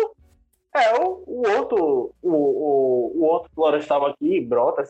é 0.74 0.98
o, 0.98 1.22
o 1.26 1.42
outro, 1.56 2.14
o, 2.22 2.30
o, 2.30 3.12
o 3.16 3.24
outro 3.24 3.50
florestal 3.54 4.06
aqui, 4.06 4.40
Brotas. 4.40 4.88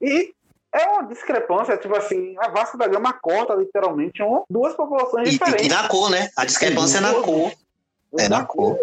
E 0.00 0.34
é 0.72 0.86
uma 0.88 1.02
discrepância, 1.04 1.76
tipo 1.76 1.96
assim, 1.96 2.34
a 2.38 2.48
Vasco 2.48 2.78
da 2.78 2.86
Gama 2.86 3.12
corta 3.12 3.54
literalmente 3.54 4.22
um, 4.22 4.42
duas 4.48 4.74
populações 4.74 5.28
E, 5.28 5.34
e, 5.34 5.38
diferentes. 5.38 5.66
e 5.66 5.68
na 5.68 5.88
cor, 5.88 6.10
né? 6.10 6.28
A 6.36 6.44
discrepância 6.44 6.98
é 6.98 7.00
na 7.00 7.14
cor. 7.14 7.52
É 8.18 8.28
na 8.28 8.44
cor. 8.44 8.78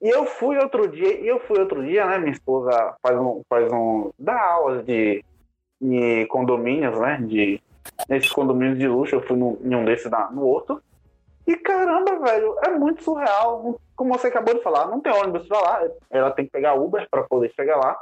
E 0.00 0.08
eu 0.08 0.26
fui 0.26 0.58
outro 0.58 0.88
dia, 0.88 1.20
e 1.20 1.28
eu 1.28 1.38
fui 1.40 1.60
outro 1.60 1.84
dia, 1.84 2.04
né? 2.06 2.18
Minha 2.18 2.32
esposa 2.32 2.96
faz 3.00 3.16
um, 3.16 3.42
faz 3.48 3.72
um, 3.72 4.10
dá 4.18 4.40
aulas 4.40 4.84
de, 4.84 5.24
de 5.80 6.26
condomínios, 6.26 6.98
né? 6.98 7.18
De, 7.22 7.62
nesses 8.08 8.30
condomínios 8.32 8.78
de 8.78 8.88
luxo, 8.88 9.14
eu 9.14 9.22
fui 9.22 9.36
num, 9.36 9.58
em 9.62 9.74
um 9.74 9.84
desses 9.84 10.10
na, 10.10 10.28
no 10.30 10.42
outro. 10.42 10.82
E 11.46 11.56
caramba, 11.56 12.18
velho, 12.20 12.56
é 12.64 12.70
muito 12.70 13.02
surreal. 13.02 13.78
Como 13.96 14.12
você 14.16 14.28
acabou 14.28 14.54
de 14.54 14.62
falar, 14.62 14.86
não 14.86 15.00
tem 15.00 15.12
ônibus 15.12 15.46
pra 15.48 15.60
lá. 15.60 15.82
Ela 16.10 16.30
tem 16.30 16.44
que 16.46 16.50
pegar 16.52 16.74
Uber 16.74 17.06
pra 17.10 17.22
poder 17.24 17.52
chegar 17.54 17.76
lá. 17.76 18.00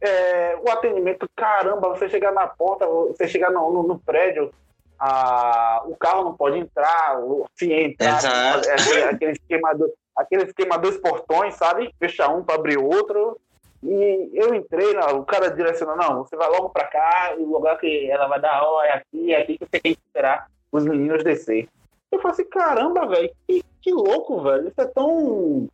É, 0.00 0.56
o 0.64 0.70
atendimento, 0.70 1.28
caramba, 1.34 1.88
você 1.88 2.08
chegar 2.08 2.30
na 2.32 2.46
porta, 2.46 2.86
você 2.86 3.26
chegar 3.26 3.50
no, 3.50 3.72
no, 3.72 3.82
no 3.82 3.98
prédio, 3.98 4.52
a, 4.98 5.82
o 5.86 5.96
carro 5.96 6.22
não 6.24 6.34
pode 6.36 6.58
entrar, 6.58 7.18
o- 7.20 7.46
se 7.56 7.72
entrar, 7.72 8.20
é 8.64 8.72
aquele, 8.74 9.02
aquele 9.04 9.32
esquema 9.32 9.74
do, 9.74 9.92
aquele 10.16 10.44
esquema 10.44 10.78
dos 10.78 10.96
portões, 10.98 11.54
sabe? 11.54 11.92
Fecha 11.98 12.28
um 12.28 12.44
para 12.44 12.54
abrir 12.54 12.78
outro. 12.78 13.40
E 13.82 14.30
eu 14.34 14.54
entrei, 14.54 14.92
lá, 14.92 15.12
o 15.12 15.24
cara 15.24 15.50
direcionou, 15.50 15.96
não, 15.96 16.24
você 16.24 16.36
vai 16.36 16.48
logo 16.48 16.68
para 16.70 16.84
cá, 16.88 17.34
o 17.38 17.44
lugar 17.52 17.78
que 17.78 18.10
ela 18.10 18.26
vai 18.26 18.40
dar 18.40 18.54
aula 18.56 18.86
é 18.86 18.92
aqui, 18.94 19.32
é 19.32 19.40
aqui 19.42 19.56
que 19.58 19.64
você 19.64 19.80
tem 19.80 19.94
que 19.94 20.00
esperar 20.04 20.46
os 20.72 20.84
meninos 20.84 21.22
descer. 21.22 21.68
Eu 22.10 22.20
falei 22.20 22.32
assim, 22.32 22.48
caramba, 22.48 23.06
velho, 23.06 23.30
que, 23.46 23.62
que 23.82 23.92
louco, 23.92 24.42
velho. 24.42 24.68
Isso 24.68 24.80
é 24.80 24.86
tão 24.86 25.68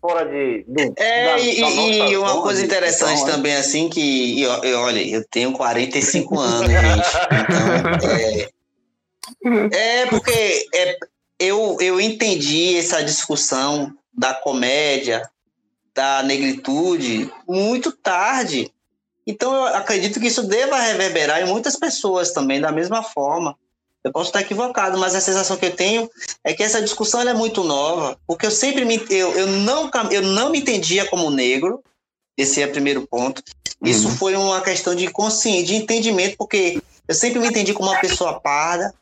fora 0.00 0.24
de. 0.24 0.64
Do, 0.66 0.94
É, 0.96 1.24
da- 1.24 1.38
e, 1.38 1.60
da 1.60 1.68
e- 1.68 2.12
e 2.12 2.16
uma 2.16 2.28
zona 2.30 2.42
coisa 2.42 2.64
interessante 2.64 3.24
né? 3.24 3.30
também, 3.32 3.56
assim, 3.56 3.88
que, 3.88 4.00
e, 4.00 4.42
eu- 4.42 4.80
olha, 4.80 5.00
eu 5.06 5.24
tenho 5.28 5.52
45 5.52 6.38
anos, 6.38 6.72
gente. 6.72 7.08
Então, 7.40 7.68
é, 9.72 10.02
é 10.02 10.06
porque 10.06 10.66
é, 10.74 10.96
eu, 11.38 11.76
eu 11.80 12.00
entendi 12.00 12.76
essa 12.76 13.02
discussão 13.02 13.92
da 14.12 14.34
comédia, 14.34 15.28
da 15.94 16.22
negritude, 16.22 17.30
muito 17.48 17.92
tarde. 17.92 18.70
Então, 19.26 19.54
eu 19.54 19.66
acredito 19.74 20.18
que 20.20 20.26
isso 20.26 20.42
deva 20.42 20.78
reverberar 20.78 21.40
em 21.40 21.46
muitas 21.46 21.76
pessoas 21.76 22.32
também, 22.32 22.60
da 22.60 22.72
mesma 22.72 23.02
forma. 23.02 23.56
Eu 24.04 24.10
posso 24.12 24.30
estar 24.30 24.40
equivocado, 24.40 24.98
mas 24.98 25.14
a 25.14 25.20
sensação 25.20 25.56
que 25.56 25.66
eu 25.66 25.76
tenho 25.76 26.10
é 26.42 26.52
que 26.52 26.62
essa 26.62 26.82
discussão 26.82 27.20
é 27.20 27.32
muito 27.32 27.62
nova, 27.62 28.18
porque 28.26 28.44
eu 28.46 28.50
sempre 28.50 28.84
me 28.84 29.00
eu, 29.10 29.32
eu 29.32 29.46
não 29.46 29.90
eu 30.10 30.22
não 30.22 30.50
me 30.50 30.58
entendia 30.58 31.04
como 31.08 31.30
negro. 31.30 31.82
Esse 32.36 32.62
é 32.62 32.66
o 32.66 32.72
primeiro 32.72 33.06
ponto. 33.06 33.42
Isso 33.84 34.08
Uhum. 34.08 34.16
foi 34.16 34.34
uma 34.36 34.60
questão 34.60 34.94
de 34.94 35.08
consciência, 35.08 35.64
de 35.66 35.74
entendimento, 35.76 36.36
porque 36.36 36.82
eu 37.06 37.14
sempre 37.14 37.38
me 37.40 37.48
entendi 37.48 37.72
como 37.74 37.90
uma 37.90 38.00
pessoa 38.00 38.40
parda. 38.40 38.92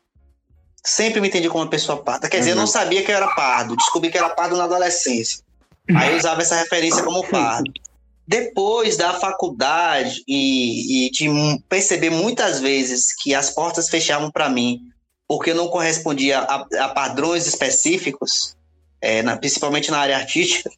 Sempre 0.84 1.20
me 1.20 1.28
entendi 1.28 1.48
como 1.48 1.62
uma 1.62 1.70
pessoa 1.70 2.02
parda. 2.02 2.28
Quer 2.28 2.38
dizer, 2.38 2.50
eu 2.52 2.56
não 2.56 2.66
sabia 2.66 3.02
que 3.02 3.10
eu 3.12 3.16
era 3.16 3.28
pardo. 3.34 3.76
Descobri 3.76 4.10
que 4.10 4.18
era 4.18 4.30
pardo 4.30 4.56
na 4.56 4.64
adolescência. 4.64 5.42
Aí 5.94 6.12
eu 6.12 6.16
usava 6.18 6.40
essa 6.42 6.56
referência 6.56 7.02
como 7.02 7.26
pardo. 7.28 7.70
Depois 8.30 8.96
da 8.96 9.12
faculdade 9.14 10.22
e, 10.28 11.06
e 11.06 11.10
de 11.10 11.28
perceber 11.68 12.10
muitas 12.10 12.60
vezes 12.60 13.12
que 13.12 13.34
as 13.34 13.50
portas 13.50 13.88
fechavam 13.88 14.30
para 14.30 14.48
mim 14.48 14.82
porque 15.26 15.50
eu 15.50 15.56
não 15.56 15.66
correspondia 15.66 16.38
a, 16.38 16.64
a 16.78 16.88
padrões 16.90 17.48
específicos, 17.48 18.56
é, 19.00 19.20
na- 19.22 19.36
principalmente 19.36 19.90
na 19.90 19.98
área 19.98 20.16
artística, 20.16 20.70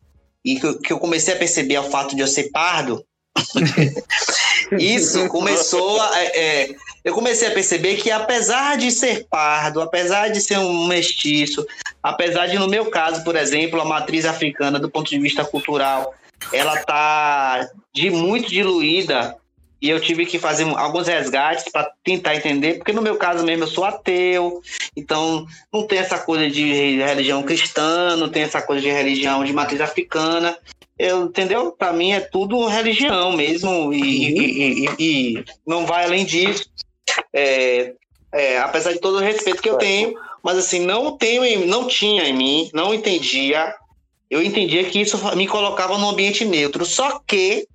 e 0.42 0.58
que, 0.58 0.74
que 0.78 0.92
eu 0.94 0.98
comecei 0.98 1.34
a 1.34 1.38
perceber 1.38 1.76
o 1.78 1.90
fato 1.90 2.16
de 2.16 2.22
eu 2.22 2.26
ser 2.26 2.50
pardo, 2.50 3.04
isso 4.78 5.28
começou 5.28 6.00
a. 6.00 6.24
é, 6.24 6.74
eu 7.04 7.12
comecei 7.12 7.48
a 7.48 7.52
perceber 7.52 7.96
que, 7.96 8.10
apesar 8.10 8.78
de 8.78 8.90
ser 8.90 9.26
pardo, 9.28 9.82
apesar 9.82 10.28
de 10.28 10.40
ser 10.40 10.56
um 10.58 10.86
mestiço, 10.86 11.66
apesar 12.02 12.46
de, 12.46 12.58
no 12.58 12.68
meu 12.68 12.86
caso, 12.86 13.22
por 13.24 13.36
exemplo, 13.36 13.78
a 13.78 13.84
matriz 13.84 14.24
africana, 14.24 14.78
do 14.78 14.88
ponto 14.88 15.10
de 15.10 15.18
vista 15.18 15.44
cultural, 15.44 16.14
ela 16.52 16.76
tá 16.84 17.68
de 17.94 18.10
muito 18.10 18.48
diluída 18.48 19.36
e 19.80 19.90
eu 19.90 20.00
tive 20.00 20.24
que 20.24 20.38
fazer 20.38 20.64
alguns 20.76 21.08
resgates 21.08 21.64
para 21.70 21.90
tentar 22.04 22.36
entender, 22.36 22.74
porque 22.74 22.92
no 22.92 23.02
meu 23.02 23.16
caso 23.16 23.44
mesmo 23.44 23.64
eu 23.64 23.68
sou 23.68 23.84
ateu, 23.84 24.62
então 24.96 25.44
não 25.72 25.86
tem 25.86 25.98
essa 25.98 26.18
coisa 26.18 26.48
de 26.48 26.72
religião 27.02 27.42
cristã, 27.42 28.16
não 28.16 28.28
tem 28.28 28.42
essa 28.44 28.62
coisa 28.62 28.80
de 28.80 28.90
religião 28.90 29.42
de 29.44 29.52
matriz 29.52 29.80
africana. 29.80 30.56
Eu, 30.96 31.24
entendeu? 31.24 31.72
Para 31.72 31.92
mim 31.92 32.12
é 32.12 32.20
tudo 32.20 32.64
religião 32.66 33.32
mesmo 33.32 33.92
e, 33.92 33.98
e- 33.98 34.86
e- 34.86 34.88
e 35.00 35.44
não 35.66 35.84
vai 35.84 36.04
além 36.04 36.24
disso. 36.24 36.64
É, 37.32 37.92
é, 38.32 38.58
apesar 38.58 38.92
de 38.92 39.00
todo 39.00 39.16
o 39.16 39.20
respeito 39.20 39.60
que 39.60 39.68
eu 39.68 39.78
tenho, 39.78 40.14
mas 40.44 40.56
assim 40.58 40.86
não 40.86 41.16
tenho, 41.16 41.66
não 41.66 41.88
tinha 41.88 42.24
em 42.24 42.32
mim, 42.32 42.70
não 42.72 42.94
entendia. 42.94 43.74
Eu 44.32 44.42
entendia 44.42 44.82
que 44.84 44.98
isso 44.98 45.18
me 45.36 45.46
colocava 45.46 45.98
num 45.98 46.08
ambiente 46.08 46.42
neutro. 46.42 46.86
Só 46.86 47.18
que 47.18 47.68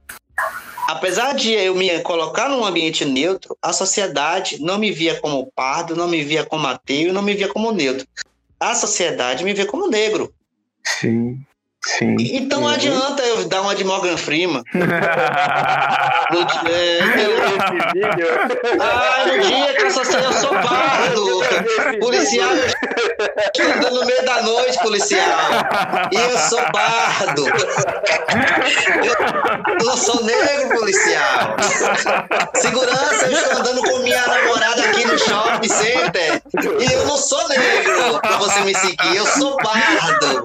apesar 0.88 1.36
de 1.36 1.51
eu 1.51 1.76
me 1.76 1.99
colocar 1.99 2.49
num 2.49 2.66
ambiente 2.66 3.05
neutro, 3.05 3.55
a 3.62 3.72
sociedade 3.72 4.60
não 4.60 4.80
me 4.80 4.89
via 4.89 5.20
como 5.22 5.51
pardo, 5.55 5.95
não 5.95 6.08
me 6.08 6.24
via 6.24 6.43
como 6.43 6.66
ateu, 6.66 7.14
não 7.14 7.22
me 7.22 7.36
via 7.36 7.47
como 7.47 7.72
neutro. 7.72 8.08
A 8.60 8.74
sociedade 8.74 9.43
me 9.43 9.53
vê 9.53 9.68
como 9.68 9.88
negro. 9.88 10.34
Sim. 10.84 11.39
Sim. 11.88 12.18
Então 12.20 12.60
não 12.60 12.68
adianta 12.68 13.24
eu 13.24 13.48
dar 13.48 13.62
uma 13.62 13.74
de 13.74 13.84
Morgan 13.86 14.18
Freeman. 14.18 14.64
No 16.30 16.42
é, 16.42 16.98
Esse 16.98 17.94
vídeo. 17.94 18.28
ah, 18.82 19.26
no 19.28 19.40
dia 19.40 19.74
que 19.76 19.84
eu 19.84 19.92
sou, 19.92 20.04
eu 20.04 20.34
sou 20.34 20.50
pardo. 20.50 21.38
Policial, 22.02 22.50
eu 22.52 22.66
estou 22.66 23.66
andando 23.66 24.00
no 24.02 24.06
meio 24.06 24.26
da 24.26 24.42
noite, 24.42 24.78
policial. 24.80 25.30
E 26.12 26.16
eu 26.18 26.38
sou 26.38 26.62
pardo. 26.74 27.46
Eu 29.80 29.86
não 29.86 29.96
sou 29.96 30.22
negro, 30.24 30.70
policial. 30.78 31.56
Segurança, 32.56 33.26
eu 33.28 33.32
estou 33.38 33.60
andando 33.60 33.82
com 33.84 34.00
minha 34.00 34.28
namorada 34.28 34.82
aqui 34.84 35.06
no 35.08 35.18
shopping 35.18 35.70
center. 35.70 36.42
E 36.80 36.94
eu 36.94 37.06
não 37.06 37.18
sou 37.18 37.48
negro 37.48 38.20
pra 38.20 38.38
você 38.38 38.60
me 38.62 38.76
seguir. 38.76 39.16
Eu 39.16 39.26
sou 39.26 39.56
pardo. 39.58 40.44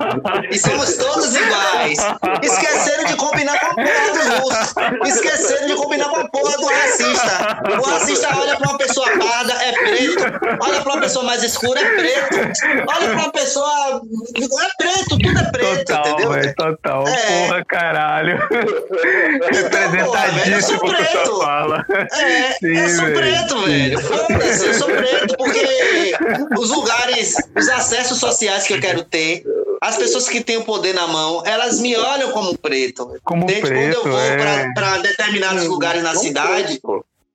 E 0.51 0.59
somos 0.59 0.97
todos 0.97 1.32
iguais. 1.37 1.99
Esqueceram 2.43 3.05
de 3.05 3.17
combinar 3.17 3.59
com 3.61 3.67
o 3.67 3.75
porra 3.77 4.13
do 4.13 4.19
discurso. 4.19 4.75
Esqueceram 5.07 5.67
de 5.67 5.75
combinar 5.75 6.09
com 6.09 6.17
a 6.17 6.29
porra 6.29 6.57
do 6.57 6.67
racista. 6.67 7.59
O 7.81 7.83
racista 7.91 8.29
olha 8.39 8.57
pra 8.57 8.69
uma 8.69 8.79
pessoa 8.79 9.07
parda, 9.19 9.53
é 9.55 9.73
preto. 9.73 10.25
Olha 10.61 10.81
pra 10.83 10.93
uma 10.93 11.01
pessoa 11.01 11.25
mais 11.25 11.43
escura, 11.43 11.81
é 11.81 11.85
preto. 11.97 12.37
Olha 12.89 13.09
pra 13.11 13.19
uma 13.23 13.33
pessoa. 13.33 14.03
É 14.37 14.83
preto, 14.83 15.09
tudo 15.19 15.39
é 15.39 15.51
preto, 15.51 15.85
Total, 15.87 16.07
entendeu? 16.13 16.31
velho, 16.33 16.55
total. 16.55 17.09
É. 17.09 17.47
Porra, 17.47 17.65
caralho. 17.65 18.39
velho, 18.49 18.79
eu 18.81 19.55
sou 19.55 19.71
Representadíssimo 19.71 20.81
preto. 20.81 21.27
sua 21.27 21.45
fala. 21.45 21.87
É, 22.13 22.53
Sim, 22.53 22.77
eu 22.79 22.89
sou 22.89 23.05
velho. 23.07 23.15
preto, 23.17 23.59
velho. 23.63 24.01
Foda-se, 24.01 24.67
eu 24.67 24.75
sou 24.75 24.89
preto, 24.89 25.37
porque 25.37 26.15
os 26.59 26.71
lugares, 26.71 27.35
os 27.57 27.69
acessos 27.69 28.19
sociais 28.19 28.67
que 28.67 28.75
eu 28.75 28.81
quero 28.81 29.05
ter, 29.05 29.43
as 29.83 29.97
pessoas 29.97 30.29
que 30.29 30.41
têm 30.41 30.59
o 30.59 30.65
poder 30.65 30.95
na 30.95 31.09
mão, 31.09 31.43
elas 31.45 31.81
me 31.81 31.97
olham 31.97 32.31
como 32.31 32.57
preto. 32.57 33.21
Como 33.25 33.45
Desde 33.45 33.67
preto, 33.67 34.01
quando 34.01 34.07
eu 34.07 34.13
vou 34.13 34.21
é. 34.21 34.73
para 34.73 34.99
determinados 34.99 35.65
lugares 35.67 36.05
na 36.05 36.15
cidade, 36.15 36.81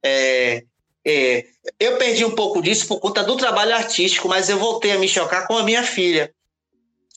é, 0.01 0.63
é, 1.05 1.45
eu 1.77 1.97
perdi 1.97 2.23
um 2.23 2.31
pouco 2.31 2.61
disso 2.61 2.87
por 2.87 3.01
conta 3.01 3.21
do 3.21 3.35
trabalho 3.35 3.75
artístico, 3.75 4.29
mas 4.29 4.47
eu 4.47 4.57
voltei 4.57 4.93
a 4.93 4.97
me 4.97 5.09
chocar 5.09 5.45
com 5.45 5.57
a 5.57 5.63
minha 5.63 5.83
filha. 5.83 6.31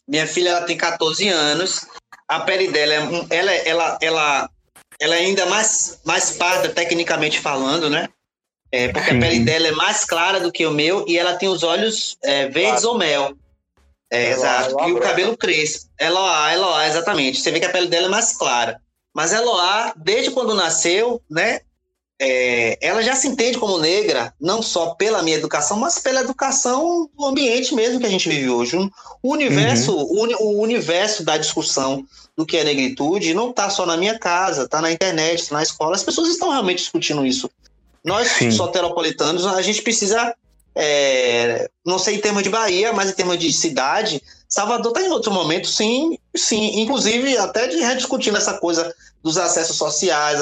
Minha 0.09 0.27
filha 0.27 0.49
ela 0.49 0.63
tem 0.63 0.77
14 0.77 1.29
anos, 1.29 1.87
a 2.27 2.41
pele 2.41 2.67
dela 2.67 2.95
é, 2.95 3.37
ela, 3.37 3.53
ela, 3.53 3.99
ela, 4.03 4.51
ela 4.99 5.15
é 5.15 5.21
ainda 5.21 5.47
mais, 5.47 6.01
mais 6.05 6.33
parda, 6.33 6.71
tecnicamente 6.71 7.39
falando, 7.39 7.89
né? 7.89 8.09
É, 8.73 8.89
porque 8.89 9.11
Sim. 9.11 9.19
a 9.19 9.21
pele 9.21 9.45
dela 9.45 9.69
é 9.69 9.73
mais 9.73 10.05
clara 10.05 10.41
do 10.41 10.51
que 10.51 10.67
o 10.67 10.73
meu 10.73 11.05
e 11.07 11.17
ela 11.17 11.37
tem 11.37 11.49
os 11.49 11.63
olhos 11.63 12.19
é, 12.21 12.49
verdes 12.49 12.83
ou 12.83 12.99
mel. 12.99 13.33
É, 14.11 14.31
exato. 14.33 14.77
E 14.89 14.93
o 14.93 15.01
cabelo 15.01 15.37
crespo. 15.37 15.89
Eloá, 15.99 16.53
Eloá, 16.53 16.87
exatamente. 16.89 17.41
Você 17.41 17.51
vê 17.51 17.61
que 17.61 17.67
a 17.67 17.71
pele 17.71 17.87
dela 17.89 18.07
é 18.07 18.11
mais 18.11 18.33
clara. 18.33 18.81
Mas 19.15 19.33
Eloá, 19.33 19.93
desde 19.97 20.31
quando 20.31 20.55
nasceu, 20.55 21.21
né? 21.31 21.61
é, 22.23 22.77
ela 22.83 23.03
já 23.03 23.17
se 23.17 23.27
entende 23.27 23.57
como 23.57 23.79
negra, 23.79 24.35
não 24.39 24.61
só 24.61 24.95
pela 24.95 25.23
minha 25.23 25.37
educação, 25.37 25.79
mas 25.79 25.99
pela 25.99 26.21
educação 26.21 27.09
do 27.17 27.25
ambiente 27.25 27.75
mesmo 27.75 27.99
que 27.99 28.05
a 28.05 28.11
gente 28.11 28.29
vive 28.29 28.51
hoje. 28.51 28.77
O 29.23 29.33
universo, 29.33 29.97
o, 29.97 30.23
uni- 30.23 30.37
o 30.39 30.61
universo 30.61 31.25
da 31.25 31.39
discussão 31.39 32.05
do 32.37 32.45
que 32.45 32.59
é 32.59 32.65
negritude 32.65 33.33
não 33.33 33.51
está 33.51 33.71
só 33.71 33.87
na 33.87 33.97
minha 33.97 34.19
casa, 34.19 34.65
está 34.65 34.83
na 34.83 34.93
internet, 34.93 35.49
tá 35.49 35.55
na 35.55 35.63
escola. 35.63 35.95
As 35.97 36.03
pessoas 36.03 36.29
estão 36.29 36.51
realmente 36.51 36.79
discutindo 36.79 37.25
isso. 37.25 37.51
Nós, 38.05 38.29
Sim. 38.33 38.51
soteropolitanos, 38.51 39.47
a 39.47 39.63
gente 39.63 39.81
precisa, 39.81 40.35
é, 40.75 41.69
não 41.85 41.99
sei 41.99 42.17
em 42.17 42.21
termos 42.21 42.43
de 42.43 42.51
Bahia, 42.51 42.93
mas 42.93 43.11
em 43.11 43.15
termos 43.15 43.39
de 43.39 43.53
cidade, 43.53 44.23
Salvador 44.49 44.93
está 44.93 45.03
em 45.03 45.11
outro 45.11 45.33
momento, 45.33 45.69
sim, 45.69 46.19
sim, 46.37 46.81
inclusive 46.81 47.37
até 47.37 47.69
de 47.69 47.79
rediscutindo 47.79 48.37
essa 48.37 48.55
coisa 48.55 48.93
dos 49.23 49.39
acessos 49.39 49.77
sociais. 49.77 50.41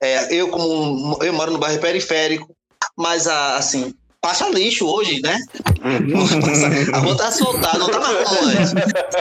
é, 0.00 0.34
eu 0.34 0.48
como 0.48 1.18
eu 1.22 1.32
moro 1.32 1.52
no 1.52 1.58
bairro 1.58 1.80
periférico, 1.80 2.48
mas 2.96 3.26
ah, 3.26 3.56
assim 3.56 3.94
passa 4.20 4.48
lixo 4.48 4.86
hoje, 4.86 5.20
né? 5.22 5.38
A 6.92 6.98
rua 6.98 7.16
tá 7.16 7.30
soltada, 7.30 7.78
não 7.78 7.88
tá 7.88 8.00
mais 8.00 8.28
como 8.28 8.44
antes. 8.48 8.74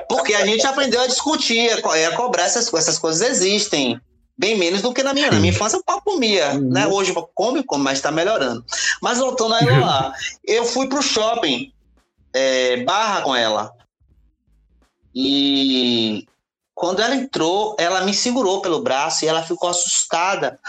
Porque 0.10 0.34
a 0.34 0.46
gente 0.46 0.66
aprendeu 0.66 1.02
a 1.02 1.08
discutir, 1.08 1.70
a 1.72 1.98
é, 1.98 2.06
a 2.08 2.16
cobrar 2.16 2.44
essas, 2.44 2.70
coisas. 2.70 2.90
essas 2.90 3.00
coisas 3.00 3.22
existem. 3.30 4.00
Bem 4.38 4.58
menos 4.58 4.82
do 4.82 4.94
que 4.94 5.02
na 5.02 5.14
minha. 5.14 5.32
Na 5.32 5.40
minha 5.40 5.52
infância 5.52 5.80
o 5.80 5.84
pau 5.84 6.02
comia, 6.02 6.54
né? 6.54 6.86
Hoje 6.86 7.14
come, 7.34 7.64
come, 7.64 7.84
mas 7.84 8.02
tá 8.02 8.12
melhorando. 8.12 8.64
Mas 9.02 9.18
voltando 9.18 9.56
a 9.56 9.62
Eloá, 9.62 10.14
eu 10.46 10.64
fui 10.64 10.88
pro 10.88 11.02
shopping 11.02 11.74
é, 12.34 12.84
barra 12.84 13.22
com 13.22 13.36
ela. 13.36 13.74
E 15.14 16.28
quando 16.76 17.02
ela 17.02 17.16
entrou, 17.16 17.76
ela 17.80 18.02
me 18.02 18.14
segurou 18.14 18.62
pelo 18.62 18.84
braço 18.84 19.26
e 19.26 19.28
ela 19.28 19.42
ficou 19.42 19.70
assustada. 19.70 20.60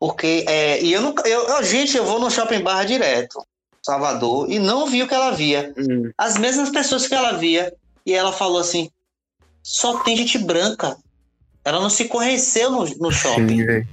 Porque, 0.00 0.44
é, 0.48 0.82
e 0.82 0.92
eu 0.92 1.02
não, 1.02 1.14
eu, 1.24 1.62
gente, 1.62 1.96
eu 1.96 2.06
vou 2.06 2.18
no 2.18 2.30
shopping 2.30 2.62
barra 2.62 2.84
direto, 2.84 3.44
Salvador, 3.82 4.50
e 4.50 4.58
não 4.58 4.86
vi 4.86 5.02
o 5.02 5.08
que 5.08 5.14
ela 5.14 5.32
via. 5.32 5.74
Hum. 5.76 6.10
As 6.16 6.38
mesmas 6.38 6.70
pessoas 6.70 7.06
que 7.06 7.14
ela 7.14 7.32
via. 7.32 7.74
E 8.06 8.14
ela 8.14 8.32
falou 8.32 8.58
assim: 8.58 8.90
só 9.62 9.98
tem 9.98 10.16
gente 10.16 10.38
branca. 10.38 10.96
Ela 11.68 11.80
não 11.80 11.90
se 11.90 12.06
conheceu 12.06 12.70
no, 12.70 12.84
no 12.96 13.10
shopping. 13.12 13.58
Sim. 13.58 13.86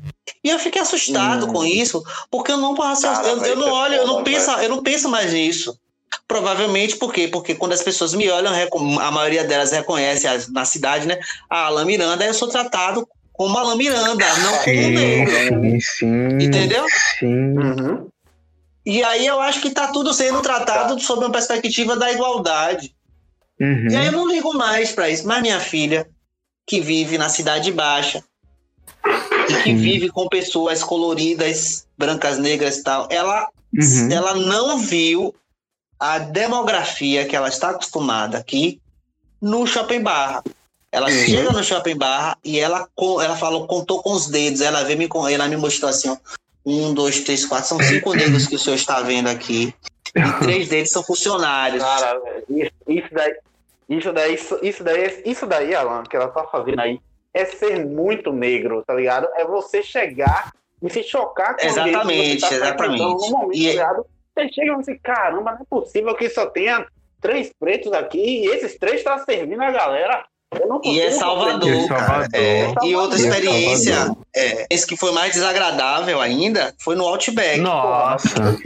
E 0.44 0.50
eu 0.50 0.58
fiquei 0.60 0.82
assustado 0.82 1.46
Hum. 1.48 1.54
com 1.54 1.66
isso, 1.66 2.04
porque 2.32 2.52
eu 2.52 2.58
não 2.58 2.74
passo, 2.76 3.04
Cara, 3.04 3.28
eu, 3.28 3.44
eu 3.44 3.56
não 3.56 3.68
é 3.68 3.72
olho, 3.72 3.94
eu 3.96 4.08
não 4.08 4.24
penso, 4.24 4.52
eu 4.52 4.70
não 4.70 4.82
penso 4.82 5.10
mais 5.10 5.34
nisso. 5.34 5.78
Provavelmente 6.28 6.96
por 6.98 7.14
quê? 7.14 7.28
Porque 7.28 7.54
quando 7.56 7.74
as 7.74 7.82
pessoas 7.84 8.14
me 8.14 8.30
olham, 8.30 8.52
a 9.02 9.12
maioria 9.12 9.44
delas 9.44 9.72
reconhece 9.72 10.26
na 10.52 10.66
cidade, 10.66 11.08
né? 11.08 11.20
A 11.50 11.66
Alan 11.66 11.86
Miranda, 11.86 12.26
eu 12.26 12.34
sou 12.34 12.48
tratado 12.48 13.08
como 13.34 13.58
Alan 13.58 13.76
Miranda, 13.76 14.26
não 14.40 14.52
como 14.54 14.64
Sim, 14.64 14.90
negro. 14.92 15.36
sim, 15.36 15.80
sim. 15.80 16.28
Entendeu? 16.46 16.86
Sim. 17.20 17.58
Uhum. 17.58 18.08
E 18.86 19.04
aí 19.04 19.26
eu 19.26 19.40
acho 19.42 19.62
que 19.62 19.72
tá 19.72 19.88
tudo 19.88 20.14
sendo 20.14 20.42
tratado 20.42 21.00
sob 21.00 21.26
uma 21.26 21.32
perspectiva 21.32 21.96
da 21.98 22.12
igualdade. 22.12 22.96
Uhum. 23.60 23.88
E 23.90 23.96
aí 23.96 24.06
eu 24.06 24.12
não 24.12 24.28
ligo 24.28 24.54
mais 24.54 24.92
pra 24.92 25.10
isso. 25.10 25.28
Mas 25.28 25.42
minha 25.42 25.60
filha, 25.60 26.08
que 26.66 26.82
vive 26.82 27.18
na 27.18 27.30
cidade 27.30 27.72
baixa, 27.72 28.24
e 29.49 29.53
que 29.63 29.63
Sim. 29.63 29.78
vive 29.78 30.09
com 30.09 30.28
pessoas 30.28 30.84
coloridas, 30.84 31.86
brancas, 31.97 32.38
negras 32.38 32.78
e 32.78 32.84
tal, 32.84 33.07
ela, 33.11 33.47
Uhum. 33.74 34.11
ela 34.11 34.34
não 34.34 34.80
viu 34.80 35.36
a 35.99 36.18
demografia 36.20 37.26
que 37.26 37.36
ela 37.36 37.47
está 37.47 37.70
acostumada 37.70 38.38
aqui 38.38 38.82
no 39.41 39.66
Shopping 39.68 40.01
Barra. 40.01 40.43
Ela 40.91 41.09
Sim. 41.11 41.26
chega 41.26 41.51
no 41.51 41.63
Shopping 41.63 41.97
Barra 41.97 42.38
e 42.43 42.59
ela, 42.59 42.88
ela 42.97 43.36
falou, 43.36 43.68
contou 43.68 44.01
com 44.01 44.13
os 44.13 44.28
dedos. 44.28 44.61
Ela 44.61 44.84
veio 44.84 44.97
me, 44.97 45.09
ela 45.32 45.47
me 45.47 45.57
mostrou 45.57 45.89
assim, 45.89 46.09
ó. 46.09 46.18
Um, 46.66 46.93
dois, 46.93 47.20
três, 47.20 47.45
quatro. 47.45 47.68
São 47.68 47.80
cinco 47.84 48.13
negros 48.13 48.47
que 48.47 48.55
o 48.55 48.59
senhor 48.59 48.76
está 48.76 49.01
vendo 49.01 49.28
aqui. 49.28 49.74
E 50.16 50.32
três 50.39 50.70
deles 50.70 50.89
são 50.89 51.03
funcionários. 51.03 51.84
Cara, 51.84 52.20
isso, 52.49 52.72
isso 52.88 53.07
daí, 53.11 53.36
isso 53.90 54.12
daí, 54.12 54.34
isso, 54.36 54.60
isso 54.62 54.84
daí, 54.84 55.22
isso 55.26 55.46
daí, 55.46 55.76
Alan, 55.76 56.04
que 56.04 56.16
ela 56.16 56.28
tá 56.30 56.44
fazendo 56.46 56.80
aí, 56.80 57.00
é 57.34 57.46
ser 57.46 57.86
muito 57.86 58.32
negro, 58.32 58.84
tá 58.86 58.94
ligado? 58.94 59.28
É 59.36 59.46
você 59.46 59.84
chegar 59.84 60.52
e 60.82 60.90
se 60.90 61.04
chocar 61.04 61.56
com 61.58 61.66
Exatamente, 61.66 62.40
você 62.42 62.50
tá 62.50 62.56
exatamente. 62.56 63.02
No 63.02 63.30
momento, 63.30 63.54
E- 63.58 63.66
tá 63.66 63.72
ligado? 63.72 64.06
Você 64.36 64.50
chega 64.50 64.66
e 64.66 64.70
fala 64.70 64.82
assim, 64.82 64.98
caramba, 65.02 65.52
não 65.54 65.60
é 65.62 65.66
possível 65.70 66.16
que 66.16 66.30
só 66.30 66.46
tenha 66.48 66.86
três 67.22 67.52
pretos 67.60 67.92
aqui 67.94 68.44
e 68.44 68.48
esses 68.48 68.78
três 68.78 69.02
tá 69.04 69.18
servindo 69.20 69.62
a 69.62 69.72
galera. 69.72 70.26
Eu 70.60 70.68
não 70.68 70.82
E 70.84 71.00
é 71.00 71.06
consigo 71.06 71.20
Salvador, 71.20 71.70
E 71.70 71.88
cara. 71.88 72.06
Salvador. 72.06 72.30
É, 72.34 72.74
e 72.86 72.96
outra 72.96 73.18
E 73.18 73.22
é 73.24 73.26
experiência, 73.26 73.96
é, 74.36 74.68
esse 74.70 74.86
que 74.86 74.96
foi 74.98 75.12
mais 75.12 75.34
desagradável 75.34 76.22
ainda, 76.22 76.74
foi 76.80 76.96
no 76.96 77.06
Outback. 77.08 77.60
Nossa. 77.60 78.58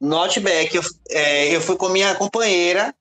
No 0.00 0.16
Outback, 0.16 0.76
eu, 0.76 0.82
é, 1.10 1.54
eu 1.54 1.60
fui 1.60 1.76
com 1.76 1.88
minha 1.88 2.14
companheira, 2.14 2.94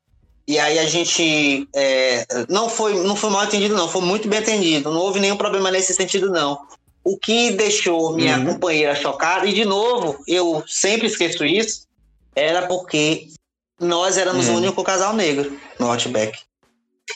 e 0.47 0.57
aí 0.57 0.79
a 0.79 0.85
gente 0.85 1.67
é, 1.75 2.25
não, 2.49 2.69
foi, 2.69 2.93
não 3.03 3.15
foi 3.15 3.29
mal 3.29 3.41
atendido, 3.41 3.75
não, 3.75 3.89
foi 3.89 4.01
muito 4.01 4.27
bem 4.27 4.39
atendido. 4.39 4.91
Não 4.91 5.01
houve 5.01 5.19
nenhum 5.19 5.35
problema 5.37 5.69
nesse 5.69 5.93
sentido, 5.93 6.29
não. 6.31 6.57
O 7.03 7.17
que 7.17 7.51
deixou 7.51 8.13
minha 8.13 8.37
Uhum. 8.37 8.45
companheira 8.53 8.95
chocada, 8.95 9.45
e 9.45 9.53
de 9.53 9.65
novo, 9.65 10.17
eu 10.27 10.63
sempre 10.67 11.07
esqueço 11.07 11.43
isso, 11.45 11.85
era 12.35 12.67
porque 12.67 13.27
nós 13.79 14.17
éramos 14.17 14.47
Uhum. 14.47 14.53
o 14.55 14.57
único 14.57 14.83
casal 14.83 15.13
negro 15.13 15.57
no 15.79 15.89
Outback. 15.91 16.39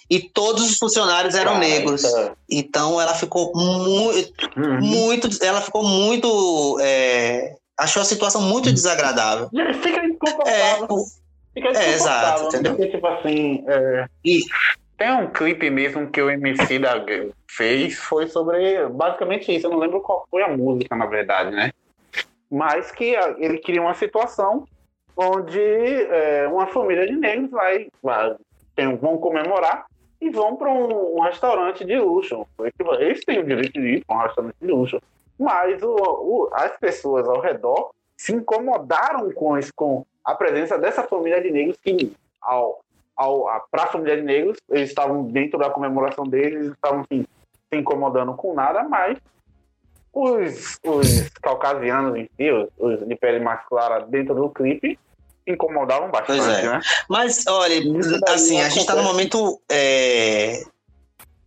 E 0.09 0.19
todos 0.21 0.69
os 0.69 0.77
funcionários 0.77 1.35
eram 1.35 1.53
Cara, 1.53 1.59
negros. 1.65 2.03
Então 2.49 2.99
ela 3.01 3.13
ficou 3.13 3.51
muito, 3.55 4.49
Uhum. 4.57 4.79
muito, 4.81 5.29
ela 5.43 5.61
ficou 5.61 5.83
muito, 5.83 6.77
é, 6.81 7.55
achou 7.77 8.01
a 8.01 8.05
situação 8.05 8.41
muito 8.41 8.71
desagradável. 8.71 9.49
Fica 9.81 10.01
É. 10.49 10.77
Fica 11.53 11.69
É, 11.69 11.89
exato, 11.93 12.45
entendeu? 12.47 12.75
Porque, 12.75 12.91
tipo 12.91 13.07
assim, 13.07 13.63
é, 13.67 14.05
E- 14.23 14.41
tem 14.97 15.11
um 15.11 15.27
clipe 15.31 15.69
mesmo 15.69 16.09
que 16.09 16.21
o 16.21 16.29
MC 16.29 16.79
da 16.79 17.03
fez, 17.49 17.97
foi 17.97 18.27
sobre 18.27 18.87
basicamente 18.87 19.53
isso. 19.53 19.65
Eu 19.67 19.71
não 19.71 19.79
lembro 19.79 20.01
qual 20.01 20.25
foi 20.29 20.43
a 20.43 20.47
música, 20.47 20.95
na 20.95 21.05
verdade, 21.05 21.51
né? 21.51 21.71
Mas 22.49 22.91
que 22.91 23.15
a- 23.15 23.35
ele 23.39 23.57
cria 23.59 23.81
uma 23.81 23.93
situação 23.93 24.65
onde 25.17 25.59
é, 25.59 26.47
uma 26.47 26.67
família 26.67 27.05
de 27.05 27.13
negros 27.13 27.49
vai, 27.51 27.87
vai 28.01 28.35
tem- 28.75 28.95
vão 28.95 29.17
comemorar 29.17 29.85
e 30.21 30.29
vão 30.29 30.55
para 30.55 30.69
um, 30.69 31.17
um 31.17 31.21
restaurante 31.21 31.83
de 31.83 31.97
luxo. 31.97 32.45
Eles 32.99 33.25
têm 33.25 33.39
o 33.39 33.43
direito 33.45 33.73
de 33.73 33.87
ir 33.97 34.05
para 34.05 34.15
um 34.15 34.21
restaurante 34.21 34.55
de 34.61 34.67
luxo. 34.67 35.01
Mas 35.39 35.81
o- 35.81 35.95
o- 35.95 36.49
as 36.53 36.77
pessoas 36.77 37.27
ao 37.27 37.41
redor 37.41 37.91
se 38.15 38.31
incomodaram 38.33 39.31
com, 39.31 39.57
isso, 39.57 39.71
com 39.75 40.05
a 40.31 40.35
presença 40.35 40.77
dessa 40.77 41.03
família 41.03 41.41
de 41.41 41.51
negros 41.51 41.77
que, 41.83 42.13
ao, 42.41 42.83
ao, 43.15 43.45
para 43.69 43.83
a 43.83 43.87
família 43.87 44.17
de 44.17 44.23
negros, 44.23 44.57
eles 44.69 44.89
estavam 44.89 45.23
dentro 45.23 45.59
da 45.59 45.69
comemoração 45.69 46.25
deles, 46.25 46.61
eles 46.61 46.71
estavam 46.73 47.01
assim, 47.01 47.25
se 47.71 47.79
incomodando 47.79 48.33
com 48.33 48.53
nada, 48.53 48.83
mas 48.83 49.17
os, 50.13 50.77
os 50.85 51.29
caucasianos 51.41 52.17
em 52.17 52.29
si, 52.35 52.51
os, 52.51 52.69
os 52.77 53.07
de 53.07 53.15
pele 53.15 53.39
mais 53.39 53.65
clara 53.67 54.05
dentro 54.05 54.35
do 54.35 54.49
clipe, 54.49 54.97
incomodavam 55.47 56.09
bastante, 56.09 56.39
Pois 56.39 56.59
é. 56.59 56.63
né? 56.63 56.81
Mas, 57.09 57.45
olha, 57.47 57.75
assim, 58.29 58.61
a 58.61 58.69
gente 58.69 58.81
está 58.81 58.95
num 58.95 59.03
momento 59.03 59.59
é, 59.69 60.63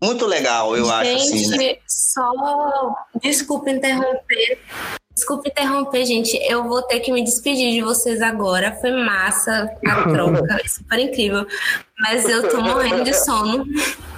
muito 0.02 0.26
legal, 0.26 0.76
eu 0.76 0.84
Gente, 0.84 0.92
acho. 0.92 1.34
Assim, 1.34 1.56
né? 1.56 1.76
só 1.86 2.94
desculpa 3.22 3.70
interromper. 3.70 4.58
Desculpa 5.14 5.48
interromper, 5.48 6.04
gente. 6.04 6.36
Eu 6.42 6.64
vou 6.64 6.82
ter 6.82 6.98
que 7.00 7.12
me 7.12 7.22
despedir 7.22 7.72
de 7.72 7.80
vocês 7.82 8.20
agora. 8.20 8.72
Foi 8.80 8.90
massa 8.90 9.70
a 9.86 10.02
troca, 10.02 10.60
super 10.66 10.98
incrível. 10.98 11.46
Mas 12.00 12.28
eu 12.28 12.48
tô 12.48 12.60
morrendo 12.60 13.04
de 13.04 13.14
sono. 13.14 13.64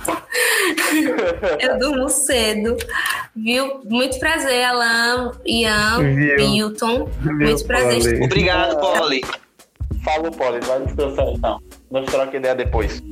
eu 1.60 1.78
durmo 1.78 2.08
cedo. 2.08 2.76
Viu? 3.34 3.82
Muito 3.84 4.18
prazer, 4.18 4.64
Alan, 4.64 5.32
Ian, 5.44 5.98
Viu. 5.98 6.36
Milton. 6.36 7.04
Viu, 7.20 7.34
Muito 7.34 7.64
prazer. 7.66 8.02
Polly? 8.02 8.24
Obrigado, 8.24 8.80
Polly. 8.80 9.20
Falou, 10.02 10.30
Poli, 10.30 10.60
vai 10.60 10.80
descansar 10.80 11.26
então. 11.28 11.60
Nós 11.90 12.06
troca 12.06 12.36
ideia 12.36 12.54
depois. 12.54 13.02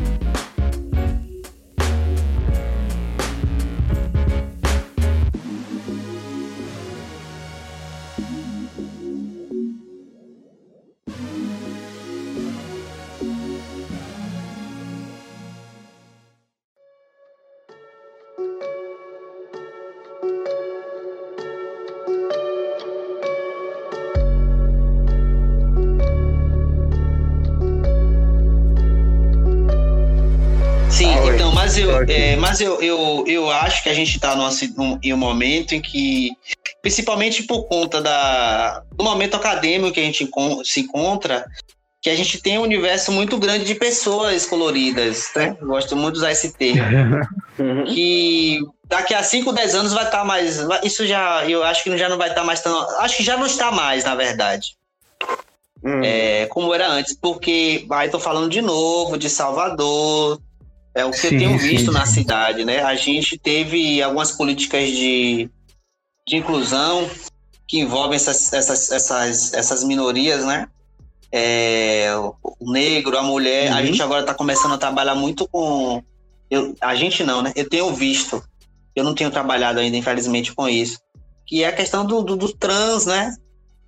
Mas 32.55 32.61
eu, 32.61 32.81
eu, 32.81 33.25
eu 33.27 33.51
acho 33.51 33.83
que 33.83 33.89
a 33.89 33.93
gente 33.93 34.15
está 34.15 34.37
em 35.03 35.13
um 35.13 35.17
momento 35.17 35.75
em 35.75 35.81
que, 35.81 36.31
principalmente 36.81 37.43
por 37.43 37.65
conta 37.65 38.01
da, 38.01 38.81
do 38.93 39.03
momento 39.03 39.35
acadêmico 39.35 39.93
que 39.93 39.99
a 39.99 40.05
gente 40.05 40.31
se 40.65 40.81
encontra, 40.81 41.45
que 42.01 42.09
a 42.09 42.15
gente 42.15 42.41
tem 42.41 42.57
um 42.57 42.63
universo 42.63 43.11
muito 43.11 43.37
grande 43.39 43.65
de 43.65 43.75
pessoas 43.75 44.47
coloridas, 44.47 45.31
né? 45.35 45.57
Eu 45.61 45.67
Gosto 45.67 45.97
muito 45.97 46.13
de 46.13 46.19
usar 46.19 46.31
esse 46.31 46.53
termo. 46.53 47.27
que 47.93 48.61
daqui 48.85 49.15
a 49.15 49.23
5, 49.25 49.53
10 49.53 49.75
anos 49.75 49.93
vai 49.93 50.05
estar 50.05 50.25
mais. 50.25 50.63
vai- 50.63 50.81
Isso 50.85 51.05
já, 51.09 51.45
eu 51.49 51.65
acho 51.65 51.83
que 51.83 51.99
já 51.99 52.09
não 52.09 52.19
vai 52.19 52.29
estar 52.29 52.45
mais 52.45 52.61
tão. 52.61 52.89
Acho 53.01 53.17
que 53.17 53.25
já 53.25 53.37
não 53.37 53.47
está 53.47 53.73
mais, 53.73 54.05
na 54.05 54.15
verdade 54.15 54.77
Hum. 55.87 56.01
é, 56.03 56.47
como 56.47 56.73
era 56.73 56.89
antes, 56.89 57.15
porque 57.15 57.85
aí 57.91 58.09
tô 58.09 58.19
falando 58.19 58.49
de 58.49 58.63
novo 58.63 59.19
de 59.19 59.29
Salvador, 59.29 60.41
é 60.95 61.05
o 61.05 61.11
que 61.11 61.17
Sim, 61.19 61.27
eu 61.35 61.39
tenho 61.39 61.59
sim, 61.59 61.69
visto 61.69 61.91
na 61.93 62.07
sim. 62.07 62.13
cidade, 62.15 62.65
né? 62.65 62.83
A 62.83 62.95
gente 62.95 63.37
teve 63.39 64.01
algumas 64.03 64.33
políticas 64.33 64.89
de, 64.91 65.51
de 66.27 66.37
inclusão 66.37 67.11
que 67.67 67.81
envolvem 67.81 68.17
essas, 68.17 68.53
essas, 68.53 68.91
essas, 68.93 69.53
essas 69.55 69.85
minorias, 69.85 70.45
né? 70.45 70.69
É, 71.33 72.09
o 72.17 72.71
negro, 72.73 73.19
a 73.19 73.23
mulher, 73.23 73.73
a 73.73 73.81
Uhum. 73.81 73.87
gente 73.87 74.01
agora 74.01 74.21
está 74.21 74.33
começando 74.35 74.73
a 74.75 74.79
trabalhar 74.79 75.17
muito 75.17 75.49
com. 75.49 76.01
Eu, 76.49 76.77
a 76.81 76.95
gente 76.95 77.25
não, 77.25 77.43
né? 77.43 77.53
Eu 77.57 77.69
tenho 77.69 77.93
visto, 77.93 78.41
eu 78.95 79.03
não 79.03 79.15
tenho 79.15 79.31
trabalhado 79.33 79.81
ainda, 79.81 79.97
infelizmente, 79.97 80.53
com 80.55 80.69
isso, 80.69 81.01
que 81.47 81.65
é 81.65 81.69
a 81.69 81.73
questão 81.73 82.07
do, 82.07 82.23
do, 82.23 82.37
do 82.37 82.53
trans, 82.53 83.05
né? 83.07 83.35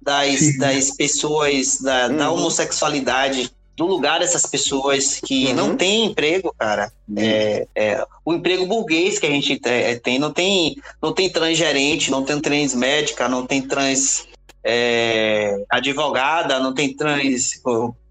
Das, 0.03 0.57
das 0.59 0.91
pessoas, 0.97 1.81
da, 1.81 2.09
da 2.09 2.31
Uhum. 2.31 2.39
homossexualidade, 2.39 3.51
do 3.77 3.85
lugar 3.87 4.21
dessas 4.21 4.47
pessoas 4.47 5.21
que 5.21 5.47
Uhum. 5.49 5.55
não 5.55 5.77
têm 5.77 6.07
emprego, 6.07 6.55
cara. 6.59 6.91
É, 7.17 7.67
é, 7.75 8.05
o 8.25 8.33
emprego 8.33 8.67
burguês 8.67 9.19
que 9.19 9.27
a 9.27 9.31
gente 9.31 9.59
te- 9.59 10.01
tem, 10.03 10.19
não 10.19 10.33
tem, 10.33 10.77
não 11.03 11.13
tem 11.13 11.29
transgerente, 11.29 12.11
não 12.11 12.25
tem 12.25 12.41
trans 12.41 12.75
médica, 12.75 13.29
não 13.29 13.47
tem 13.47 13.61
trans 13.63 14.27
é, 14.65 15.63
advogada, 15.71 16.59
não 16.59 16.73
tem 16.75 16.95
trans 16.97 17.61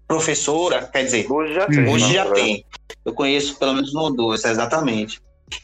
professora, 0.06 0.86
quer 0.86 1.04
dizer, 1.04 1.30
Hoje 1.30 1.54
já 1.54 1.66
Uhum. 1.66 1.74
tem. 1.74 1.88
hoje 1.88 2.12
já 2.14 2.24
né? 2.26 2.30
tem. 2.34 2.64
Eu 3.04 3.12
conheço 3.12 3.56
pelo 3.58 3.74
menos 3.74 3.92
um 3.94 4.00
ou 4.00 4.14
dois, 4.14 4.44
exatamente. 4.44 5.20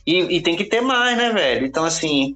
E, 0.07 0.37
e 0.37 0.41
tem 0.41 0.57
que 0.57 0.65
ter 0.65 0.81
mais, 0.81 1.16
né, 1.16 1.31
velho? 1.33 1.65
Então, 1.66 1.85
assim, 1.85 2.35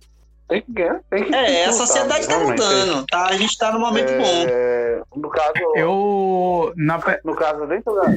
Tem 0.48 0.62
que, 0.62 0.72
tem 1.10 1.24
que 1.24 1.34
é, 1.34 1.64
a 1.66 1.72
sociedade 1.72 2.26
tá 2.28 2.36
realmente. 2.36 2.62
mudando, 2.62 3.06
tá? 3.06 3.26
A 3.26 3.36
gente 3.36 3.58
tá 3.58 3.72
num 3.72 3.80
momento 3.80 4.12
bom. 4.12 4.46
É, 4.48 5.02
No 5.16 5.28
caso, 5.28 5.52
Eu. 5.74 6.72
Na 6.76 7.00
no 7.24 7.34
caso 7.34 7.66
dentro 7.66 7.92
da. 7.94 8.14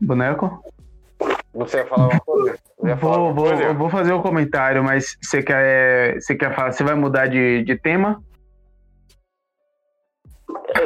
Boneco? 0.00 0.62
Você 1.54 1.78
ia 1.78 1.86
falar 1.86 2.08
uma 2.08 2.20
coisa? 2.20 2.58
Falar 2.78 2.94
Vou, 2.96 3.24
uma 3.24 3.32
vou, 3.32 3.44
coisa? 3.46 3.62
eu 3.62 3.74
vou 3.74 3.90
fazer 3.90 4.12
o 4.12 4.22
comentário, 4.22 4.84
mas 4.84 5.16
você 5.20 5.42
quer, 5.42 6.14
você 6.20 6.34
quer 6.36 6.54
falar? 6.54 6.72
Você 6.72 6.84
vai 6.84 6.94
mudar 6.94 7.26
de, 7.26 7.64
de 7.64 7.76
tema? 7.76 8.22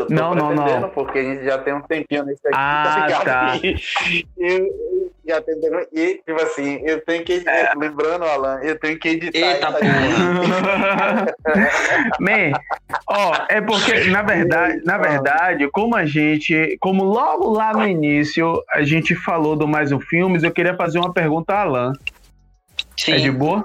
Eu 0.02 0.08
tô 0.08 0.14
Não, 0.14 0.34
não, 0.34 0.48
pretendendo, 0.48 0.80
não. 0.80 0.88
Porque 0.90 1.18
a 1.18 1.22
gente 1.22 1.44
já 1.44 1.58
tem 1.58 1.74
um 1.74 1.82
tempinho 1.82 2.24
nesse 2.24 2.46
aqui. 2.46 2.56
Ah, 2.56 3.04
ligado? 3.06 3.24
tá. 3.24 3.52
E, 3.62 4.58
eu 4.58 4.68
já 5.26 5.40
tentando. 5.40 5.86
E, 5.92 6.20
tipo 6.26 6.42
assim, 6.42 6.80
eu 6.84 7.00
tenho 7.04 7.24
que. 7.24 7.44
Lembrando, 7.76 8.24
Alan, 8.24 8.58
eu 8.62 8.78
tenho 8.78 8.98
que 8.98 9.08
editar. 9.10 9.38
Eita 9.38 9.68
isso 9.68 9.76
aqui. 9.76 9.86
Man, 12.20 12.52
ó, 13.08 13.32
é 13.48 13.60
porque, 13.60 14.04
na 14.10 14.22
verdade, 14.22 14.82
na 14.84 14.98
verdade, 14.98 15.70
como 15.70 15.94
a 15.94 16.04
gente, 16.04 16.76
como 16.80 17.04
logo 17.04 17.50
lá 17.50 17.72
no 17.72 17.86
início 17.86 18.62
a 18.70 18.82
gente 18.82 19.14
falou 19.14 19.54
do 19.54 19.68
Mais 19.68 19.92
Um 19.92 20.00
Filmes, 20.00 20.42
eu 20.42 20.50
queria 20.50 20.74
fazer 20.76 20.98
uma 20.98 21.12
pergunta 21.12 21.54
a 21.54 21.60
Alan. 21.62 21.92
Sim. 22.96 23.12
É 23.12 23.16
de 23.16 23.30
boa? 23.30 23.64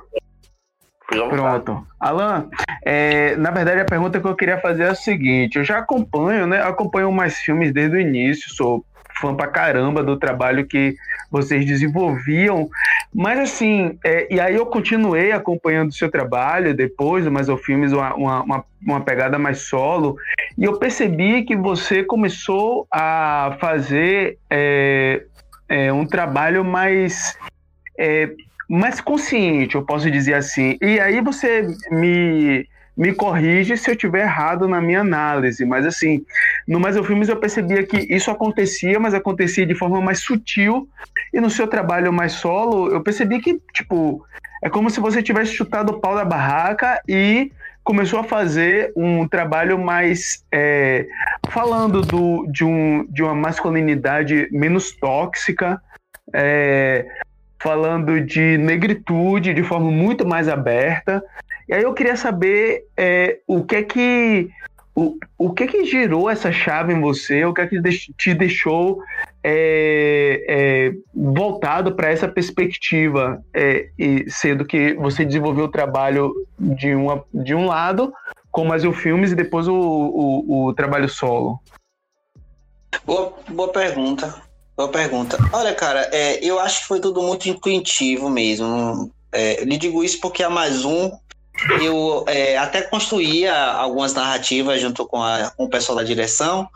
Pronto. 1.08 1.88
Alan, 2.00 2.50
é, 2.86 3.36
na 3.38 3.50
verdade 3.50 3.82
a 3.82 3.86
pergunta 3.86 4.20
que 4.20 4.28
eu 4.28 4.36
queria 4.36 4.60
fazer 4.60 4.84
é 4.84 4.90
a 4.90 4.96
seguinte: 4.96 5.58
eu 5.58 5.64
já 5.64 5.78
acompanho, 5.78 6.46
né? 6.46 6.62
Acompanho 6.62 7.12
mais 7.12 7.38
filmes 7.38 7.72
desde 7.72 7.96
o 7.96 8.00
início, 8.00 8.54
sou 8.54 8.86
fã 9.20 9.34
pra 9.34 9.48
caramba 9.48 10.04
do 10.04 10.18
trabalho 10.18 10.66
que 10.66 10.96
vocês 11.32 11.66
desenvolviam, 11.66 12.70
mas 13.14 13.40
assim, 13.40 13.98
é, 14.04 14.34
e 14.34 14.40
aí 14.40 14.56
eu 14.56 14.66
continuei 14.66 15.32
acompanhando 15.32 15.90
o 15.90 15.94
seu 15.94 16.10
trabalho 16.10 16.74
depois, 16.74 17.26
mas 17.28 17.50
o 17.50 17.58
filmes 17.58 17.92
uma, 17.92 18.14
uma, 18.14 18.44
uma, 18.44 18.66
uma 18.82 19.02
pegada 19.02 19.38
mais 19.38 19.62
solo, 19.62 20.16
e 20.58 20.64
eu 20.64 20.78
percebi 20.78 21.44
que 21.44 21.56
você 21.56 22.04
começou 22.04 22.88
a 22.92 23.58
fazer 23.60 24.38
é, 24.50 25.24
é, 25.68 25.92
um 25.92 26.06
trabalho 26.06 26.64
mais. 26.64 27.38
é, 27.98 28.30
mais 28.68 29.00
consciente, 29.00 29.76
eu 29.76 29.84
posso 29.84 30.10
dizer 30.12 30.34
assim. 30.34 30.78
E 30.82 31.00
aí 31.00 31.22
você 31.22 31.68
me, 31.92 32.68
me 32.96 33.14
corrige 33.14 33.78
se 33.78 33.90
eu 33.90 33.96
tiver 33.96 34.22
errado 34.22 34.68
na 34.68 34.82
minha 34.82 35.02
análise, 35.02 35.64
mas 35.66 35.86
assim, 35.86 36.26
no 36.68 36.80
Mais 36.80 36.96
Eu 36.96 37.04
Filmes 37.04 37.30
eu 37.30 37.38
percebia 37.38 37.86
que 37.86 37.98
isso 38.14 38.32
acontecia, 38.32 39.00
mas 39.00 39.14
acontecia 39.14 39.66
de 39.66 39.76
forma 39.76 40.02
mais 40.02 40.20
sutil, 40.20 40.90
e 41.34 41.40
no 41.40 41.50
seu 41.50 41.68
trabalho 41.68 42.12
mais 42.12 42.34
solo, 42.34 42.92
eu 42.92 43.02
percebi 43.02 43.40
que, 43.40 43.62
tipo, 43.74 44.26
é 44.64 44.70
como 44.70 44.90
se 44.90 45.00
você 45.00 45.22
tivesse 45.22 45.54
chutado 45.54 45.94
o 45.94 46.00
pau 46.00 46.16
da 46.16 46.26
barraca 46.26 47.02
e 47.08 47.52
começou 47.84 48.20
a 48.20 48.24
fazer 48.24 48.92
um 48.98 49.26
trabalho 49.26 49.80
mais 49.80 50.44
é, 50.52 51.08
falando 51.50 52.02
do, 52.02 52.46
de, 52.52 52.66
um, 52.66 53.06
de 53.10 53.24
uma 53.24 53.34
masculinidade 53.34 54.50
menos 54.52 54.92
tóxica, 54.92 55.82
é, 56.34 57.06
falando 57.68 58.22
de 58.22 58.58
negritude 58.58 59.54
de 59.54 59.62
forma 59.62 59.92
muito 59.92 60.26
mais 60.26 60.48
aberta. 60.48 61.22
E 61.68 61.74
aí 61.74 61.84
eu 61.84 61.94
queria 61.94 62.16
saber 62.16 62.86
é, 62.96 63.40
o 63.46 63.62
que 63.62 63.76
é 63.76 63.84
que 63.84 64.50
o, 64.96 65.18
o 65.38 65.54
que 65.54 65.64
é 65.64 65.68
que 65.68 65.84
girou 65.84 66.30
essa 66.30 66.50
chave 66.50 66.94
em 66.94 67.02
você, 67.02 67.44
o 67.44 67.54
que 67.54 67.60
é 67.60 67.68
que 67.68 67.82
te 68.18 68.34
deixou 68.34 69.04
é, 69.44 70.46
é, 70.48 70.94
voltado 71.14 71.94
para 71.94 72.10
essa 72.10 72.28
perspectiva, 72.28 73.44
é, 73.54 73.90
e 74.00 74.26
sendo 74.30 74.64
que 74.64 74.94
você 74.94 75.26
desenvolveu 75.26 75.66
o 75.66 75.72
trabalho 75.72 76.34
de, 76.58 76.96
uma, 76.96 77.22
de 77.34 77.54
um 77.54 77.66
lado, 77.66 78.14
com 78.50 78.64
mais 78.64 78.86
o 78.86 78.94
filmes, 78.94 79.34
e 79.34 79.36
depois 79.36 79.68
o, 79.68 79.76
o, 79.76 80.68
o 80.68 80.74
trabalho 80.74 81.10
solo. 81.10 81.60
Boa, 83.06 83.34
boa 83.50 83.72
pergunta. 83.74 84.47
Boa 84.78 84.90
pergunta. 84.90 85.38
Olha, 85.52 85.74
cara, 85.74 86.08
é, 86.14 86.38
eu 86.46 86.60
acho 86.60 86.82
que 86.82 86.88
foi 86.88 87.00
tudo 87.00 87.20
muito 87.24 87.50
intuitivo 87.50 88.30
mesmo. 88.30 89.12
É, 89.32 89.64
lhe 89.66 89.76
digo 89.76 90.04
isso 90.04 90.20
porque 90.22 90.44
a 90.44 90.50
Mais 90.52 90.86
Um, 90.86 91.12
eu 91.82 92.24
é, 92.28 92.56
até 92.58 92.84
construía 92.84 93.54
algumas 93.72 94.14
narrativas 94.14 94.80
junto 94.80 95.04
com, 95.08 95.22
a- 95.22 95.52
com 95.58 95.64
o 95.66 95.70
pessoal 95.70 95.98
da 95.98 96.04
direção, 96.04 96.70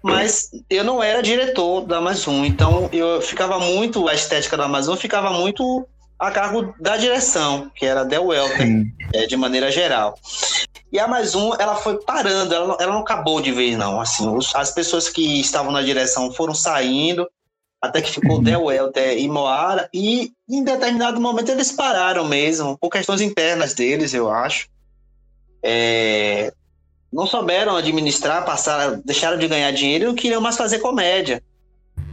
mas 0.00 0.50
eu 0.70 0.84
não 0.84 1.02
era 1.02 1.20
diretor 1.20 1.80
da 1.84 2.00
Mais 2.00 2.26
Um, 2.28 2.44
então 2.44 2.88
eu 2.92 3.20
ficava 3.20 3.58
muito, 3.58 4.06
a 4.08 4.14
estética 4.14 4.56
da 4.56 4.68
Mais 4.68 4.86
Um 4.86 4.96
ficava 4.96 5.30
muito 5.30 5.84
a 6.20 6.30
cargo 6.30 6.72
da 6.78 6.96
direção, 6.96 7.68
que 7.74 7.84
era 7.84 8.02
a 8.02 8.04
Del 8.04 8.26
Welter 8.26 8.86
é, 9.12 9.26
de 9.26 9.36
maneira 9.36 9.72
geral. 9.72 10.14
E 10.92 10.98
a 10.98 11.08
mais 11.08 11.34
um, 11.34 11.54
ela 11.54 11.74
foi 11.74 11.98
parando, 12.04 12.54
ela 12.54 12.66
não, 12.66 12.76
ela 12.78 12.92
não 12.92 13.00
acabou 13.00 13.40
de 13.40 13.50
vez, 13.50 13.78
não. 13.78 13.98
Assim, 13.98 14.28
os- 14.28 14.54
as 14.54 14.70
pessoas 14.70 15.08
que 15.08 15.40
estavam 15.40 15.72
na 15.72 15.80
direção 15.80 16.30
foram 16.30 16.54
saindo, 16.54 17.26
até 17.80 18.02
que 18.02 18.10
ficou 18.12 18.36
uhum. 18.36 18.42
Del 18.42 18.64
Welter 18.64 19.16
e 19.18 19.26
Moara, 19.26 19.88
e 19.92 20.30
em 20.48 20.62
determinado 20.62 21.18
momento 21.20 21.50
eles 21.50 21.72
pararam 21.72 22.26
mesmo, 22.28 22.76
por 22.78 22.90
questões 22.90 23.22
internas 23.22 23.72
deles, 23.74 24.12
eu 24.12 24.30
acho. 24.30 24.68
É, 25.62 26.52
não 27.12 27.26
souberam 27.26 27.74
administrar, 27.76 28.44
passaram, 28.44 29.00
deixaram 29.04 29.38
de 29.38 29.48
ganhar 29.48 29.70
dinheiro 29.72 30.04
e 30.04 30.06
não 30.08 30.14
queriam 30.14 30.40
mais 30.40 30.56
fazer 30.56 30.78
comédia. 30.78 31.42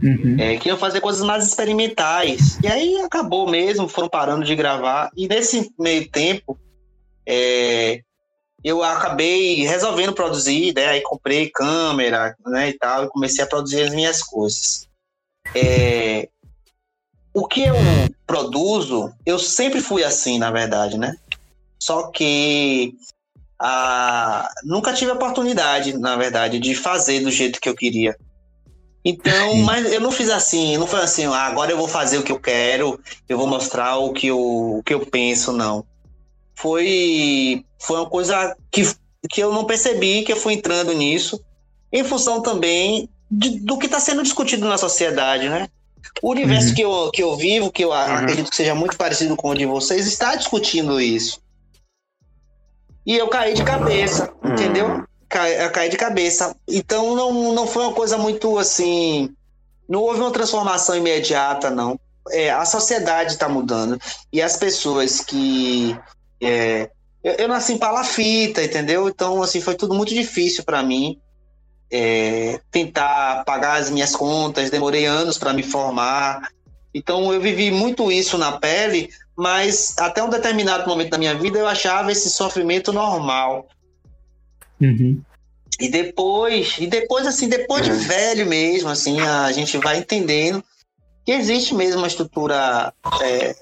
Uhum. 0.02 0.36
É, 0.38 0.56
queriam 0.56 0.78
fazer 0.78 1.00
coisas 1.00 1.22
mais 1.22 1.46
experimentais. 1.46 2.58
E 2.62 2.66
aí 2.66 3.00
acabou 3.02 3.48
mesmo, 3.48 3.88
foram 3.88 4.08
parando 4.08 4.44
de 4.44 4.54
gravar. 4.56 5.10
E 5.14 5.28
nesse 5.28 5.70
meio 5.78 6.08
tempo, 6.08 6.58
é, 7.26 8.02
eu 8.62 8.82
acabei 8.82 9.64
resolvendo 9.64 10.12
produzir, 10.12 10.74
né? 10.74 10.86
Aí 10.86 11.00
comprei 11.00 11.50
câmera, 11.50 12.36
né, 12.46 12.70
e 12.70 12.72
tal, 12.78 13.04
e 13.04 13.08
comecei 13.08 13.42
a 13.42 13.46
produzir 13.46 13.82
as 13.82 13.94
minhas 13.94 14.22
coisas. 14.22 14.88
É, 15.54 16.28
o 17.32 17.46
que 17.46 17.62
eu 17.62 17.76
produzo, 18.26 19.12
eu 19.24 19.38
sempre 19.38 19.80
fui 19.80 20.04
assim, 20.04 20.38
na 20.38 20.50
verdade, 20.50 20.98
né? 20.98 21.16
Só 21.78 22.08
que 22.08 22.94
a, 23.58 24.50
nunca 24.64 24.92
tive 24.92 25.10
a 25.10 25.14
oportunidade, 25.14 25.96
na 25.96 26.16
verdade, 26.16 26.58
de 26.58 26.74
fazer 26.74 27.20
do 27.20 27.30
jeito 27.30 27.60
que 27.60 27.68
eu 27.68 27.74
queria. 27.74 28.16
Então, 29.02 29.56
mas 29.56 29.90
eu 29.90 30.00
não 30.00 30.12
fiz 30.12 30.28
assim, 30.28 30.76
não 30.76 30.86
foi 30.86 31.00
assim, 31.00 31.24
ah, 31.26 31.46
agora 31.46 31.70
eu 31.70 31.78
vou 31.78 31.88
fazer 31.88 32.18
o 32.18 32.22
que 32.22 32.32
eu 32.32 32.38
quero, 32.38 33.00
eu 33.26 33.38
vou 33.38 33.46
mostrar 33.46 33.96
o 33.96 34.12
que 34.12 34.26
eu, 34.26 34.38
o 34.38 34.82
que 34.84 34.92
eu 34.92 35.06
penso, 35.06 35.52
não. 35.52 35.84
Foi, 36.60 37.64
foi 37.78 37.96
uma 37.96 38.08
coisa 38.08 38.56
que, 38.70 38.82
que 39.30 39.40
eu 39.40 39.52
não 39.52 39.64
percebi, 39.64 40.22
que 40.22 40.32
eu 40.32 40.36
fui 40.36 40.54
entrando 40.54 40.92
nisso, 40.92 41.42
em 41.92 42.04
função 42.04 42.42
também 42.42 43.08
de, 43.30 43.60
do 43.60 43.78
que 43.78 43.86
está 43.86 44.00
sendo 44.00 44.22
discutido 44.22 44.68
na 44.68 44.76
sociedade, 44.76 45.48
né? 45.48 45.68
O 46.22 46.30
universo 46.30 46.68
uhum. 46.68 46.74
que, 46.74 46.82
eu, 46.82 47.10
que 47.12 47.22
eu 47.22 47.36
vivo, 47.36 47.70
que 47.70 47.84
eu 47.84 47.90
uhum. 47.90 47.94
acredito 47.94 48.50
que 48.50 48.56
seja 48.56 48.74
muito 48.74 48.96
parecido 48.96 49.36
com 49.36 49.50
o 49.50 49.54
de 49.54 49.66
vocês, 49.66 50.06
está 50.06 50.34
discutindo 50.34 51.00
isso. 51.00 51.40
E 53.06 53.16
eu 53.16 53.28
caí 53.28 53.54
de 53.54 53.64
cabeça, 53.64 54.32
uhum. 54.42 54.52
entendeu? 54.52 55.04
Cai, 55.28 55.64
eu 55.64 55.70
caí 55.70 55.88
de 55.88 55.96
cabeça. 55.96 56.54
Então 56.68 57.14
não, 57.14 57.52
não 57.54 57.66
foi 57.66 57.84
uma 57.84 57.94
coisa 57.94 58.18
muito 58.18 58.58
assim. 58.58 59.34
Não 59.88 60.00
houve 60.02 60.20
uma 60.20 60.30
transformação 60.30 60.96
imediata, 60.96 61.70
não. 61.70 61.98
É, 62.30 62.50
a 62.50 62.64
sociedade 62.64 63.32
está 63.32 63.48
mudando. 63.48 63.98
E 64.32 64.42
as 64.42 64.56
pessoas 64.56 65.20
que. 65.20 65.96
É, 66.40 66.90
eu, 67.22 67.32
eu 67.34 67.48
nasci 67.48 67.74
em 67.74 67.78
palafita, 67.78 68.62
entendeu? 68.62 69.08
Então, 69.08 69.42
assim, 69.42 69.60
foi 69.60 69.74
tudo 69.74 69.94
muito 69.94 70.14
difícil 70.14 70.64
para 70.64 70.82
mim 70.82 71.20
é, 71.90 72.60
tentar 72.70 73.44
pagar 73.44 73.80
as 73.80 73.90
minhas 73.90 74.14
contas, 74.14 74.70
demorei 74.70 75.06
anos 75.06 75.36
para 75.36 75.52
me 75.52 75.62
formar. 75.62 76.48
Então 76.94 77.32
eu 77.32 77.40
vivi 77.40 77.70
muito 77.70 78.10
isso 78.10 78.38
na 78.38 78.52
pele, 78.52 79.10
mas 79.36 79.94
até 79.98 80.22
um 80.22 80.30
determinado 80.30 80.88
momento 80.88 81.10
da 81.10 81.18
minha 81.18 81.34
vida 81.34 81.58
eu 81.58 81.66
achava 81.66 82.12
esse 82.12 82.30
sofrimento 82.30 82.92
normal. 82.92 83.68
Uhum. 84.80 85.20
E 85.80 85.88
depois, 85.88 86.76
e 86.78 86.86
depois 86.86 87.26
assim, 87.26 87.48
depois 87.48 87.84
de 87.84 87.92
velho 87.92 88.46
mesmo, 88.46 88.88
assim, 88.88 89.20
a 89.20 89.50
gente 89.52 89.78
vai 89.78 89.98
entendendo 89.98 90.62
que 91.24 91.32
existe 91.32 91.74
mesmo 91.74 91.98
uma 91.98 92.06
estrutura 92.06 92.92
é, 93.22 93.56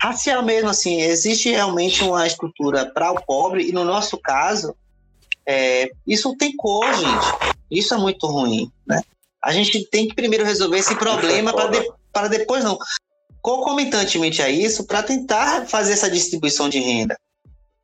racial 0.00 0.42
mesmo, 0.42 0.70
assim, 0.70 1.00
existe 1.00 1.50
realmente 1.50 2.02
uma 2.02 2.26
estrutura 2.26 2.86
para 2.86 3.12
o 3.12 3.24
pobre 3.24 3.68
e 3.68 3.72
no 3.72 3.84
nosso 3.84 4.18
caso 4.18 4.74
é, 5.46 5.90
isso 6.06 6.36
tem 6.36 6.54
cor, 6.54 6.84
gente. 6.94 7.54
Isso 7.70 7.94
é 7.94 7.96
muito 7.98 8.26
ruim, 8.26 8.70
né? 8.86 9.02
A 9.42 9.52
gente 9.52 9.84
tem 9.90 10.06
que 10.06 10.14
primeiro 10.14 10.44
resolver 10.44 10.78
esse 10.78 10.94
problema 10.96 11.52
para 12.12 12.28
de, 12.28 12.38
depois 12.38 12.64
não. 12.64 12.78
Concomitantemente 13.40 14.42
a 14.42 14.50
isso, 14.50 14.86
para 14.86 15.02
tentar 15.02 15.66
fazer 15.66 15.92
essa 15.92 16.10
distribuição 16.10 16.68
de 16.68 16.80
renda. 16.80 17.16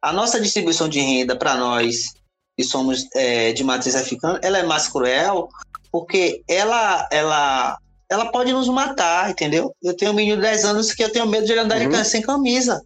A 0.02 0.12
nossa 0.12 0.40
distribuição 0.40 0.88
de 0.88 1.00
renda 1.00 1.36
para 1.36 1.54
nós 1.56 2.12
que 2.56 2.62
somos 2.62 3.06
é, 3.14 3.52
de 3.52 3.64
matriz 3.64 3.94
africana, 3.94 4.38
ela 4.42 4.58
é 4.58 4.62
mais 4.62 4.88
cruel 4.88 5.48
porque 5.90 6.42
ela, 6.48 7.08
ela, 7.10 7.78
ela 8.10 8.26
pode 8.26 8.52
nos 8.52 8.68
matar, 8.68 9.30
entendeu? 9.30 9.74
Eu 9.82 9.96
tenho 9.96 10.12
um 10.12 10.14
menino 10.14 10.36
de 10.36 10.42
10 10.42 10.64
anos 10.64 10.92
que 10.92 11.02
eu 11.02 11.10
tenho 11.10 11.26
medo 11.26 11.46
de 11.46 11.52
ele 11.52 11.60
andar 11.60 11.80
uhum. 11.80 12.04
sem 12.04 12.22
camisa 12.22 12.82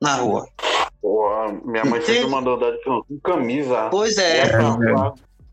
na 0.00 0.16
rua. 0.16 0.46
Porra, 1.00 1.52
minha 1.64 1.84
mãe 1.84 2.00
sempre 2.00 2.26
mandou 2.26 2.58
dar 2.58 2.72
com 2.84 3.02
camisa. 3.22 3.88
Pois 3.90 4.18
é. 4.18 4.42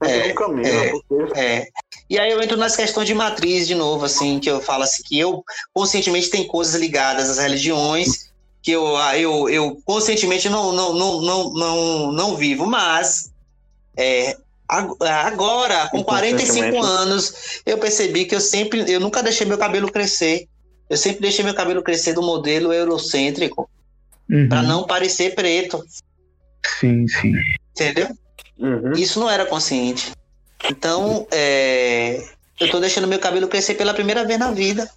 É, 0.03 0.29
é, 0.29 0.33
camisa, 0.33 0.69
é, 0.69 0.91
é, 1.35 1.67
E 2.09 2.17
aí 2.17 2.31
eu 2.31 2.41
entro 2.41 2.57
nas 2.57 2.75
questões 2.75 3.05
de 3.05 3.13
matriz 3.13 3.67
de 3.67 3.75
novo, 3.75 4.03
assim, 4.03 4.39
que 4.39 4.49
eu 4.49 4.59
falo 4.59 4.83
assim, 4.83 5.03
que 5.03 5.19
eu 5.19 5.43
conscientemente 5.71 6.29
tem 6.29 6.47
coisas 6.47 6.73
ligadas 6.73 7.29
às 7.29 7.37
religiões 7.37 8.31
que 8.61 8.71
eu, 8.71 8.95
ah, 8.97 9.17
eu, 9.17 9.49
eu 9.49 9.77
conscientemente 9.83 10.47
não, 10.47 10.71
não, 10.71 10.93
não, 10.93 11.21
não, 11.21 11.53
não, 11.53 12.11
não 12.11 12.35
vivo, 12.35 12.67
mas 12.67 13.31
é, 13.97 14.37
agora, 14.71 15.89
com 15.89 16.03
45 16.03 16.81
anos, 16.81 17.61
eu 17.65 17.77
percebi 17.77 18.25
que 18.25 18.33
eu 18.33 18.39
sempre, 18.39 18.89
eu 18.91 18.99
nunca 18.99 19.21
deixei 19.21 19.45
meu 19.45 19.57
cabelo 19.57 19.91
crescer. 19.91 20.47
Eu 20.89 20.97
sempre 20.97 21.21
deixei 21.21 21.43
meu 21.43 21.53
cabelo 21.53 21.83
crescer 21.83 22.13
do 22.13 22.21
modelo 22.21 22.73
eurocêntrico 22.73 23.69
uhum. 24.29 24.47
para 24.47 24.63
não 24.63 24.85
parecer 24.85 25.35
preto. 25.35 25.83
Sim, 26.79 27.07
sim. 27.07 27.33
Entendeu? 27.71 28.07
Uhum. 28.57 28.91
Isso 28.93 29.19
não 29.19 29.29
era 29.29 29.45
consciente. 29.45 30.11
Então, 30.69 31.27
é, 31.31 32.21
eu 32.59 32.69
tô 32.69 32.79
deixando 32.79 33.07
meu 33.07 33.19
cabelo 33.19 33.47
crescer 33.47 33.73
pela 33.73 33.93
primeira 33.93 34.23
vez 34.25 34.39
na 34.39 34.51
vida. 34.51 34.89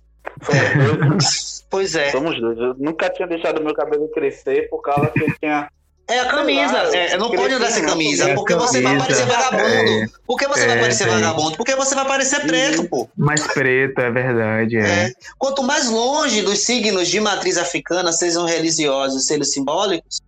É. 0.51 1.65
pois 1.71 1.95
é. 1.95 2.11
Somos 2.11 2.41
dois. 2.41 2.59
Eu 2.59 2.75
nunca 2.75 3.09
tinha 3.11 3.27
deixado 3.27 3.63
meu 3.63 3.75
cabelo 3.75 4.09
crescer 4.09 4.69
por 4.69 4.83
causa 4.83 5.11
que 5.11 5.23
eu 5.23 5.35
tinha. 5.39 5.69
É 6.07 6.21
a 6.21 6.27
camisa, 6.27 6.77
é, 6.95 7.17
não 7.17 7.31
pode 7.31 7.55
andar 7.55 7.71
sem 7.71 7.85
camisa, 7.85 8.35
porque 8.35 8.55
você 8.55 8.83
vai 8.83 8.99
parecer 8.99 9.25
vagabundo. 9.25 9.65
É, 9.65 10.07
por 10.27 10.37
que 10.37 10.47
você 10.47 10.65
é, 10.65 10.67
vai 10.67 10.81
parecer 10.81 11.09
é. 11.09 11.11
vagabundo? 11.11 11.57
Porque 11.57 11.75
você 11.75 11.95
vai 11.95 12.05
parecer 12.07 12.41
preto, 12.41 12.85
pô. 12.85 13.09
Mais 13.17 13.47
preto, 13.47 13.99
é 14.01 14.11
verdade. 14.11 14.77
É. 14.77 15.07
é. 15.07 15.13
Quanto 15.39 15.63
mais 15.63 15.89
longe 15.89 16.43
dos 16.43 16.59
signos 16.61 17.09
de 17.09 17.21
matriz 17.21 17.57
africana, 17.57 18.13
sejam 18.13 18.45
religiosos, 18.45 19.27
sejam 19.27 19.45
simbólicos, 19.45 20.21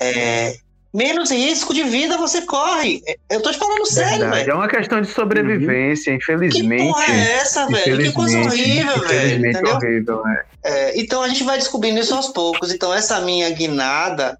é, 0.00 0.56
menos 0.92 1.30
risco 1.30 1.72
de 1.72 1.84
vida 1.84 2.16
você 2.16 2.42
corre. 2.42 3.00
Eu 3.30 3.40
tô 3.40 3.52
te 3.52 3.58
falando 3.58 3.86
sério, 3.86 4.28
velho. 4.30 4.50
É 4.50 4.54
uma 4.54 4.68
questão 4.68 5.00
de 5.00 5.08
sobrevivência, 5.08 6.10
uhum. 6.10 6.18
infelizmente. 6.18 6.82
Que 6.82 6.88
porra 6.88 7.04
é 7.04 7.32
essa, 7.34 7.66
velho? 7.66 7.98
Que 7.98 8.12
coisa 8.12 8.40
horrível, 8.40 9.00
velho. 9.06 9.46
Entendeu? 9.46 9.74
Horrível, 9.74 10.26
é. 10.26 10.44
É, 10.64 11.00
então 11.00 11.22
a 11.22 11.28
gente 11.28 11.44
vai 11.44 11.56
descobrindo 11.56 12.00
isso 12.00 12.14
aos 12.14 12.28
poucos. 12.28 12.72
Então 12.72 12.92
essa 12.92 13.20
minha 13.20 13.48
guinada, 13.50 14.38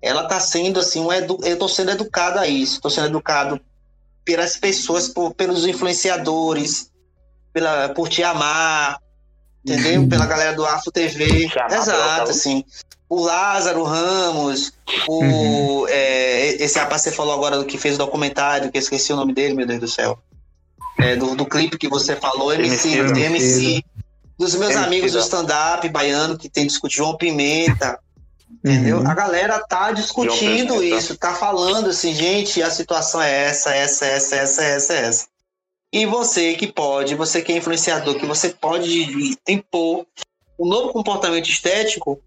ela 0.00 0.26
tá 0.26 0.38
sendo 0.40 0.80
assim, 0.80 1.00
um 1.00 1.12
edu... 1.12 1.38
eu 1.42 1.58
tô 1.58 1.68
sendo 1.68 1.90
educado 1.90 2.38
a 2.38 2.46
isso. 2.46 2.80
Tô 2.80 2.90
sendo 2.90 3.08
educado 3.08 3.60
pelas 4.24 4.56
pessoas, 4.56 5.08
por, 5.08 5.34
pelos 5.34 5.66
influenciadores, 5.66 6.90
pela, 7.52 7.88
por 7.90 8.08
te 8.08 8.22
amar, 8.22 9.00
entendeu? 9.64 10.02
Uhum. 10.02 10.08
Pela 10.08 10.26
galera 10.26 10.54
do 10.54 10.64
Afro 10.66 10.92
TV. 10.92 11.50
Exato, 11.70 12.30
assim 12.30 12.64
o 13.08 13.20
Lázaro 13.20 13.84
Ramos, 13.84 14.72
o, 15.08 15.22
uhum. 15.22 15.88
é, 15.88 16.62
esse 16.62 16.78
rapaz 16.78 17.02
que 17.02 17.10
você 17.10 17.16
falou 17.16 17.32
agora 17.32 17.56
do 17.56 17.64
que 17.64 17.78
fez 17.78 17.94
o 17.94 17.98
documentário, 17.98 18.70
que 18.70 18.76
eu 18.76 18.80
esqueci 18.80 19.12
o 19.12 19.16
nome 19.16 19.32
dele, 19.32 19.54
meu 19.54 19.66
Deus 19.66 19.80
do 19.80 19.88
céu. 19.88 20.18
É, 20.98 21.16
do, 21.16 21.34
do 21.34 21.46
clipe 21.46 21.78
que 21.78 21.88
você 21.88 22.16
falou, 22.16 22.52
MC, 22.52 22.98
MC, 22.98 23.20
MC 23.22 23.84
dos 24.36 24.54
meus 24.54 24.72
MC, 24.72 24.84
amigos 24.84 25.12
do 25.12 25.18
stand-up 25.20 25.88
baiano 25.88 26.36
que 26.36 26.48
tem 26.48 26.66
discutido 26.66 27.04
João 27.04 27.16
Pimenta. 27.16 27.98
Entendeu? 28.50 28.98
Uhum. 28.98 29.08
A 29.08 29.14
galera 29.14 29.58
tá 29.66 29.92
discutindo 29.92 30.82
isso, 30.82 31.16
tá 31.16 31.34
falando 31.34 31.90
assim, 31.90 32.14
gente, 32.14 32.62
a 32.62 32.70
situação 32.70 33.20
é 33.22 33.44
essa, 33.44 33.74
essa, 33.74 34.06
essa, 34.06 34.36
essa, 34.36 34.62
essa, 34.64 34.94
essa. 34.94 35.28
E 35.92 36.04
você 36.04 36.54
que 36.54 36.66
pode, 36.66 37.14
você 37.14 37.40
que 37.40 37.52
é 37.52 37.56
influenciador, 37.56 38.18
que 38.18 38.26
você 38.26 38.50
pode 38.50 39.36
impor 39.46 40.06
um 40.58 40.66
novo 40.66 40.92
comportamento 40.92 41.48
estético 41.48 42.20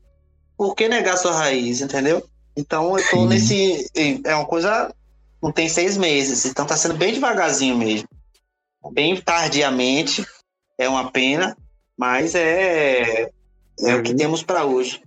por 0.57 0.76
que 0.76 0.88
negar 0.88 1.18
sua 1.18 1.34
raiz, 1.34 1.81
entendeu? 1.81 2.23
Então 2.56 2.98
eu 2.98 3.10
tô 3.10 3.18
Sim. 3.18 3.27
nesse. 3.27 3.91
É 4.23 4.35
uma 4.35 4.45
coisa. 4.45 4.93
Não 5.41 5.52
tem 5.52 5.68
seis 5.68 5.98
meses, 5.98 6.45
então 6.45 6.68
tá 6.68 6.77
sendo 6.77 6.93
bem 6.93 7.14
devagarzinho 7.14 7.76
mesmo. 7.76 8.07
Bem 8.93 9.19
tardiamente. 9.19 10.26
É 10.77 10.88
uma 10.88 11.11
pena, 11.11 11.57
mas 11.98 12.35
é, 12.35 13.23
é 13.23 13.30
uhum. 13.80 13.99
o 13.99 14.03
que 14.03 14.11
uhum. 14.11 14.18
temos 14.18 14.43
para 14.43 14.65
hoje. 14.65 15.02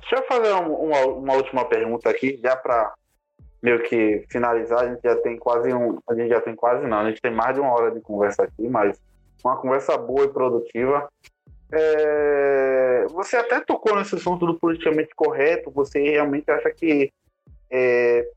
Deixa 0.00 0.16
eu 0.16 0.26
fazer 0.26 0.52
um, 0.54 0.74
uma, 0.74 1.06
uma 1.06 1.34
última 1.34 1.64
pergunta 1.64 2.08
aqui, 2.10 2.38
já 2.42 2.56
para 2.56 2.92
meio 3.62 3.82
que 3.82 4.24
finalizar. 4.30 4.80
A 4.80 4.88
gente 4.88 5.00
já 5.02 5.16
tem 5.16 5.38
quase 5.38 5.72
um. 5.72 5.98
A 6.08 6.14
gente 6.14 6.28
já 6.28 6.40
tem 6.40 6.54
quase 6.54 6.86
não, 6.86 6.98
a 6.98 7.08
gente 7.08 7.20
tem 7.20 7.32
mais 7.32 7.54
de 7.54 7.60
uma 7.60 7.72
hora 7.72 7.90
de 7.90 8.00
conversa 8.00 8.44
aqui, 8.44 8.68
mas 8.68 9.00
uma 9.42 9.56
conversa 9.56 9.96
boa 9.96 10.24
e 10.24 10.28
produtiva. 10.28 11.08
É, 11.72 13.06
você 13.10 13.36
até 13.36 13.60
tocou 13.60 13.96
nesse 13.96 14.14
assunto 14.14 14.46
do 14.46 14.58
politicamente 14.58 15.14
correto. 15.14 15.70
Você 15.70 16.00
realmente 16.00 16.50
acha 16.50 16.70
que 16.70 17.10
é, 17.70 18.28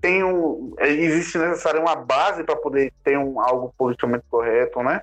tem 0.00 0.22
um, 0.22 0.74
existe 0.80 1.38
necessário 1.38 1.80
uma 1.80 1.96
base 1.96 2.44
para 2.44 2.56
poder 2.56 2.92
ter 3.02 3.18
um, 3.18 3.40
algo 3.40 3.74
politicamente 3.76 4.24
correto, 4.30 4.82
né? 4.82 5.02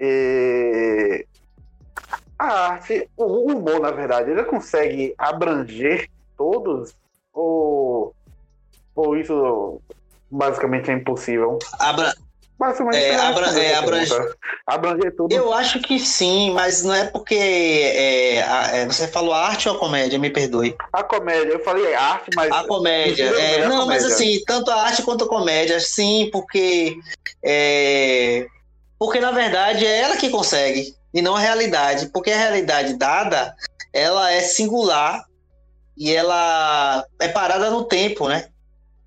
E 0.00 1.26
a 2.38 2.44
arte, 2.70 3.08
o 3.16 3.52
humor, 3.52 3.80
na 3.80 3.90
verdade, 3.90 4.30
ele 4.30 4.44
consegue 4.44 5.14
abranger 5.18 6.08
todos 6.36 6.92
ou, 7.32 8.14
ou 8.94 9.16
isso 9.16 9.80
basicamente 10.30 10.90
é 10.90 10.94
impossível? 10.94 11.58
Abra... 11.78 12.12
Basicamente 12.58 12.96
É, 12.96 13.08
é, 13.10 13.14
abra- 13.20 13.46
é, 13.62 13.74
a 13.74 13.78
abrange- 13.78 14.12
pergunta. 14.12 14.36
Abranger 14.66 15.16
tudo. 15.16 15.32
Eu 15.32 15.52
acho 15.54 15.80
que 15.80 15.96
sim, 16.00 16.50
mas 16.50 16.82
não 16.82 16.92
é 16.92 17.04
porque 17.06 17.36
é, 17.36 18.38
é, 18.38 18.86
você 18.86 19.06
falou 19.06 19.32
arte 19.32 19.68
ou 19.68 19.78
comédia, 19.78 20.18
me 20.18 20.28
perdoe. 20.28 20.76
A 20.92 21.04
comédia, 21.04 21.52
eu 21.52 21.60
falei 21.62 21.94
arte, 21.94 22.30
mas. 22.34 22.50
A 22.50 22.64
comédia. 22.64 23.26
Mentira, 23.26 23.40
é, 23.40 23.60
é 23.60 23.64
a 23.64 23.68
não, 23.68 23.86
mas 23.86 24.02
comédia. 24.02 24.08
assim, 24.08 24.40
tanto 24.44 24.72
a 24.72 24.82
arte 24.82 25.04
quanto 25.04 25.22
a 25.24 25.28
comédia, 25.28 25.78
sim, 25.78 26.30
porque. 26.32 26.96
porque 28.98 29.20
na 29.20 29.30
verdade 29.30 29.86
é 29.86 30.00
ela 30.00 30.16
que 30.16 30.28
consegue, 30.28 30.96
e 31.12 31.22
não 31.22 31.36
a 31.36 31.40
realidade. 31.40 32.06
Porque 32.06 32.30
a 32.30 32.36
realidade 32.38 32.94
dada, 32.94 33.54
ela 33.92 34.30
é 34.32 34.40
singular 34.40 35.24
e 35.96 36.12
ela 36.14 37.04
é 37.18 37.28
parada 37.28 37.70
no 37.70 37.84
tempo, 37.84 38.28
né? 38.28 38.48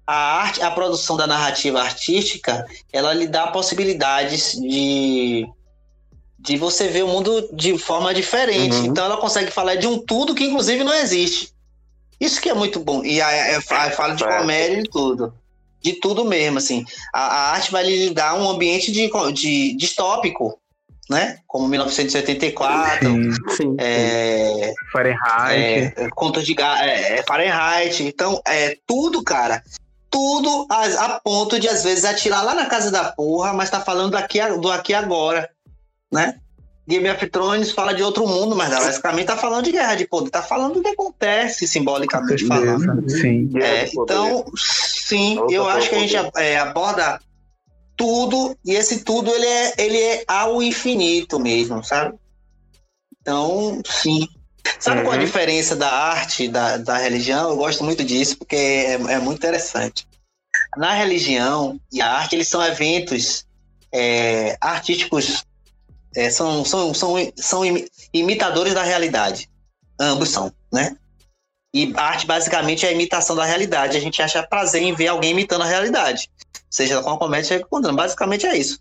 A 0.06 0.14
arte, 0.41 0.61
a 0.61 0.72
produção 0.72 1.15
da 1.15 1.26
narrativa 1.28 1.82
artística, 1.82 2.65
ela 2.91 3.14
lhe 3.14 3.28
dá 3.28 3.48
possibilidades 3.48 4.53
de 4.60 5.48
de 6.44 6.57
você 6.57 6.88
ver 6.88 7.03
o 7.03 7.07
mundo 7.07 7.49
de 7.53 7.78
forma 7.78 8.11
diferente. 8.15 8.76
Uhum. 8.76 8.86
Então 8.86 9.06
ela 9.06 9.18
consegue 9.18 9.52
falar 9.52 9.76
de 9.76 9.86
um 9.86 9.99
tudo 9.99 10.34
que 10.34 10.44
inclusive 10.44 10.84
não 10.84 10.94
existe. 10.94 11.53
Isso 12.19 12.41
que 12.41 12.49
é 12.49 12.53
muito 12.53 12.80
bom. 12.80 13.03
E 13.06 13.22
aí 13.22 13.53
eu 13.56 13.61
fa- 13.61 13.88
eu 13.88 13.91
falo 13.95 14.15
de 14.15 14.23
Certo. 14.23 14.40
comédia 14.40 14.80
e 14.80 14.90
tudo. 14.90 15.34
De 15.82 15.94
tudo 15.94 16.26
mesmo, 16.26 16.57
assim. 16.57 16.84
A, 17.14 17.22
a 17.22 17.52
arte 17.52 17.72
vai 17.72 17.84
lhe 17.84 18.10
dar 18.11 18.34
um 18.36 18.49
ambiente 18.49 18.91
de, 18.91 19.10
de 19.34 19.73
distópico, 19.76 20.60
né? 21.10 21.38
Como 21.48 21.68
1984, 21.68 23.06
Sim, 23.10 23.32
Sim. 23.56 23.76
é, 23.80 24.73
Fahrenheit. 24.91 25.94
é, 25.98 26.10
Contos 26.15 26.45
de 26.45 26.56
é, 26.60 27.19
é, 27.19 27.23
Fahrenheit. 27.23 28.03
Então, 28.03 28.41
é 28.48 28.78
tudo, 28.88 29.23
cara. 29.23 29.64
Tudo 30.10 30.68
a, 30.69 30.84
a 31.06 31.19
ponto 31.22 31.60
de, 31.60 31.68
às 31.69 31.84
vezes, 31.84 32.06
atirar 32.06 32.44
lá 32.44 32.53
na 32.53 32.65
casa 32.65 32.91
da 32.91 33.06
porra, 33.06 33.53
mas 33.53 33.69
tá 33.69 33.80
falando 33.80 34.11
daqui 34.11 34.40
a- 34.40 34.49
do 34.56 34.72
aqui 34.72 34.91
e 34.91 34.95
agora, 34.95 35.49
né? 36.11 36.36
Game 36.88 37.10
of 37.10 37.26
Thrones 37.30 37.72
fala 37.72 37.94
de 37.94 38.03
outro 38.03 38.28
mundo, 38.28 38.56
mas 38.56 38.69
basicamente 38.69 39.28
tá 39.28 39.38
falando 39.38 39.64
de 39.64 39.72
guerra 39.72 39.95
de 39.95 40.06
poder. 40.06 40.30
Tá 40.30 40.41
falando 40.41 40.73
do 40.73 40.82
que 40.82 40.90
acontece, 40.90 41.65
simbolicamente 41.68 42.45
falando. 42.45 43.10
Sim. 43.10 43.49
É, 43.61 43.88
então, 43.94 44.44
sim, 44.57 45.38
Outra 45.38 45.56
eu 45.56 45.69
acho 45.69 45.90
que 45.90 45.95
a 45.95 45.99
gente 45.99 46.15
é, 46.38 46.57
aborda 46.60 47.19
tudo, 48.02 48.57
e 48.65 48.72
esse 48.73 49.03
tudo 49.03 49.32
ele 49.32 49.45
é, 49.45 49.73
ele 49.78 49.98
é 50.02 50.23
ao 50.28 50.61
infinito 50.64 51.40
mesmo, 51.40 51.84
sabe? 51.84 52.18
Então, 53.22 53.80
sim. 53.86 54.28
Sabe 54.80 55.02
qual 55.03 55.14
a 55.14 55.18
Uhum. 55.18 55.23
diferença 55.26 55.76
da 55.76 55.88
arte 55.91 56.48
da, 56.48 56.78
da 56.78 56.98
religião? 56.98 57.52
Eu 57.52 57.57
gosto 57.57 57.84
muito 57.84 58.03
disso, 58.03 58.38
porque 58.38 58.56
é, 58.56 58.94
é 58.94 59.19
muito 59.19 59.38
interessante. 59.38 60.07
Na 60.76 60.94
religião 60.94 61.80
e 61.91 62.02
a 62.02 62.11
arte, 62.11 62.36
eles 62.36 62.48
são 62.48 62.64
eventos 62.64 63.45
é, 63.94 64.57
artísticos, 64.60 65.44
é, 66.15 66.30
são, 66.32 66.65
são, 66.65 66.94
são, 66.94 67.15
são 67.36 67.64
imi- 67.65 67.88
imitadores 68.11 68.73
da 68.73 68.84
realidade. 68.84 69.48
Ambos 69.99 70.30
são, 70.30 70.52
né? 70.73 70.95
E 71.73 71.94
arte 71.95 72.26
basicamente 72.26 72.86
é 72.86 72.90
a 72.90 72.94
imitação 72.94 73.36
da 73.36 73.45
realidade. 73.45 73.95
A 73.95 74.02
gente 74.02 74.22
acha 74.22 74.41
prazer 74.41 74.82
em 74.82 74.94
ver 74.95 75.07
alguém 75.10 75.32
imitando 75.32 75.61
a 75.61 75.68
realidade. 75.68 76.30
Seja 76.72 77.02
com 77.03 77.10
a 77.11 77.18
comédia, 77.19 77.45
seja 77.49 77.65
com 77.69 77.77
o 77.77 77.81
drama. 77.81 77.98
Basicamente 77.98 78.48
é 78.48 78.57
isso. 78.57 78.80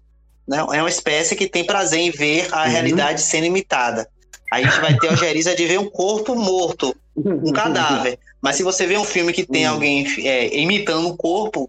Né? 0.48 0.58
É 0.58 0.80
uma 0.80 0.88
espécie 0.88 1.34
que 1.36 1.48
tem 1.48 1.64
prazer 1.66 2.00
em 2.00 2.10
ver 2.10 2.48
a 2.52 2.62
Uhum. 2.64 2.70
realidade 2.70 3.20
sendo 3.20 3.46
imitada. 3.46 4.08
A 4.50 4.62
gente 4.62 4.80
vai 4.80 4.96
ter 4.96 5.08
a 5.08 5.12
ojeriza 5.12 5.54
de 5.54 5.66
ver 5.66 5.78
um 5.78 5.90
corpo 5.90 6.34
morto, 6.34 6.96
um 7.16 7.52
cadáver. 7.52 8.18
Mas 8.40 8.56
se 8.56 8.62
você 8.62 8.86
vê 8.86 8.96
um 8.96 9.04
filme 9.04 9.32
que 9.32 9.44
tem 9.44 9.66
Uhum. 9.66 9.74
alguém 9.74 10.06
é, 10.26 10.56
imitando 10.56 11.06
um 11.08 11.16
corpo 11.16 11.68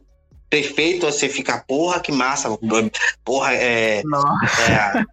perfeito, 0.49 1.05
você 1.05 1.27
fica, 1.29 1.63
porra, 1.67 1.99
que 1.99 2.11
massa. 2.11 2.49
Porra, 3.23 3.53
é, 3.53 4.01
Nossa. 4.03 4.61
é, 4.61 5.03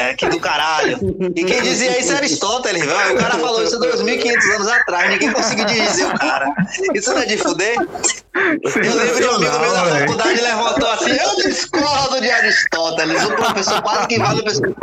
é 0.00 0.14
que 0.14 0.28
do 0.28 0.40
caralho. 0.40 0.98
E 1.34 1.44
quem 1.44 1.62
dizia 1.62 1.98
isso 1.98 2.10
era 2.10 2.18
Aristóteles, 2.18 2.84
velho. 2.84 3.14
O 3.14 3.18
cara 3.18 3.38
falou 3.38 3.62
isso 3.62 3.78
2.500 3.78 4.54
anos 4.54 4.68
atrás, 4.68 5.10
ninguém 5.10 5.32
conseguiu 5.32 5.64
dizer 5.66 6.06
o 6.06 6.18
cara. 6.18 6.46
Isso 6.94 7.12
não 7.12 7.20
é 7.20 7.26
de 7.26 7.36
fuder? 7.36 7.76
Eu 7.76 8.94
lembro 8.94 9.20
de 9.20 9.26
um 9.26 9.34
amigo 9.34 9.58
meu 9.58 9.74
da 9.74 9.98
faculdade 9.98 10.40
levantou 10.40 10.90
assim: 10.90 11.10
eu 11.10 11.36
discordo 11.48 12.20
de 12.20 12.30
Aristóteles. 12.30 13.24
O 13.24 13.36
professor 13.36 13.82
quase 13.82 14.08
que 14.08 14.18
vale 14.18 14.40
o 14.40 14.44
pessoal. 14.44 14.74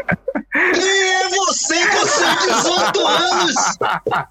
Quem 0.73 1.13
é 1.13 1.29
você 1.29 1.85
com 1.87 2.05
seus 2.07 2.63
18 2.63 3.07
anos? 3.07 3.53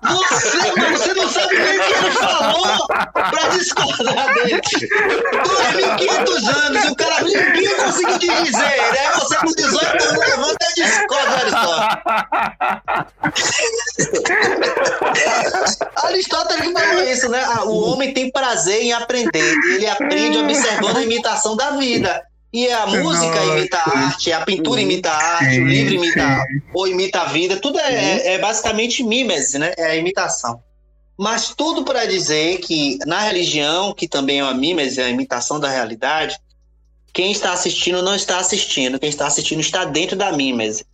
Você, 0.03 0.73
mas 0.77 0.91
você 0.99 1.15
não 1.15 1.29
sabe 1.29 1.57
nem 1.59 1.79
o 1.79 1.83
que 1.83 1.93
ele 1.93 2.11
falou 2.13 2.87
pra 3.13 3.49
discordar 3.51 4.35
dele. 4.35 4.61
2.500 4.61 6.67
anos 6.67 6.85
e 6.85 6.89
o 6.89 6.97
cara 6.97 7.21
ninguém 7.23 7.75
conseguiu 7.77 8.19
te 8.19 8.27
dizer, 8.43 8.93
né? 8.93 9.11
Você 9.15 9.37
com 9.37 9.47
18 9.47 9.87
anos 9.87 10.19
levanta 10.19 10.67
e 10.71 10.75
discorda 10.75 11.37
Aristóteles. 11.37 13.07
Aristóteles 16.05 16.73
falou 16.73 17.03
isso, 17.05 17.29
né? 17.29 17.43
Ah, 17.45 17.65
O 17.65 17.93
homem 17.93 18.13
tem 18.13 18.31
prazer 18.31 18.83
em 18.83 18.93
aprender. 18.93 19.55
Ele 19.75 19.87
aprende 19.89 20.39
observando 20.39 20.97
a 20.97 21.03
imitação 21.03 21.57
da 21.57 21.71
vida. 21.71 22.23
E 22.57 22.73
a 22.73 22.87
música 22.87 23.45
imita 23.45 23.77
a 23.77 23.99
arte, 23.99 24.33
a 24.33 24.41
pintura 24.41 24.81
imita 24.81 25.11
a 25.11 25.15
arte, 25.15 25.61
o 25.61 25.67
livro 25.67 25.93
imita 25.93 26.23
a 26.23 26.45
ou 26.73 26.89
imita 26.89 27.21
a 27.21 27.25
vida. 27.27 27.61
Tudo 27.61 27.79
é, 27.79 28.29
é- 28.29 28.39
basicamente 28.39 29.03
mímese, 29.03 29.59
né? 29.59 29.75
É 29.77 29.85
a 29.85 29.97
imitação. 29.97 30.63
Mas 31.19 31.55
tudo 31.55 31.85
para 31.85 32.07
dizer 32.07 32.57
que 32.61 32.97
na 33.05 33.21
religião, 33.21 33.93
que 33.93 34.09
também 34.09 34.39
é 34.39 34.43
uma 34.43 34.55
mímese, 34.55 35.03
é 35.03 35.05
a 35.05 35.11
imitação 35.11 35.61
da 35.61 35.69
realidade, 35.69 36.39
quem 37.13 37.31
está 37.31 37.53
assistindo 37.53 38.03
não 38.03 38.15
está 38.15 38.39
assistindo, 38.39 38.99
quem 38.99 39.11
está 39.11 39.27
assistindo 39.27 39.61
está 39.61 39.85
dentro 39.85 40.17
da 40.17 40.33
mímese. 40.33 40.87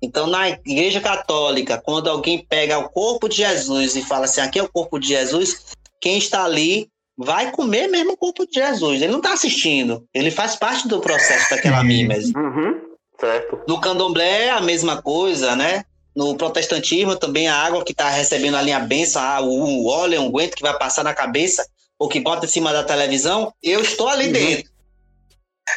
Então, 0.00 0.28
na 0.28 0.50
Igreja 0.50 1.00
Católica, 1.00 1.82
quando 1.84 2.08
alguém 2.08 2.46
pega 2.48 2.78
o 2.78 2.88
corpo 2.88 3.28
de 3.28 3.38
Jesus 3.38 3.96
e 3.96 4.02
fala 4.04 4.26
assim: 4.26 4.40
aqui 4.40 4.60
é 4.60 4.62
o 4.62 4.68
corpo 4.68 5.00
de 5.00 5.08
Jesus, 5.08 5.64
quem 6.00 6.16
está 6.16 6.44
ali 6.44 6.88
vai 7.18 7.50
comer 7.50 7.88
mesmo 7.88 8.12
o 8.12 8.16
corpo 8.16 8.46
de 8.46 8.54
Jesus. 8.54 9.02
Ele 9.02 9.10
não 9.10 9.18
está 9.18 9.32
assistindo, 9.32 10.06
ele 10.14 10.30
faz 10.30 10.54
parte 10.54 10.86
do 10.86 11.00
processo 11.00 11.50
daquela 11.50 11.80
Sim. 11.80 11.86
mímese. 11.88 12.32
Uhum. 12.36 12.80
Certo. 13.20 13.60
No 13.66 13.80
candomblé 13.80 14.44
é 14.44 14.50
a 14.50 14.60
mesma 14.60 15.02
coisa, 15.02 15.56
né? 15.56 15.84
No 16.14 16.36
protestantismo 16.36 17.16
também 17.16 17.48
a 17.48 17.56
água 17.56 17.84
que 17.84 17.90
está 17.92 18.08
recebendo 18.08 18.56
ali 18.56 18.70
a 18.72 18.78
benção, 18.78 19.20
ah, 19.20 19.40
o 19.40 19.86
óleo, 19.86 20.20
o 20.20 20.24
unguento 20.26 20.54
que 20.54 20.62
vai 20.62 20.76
passar 20.78 21.02
na 21.02 21.12
cabeça 21.12 21.66
ou 21.98 22.08
que 22.08 22.20
bota 22.20 22.46
em 22.46 22.48
cima 22.48 22.72
da 22.72 22.84
televisão, 22.84 23.52
eu 23.60 23.80
estou 23.82 24.08
ali 24.08 24.26
Uhum. 24.26 24.32
dentro. 24.32 24.70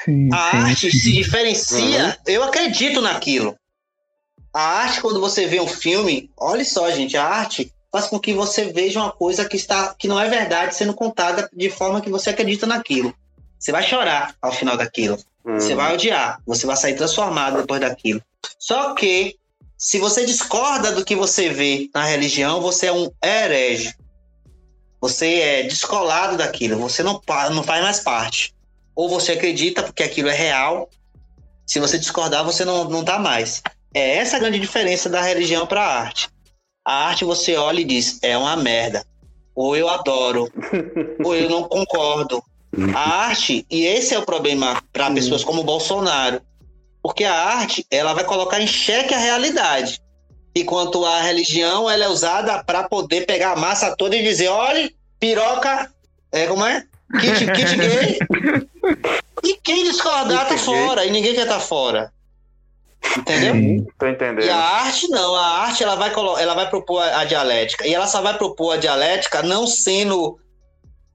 Sim, 0.05 0.29
A 0.31 0.51
sim, 0.51 0.57
arte 0.57 0.91
sim. 0.91 0.99
se 0.99 1.11
diferencia, 1.13 2.17
eu 2.27 2.43
acredito 2.43 3.01
naquilo. 3.01 3.55
A 4.53 4.61
arte, 4.61 5.01
quando 5.01 5.19
você 5.19 5.47
vê 5.47 5.59
um 5.59 5.67
filme, 5.67 6.29
olha 6.37 6.63
só, 6.63 6.89
gente, 6.91 7.17
a 7.17 7.25
arte 7.25 7.71
faz 7.91 8.07
com 8.07 8.19
que 8.19 8.33
você 8.33 8.65
veja 8.71 8.99
uma 8.99 9.11
coisa 9.11 9.45
que 9.47 9.55
está 9.57 9.93
que 9.97 10.07
não 10.07 10.19
é 10.19 10.29
verdade 10.29 10.75
sendo 10.75 10.93
contada 10.93 11.49
de 11.53 11.69
forma 11.69 12.01
que 12.01 12.09
você 12.09 12.29
acredita 12.29 12.65
naquilo. 12.65 13.13
Você 13.59 13.71
vai 13.71 13.83
chorar 13.83 14.35
ao 14.41 14.51
final 14.51 14.77
daquilo. 14.77 15.17
Você 15.43 15.71
Uhum. 15.71 15.75
vai 15.77 15.93
odiar, 15.93 16.39
você 16.45 16.65
vai 16.65 16.75
sair 16.75 16.95
transformado 16.95 17.57
depois 17.61 17.81
daquilo. 17.81 18.21
Só 18.59 18.93
que, 18.93 19.35
se 19.77 19.97
você 19.97 20.25
discorda 20.25 20.91
do 20.91 21.03
que 21.03 21.15
você 21.15 21.49
vê 21.49 21.89
na 21.93 22.05
religião, 22.05 22.61
você 22.61 22.87
é 22.87 22.91
um 22.91 23.11
herege. 23.23 23.93
Você 24.99 25.39
é 25.39 25.63
descolado 25.63 26.37
daquilo, 26.37 26.77
você 26.77 27.01
não, 27.01 27.19
não 27.51 27.63
faz 27.63 27.83
mais 27.83 27.99
parte. 27.99 28.53
Ou 28.95 29.09
você 29.09 29.31
acredita 29.31 29.81
porque 29.81 30.03
aquilo 30.03 30.29
é 30.29 30.35
real. 30.35 30.89
Se 31.65 31.79
você 31.79 31.97
discordar, 31.97 32.43
você 32.43 32.63
não, 32.63 32.83
não 32.85 33.03
tá 33.03 33.17
mais. 33.17 33.63
É 33.93 34.17
essa 34.17 34.37
a 34.37 34.39
grande 34.39 34.59
diferença 34.59 35.09
da 35.09 35.21
religião 35.21 35.65
para 35.65 35.81
a 35.81 35.99
arte. 36.01 36.29
A 36.83 37.07
arte 37.07 37.23
você 37.23 37.55
olha 37.55 37.81
e 37.81 37.85
diz, 37.85 38.19
é 38.21 38.37
uma 38.37 38.55
merda. 38.55 39.05
Ou 39.53 39.75
eu 39.75 39.89
adoro, 39.89 40.51
ou 41.23 41.35
eu 41.35 41.49
não 41.49 41.63
concordo. 41.63 42.43
A 42.95 43.25
arte, 43.25 43.65
e 43.69 43.85
esse 43.85 44.15
é 44.15 44.19
o 44.19 44.25
problema 44.25 44.81
para 44.93 45.07
Sim. 45.07 45.15
pessoas 45.15 45.43
como 45.43 45.61
o 45.61 45.65
Bolsonaro, 45.65 46.41
porque 47.03 47.25
a 47.25 47.33
arte 47.33 47.85
ela 47.91 48.13
vai 48.13 48.23
colocar 48.23 48.61
em 48.61 48.67
xeque 48.67 49.13
a 49.13 49.17
realidade, 49.17 50.01
enquanto 50.55 51.05
a 51.05 51.21
religião 51.21 51.89
ela 51.89 52.05
é 52.05 52.09
usada 52.09 52.63
para 52.63 52.87
poder 52.87 53.25
pegar 53.25 53.51
a 53.51 53.55
massa 53.57 53.93
toda 53.95 54.15
e 54.15 54.23
dizer, 54.23 54.47
olha, 54.47 54.89
piroca, 55.19 55.91
é 56.31 56.47
como 56.47 56.65
é? 56.65 56.85
Kit, 57.19 57.51
kit 57.51 57.75
gay. 57.75 58.19
E 59.43 59.57
quem 59.63 59.83
discordar 59.83 60.47
tá 60.47 60.57
fora, 60.57 61.03
e 61.03 61.09
ninguém 61.09 61.33
quer 61.33 61.43
estar 61.43 61.59
fora. 61.59 62.13
Entendeu? 63.17 63.53
Sim. 63.53 63.87
Tô 63.97 64.07
entendendo. 64.07 64.45
E 64.45 64.49
a 64.49 64.57
arte 64.57 65.07
não, 65.09 65.35
a 65.35 65.45
arte 65.63 65.83
ela 65.83 65.95
vai, 65.95 66.11
ela 66.39 66.53
vai 66.53 66.69
propor 66.69 67.01
a, 67.01 67.19
a 67.21 67.25
dialética. 67.25 67.85
E 67.87 67.93
ela 67.93 68.07
só 68.07 68.21
vai 68.21 68.37
propor 68.37 68.71
a 68.73 68.77
dialética 68.77 69.41
não 69.43 69.65
sendo 69.67 70.39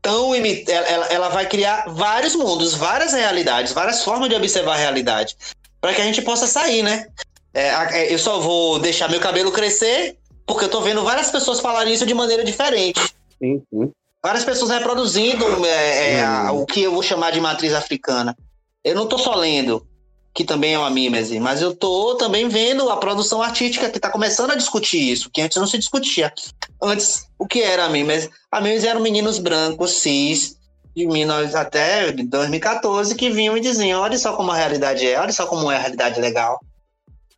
tão. 0.02 0.34
imi- 0.34 0.64
Ela, 0.68 0.86
ela, 0.86 1.06
ela 1.06 1.28
vai 1.28 1.46
criar 1.46 1.84
vários 1.88 2.34
mundos, 2.34 2.74
várias 2.74 3.12
realidades, 3.12 3.72
várias 3.72 4.02
formas 4.02 4.28
de 4.28 4.34
observar 4.34 4.74
a 4.74 4.78
realidade. 4.78 5.36
para 5.80 5.94
que 5.94 6.00
a 6.00 6.04
gente 6.04 6.20
possa 6.22 6.46
sair, 6.46 6.82
né? 6.82 7.06
É, 7.54 7.68
é, 7.68 8.12
eu 8.12 8.18
só 8.18 8.38
vou 8.40 8.78
deixar 8.78 9.08
meu 9.08 9.20
cabelo 9.20 9.50
crescer 9.52 10.16
porque 10.46 10.64
eu 10.64 10.68
tô 10.68 10.80
vendo 10.80 11.02
várias 11.02 11.30
pessoas 11.30 11.60
falarem 11.60 11.92
isso 11.94 12.04
de 12.06 12.12
maneira 12.14 12.44
diferente. 12.44 13.00
Sim, 13.40 13.62
sim. 13.72 13.90
Várias 14.22 14.44
pessoas 14.44 14.70
reproduzindo 14.70 15.64
é, 15.64 16.14
é, 16.14 16.24
a, 16.24 16.52
o 16.52 16.66
que 16.66 16.82
eu 16.82 16.92
vou 16.92 17.02
chamar 17.02 17.30
de 17.32 17.40
matriz 17.40 17.72
africana. 17.72 18.36
Eu 18.84 18.94
não 18.94 19.06
tô 19.06 19.16
só 19.18 19.34
lendo, 19.34 19.86
que 20.36 20.44
também 20.44 20.74
é 20.74 20.78
uma 20.78 20.90
mímese, 20.90 21.40
mas 21.40 21.62
eu 21.62 21.74
tô 21.74 22.14
também 22.16 22.46
vendo 22.46 22.90
a 22.90 22.98
produção 22.98 23.40
artística 23.40 23.88
que 23.88 23.98
tá 23.98 24.10
começando 24.10 24.50
a 24.50 24.54
discutir 24.54 24.98
isso, 24.98 25.30
que 25.30 25.40
antes 25.40 25.56
não 25.56 25.66
se 25.66 25.78
discutia. 25.78 26.30
Antes, 26.80 27.24
o 27.38 27.46
que 27.46 27.62
era 27.62 27.86
a 27.86 27.88
mímese? 27.88 28.28
A 28.52 28.60
mímese 28.60 28.86
eram 28.86 29.00
meninos 29.00 29.38
brancos, 29.38 29.92
cis, 29.92 30.58
de 30.94 31.06
19, 31.06 31.56
até 31.56 32.12
2014, 32.12 33.14
que 33.14 33.30
vinham 33.30 33.56
e 33.56 33.60
diziam: 33.62 34.02
olha 34.02 34.18
só 34.18 34.34
como 34.34 34.50
a 34.50 34.56
realidade 34.56 35.08
é, 35.08 35.18
olha 35.18 35.32
só 35.32 35.46
como 35.46 35.72
é 35.72 35.76
a 35.76 35.80
realidade 35.80 36.20
legal. 36.20 36.60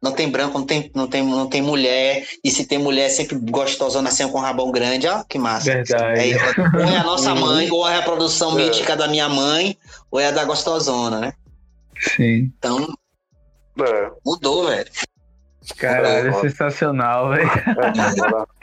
Não 0.03 0.11
tem 0.11 0.29
branco, 0.29 0.59
não 0.59 0.67
tem, 0.67 0.91
não 0.93 1.07
tem, 1.07 1.23
não 1.25 1.47
tem 1.49 1.63
mulher. 1.63 2.27
E 2.43 2.51
se 2.51 2.65
tem 2.65 2.79
mulher, 2.79 3.09
sempre 3.11 3.37
gostosona 3.37 4.09
assim 4.09 4.29
com 4.29 4.39
rabão 4.39 4.73
grande. 4.73 5.07
Ó, 5.07 5.23
que 5.23 5.39
massa. 5.39 5.73
Verdade. 5.73 6.33
É, 6.33 6.37
ou 6.77 6.85
é 6.85 6.97
a 6.97 7.05
nossa 7.05 7.35
mãe, 7.35 7.71
ou 7.71 7.89
é 7.89 7.95
a 7.95 7.97
reprodução 7.99 8.59
é. 8.59 8.65
mítica 8.65 8.97
da 8.97 9.07
minha 9.07 9.29
mãe, 9.29 9.77
ou 10.11 10.19
é 10.19 10.27
a 10.27 10.31
da 10.33 10.45
gostosona, 10.45 11.21
né? 11.21 11.33
Sim. 12.01 12.53
Então, 12.59 12.87
é. 13.81 14.11
mudou, 14.25 14.69
velho. 14.69 14.91
Caralho, 15.77 16.29
é 16.29 16.33
sensacional, 16.35 17.31
velho. 17.31 17.49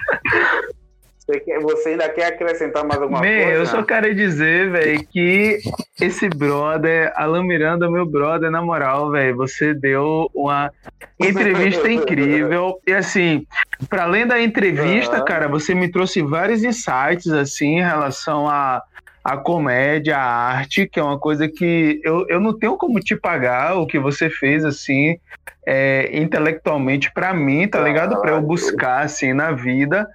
Você 1.63 1.89
ainda 1.89 2.07
quer 2.09 2.27
acrescentar 2.27 2.85
mais 2.85 3.01
alguma 3.01 3.19
Man, 3.19 3.25
coisa? 3.25 3.51
Eu 3.51 3.65
só 3.65 3.81
quero 3.81 4.13
dizer, 4.13 4.69
velho, 4.69 5.07
que 5.07 5.57
esse 5.99 6.29
brother, 6.29 7.11
Alan 7.15 7.43
Miranda, 7.43 7.89
meu 7.89 8.05
brother, 8.05 8.51
na 8.51 8.61
moral, 8.61 9.09
velho, 9.09 9.35
você 9.35 9.73
deu 9.73 10.29
uma 10.35 10.71
entrevista 11.19 11.89
incrível. 11.91 12.79
E 12.85 12.93
assim, 12.93 13.47
para 13.89 14.03
além 14.03 14.27
da 14.27 14.39
entrevista, 14.39 15.17
uhum. 15.17 15.25
cara, 15.25 15.47
você 15.47 15.73
me 15.73 15.89
trouxe 15.89 16.21
vários 16.21 16.63
insights, 16.63 17.31
assim, 17.31 17.79
em 17.79 17.83
relação 17.83 18.47
a 18.47 18.83
a 19.25 19.35
comédia, 19.37 20.17
a 20.17 20.21
arte, 20.21 20.85
que 20.85 20.99
é 20.99 21.03
uma 21.03 21.17
coisa 21.17 21.47
que 21.47 21.99
eu, 22.03 22.27
eu 22.29 22.39
não 22.39 22.55
tenho 22.55 22.77
como 22.77 22.99
te 22.99 23.15
pagar 23.15 23.75
o 23.75 23.87
que 23.87 23.97
você 23.97 24.29
fez, 24.29 24.63
assim, 24.63 25.17
é, 25.65 26.11
intelectualmente 26.13 27.11
para 27.11 27.33
mim, 27.33 27.67
tá 27.67 27.81
ligado? 27.81 28.21
Para 28.21 28.33
eu 28.33 28.41
buscar, 28.41 29.03
assim, 29.03 29.33
na 29.33 29.51
vida. 29.51 30.07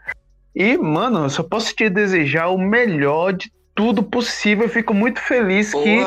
E, 0.55 0.78
mano, 0.78 1.24
eu 1.24 1.28
só 1.28 1.43
posso 1.43 1.74
te 1.74 1.91
desejar 1.91 2.51
o 2.51 2.57
melhor 2.57 3.32
de 3.32 3.51
tudo 3.74 4.01
possível. 4.01 4.66
Eu 4.66 4.70
fico 4.70 4.95
muito 4.95 5.19
feliz 5.19 5.73
Pô, 5.73 5.82
que 5.82 5.99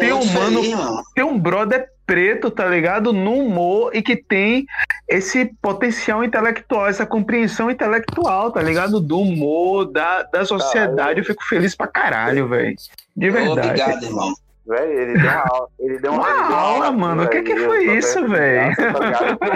tem 0.00 0.12
um 0.12 0.24
mano, 0.32 0.62
feliz, 0.64 0.78
tem 1.14 1.24
um 1.24 1.38
brother 1.38 1.86
preto, 2.06 2.50
tá 2.50 2.66
ligado? 2.66 3.12
No 3.12 3.34
humor 3.34 3.90
e 3.94 4.02
que 4.02 4.16
tem 4.16 4.66
esse 5.08 5.46
potencial 5.60 6.22
intelectual, 6.24 6.86
essa 6.86 7.06
compreensão 7.06 7.70
intelectual, 7.70 8.50
tá 8.50 8.62
ligado? 8.62 9.00
Do 9.00 9.20
humor, 9.20 9.84
da, 9.86 10.22
da 10.24 10.44
sociedade. 10.44 11.20
Eu 11.20 11.24
fico 11.24 11.44
feliz 11.44 11.74
pra 11.74 11.86
caralho, 11.86 12.48
velho. 12.48 12.76
De 13.16 13.30
verdade. 13.30 13.68
Obrigado, 13.68 14.04
irmão. 14.04 14.34
Ele 14.64 15.18
deu 15.18 15.22
uma 15.22 15.42
aula. 15.42 15.68
Ele 15.80 15.98
deu 15.98 16.12
uma, 16.12 16.28
uma 16.28 16.56
aula, 16.56 16.92
mano. 16.92 17.24
O 17.24 17.28
que, 17.28 17.42
que 17.42 17.56
foi 17.56 17.96
isso, 17.96 18.26
velho? 18.28 18.74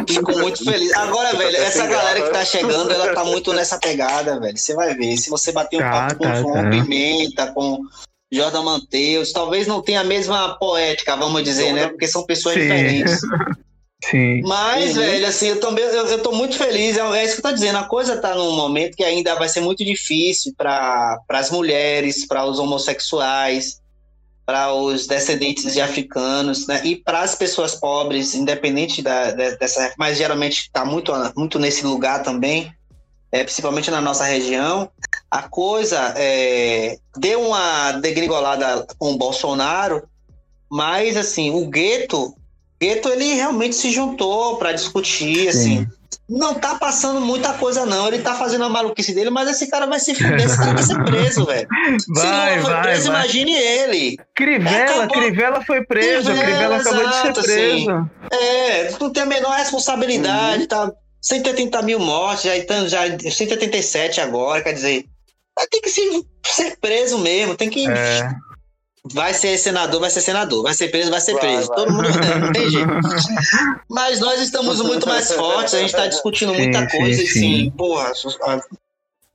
Fico 0.09 0.32
muito 0.39 0.64
feliz. 0.64 0.93
Agora, 0.97 1.36
velho, 1.36 1.56
essa 1.56 1.86
galera 1.86 2.20
que 2.20 2.31
tá 2.31 2.44
chegando, 2.44 2.93
ela 2.93 3.14
tá 3.14 3.24
muito 3.24 3.52
nessa 3.52 3.78
pegada, 3.78 4.40
velho. 4.40 4.56
Você 4.56 4.74
vai 4.74 4.94
ver. 4.94 5.16
Se 5.16 5.31
você 5.31 5.52
bater 5.52 5.77
um 5.77 5.81
tá, 5.81 5.90
papo 5.90 6.23
tá, 6.23 6.28
com 6.32 6.36
João 6.36 6.55
tá. 6.55 6.70
Pimenta, 6.70 7.52
com 7.52 7.81
Jordan 8.32 8.62
Manteus, 8.62 9.32
talvez 9.32 9.66
não 9.66 9.81
tenha 9.81 10.01
a 10.01 10.05
mesma 10.05 10.59
poética, 10.59 11.16
vamos 11.16 11.43
dizer, 11.44 11.73
né? 11.73 11.89
Porque 11.89 12.09
são 12.09 12.24
pessoas 12.24 12.55
Sim. 12.55 12.61
diferentes. 12.62 13.20
Sim. 14.05 14.43
Mas, 14.43 14.93
Sim. 14.93 15.01
velho, 15.01 15.27
assim, 15.27 15.48
eu 15.48 15.61
também 15.61 15.85
eu, 15.85 16.07
eu 16.07 16.23
tô 16.23 16.32
muito 16.32 16.57
feliz. 16.57 16.97
É, 16.97 17.01
é 17.01 17.24
isso 17.24 17.35
que 17.35 17.40
eu 17.40 17.51
tô 17.51 17.53
dizendo. 17.53 17.78
A 17.78 17.85
coisa 17.85 18.16
tá 18.16 18.35
num 18.35 18.53
momento 18.53 18.97
que 18.97 19.05
ainda 19.05 19.35
vai 19.35 19.48
ser 19.48 19.61
muito 19.61 19.85
difícil 19.85 20.55
para 20.57 21.19
as 21.31 21.51
mulheres, 21.51 22.27
para 22.27 22.44
os 22.44 22.59
homossexuais 22.59 23.81
para 24.47 24.73
os 24.73 25.09
descendentes 25.09 25.74
de 25.74 25.81
africanos, 25.81 26.69
né? 26.69 26.81
E 26.85 26.94
para 26.94 27.20
as 27.20 27.35
pessoas 27.35 27.74
pobres, 27.74 28.32
independente 28.32 29.03
da, 29.03 29.32
dessa, 29.32 29.93
mas 29.98 30.16
geralmente 30.16 30.62
está 30.62 30.85
muito, 30.85 31.12
muito 31.36 31.59
nesse 31.59 31.85
lugar 31.85 32.23
também, 32.23 32.73
é, 33.32 33.43
principalmente 33.43 33.90
na 33.90 34.01
nossa 34.01 34.24
região, 34.24 34.89
a 35.31 35.43
coisa 35.43 36.15
é, 36.16 36.98
deu 37.16 37.43
uma 37.43 37.93
degringolada 37.93 38.86
com 38.98 39.12
o 39.12 39.19
Bolsonaro, 39.19 40.09
mas 40.70 41.16
assim 41.16 41.51
o 41.51 41.66
gueto, 41.69 42.35
gueto 42.81 43.09
ele 43.09 43.35
realmente 43.35 43.77
se 43.77 43.90
juntou 43.90 44.57
para 44.57 44.73
discutir, 44.73 45.53
Sim. 45.53 45.78
assim 45.78 45.89
não 46.28 46.55
tá 46.55 46.74
passando 46.74 47.20
muita 47.20 47.53
coisa, 47.55 47.86
não. 47.86 48.09
Ele 48.09 48.19
tá 48.19 48.35
fazendo 48.35 48.65
a 48.65 48.69
maluquice 48.69 49.15
dele, 49.15 49.31
mas 49.31 49.48
esse 49.48 49.69
cara 49.69 49.86
vai 49.86 50.01
se 50.01 50.15
fuder, 50.15 50.44
esse 50.44 50.59
cara 50.59 50.73
vai 50.73 50.82
ser 50.82 51.05
preso, 51.05 51.47
velho. 51.47 51.69
Se 52.01 52.11
não 52.11 52.62
foi 52.62 52.73
vai, 52.73 52.82
preso, 52.82 53.12
vai. 53.12 53.20
imagine 53.23 53.53
ele. 53.53 54.19
Crivella, 54.35 55.05
acabou... 55.05 55.23
Crivella 55.23 55.65
foi 55.65 55.85
preso, 55.85 56.31
Crivella, 56.31 56.51
Crivella 56.51 56.77
acabou 56.77 57.03
exato, 57.03 57.40
de 57.40 57.47
ser 57.47 57.55
preso. 57.55 57.90
Assim. 57.90 58.11
É, 58.32 58.90
não 59.01 59.12
tem 59.12 59.23
a 59.23 59.27
menor 59.27 59.57
responsabilidade, 59.57 60.62
uhum. 60.62 60.69
tá 60.69 60.93
180 61.20 61.82
mil 61.82 61.98
mortes, 62.01 62.44
já, 62.44 62.57
então, 62.57 62.89
já 62.89 63.03
187 63.19 64.20
agora, 64.20 64.62
quer 64.62 64.73
dizer, 64.73 65.07
tem 65.70 65.81
que 65.81 65.89
ser, 65.89 66.23
ser 66.45 66.77
preso 66.78 67.19
mesmo, 67.19 67.57
tem 67.57 67.70
que. 67.70 67.89
É. 67.89 68.28
Vai 69.12 69.33
ser 69.33 69.57
senador, 69.57 70.01
vai 70.01 70.11
ser 70.11 70.20
senador. 70.20 70.62
Vai 70.65 70.74
ser 70.74 70.89
preso, 70.89 71.11
vai 71.11 71.20
ser 71.20 71.39
preso. 71.39 71.69
Vai, 71.69 71.77
Todo 71.77 71.93
mundo 71.93 72.09
não 72.41 72.53
tem 72.53 72.69
jeito. 72.69 72.89
Mas 73.89 74.19
nós 74.20 74.41
estamos 74.41 74.81
muito 74.83 75.09
mais 75.09 75.33
fortes, 75.33 75.74
a 75.74 75.78
gente 75.78 75.91
está 75.91 76.07
discutindo 76.09 76.53
sim, 76.53 76.59
muita 76.59 76.89
coisa 76.89 77.23
sim, 77.23 77.24
e 77.24 77.28
sim, 77.28 77.70
porra. 77.70 78.12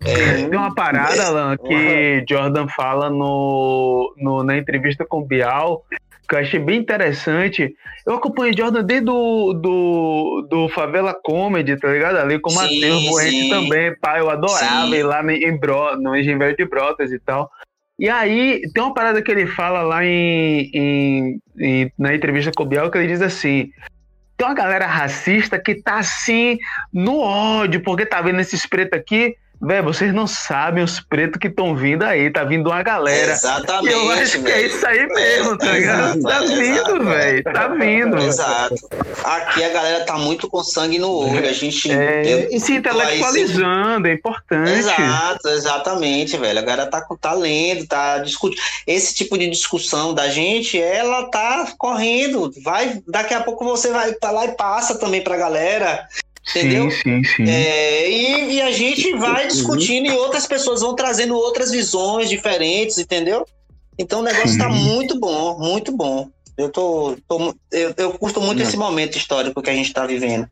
É... 0.04 0.48
Tem 0.48 0.58
uma 0.58 0.76
parada, 0.76 1.26
Alan, 1.26 1.58
que 1.58 2.26
Jordan 2.30 2.68
fala 2.68 3.10
no, 3.10 4.14
no, 4.18 4.44
na 4.44 4.58
entrevista 4.58 5.06
com 5.06 5.20
o 5.20 5.26
Bial, 5.26 5.86
que 6.28 6.36
eu 6.36 6.40
achei 6.40 6.60
bem 6.60 6.80
interessante. 6.80 7.76
Eu 8.06 8.16
acompanho 8.16 8.56
Jordan 8.56 8.84
desde 8.84 9.06
do, 9.06 9.54
do, 9.54 10.48
do 10.50 10.70
Favela 10.70 11.14
Comedy, 11.14 11.78
tá 11.78 11.90
ligado? 11.90 12.18
Ali 12.18 12.40
com 12.40 12.50
o 12.50 12.56
Matheus 12.56 13.06
Buente 13.06 13.50
também, 13.50 13.96
pai, 14.00 14.22
eu 14.22 14.30
adorava 14.30 14.96
ir 14.96 15.04
lá 15.04 15.22
em, 15.34 15.58
Bro, 15.58 15.98
no 15.98 16.16
Engenheiro 16.16 16.56
de 16.56 16.66
Brotas 16.66 17.12
e 17.12 17.20
tal. 17.20 17.50
E 18.00 18.10
aí, 18.10 18.62
tem 18.74 18.84
uma 18.84 18.94
parada 18.94 19.22
que 19.22 19.30
ele 19.30 19.46
fala 19.46 19.82
lá 19.84 20.04
em, 20.04 20.72
em, 20.74 21.40
em, 21.60 21.92
na 21.98 22.16
entrevista 22.16 22.52
com 22.56 22.64
o 22.64 22.66
Biel, 22.66 22.90
que 22.90 22.98
ele 22.98 23.08
diz 23.08 23.22
assim: 23.22 23.70
tem 24.36 24.48
uma 24.48 24.56
galera 24.56 24.88
racista 24.88 25.60
que 25.60 25.76
tá 25.76 26.00
assim 26.00 26.58
no 26.92 27.20
ódio, 27.20 27.84
porque 27.84 28.06
tá 28.06 28.22
vendo 28.22 28.40
esses 28.40 28.66
pretos 28.66 28.98
aqui 28.98 29.36
Véi, 29.64 29.80
vocês 29.80 30.12
não 30.12 30.26
sabem 30.26 30.84
os 30.84 31.00
pretos 31.00 31.40
que 31.40 31.48
estão 31.48 31.76
vindo 31.76 32.04
aí, 32.04 32.32
tá 32.32 32.44
vindo 32.44 32.68
uma 32.68 32.82
galera. 32.82 33.34
Exatamente. 33.34 33.94
Eu 33.94 34.10
acho 34.10 34.42
que 34.42 34.52
é 34.52 34.66
isso 34.66 34.88
aí 34.88 35.06
mesmo, 35.06 35.56
tá 35.56 35.72
ligado? 35.72 36.18
Exato, 36.18 36.22
tá 36.24 36.40
vindo, 36.56 37.06
velho. 37.06 37.44
Tá 37.44 37.68
vindo. 37.68 38.18
Exato. 38.18 38.76
Aqui 39.24 39.64
a 39.64 39.70
galera 39.70 40.04
tá 40.04 40.18
muito 40.18 40.50
com 40.50 40.64
sangue 40.64 40.98
no 40.98 41.12
olho. 41.12 41.48
A 41.48 41.54
gente. 41.54 41.92
É, 41.92 42.50
e 42.52 42.60
se 42.60 42.74
intelectualizando, 42.74 44.08
é 44.08 44.14
importante. 44.14 44.72
Exato, 44.72 45.48
exatamente, 45.50 46.38
velho. 46.38 46.58
A 46.58 46.64
galera 46.64 46.90
tá, 46.90 47.06
tá 47.22 47.34
lendo, 47.34 47.86
tá 47.86 48.18
discutindo. 48.18 48.60
Esse 48.88 49.14
tipo 49.14 49.38
de 49.38 49.48
discussão 49.48 50.12
da 50.12 50.28
gente, 50.28 50.82
ela 50.82 51.30
tá 51.30 51.72
correndo. 51.78 52.52
Vai, 52.64 53.00
daqui 53.08 53.36
a 53.36 53.42
pouco 53.42 53.64
você 53.64 53.92
vai 53.92 54.14
pra 54.14 54.32
lá 54.32 54.46
e 54.46 54.56
passa 54.56 54.98
também 54.98 55.24
pra 55.24 55.38
galera. 55.38 56.08
Entendeu? 56.52 56.92
Sim, 56.92 57.24
sim, 57.24 57.24
sim. 57.24 57.50
É, 57.50 58.10
e, 58.10 58.54
e, 58.56 58.62
a 58.62 58.72
gente 58.72 59.16
vai 59.16 59.48
discutindo 59.48 60.08
e 60.08 60.12
outras 60.12 60.46
pessoas 60.46 60.82
vão 60.82 60.96
trazendo 60.96 61.36
outras 61.36 61.72
visões 61.72 62.30
diferentes, 62.30 62.98
entendeu? 62.98 63.46
Então 63.98 64.20
o 64.20 64.24
negócio 64.24 64.50
está 64.50 64.70
muito 64.70 65.20
bom, 65.20 65.58
muito 65.60 65.92
bom. 65.92 66.30
Eu, 66.58 66.70
tô, 66.70 67.18
tô 67.28 67.56
eu, 67.72 67.94
eu, 67.98 68.12
curto 68.14 68.42
muito 68.42 68.60
Não. 68.60 68.68
esse 68.68 68.78
momento 68.78 69.18
histórico 69.18 69.62
que 69.62 69.70
a 69.70 69.74
gente 69.74 69.88
está 69.88 70.06
vivendo. 70.06 70.48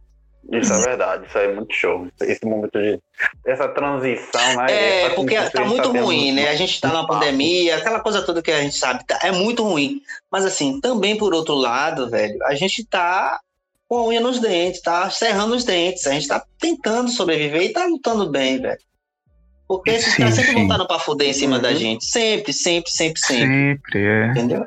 Isso 0.51 0.73
é 0.73 0.81
verdade, 0.81 1.27
isso 1.27 1.37
é 1.37 1.53
muito 1.53 1.73
show. 1.73 2.07
Esse 2.21 2.43
momento 2.45 2.71
de. 2.71 2.99
Essa 3.45 3.67
transição, 3.67 4.55
né? 4.55 5.05
É, 5.05 5.09
porque 5.09 5.35
tá 5.51 5.63
muito 5.63 5.93
tá 5.93 6.01
ruim, 6.01 6.31
né? 6.31 6.49
A 6.49 6.55
gente 6.55 6.81
tá 6.81 6.91
na 6.91 7.05
pandemia, 7.05 7.77
aquela 7.77 7.99
coisa 7.99 8.23
toda 8.23 8.41
que 8.41 8.51
a 8.51 8.61
gente 8.61 8.75
sabe, 8.75 9.05
tá, 9.05 9.19
é 9.21 9.31
muito 9.31 9.63
ruim. 9.63 10.01
Mas 10.31 10.45
assim, 10.45 10.79
também 10.81 11.15
por 11.17 11.35
outro 11.35 11.53
lado, 11.53 12.09
velho, 12.09 12.39
a 12.45 12.55
gente 12.55 12.83
tá 12.83 13.39
com 13.89 13.97
a 13.97 14.07
unha 14.07 14.21
nos 14.21 14.39
dentes, 14.39 14.81
tá 14.81 15.09
serrando 15.09 15.55
os 15.55 15.65
dentes. 15.65 16.05
A 16.05 16.11
gente 16.11 16.27
tá 16.27 16.45
tentando 16.59 17.09
sobreviver 17.09 17.63
e 17.63 17.73
tá 17.73 17.85
lutando 17.87 18.29
bem, 18.29 18.61
velho. 18.61 18.77
Porque 19.67 19.89
esses 19.89 20.15
caras 20.15 20.35
sempre 20.35 20.51
sim. 20.51 20.59
voltaram 20.59 20.85
pra 20.85 20.99
fuder 20.99 21.29
em 21.29 21.33
cima 21.33 21.55
uhum. 21.55 21.61
da 21.61 21.73
gente. 21.73 22.05
Sempre, 22.05 22.53
sempre, 22.53 22.91
sempre, 22.91 23.19
sempre. 23.19 23.47
Sempre, 23.47 24.05
é. 24.05 24.27
Entendeu? 24.27 24.65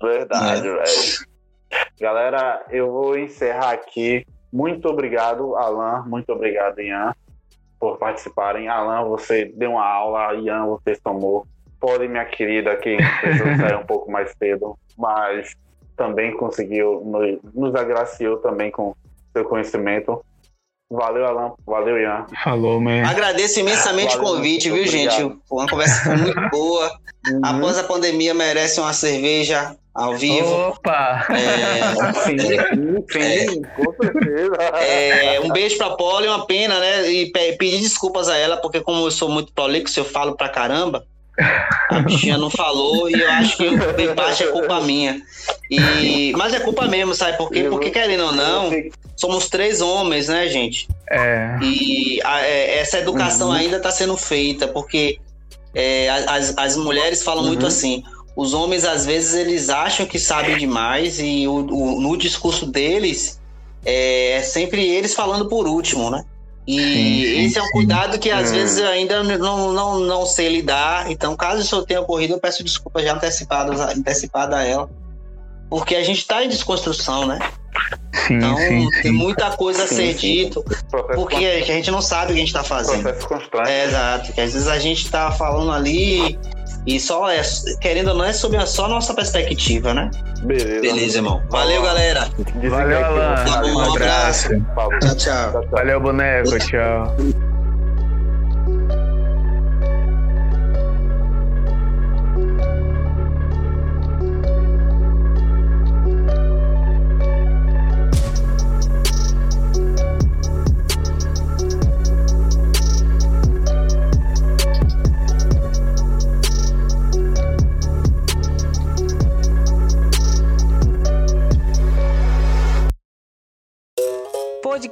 Verdade, 0.00 0.66
é. 0.66 0.72
velho. 0.72 1.34
Galera, 2.00 2.64
eu 2.70 2.90
vou 2.90 3.18
encerrar 3.18 3.72
aqui. 3.72 4.26
Muito 4.50 4.88
obrigado, 4.88 5.54
Alan. 5.56 6.04
Muito 6.06 6.32
obrigado, 6.32 6.80
Ian, 6.80 7.14
por 7.78 7.98
participarem. 7.98 8.68
Alan, 8.68 9.04
você 9.08 9.46
deu 9.56 9.72
uma 9.72 9.86
aula. 9.86 10.34
Ian, 10.34 10.66
você 10.66 10.96
tomou. 10.96 11.46
Pode, 11.78 12.08
minha 12.08 12.24
querida, 12.24 12.76
que 12.76 12.96
precisou 13.20 13.56
sair 13.56 13.76
um 13.76 13.84
pouco 13.84 14.10
mais 14.10 14.32
cedo. 14.38 14.78
Mas 14.96 15.54
também 15.96 16.36
conseguiu, 16.36 17.02
nos, 17.04 17.38
nos 17.54 17.74
agraciou 17.74 18.36
também 18.38 18.70
com 18.70 18.94
seu 19.36 19.44
conhecimento. 19.44 20.24
Valeu, 20.90 21.24
Alan. 21.26 21.52
Valeu, 21.66 21.98
Ian. 21.98 22.26
Falou, 22.44 22.80
man. 22.80 23.02
Agradeço 23.08 23.58
imensamente 23.58 24.16
Valeu, 24.16 24.30
o 24.32 24.34
convite, 24.36 24.70
viu, 24.70 24.84
obrigado. 24.84 25.16
gente? 25.16 25.36
Foi 25.48 25.58
uma 25.58 25.68
conversa 25.68 26.02
foi 26.04 26.16
muito 26.16 26.40
boa. 26.50 26.92
Uhum. 27.30 27.40
Após 27.42 27.78
a 27.78 27.84
pandemia, 27.84 28.34
merece 28.34 28.78
uma 28.80 28.92
cerveja 28.92 29.74
ao 29.94 30.14
vivo. 30.16 30.46
Opa! 30.68 31.26
É, 31.30 32.12
Sim, 32.20 32.38
sim, 32.38 33.48
sim, 33.48 33.62
com 33.62 33.92
certeza. 34.02 34.54
É, 34.56 35.40
um 35.40 35.48
beijo 35.48 35.78
pra 35.78 35.96
Paula 35.96 36.26
uma 36.26 36.46
pena, 36.46 36.78
né? 36.78 37.10
E 37.10 37.32
pe- 37.32 37.56
pedir 37.56 37.80
desculpas 37.80 38.28
a 38.28 38.36
ela, 38.36 38.56
porque 38.58 38.80
como 38.80 39.04
eu 39.06 39.10
sou 39.10 39.28
muito 39.28 39.52
prolixo, 39.52 39.98
eu 39.98 40.04
falo 40.04 40.36
pra 40.36 40.48
caramba. 40.50 41.04
A 41.90 42.00
bichinha 42.00 42.38
não 42.38 42.48
falou 42.48 43.10
e 43.10 43.14
eu 43.20 43.28
acho 43.30 43.56
que 43.56 43.64
em 43.66 44.14
parte 44.14 44.44
é 44.44 44.46
culpa 44.48 44.80
minha. 44.80 45.20
E, 45.70 46.32
mas 46.36 46.54
é 46.54 46.60
culpa 46.60 46.86
mesmo, 46.86 47.14
sabe 47.14 47.36
por 47.36 47.50
quê? 47.50 47.64
Porque 47.64 47.90
querendo 47.90 48.24
ou 48.26 48.32
não, 48.32 48.70
somos 49.16 49.48
três 49.48 49.80
homens, 49.80 50.28
né, 50.28 50.48
gente? 50.48 50.88
É. 51.10 51.58
E 51.60 52.20
a- 52.24 52.40
é, 52.42 52.78
essa 52.78 52.98
educação 52.98 53.48
Uhum. 53.48 53.54
ainda 53.54 53.76
está 53.78 53.90
sendo 53.90 54.16
feita, 54.16 54.68
porque 54.68 55.18
é, 55.74 56.08
as, 56.08 56.56
as 56.56 56.76
mulheres 56.76 57.22
falam 57.24 57.44
muito 57.44 57.62
Uhum. 57.62 57.68
assim. 57.68 58.04
Os 58.36 58.54
homens, 58.54 58.84
às 58.84 59.04
vezes, 59.04 59.34
eles 59.34 59.68
acham 59.68 60.06
que 60.06 60.18
sabem 60.20 60.56
demais 60.56 61.18
e 61.20 61.46
o, 61.48 61.66
o- 61.66 62.00
no 62.00 62.16
discurso 62.16 62.66
deles 62.66 63.40
é, 63.84 64.32
é 64.36 64.40
sempre 64.42 64.84
eles 64.88 65.14
falando 65.14 65.48
por 65.48 65.66
último, 65.66 66.10
né? 66.10 66.24
E 66.66 66.78
Sim, 66.78 66.84
sim, 66.94 67.44
esse 67.44 67.58
é 67.58 67.62
um 67.62 67.70
cuidado 67.70 68.18
que 68.18 68.30
às 68.30 68.50
Hum. 68.50 68.54
vezes 68.54 68.78
eu 68.78 68.88
ainda 68.88 69.22
não, 69.22 69.72
não, 69.72 70.00
não 70.00 70.24
sei 70.26 70.48
lidar. 70.48 71.10
Então, 71.10 71.36
caso 71.36 71.60
isso 71.60 71.82
tenha 71.84 72.00
ocorrido, 72.00 72.34
eu 72.34 72.40
peço 72.40 72.64
desculpas 72.64 73.04
já 73.04 73.12
antecipadas, 73.14 73.80
antecipada 73.80 74.56
a 74.56 74.64
ela. 74.64 74.88
Porque 75.68 75.94
a 75.94 76.02
gente 76.02 76.18
está 76.18 76.42
em 76.44 76.48
desconstrução, 76.48 77.26
né? 77.26 77.38
Sim, 78.26 78.36
Então, 78.36 78.56
sim, 78.56 78.88
tem 78.92 79.02
sim. 79.02 79.10
muita 79.10 79.50
coisa 79.50 79.84
a 79.84 79.86
ser 79.86 80.14
sim. 80.14 80.44
dito, 80.44 80.62
Processo 80.90 81.14
porque 81.20 81.44
a 81.44 81.60
gente 81.64 81.90
não 81.90 82.00
sabe 82.00 82.26
o 82.26 82.28
que 82.28 82.34
a 82.34 82.38
gente 82.38 82.48
está 82.48 82.62
fazendo. 82.62 83.02
Processo 83.02 83.26
constante. 83.28 83.68
É, 83.68 83.84
exato. 83.86 84.32
Que 84.32 84.40
às 84.40 84.52
vezes 84.52 84.68
a 84.68 84.78
gente 84.78 85.10
tá 85.10 85.30
falando 85.32 85.72
ali 85.72 86.38
e 86.86 87.00
só 87.00 87.30
é, 87.30 87.40
querendo 87.80 88.08
ou 88.08 88.14
não, 88.14 88.24
é 88.24 88.32
sobre 88.32 88.58
a 88.58 88.66
só 88.66 88.88
nossa 88.88 89.14
perspectiva, 89.14 89.94
né? 89.94 90.10
Beleza. 90.42 90.80
Beleza, 90.80 91.18
irmão. 91.18 91.42
Valeu, 91.50 91.82
galera. 91.82 92.28
Desliga 92.36 92.70
Valeu, 92.70 93.04
Alan. 93.04 93.74
um 93.74 93.80
abraço. 93.80 94.48
Tchau, 95.00 95.16
tchau. 95.16 95.66
Valeu, 95.70 96.00
boneco. 96.00 96.58
Tchau. 96.58 97.16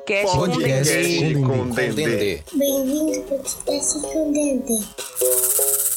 Podcast, 0.05 0.37
Podcast 0.37 1.35
com 1.35 1.69
Dendê. 1.71 1.87
com 1.87 1.95
Dendê. 1.95 2.43
Bem-vindo 2.55 3.15
ao 3.15 3.23
podcast 3.23 4.01
com 4.01 4.33
Dendê. 4.33 5.92